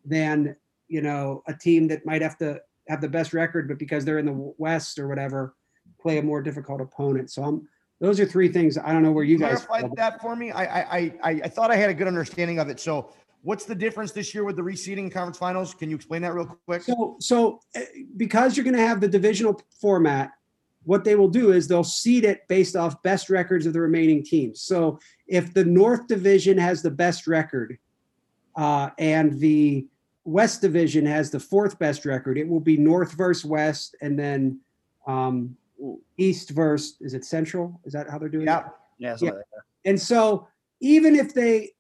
than, 0.09 0.56
you 0.88 1.02
know, 1.02 1.42
a 1.46 1.54
team 1.54 1.88
that 1.88 2.06
might 2.06 2.22
have 2.22 2.38
to 2.38 2.61
have 2.88 3.00
the 3.00 3.09
best 3.09 3.32
record, 3.32 3.68
but 3.68 3.78
because 3.78 4.04
they're 4.04 4.18
in 4.18 4.26
the 4.26 4.54
West 4.59 4.98
or 4.98 5.09
whatever, 5.09 5.54
play 6.00 6.18
a 6.18 6.22
more 6.22 6.42
difficult 6.42 6.80
opponent. 6.80 7.30
So 7.30 7.42
I'm 7.42 7.68
those 8.00 8.20
are 8.20 8.26
three 8.26 8.48
things. 8.48 8.78
I 8.78 8.92
don't 8.92 9.02
know 9.02 9.11
where 9.11 9.24
you 9.24 9.38
guys 9.38 9.64
clarified 9.64 9.96
that 9.96 10.20
for 10.20 10.36
me. 10.36 10.52
I, 10.52 10.80
I 10.80 10.98
I 11.22 11.30
I 11.44 11.48
thought 11.48 11.70
I 11.70 11.76
had 11.76 11.90
a 11.90 11.94
good 11.94 12.06
understanding 12.06 12.61
of 12.61 12.68
it. 12.68 12.78
So 12.78 13.12
What's 13.42 13.64
the 13.64 13.74
difference 13.74 14.12
this 14.12 14.34
year 14.34 14.44
with 14.44 14.56
the 14.56 14.62
reseeding 14.62 15.12
conference 15.12 15.38
finals? 15.38 15.72
Can 15.72 15.90
you 15.90 15.96
explain 15.96 16.22
that 16.22 16.34
real 16.34 16.46
quick? 16.66 16.82
So, 16.82 17.16
so 17.20 17.61
eh, 17.74 17.84
because 18.16 18.56
you're 18.56 18.64
going 18.64 18.76
to 18.76 18.86
have 18.86 19.00
the 19.00 19.09
divisional 19.09 19.61
format, 19.80 20.32
what 20.84 21.04
they 21.04 21.14
will 21.14 21.28
do 21.28 21.52
is 21.52 21.68
they'll 21.68 21.84
seed 21.84 22.24
it 22.24 22.48
based 22.48 22.74
off 22.74 23.00
best 23.02 23.30
records 23.30 23.66
of 23.66 23.72
the 23.72 23.80
remaining 23.80 24.24
teams. 24.24 24.62
So, 24.62 24.98
if 25.28 25.54
the 25.54 25.64
North 25.64 26.09
Division 26.09 26.59
has 26.59 26.82
the 26.82 26.90
best 26.90 27.26
record, 27.26 27.78
uh, 28.56 28.90
and 28.98 29.38
the 29.38 29.86
West 30.29 30.61
Division 30.61 31.07
has 31.07 31.31
the 31.31 31.41
fourth 31.41 31.79
best 31.79 32.05
record, 32.05 32.37
it 32.37 32.47
will 32.47 32.61
be 32.61 32.76
North 32.76 33.12
versus 33.12 33.47
West, 33.47 33.97
and 34.03 34.18
then 34.18 34.61
um, 35.07 35.57
East 36.18 36.51
versus 36.51 36.97
is 37.01 37.14
it 37.14 37.24
Central? 37.24 37.81
Is 37.87 37.95
that 37.95 38.11
how 38.11 38.18
they're 38.18 38.29
doing 38.29 38.47
yeah. 38.47 38.59
it? 38.59 38.64
Yeah. 38.99 39.16
yeah. 39.22 39.31
And 39.87 39.99
so 39.99 40.47
even 40.81 41.16
if 41.16 41.33
they 41.33 41.70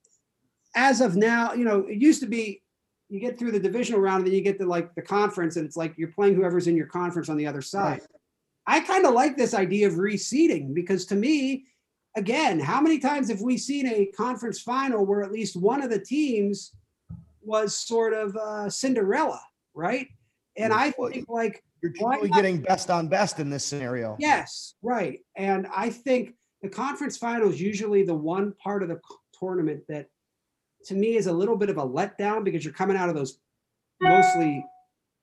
as 0.74 1.02
of 1.02 1.14
now, 1.14 1.52
you 1.52 1.64
know, 1.64 1.80
it 1.80 2.00
used 2.00 2.22
to 2.22 2.26
be 2.26 2.62
you 3.10 3.20
get 3.20 3.38
through 3.38 3.52
the 3.52 3.60
divisional 3.60 4.00
round 4.00 4.20
and 4.20 4.28
then 4.28 4.34
you 4.34 4.40
get 4.40 4.58
to 4.60 4.66
like 4.66 4.94
the 4.94 5.02
conference 5.02 5.56
and 5.56 5.66
it's 5.66 5.76
like 5.76 5.92
you're 5.98 6.12
playing 6.12 6.34
whoever's 6.34 6.68
in 6.68 6.76
your 6.76 6.86
conference 6.86 7.28
on 7.28 7.36
the 7.36 7.46
other 7.46 7.62
side. 7.62 8.00
I 8.66 8.80
kind 8.80 9.04
of 9.04 9.12
like 9.12 9.36
this 9.36 9.52
idea 9.52 9.88
of 9.88 9.94
reseeding 9.94 10.72
because 10.72 11.04
to 11.06 11.16
me, 11.16 11.66
again, 12.16 12.60
how 12.60 12.80
many 12.80 12.98
times 12.98 13.28
have 13.28 13.42
we 13.42 13.58
seen 13.58 13.86
a 13.86 14.06
conference 14.06 14.60
final 14.60 15.04
where 15.04 15.22
at 15.22 15.32
least 15.32 15.54
one 15.54 15.82
of 15.82 15.90
the 15.90 15.98
teams 15.98 16.72
was 17.48 17.74
sort 17.74 18.12
of 18.12 18.36
uh, 18.36 18.68
Cinderella, 18.70 19.40
right? 19.74 20.06
And 20.56 20.72
I 20.72 20.90
think 20.90 21.28
like 21.28 21.64
you're 21.82 21.92
truly 21.92 22.28
getting 22.28 22.60
best 22.60 22.90
on 22.90 23.08
best 23.08 23.40
in 23.40 23.48
this 23.48 23.64
scenario. 23.64 24.16
Yes, 24.18 24.74
right. 24.82 25.20
And 25.36 25.66
I 25.74 25.90
think 25.90 26.34
the 26.62 26.68
conference 26.68 27.16
final 27.16 27.48
is 27.48 27.60
usually 27.60 28.02
the 28.02 28.14
one 28.14 28.52
part 28.62 28.82
of 28.82 28.88
the 28.88 29.00
tournament 29.38 29.82
that 29.88 30.06
to 30.86 30.94
me 30.94 31.16
is 31.16 31.26
a 31.26 31.32
little 31.32 31.56
bit 31.56 31.70
of 31.70 31.78
a 31.78 31.86
letdown 31.86 32.44
because 32.44 32.64
you're 32.64 32.74
coming 32.74 32.96
out 32.96 33.08
of 33.08 33.14
those 33.14 33.38
mostly 34.00 34.64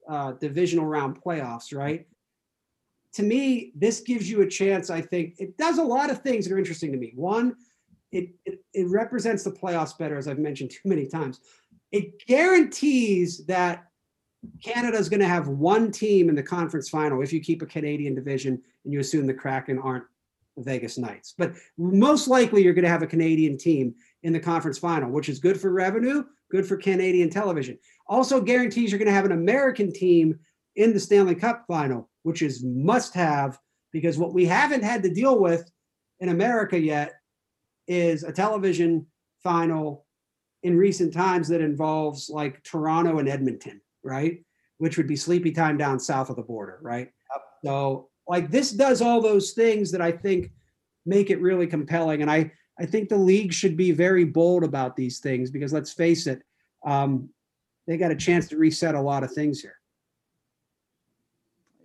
uh, 0.09 0.33
divisional 0.33 0.85
round 0.85 1.21
playoffs, 1.21 1.75
right? 1.75 2.07
To 3.13 3.23
me, 3.23 3.71
this 3.75 4.01
gives 4.01 4.29
you 4.29 4.41
a 4.41 4.47
chance. 4.47 4.89
I 4.89 5.01
think 5.01 5.35
it 5.37 5.57
does 5.57 5.77
a 5.77 5.83
lot 5.83 6.09
of 6.09 6.21
things 6.21 6.45
that 6.45 6.53
are 6.53 6.57
interesting 6.57 6.91
to 6.91 6.97
me. 6.97 7.13
One, 7.15 7.55
it, 8.11 8.29
it, 8.45 8.59
it 8.73 8.87
represents 8.89 9.43
the 9.43 9.51
playoffs 9.51 9.97
better, 9.97 10.17
as 10.17 10.27
I've 10.27 10.39
mentioned 10.39 10.71
too 10.71 10.87
many 10.89 11.07
times. 11.07 11.39
It 11.95 12.25
guarantees 12.27 13.45
that 13.45 13.85
Canada 14.61 14.97
is 14.97 15.07
going 15.07 15.21
to 15.21 15.27
have 15.29 15.47
one 15.47 15.93
team 15.93 16.27
in 16.27 16.35
the 16.35 16.43
conference 16.43 16.89
final 16.89 17.21
if 17.21 17.31
you 17.31 17.39
keep 17.39 17.61
a 17.61 17.65
Canadian 17.65 18.13
division 18.13 18.61
and 18.83 18.91
you 18.93 18.99
assume 18.99 19.25
the 19.25 19.33
Kraken 19.33 19.79
aren't 19.79 20.03
the 20.57 20.63
Vegas 20.63 20.97
Knights. 20.97 21.35
But 21.37 21.53
most 21.77 22.27
likely, 22.27 22.61
you're 22.61 22.73
going 22.73 22.83
to 22.83 22.89
have 22.89 23.01
a 23.01 23.07
Canadian 23.07 23.57
team 23.57 23.95
in 24.23 24.33
the 24.33 24.41
conference 24.41 24.77
final, 24.77 25.09
which 25.09 25.29
is 25.29 25.39
good 25.39 25.57
for 25.57 25.71
revenue, 25.71 26.25
good 26.51 26.67
for 26.67 26.75
Canadian 26.75 27.29
television. 27.29 27.79
Also 28.07 28.41
guarantees 28.41 28.91
you're 28.91 28.99
going 28.99 29.05
to 29.07 29.13
have 29.13 29.23
an 29.23 29.31
American 29.31 29.89
team 29.89 30.37
in 30.75 30.91
the 30.91 30.99
Stanley 30.99 31.35
Cup 31.35 31.63
final, 31.65 32.09
which 32.23 32.41
is 32.41 32.61
must 32.61 33.13
have 33.13 33.57
because 33.93 34.17
what 34.17 34.33
we 34.33 34.43
haven't 34.43 34.83
had 34.83 35.01
to 35.03 35.13
deal 35.13 35.39
with 35.39 35.71
in 36.19 36.27
America 36.27 36.77
yet 36.77 37.13
is 37.87 38.23
a 38.23 38.33
television 38.33 39.05
final 39.41 40.04
in 40.65 40.75
recent 40.75 41.13
times 41.13 41.47
that 41.47 41.61
involves 41.61 42.27
like 42.27 42.63
Toronto 42.63 43.19
and 43.19 43.29
Edmonton, 43.29 43.79
right? 44.03 44.43
Which 44.79 44.97
would 44.97 45.07
be 45.07 45.15
sleepy 45.15 45.51
time 45.51 45.77
down 45.77 45.99
south 45.99 46.31
of 46.31 46.37
the 46.37 46.41
border, 46.41 46.79
right? 46.81 47.11
Yep. 47.31 47.41
So 47.63 48.09
like 48.27 48.49
this 48.49 48.71
does 48.71 48.99
all 48.99 49.21
those 49.21 49.51
things 49.51 49.91
that 49.91 50.01
I 50.01 50.11
think 50.11 50.51
make 51.05 51.29
it 51.29 51.39
really 51.39 51.67
compelling. 51.67 52.23
And 52.23 52.31
I 52.31 52.51
I 52.79 52.87
think 52.87 53.09
the 53.09 53.17
league 53.17 53.53
should 53.53 53.77
be 53.77 53.91
very 53.91 54.25
bold 54.25 54.63
about 54.63 54.95
these 54.95 55.19
things 55.19 55.51
because 55.51 55.71
let's 55.71 55.93
face 55.93 56.25
it, 56.25 56.41
um, 56.83 57.29
they 57.85 57.95
got 57.97 58.09
a 58.09 58.15
chance 58.15 58.47
to 58.47 58.57
reset 58.57 58.95
a 58.95 59.01
lot 59.01 59.23
of 59.23 59.31
things 59.31 59.61
here. 59.61 59.77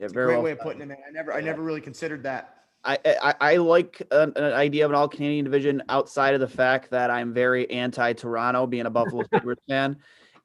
Yeah, 0.01 0.09
very 0.09 0.29
great 0.29 0.35
well 0.37 0.43
way 0.45 0.53
of 0.53 0.61
putting 0.61 0.81
it, 0.81 0.89
man. 0.89 0.97
I 1.07 1.11
never, 1.11 1.35
I 1.35 1.43
never 1.43 1.61
really 1.63 1.83
considered 1.83 2.23
that. 2.23 2.60
I, 2.85 2.99
I, 3.05 3.35
I 3.41 3.57
like 3.57 4.03
an, 4.11 4.33
an, 4.37 4.53
idea 4.53 4.85
of 4.85 4.91
an 4.91 4.95
all 4.95 5.09
Canadian 5.09 5.45
division 5.45 5.83
outside 5.89 6.35
of 6.35 6.41
the 6.41 6.49
fact 6.49 6.91
that 6.91 7.11
I'm 7.11 7.35
very 7.35 7.71
anti 7.71 8.13
Toronto, 8.15 8.67
being 8.67 8.87
a 8.87 8.91
Buffalo 8.91 9.25
Sabres 9.35 9.59
fan, 9.69 9.97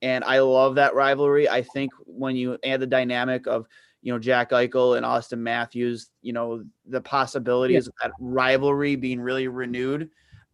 and 0.01 0.23
I 0.23 0.39
love 0.39 0.75
that 0.75 0.95
rivalry. 0.95 1.47
I 1.47 1.61
think 1.61 1.91
when 2.05 2.35
you 2.35 2.57
add 2.65 2.81
the 2.81 2.87
dynamic 2.87 3.47
of 3.47 3.67
you 4.01 4.11
know 4.11 4.19
Jack 4.19 4.51
Eichel 4.51 4.97
and 4.97 5.05
Auston 5.05 5.39
Matthews, 5.39 6.09
you 6.21 6.33
know 6.33 6.63
the 6.85 7.01
possibilities 7.01 7.85
yeah. 7.85 8.07
of 8.07 8.11
that 8.11 8.17
rivalry 8.19 8.95
being 8.95 9.21
really 9.21 9.47
renewed 9.47 10.09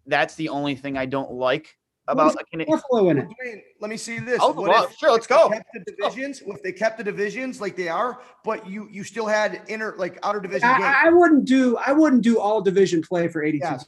that's 0.07 0.35
the 0.35 0.49
only 0.49 0.75
thing 0.75 0.97
I 0.97 1.05
don't 1.05 1.31
like 1.31 1.77
about 2.11 2.35
like 2.35 2.67
Buffalo 2.67 3.09
in 3.09 3.17
it. 3.19 3.27
Let 3.79 3.89
me 3.89 3.97
see 3.97 4.19
this. 4.19 4.39
Oh, 4.41 4.51
well, 4.51 4.85
if, 4.85 4.97
sure, 4.97 5.11
let's 5.11 5.27
go. 5.27 5.49
Kept 5.49 5.69
the 5.73 5.91
divisions, 5.91 6.41
if 6.45 6.61
they 6.61 6.71
kept 6.71 6.97
the 6.97 7.03
divisions 7.03 7.61
like 7.61 7.75
they 7.75 7.87
are, 7.87 8.21
but 8.43 8.67
you 8.69 8.87
you 8.91 9.03
still 9.03 9.25
had 9.25 9.61
inner 9.67 9.95
like 9.97 10.19
outer 10.23 10.39
division. 10.39 10.69
I, 10.69 11.03
I 11.05 11.09
wouldn't 11.09 11.45
do 11.45 11.77
I 11.77 11.91
wouldn't 11.93 12.23
do 12.23 12.39
all 12.39 12.61
division 12.61 13.01
play 13.01 13.27
for 13.27 13.43
82. 13.43 13.63
Yes. 13.63 13.85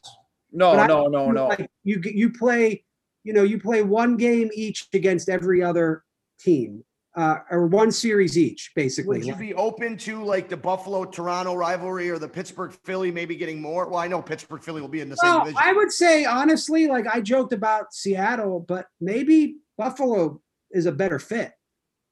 No, 0.51 0.73
but 0.73 0.87
no, 0.87 1.07
no, 1.07 1.31
no. 1.31 1.47
Like 1.47 1.69
you 1.83 2.01
you 2.03 2.31
play, 2.31 2.83
you 3.23 3.33
know, 3.33 3.43
you 3.43 3.59
play 3.59 3.83
one 3.83 4.17
game 4.17 4.49
each 4.53 4.87
against 4.93 5.29
every 5.29 5.63
other 5.63 6.03
team 6.39 6.83
uh, 7.15 7.37
or 7.51 7.67
one 7.67 7.91
series 7.91 8.37
each, 8.37 8.71
basically. 8.75 9.19
Would 9.19 9.27
you 9.27 9.35
be 9.35 9.53
open 9.53 9.97
to 9.97 10.23
like 10.23 10.49
the 10.49 10.57
Buffalo 10.57 11.05
Toronto 11.05 11.53
rivalry 11.53 12.09
or 12.09 12.17
the 12.17 12.27
Pittsburgh 12.27 12.75
Philly 12.83 13.11
maybe 13.11 13.35
getting 13.35 13.61
more? 13.61 13.87
Well, 13.87 13.99
I 13.99 14.07
know 14.07 14.21
Pittsburgh 14.21 14.63
Philly 14.63 14.81
will 14.81 14.87
be 14.87 15.01
in 15.01 15.09
the 15.09 15.17
well, 15.21 15.45
same 15.45 15.53
division. 15.53 15.61
I 15.63 15.73
would 15.73 15.91
say 15.91 16.25
honestly, 16.25 16.87
like 16.87 17.05
I 17.07 17.21
joked 17.21 17.53
about 17.53 17.93
Seattle, 17.93 18.61
but 18.67 18.87
maybe 18.99 19.57
Buffalo 19.77 20.41
is 20.71 20.85
a 20.87 20.91
better 20.91 21.19
fit. 21.19 21.51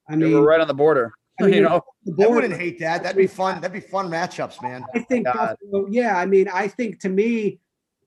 I 0.08 0.16
mean, 0.16 0.32
we're 0.32 0.46
right 0.46 0.60
on 0.60 0.68
the 0.68 0.74
border. 0.74 1.12
I 1.40 1.44
mean, 1.44 1.54
you 1.54 1.62
know, 1.62 1.82
I 2.20 2.26
wouldn't 2.28 2.54
hate 2.54 2.78
that. 2.80 3.02
That'd 3.02 3.16
be 3.16 3.26
fun. 3.26 3.60
That'd 3.60 3.72
be 3.72 3.80
fun 3.80 4.08
matchups, 4.08 4.62
man. 4.62 4.84
I 4.94 5.00
think 5.00 5.26
Buffalo, 5.26 5.86
yeah. 5.90 6.16
I 6.16 6.26
mean, 6.26 6.48
I 6.48 6.68
think 6.68 7.00
to 7.00 7.08
me 7.08 7.58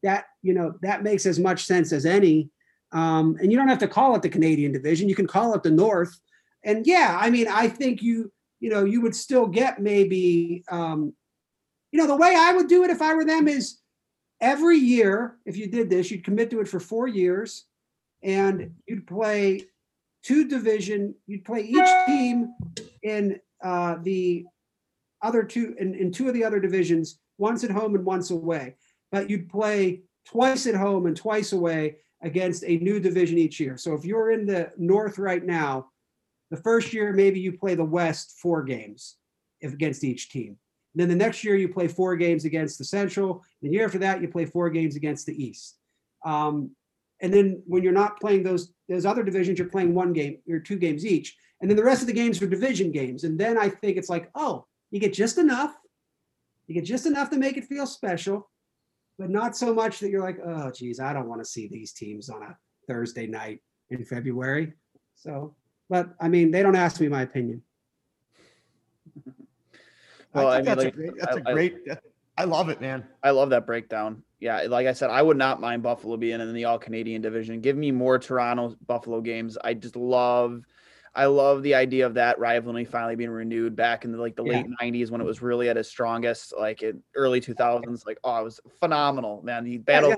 that 0.04 0.26
you 0.42 0.54
know 0.54 0.76
that 0.82 1.04
makes 1.04 1.26
as 1.26 1.40
much 1.40 1.66
sense 1.66 1.92
as 1.92 2.06
any. 2.06 2.50
Um, 2.92 3.36
and 3.42 3.52
you 3.52 3.58
don't 3.58 3.68
have 3.68 3.80
to 3.80 3.88
call 3.90 4.16
it 4.16 4.22
the 4.22 4.30
Canadian 4.30 4.72
division. 4.72 5.10
You 5.10 5.16
can 5.16 5.28
call 5.28 5.54
it 5.54 5.64
the 5.64 5.72
North 5.72 6.18
and 6.66 6.86
yeah, 6.88 7.18
I 7.22 7.30
mean, 7.30 7.48
I 7.48 7.70
think 7.70 8.02
you, 8.02 8.32
you 8.60 8.72
know, 8.72 8.84
you 8.84 9.00
would 9.02 9.16
still 9.16 9.46
get 9.46 9.80
maybe, 9.80 10.64
um, 10.70 11.14
you 11.92 12.00
know, 12.00 12.08
the 12.08 12.16
way 12.18 12.36
I 12.36 12.54
would 12.54 12.68
do 12.68 12.84
it 12.84 12.90
if 12.90 13.02
I 13.02 13.14
were 13.14 13.24
them 13.24 13.48
is 13.48 13.78
every 14.42 14.78
year, 14.78 15.38
if 15.46 15.56
you 15.56 15.68
did 15.68 15.90
this, 15.90 16.10
you'd 16.10 16.26
commit 16.26 16.50
to 16.50 16.60
it 16.60 16.68
for 16.68 16.80
four 16.80 17.08
years 17.08 17.66
and 18.24 18.72
you'd 18.88 19.06
play 19.06 19.62
two 20.24 20.48
division, 20.48 21.14
you'd 21.28 21.46
play 21.46 21.62
each 21.62 22.06
team 22.08 22.54
in 23.04 23.40
uh, 23.64 23.98
the 24.02 24.44
other 25.22 25.44
two, 25.44 25.76
in, 25.78 25.94
in 25.94 26.12
two 26.12 26.28
of 26.28 26.34
the 26.34 26.44
other 26.44 26.60
divisions, 26.60 27.20
once 27.38 27.64
at 27.64 27.70
home 27.70 27.94
and 27.94 28.04
once 28.04 28.32
away. 28.32 28.76
But 29.12 29.30
you'd 29.30 29.50
play 29.50 30.02
twice 30.28 30.66
at 30.66 30.74
home 30.74 31.06
and 31.06 31.16
twice 31.16 31.54
away 31.54 31.98
against 32.24 32.64
a 32.64 32.78
new 32.78 33.00
division 33.00 33.38
each 33.38 33.60
year. 33.60 33.78
So 33.78 33.94
if 33.94 34.04
you're 34.04 34.32
in 34.32 34.48
the 34.48 34.72
North 34.78 35.20
right 35.20 35.46
now, 35.46 35.92
the 36.56 36.62
first 36.62 36.94
year, 36.94 37.12
maybe 37.12 37.40
you 37.40 37.52
play 37.52 37.76
the 37.76 37.84
West 37.84 38.38
four 38.42 38.64
games 38.64 39.18
if 39.62 39.74
against 39.74 40.04
each 40.04 40.30
team. 40.30 40.58
And 40.94 41.02
then 41.02 41.10
the 41.10 41.16
next 41.16 41.44
year, 41.44 41.56
you 41.56 41.68
play 41.68 41.88
four 41.88 42.16
games 42.16 42.46
against 42.46 42.78
the 42.78 42.86
Central. 42.86 43.44
The 43.62 43.70
year 43.70 43.86
after 43.86 43.98
that, 44.00 44.22
you 44.22 44.30
play 44.30 44.46
four 44.46 44.70
games 44.70 44.96
against 44.96 45.26
the 45.26 45.44
East. 45.44 45.78
Um, 46.24 46.72
and 47.22 47.34
then 47.34 47.62
when 47.68 47.84
you're 47.84 47.94
not 47.94 48.20
playing 48.20 48.44
those 48.44 48.74
those 48.88 49.06
other 49.06 49.24
divisions, 49.24 49.60
you're 49.60 49.70
playing 49.70 49.94
one 49.94 50.14
game 50.14 50.38
or 50.50 50.60
two 50.60 50.78
games 50.78 51.06
each. 51.06 51.36
And 51.60 51.70
then 51.70 51.78
the 51.78 51.84
rest 51.84 52.02
of 52.02 52.08
the 52.08 52.14
games 52.14 52.42
are 52.42 52.48
division 52.48 52.92
games. 52.92 53.24
And 53.24 53.40
then 53.40 53.58
I 53.58 53.70
think 53.70 53.98
it's 53.98 54.10
like, 54.10 54.30
oh, 54.36 54.66
you 54.92 55.00
get 55.00 55.14
just 55.14 55.38
enough. 55.38 55.76
You 56.68 56.76
get 56.76 56.86
just 56.86 57.06
enough 57.06 57.30
to 57.32 57.38
make 57.38 57.58
it 57.58 57.66
feel 57.66 57.88
special, 57.88 58.50
but 59.18 59.30
not 59.30 59.56
so 59.56 59.74
much 59.74 60.00
that 60.00 60.10
you're 60.10 60.22
like, 60.22 60.40
oh, 60.46 60.72
geez, 60.72 61.00
I 61.00 61.14
don't 61.14 61.28
want 61.28 61.42
to 61.42 61.50
see 61.50 61.68
these 61.68 61.94
teams 61.94 62.30
on 62.30 62.44
a 62.44 62.58
Thursday 62.88 63.28
night 63.28 63.62
in 63.90 64.04
February. 64.04 64.74
So 65.16 65.56
but 65.90 66.10
I 66.20 66.28
mean, 66.28 66.52
they 66.52 66.64
don't 66.64 66.76
ask 66.76 67.00
me 67.00 67.08
my 67.08 67.22
opinion. 67.22 67.62
well, 70.34 70.48
I, 70.48 70.56
I 70.56 70.58
mean, 70.58 70.66
that's, 70.66 70.84
like, 70.84 70.94
a 70.94 70.98
great, 70.98 71.14
that's 71.18 71.38
I, 71.38 71.40
a 71.40 71.54
great. 71.54 71.78
I, 71.90 71.98
I 72.38 72.44
love 72.44 72.70
it, 72.70 72.82
man. 72.82 73.06
I 73.24 73.32
love 73.32 73.50
that 73.52 73.66
breakdown. 73.66 74.24
Yeah, 74.40 74.64
like 74.68 74.88
I 74.88 74.94
said, 74.94 75.10
I 75.10 75.22
would 75.22 75.38
not 75.38 75.62
mind 75.62 75.84
Buffalo 75.84 76.18
being 76.18 76.42
in 76.42 76.54
the 76.54 76.66
All 76.66 76.78
Canadian 76.78 77.22
division. 77.22 77.62
Give 77.62 77.78
me 77.78 77.92
more 77.92 78.20
Toronto 78.20 78.76
Buffalo 78.86 79.22
games. 79.22 79.58
I 79.64 79.74
just 79.74 79.96
love. 79.96 80.62
I 81.18 81.28
love 81.28 81.64
the 81.64 81.76
idea 81.76 82.06
of 82.06 82.16
that 82.16 82.38
rivalry 82.40 82.84
finally 82.84 83.16
being 83.16 83.30
renewed 83.30 83.74
back 83.74 84.04
in 84.04 84.12
the 84.12 84.18
like 84.18 84.36
the 84.36 84.44
yeah. 84.44 84.58
late 84.58 84.66
'90s 84.82 85.10
when 85.10 85.22
it 85.22 85.24
was 85.24 85.42
really 85.42 85.70
at 85.70 85.78
its 85.78 85.88
strongest, 85.88 86.54
like 86.58 86.84
in 86.84 87.02
early 87.16 87.40
2000s. 87.40 88.06
Like, 88.06 88.20
oh, 88.26 88.42
it 88.42 88.44
was 88.44 88.60
phenomenal, 88.82 89.42
man. 89.44 89.64
The 89.64 89.78
battle 89.78 90.14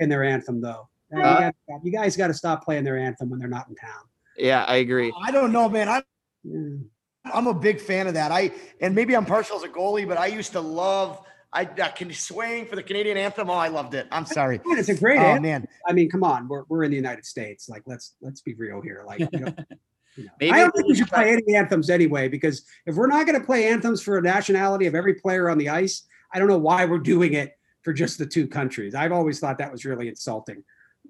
in 0.00 0.08
their 0.10 0.24
anthem 0.24 0.60
though. 0.60 0.88
Uh, 1.16 1.50
you 1.82 1.92
guys 1.92 2.16
got 2.16 2.28
to 2.28 2.34
stop 2.34 2.64
playing 2.64 2.84
their 2.84 2.98
anthem 2.98 3.30
when 3.30 3.38
they're 3.38 3.48
not 3.48 3.68
in 3.68 3.74
town. 3.74 4.04
Yeah, 4.42 4.64
I 4.64 4.76
agree. 4.76 5.12
I 5.22 5.30
don't 5.30 5.52
know, 5.52 5.68
man. 5.68 5.88
I'm 5.88 6.90
I'm 7.24 7.46
a 7.46 7.54
big 7.54 7.80
fan 7.80 8.06
of 8.08 8.14
that. 8.14 8.32
I 8.32 8.52
and 8.80 8.94
maybe 8.94 9.14
I'm 9.14 9.24
partial 9.24 9.56
as 9.56 9.62
a 9.62 9.68
goalie, 9.68 10.06
but 10.06 10.18
I 10.18 10.26
used 10.26 10.52
to 10.52 10.60
love 10.60 11.24
I, 11.52 11.68
I 11.82 11.88
can 11.88 12.10
swing 12.12 12.66
for 12.66 12.76
the 12.76 12.82
Canadian 12.82 13.18
anthem. 13.18 13.50
Oh, 13.50 13.54
I 13.54 13.68
loved 13.68 13.94
it. 13.94 14.08
I'm 14.10 14.24
sorry. 14.24 14.60
It's 14.64 14.88
a 14.88 14.94
great 14.94 15.18
oh, 15.18 15.22
anthem. 15.22 15.42
man. 15.42 15.68
I 15.86 15.92
mean, 15.92 16.08
come 16.08 16.24
on, 16.24 16.48
we're, 16.48 16.64
we're 16.68 16.82
in 16.82 16.90
the 16.90 16.96
United 16.96 17.26
States. 17.26 17.68
Like, 17.68 17.82
let's 17.86 18.14
let's 18.22 18.40
be 18.40 18.54
real 18.54 18.80
here. 18.80 19.04
Like, 19.06 19.20
you 19.20 19.40
know, 19.40 19.54
you 20.16 20.24
know. 20.24 20.30
I 20.50 20.58
don't 20.58 20.74
think 20.74 20.88
we 20.88 20.94
should 20.94 21.08
play 21.08 21.32
any 21.32 21.54
anthems 21.54 21.90
anyway, 21.90 22.28
because 22.28 22.64
if 22.86 22.96
we're 22.96 23.06
not 23.06 23.26
going 23.26 23.38
to 23.38 23.44
play 23.44 23.68
anthems 23.68 24.02
for 24.02 24.16
a 24.16 24.22
nationality 24.22 24.86
of 24.86 24.94
every 24.94 25.14
player 25.14 25.50
on 25.50 25.58
the 25.58 25.68
ice, 25.68 26.04
I 26.32 26.38
don't 26.38 26.48
know 26.48 26.58
why 26.58 26.86
we're 26.86 26.98
doing 26.98 27.34
it 27.34 27.52
for 27.82 27.92
just 27.92 28.18
the 28.18 28.26
two 28.26 28.46
countries. 28.46 28.94
I've 28.94 29.12
always 29.12 29.38
thought 29.38 29.58
that 29.58 29.70
was 29.70 29.84
really 29.84 30.08
insulting. 30.08 30.64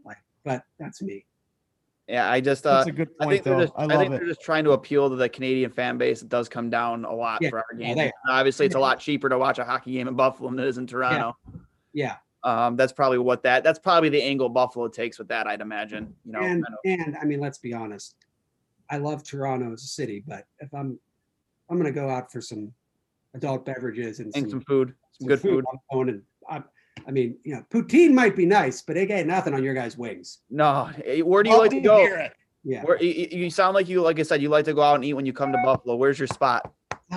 Like, 0.04 0.18
but 0.44 0.64
that's 0.78 1.00
me. 1.02 1.24
Yeah, 2.08 2.30
I 2.30 2.40
just 2.40 2.66
uh, 2.66 2.78
That's 2.78 2.88
a 2.88 2.92
good 2.92 3.16
point, 3.16 3.30
I 3.30 3.34
think, 3.34 3.44
they're 3.44 3.60
just, 3.60 3.72
I, 3.76 3.84
I 3.84 3.96
think 3.96 4.10
they're 4.10 4.26
just 4.26 4.42
trying 4.42 4.64
to 4.64 4.72
appeal 4.72 5.08
to 5.08 5.16
the 5.16 5.28
Canadian 5.28 5.70
fan 5.70 5.98
base. 5.98 6.22
It 6.22 6.28
does 6.28 6.48
come 6.48 6.68
down 6.68 7.04
a 7.04 7.14
lot 7.14 7.38
yeah, 7.40 7.50
for 7.50 7.58
our 7.58 7.78
game. 7.78 7.96
Yeah, 7.96 8.10
Obviously, 8.28 8.66
it's 8.66 8.74
a 8.74 8.80
lot 8.80 8.98
cheaper 8.98 9.28
to 9.28 9.38
watch 9.38 9.58
a 9.58 9.64
hockey 9.64 9.92
game 9.92 10.08
in 10.08 10.14
Buffalo 10.14 10.50
than 10.50 10.58
it 10.58 10.66
is 10.66 10.78
in 10.78 10.86
Toronto. 10.86 11.36
Yeah. 11.92 12.16
Um, 12.44 12.76
that's 12.76 12.92
probably 12.92 13.18
what 13.18 13.44
that. 13.44 13.62
That's 13.62 13.78
probably 13.78 14.08
the 14.08 14.22
angle 14.22 14.48
Buffalo 14.48 14.88
takes 14.88 15.18
with 15.18 15.28
that. 15.28 15.46
I'd 15.46 15.60
imagine. 15.60 16.12
You 16.24 16.32
know, 16.32 16.40
and 16.40 16.64
and 16.84 17.16
I 17.20 17.24
mean, 17.24 17.40
let's 17.40 17.58
be 17.58 17.72
honest. 17.72 18.16
I 18.90 18.96
love 18.96 19.22
Toronto 19.22 19.72
as 19.72 19.84
a 19.84 19.86
city, 19.86 20.24
but 20.26 20.44
if 20.58 20.74
I'm 20.74 20.98
I'm 21.70 21.76
gonna 21.76 21.92
go 21.92 22.08
out 22.08 22.32
for 22.32 22.40
some 22.40 22.72
adult 23.34 23.64
beverages 23.64 24.18
and, 24.18 24.34
and 24.36 24.50
some, 24.50 24.60
food, 24.62 24.94
some 25.12 25.28
good 25.28 25.40
food. 25.40 25.64
I'm 25.72 25.78
going 25.92 26.08
and 26.08 26.22
I, 26.48 26.62
I 27.06 27.10
mean, 27.10 27.36
you 27.44 27.54
know, 27.54 27.64
poutine 27.70 28.12
might 28.12 28.36
be 28.36 28.46
nice, 28.46 28.82
but 28.82 28.96
it 28.96 29.10
ain't 29.10 29.26
nothing 29.26 29.54
on 29.54 29.62
your 29.64 29.74
guys' 29.74 29.96
wings. 29.96 30.38
No, 30.50 30.90
eh, 31.04 31.20
where 31.20 31.42
do 31.42 31.50
you 31.50 31.56
Love 31.56 31.64
like 31.64 31.70
to 31.70 31.76
to 31.76 31.82
go? 31.82 32.04
it. 32.04 32.32
Yeah. 32.64 32.82
Where 32.84 33.02
you, 33.02 33.28
you 33.30 33.50
sound 33.50 33.74
like 33.74 33.88
you, 33.88 34.02
like 34.02 34.20
I 34.20 34.22
said, 34.22 34.40
you 34.40 34.48
like 34.48 34.64
to 34.66 34.74
go 34.74 34.82
out 34.82 34.94
and 34.96 35.04
eat 35.04 35.14
when 35.14 35.26
you 35.26 35.32
come 35.32 35.50
to 35.52 35.58
Buffalo. 35.64 35.96
Where's 35.96 36.18
your 36.18 36.28
spot? 36.28 36.72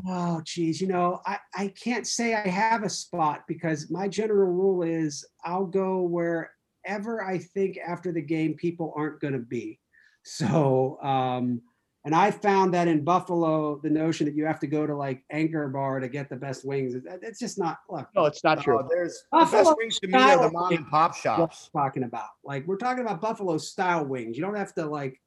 Oh, 0.07 0.41
geez, 0.43 0.81
you 0.81 0.87
know, 0.87 1.21
I, 1.25 1.37
I 1.53 1.67
can't 1.69 2.05
say 2.05 2.33
I 2.33 2.47
have 2.47 2.83
a 2.83 2.89
spot 2.89 3.43
because 3.47 3.89
my 3.89 4.07
general 4.07 4.51
rule 4.51 4.83
is 4.83 5.25
I'll 5.45 5.65
go 5.65 6.01
wherever 6.01 7.23
I 7.23 7.37
think 7.37 7.77
after 7.77 8.11
the 8.11 8.21
game 8.21 8.55
people 8.55 8.93
aren't 8.95 9.21
going 9.21 9.33
to 9.33 9.39
be. 9.39 9.79
So, 10.23 10.99
um, 11.01 11.61
and 12.05 12.13
I 12.13 12.29
found 12.29 12.71
that 12.75 12.87
in 12.87 13.03
Buffalo, 13.03 13.79
the 13.81 13.89
notion 13.89 14.27
that 14.27 14.35
you 14.35 14.45
have 14.45 14.59
to 14.59 14.67
go 14.67 14.85
to 14.85 14.95
like 14.95 15.23
Anchor 15.31 15.67
Bar 15.67 15.99
to 15.99 16.07
get 16.07 16.29
the 16.29 16.35
best 16.35 16.63
wings, 16.63 16.93
it's 16.93 17.39
just 17.39 17.57
not, 17.57 17.79
look, 17.89 18.07
No, 18.15 18.25
it's 18.25 18.43
not 18.43 18.61
true. 18.61 18.79
Oh, 18.79 18.87
there's 18.87 19.23
the 19.31 19.39
Buffalo 19.39 19.63
best 19.63 19.77
wings 19.79 19.99
to 20.01 20.07
me 20.07 20.13
are 20.13 20.37
the 20.37 20.49
style 20.49 20.51
mom 20.51 20.73
and 20.73 20.87
pop 20.87 21.11
what 21.11 21.17
shops. 21.17 21.71
talking 21.75 22.03
about. 22.03 22.29
Like, 22.43 22.67
we're 22.67 22.77
talking 22.77 23.03
about 23.03 23.21
Buffalo 23.21 23.57
style 23.57 24.05
wings. 24.05 24.37
You 24.37 24.43
don't 24.43 24.55
have 24.55 24.75
to 24.75 24.85
like, 24.85 25.19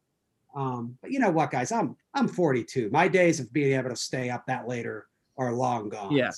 um, 0.54 0.96
but 1.02 1.10
you 1.10 1.18
know 1.18 1.30
what, 1.30 1.50
guys, 1.50 1.72
I'm, 1.72 1.96
I'm 2.14 2.28
42. 2.28 2.90
My 2.90 3.08
days 3.08 3.40
of 3.40 3.52
being 3.52 3.76
able 3.76 3.90
to 3.90 3.96
stay 3.96 4.30
up 4.30 4.46
that 4.46 4.68
later 4.68 5.08
are 5.36 5.52
long 5.52 5.88
gone. 5.88 6.14
Yeah. 6.14 6.30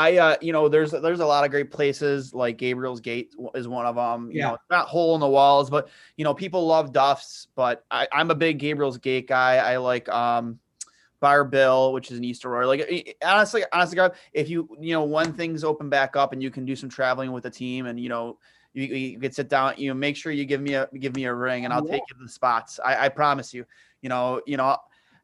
I, 0.00 0.16
uh, 0.16 0.36
you 0.40 0.52
know, 0.52 0.68
there's 0.68 0.92
there's 0.92 1.20
a 1.20 1.26
lot 1.26 1.44
of 1.44 1.50
great 1.50 1.70
places 1.70 2.32
like 2.32 2.56
Gabriel's 2.56 3.00
Gate 3.00 3.34
is 3.54 3.68
one 3.68 3.84
of 3.84 3.96
them. 3.96 4.30
You 4.30 4.38
Yeah. 4.38 4.48
know, 4.48 4.54
it's 4.54 4.70
not 4.70 4.88
hole 4.88 5.14
in 5.14 5.20
the 5.20 5.28
walls, 5.28 5.68
but 5.68 5.90
you 6.16 6.24
know, 6.24 6.32
people 6.32 6.66
love 6.66 6.92
Duff's. 6.92 7.48
But 7.54 7.84
I, 7.90 8.08
I'm 8.10 8.30
a 8.30 8.34
big 8.34 8.58
Gabriel's 8.58 8.96
Gate 8.96 9.28
guy. 9.28 9.56
I 9.56 9.76
like 9.76 10.08
um, 10.08 10.58
Bar 11.20 11.44
Bill, 11.44 11.92
which 11.92 12.10
is 12.10 12.16
an 12.16 12.24
East 12.24 12.46
Aurora. 12.46 12.66
Like 12.66 13.18
honestly, 13.22 13.62
honestly, 13.72 13.96
God, 13.96 14.14
if 14.32 14.48
you 14.48 14.68
you 14.80 14.94
know 14.94 15.04
when 15.04 15.34
things 15.34 15.64
open 15.64 15.90
back 15.90 16.16
up 16.16 16.32
and 16.32 16.42
you 16.42 16.50
can 16.50 16.64
do 16.64 16.74
some 16.74 16.88
traveling 16.88 17.32
with 17.32 17.42
the 17.42 17.50
team, 17.50 17.86
and 17.86 18.00
you 18.00 18.08
know. 18.08 18.38
You, 18.72 18.84
you 18.84 19.18
could 19.18 19.34
sit 19.34 19.48
down. 19.48 19.74
You 19.78 19.88
know, 19.88 19.94
make 19.94 20.16
sure 20.16 20.30
you 20.30 20.44
give 20.44 20.60
me 20.60 20.74
a 20.74 20.88
give 20.96 21.16
me 21.16 21.24
a 21.24 21.34
ring, 21.34 21.64
and 21.64 21.74
I'll 21.74 21.84
Yeah. 21.84 21.90
take 21.90 22.02
you 22.08 22.14
to 22.14 22.22
the 22.22 22.28
spots. 22.28 22.78
I, 22.78 23.06
I 23.06 23.08
promise 23.08 23.52
you. 23.52 23.66
You 24.00 24.08
know, 24.08 24.40
you 24.46 24.56
know, 24.56 24.76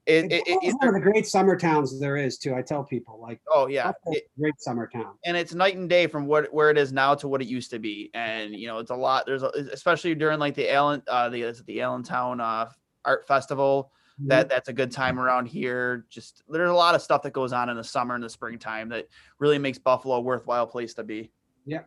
it, 0.07 0.27
it, 0.33 0.33
it, 0.33 0.47
Buffalo's 0.47 0.75
one 0.77 0.89
of 0.89 0.95
the 0.95 1.01
great 1.01 1.27
summer 1.27 1.57
towns 1.57 1.99
there 2.01 2.17
is 2.17 2.39
too. 2.39 2.55
I 2.55 2.63
tell 2.63 2.85
people 2.85 3.21
like 3.21 3.41
oh 3.53 3.67
yeah, 3.67 3.93
it- 4.07 4.31
great 4.39 4.61
summer 4.61 4.87
town. 4.87 5.15
and 5.25 5.37
it's 5.37 5.53
night 5.55 5.77
and 5.77 5.89
day 5.89 6.07
from 6.07 6.27
what 6.27 6.53
where 6.55 6.71
it 6.71 6.79
is 6.79 6.93
now 6.93 7.15
to 7.17 7.29
what 7.29 7.43
it 7.43 7.49
used 7.49 7.71
to 7.73 7.79
be. 7.79 8.11
And 8.15 8.55
you 8.55 8.67
know, 8.69 8.79
it's 8.79 8.91
a 8.91 8.95
lot. 8.97 9.27
There's 9.27 9.43
a, 9.43 9.51
especially 9.73 10.15
during 10.15 10.39
like 10.39 10.55
the 10.55 10.73
Allen 10.73 11.03
uh 11.09 11.29
the 11.29 11.61
the 11.67 11.83
Allentown 11.83 12.41
uh 12.41 12.71
art 13.05 13.27
festival. 13.27 13.91
Mm-hmm. 14.21 14.29
That 14.29 14.49
that's 14.49 14.69
a 14.69 14.73
good 14.73 14.91
time 14.93 15.19
around 15.19 15.47
here. 15.47 16.07
Just 16.09 16.43
there's 16.49 16.71
a 16.71 16.75
lot 16.75 16.95
of 16.95 17.03
stuff 17.03 17.23
that 17.23 17.33
goes 17.33 17.53
on 17.53 17.69
in 17.69 17.77
the 17.77 17.85
summer 17.85 18.15
and 18.15 18.23
the 18.25 18.31
springtime 18.31 18.89
that 18.91 19.09
really 19.39 19.59
makes 19.59 19.79
Buffalo 19.79 20.15
a 20.17 20.21
worthwhile 20.21 20.67
place 20.67 20.95
to 20.95 21.05
be. 21.05 21.31
Yeah. 21.67 21.83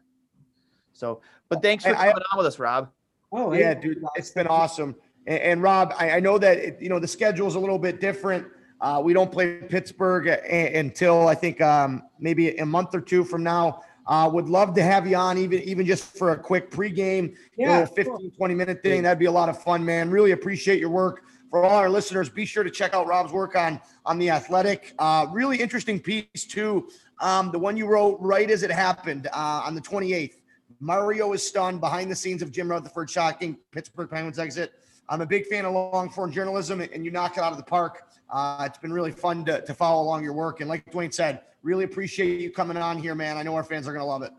So, 0.94 1.22
but 1.48 1.62
thanks 1.62 1.84
for 1.86 1.96
I- 1.96 2.10
I- 2.10 2.12
coming 2.12 2.24
on 2.34 2.38
with 2.38 2.48
us, 2.48 2.60
Rob. 2.60 2.90
Oh 3.32 3.54
Yeah, 3.54 3.76
hey, 3.76 3.80
dude, 3.82 4.04
it's 4.16 4.32
been 4.32 4.48
awesome. 4.48 4.96
And, 5.28 5.40
and 5.40 5.62
Rob, 5.64 5.94
I, 5.98 6.12
I 6.12 6.20
know 6.20 6.38
that 6.38 6.58
it, 6.58 6.78
you 6.82 6.90
know 6.90 7.00
the 7.00 7.08
schedule 7.08 7.48
is 7.48 7.56
a 7.56 7.60
little 7.60 7.80
bit 7.80 8.00
different. 8.02 8.48
Uh, 8.82 9.02
we 9.04 9.14
don't 9.14 9.32
play 9.32 9.58
Pittsburgh 9.68 10.28
a, 10.28 10.40
a- 10.56 10.80
until 10.80 11.28
I 11.28 11.36
think 11.36 11.60
um, 11.62 12.04
maybe 12.20 12.56
a 12.58 12.66
month 12.66 12.96
or 12.96 13.02
two 13.02 13.24
from 13.24 13.44
now. 13.44 13.82
Uh, 14.08 14.28
would 14.28 14.50
love 14.50 14.74
to 14.74 14.82
have 14.82 15.06
you 15.08 15.16
on, 15.16 15.38
even 15.38 15.60
even 15.62 15.86
just 15.86 16.04
for 16.18 16.32
a 16.32 16.38
quick 16.38 16.72
pregame, 16.72 17.36
Yeah, 17.58 17.82
little 17.82 17.96
15, 17.96 18.32
20 18.32 18.56
minute 18.56 18.82
thing. 18.82 19.04
That'd 19.04 19.20
be 19.20 19.26
a 19.26 19.32
lot 19.32 19.50
of 19.50 19.62
fun, 19.62 19.86
man. 19.86 20.10
Really 20.10 20.32
appreciate 20.32 20.80
your 20.80 20.90
work. 20.90 21.26
For 21.52 21.64
all 21.64 21.76
our 21.78 21.90
listeners, 21.90 22.28
be 22.30 22.46
sure 22.46 22.64
to 22.64 22.72
check 22.72 22.94
out 22.96 23.06
Rob's 23.06 23.32
work 23.32 23.56
on 23.56 23.80
on 24.06 24.18
the 24.18 24.32
Athletic. 24.32 24.94
Uh, 24.98 25.28
really 25.32 25.58
interesting 25.58 26.00
piece 26.00 26.46
too. 26.48 26.90
Um, 27.22 27.52
the 27.52 27.60
one 27.60 27.78
you 27.78 27.86
wrote 27.86 28.18
right 28.20 28.50
as 28.50 28.64
it 28.64 28.72
happened 28.72 29.28
uh, 29.28 29.62
on 29.66 29.76
the 29.76 29.82
28th. 29.82 30.34
Mario 30.80 31.34
is 31.34 31.46
stunned 31.46 31.80
behind 31.82 32.10
the 32.10 32.16
scenes 32.16 32.42
of 32.42 32.52
Jim 32.52 32.70
Rutherford 32.72 33.10
shocking 33.10 33.58
Pittsburgh 33.72 34.10
Penguins 34.10 34.40
exit. 34.40 34.72
I'm 35.10 35.22
a 35.22 35.26
big 35.26 35.48
fan 35.48 35.66
of 35.66 35.74
long 35.74 36.10
form 36.10 36.32
journalism, 36.32 36.82
and 36.82 37.04
you 37.04 37.10
knock 37.10 37.38
it 37.38 37.44
out 37.44 37.52
of 37.52 37.58
the 37.58 37.64
park. 37.64 38.04
Uh, 38.30 38.64
it's 38.68 38.78
been 38.78 38.94
really 38.94 39.12
fun 39.12 39.44
to, 39.46 39.62
to 39.62 39.74
follow 39.74 40.04
along 40.04 40.24
your 40.24 40.34
work. 40.34 40.62
And 40.62 40.70
like 40.70 40.90
Duane 40.92 41.12
said, 41.12 41.42
really 41.64 41.84
appreciate 41.84 42.40
you 42.40 42.52
coming 42.52 42.78
on 42.78 42.98
here, 42.98 43.16
man. 43.16 43.36
I 43.36 43.42
know 43.42 43.56
our 43.56 43.64
fans 43.64 43.88
are 43.88 43.92
going 43.92 44.04
to 44.04 44.08
love 44.08 44.22
it. 44.22 44.32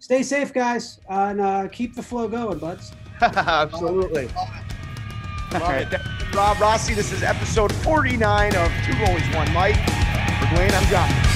Stay 0.00 0.24
safe, 0.24 0.52
guys, 0.52 0.98
uh, 1.08 1.28
and 1.30 1.40
uh, 1.40 1.68
keep 1.68 1.94
the 1.94 2.02
flow 2.02 2.28
going, 2.28 2.58
buds. 2.58 2.92
Absolutely. 3.20 4.26
Love 4.28 4.50
it. 5.76 5.90
That's 5.90 6.34
Rob 6.34 6.60
Rossi. 6.60 6.92
This 6.92 7.12
is 7.12 7.22
episode 7.22 7.72
49 7.72 8.56
of 8.56 8.68
Two 8.84 8.92
Goalies, 8.92 9.34
One 9.34 9.52
Mic. 9.54 9.76
For 10.40 10.54
Duane, 10.54 10.72
I'm 10.72 10.86
John. 10.88 11.35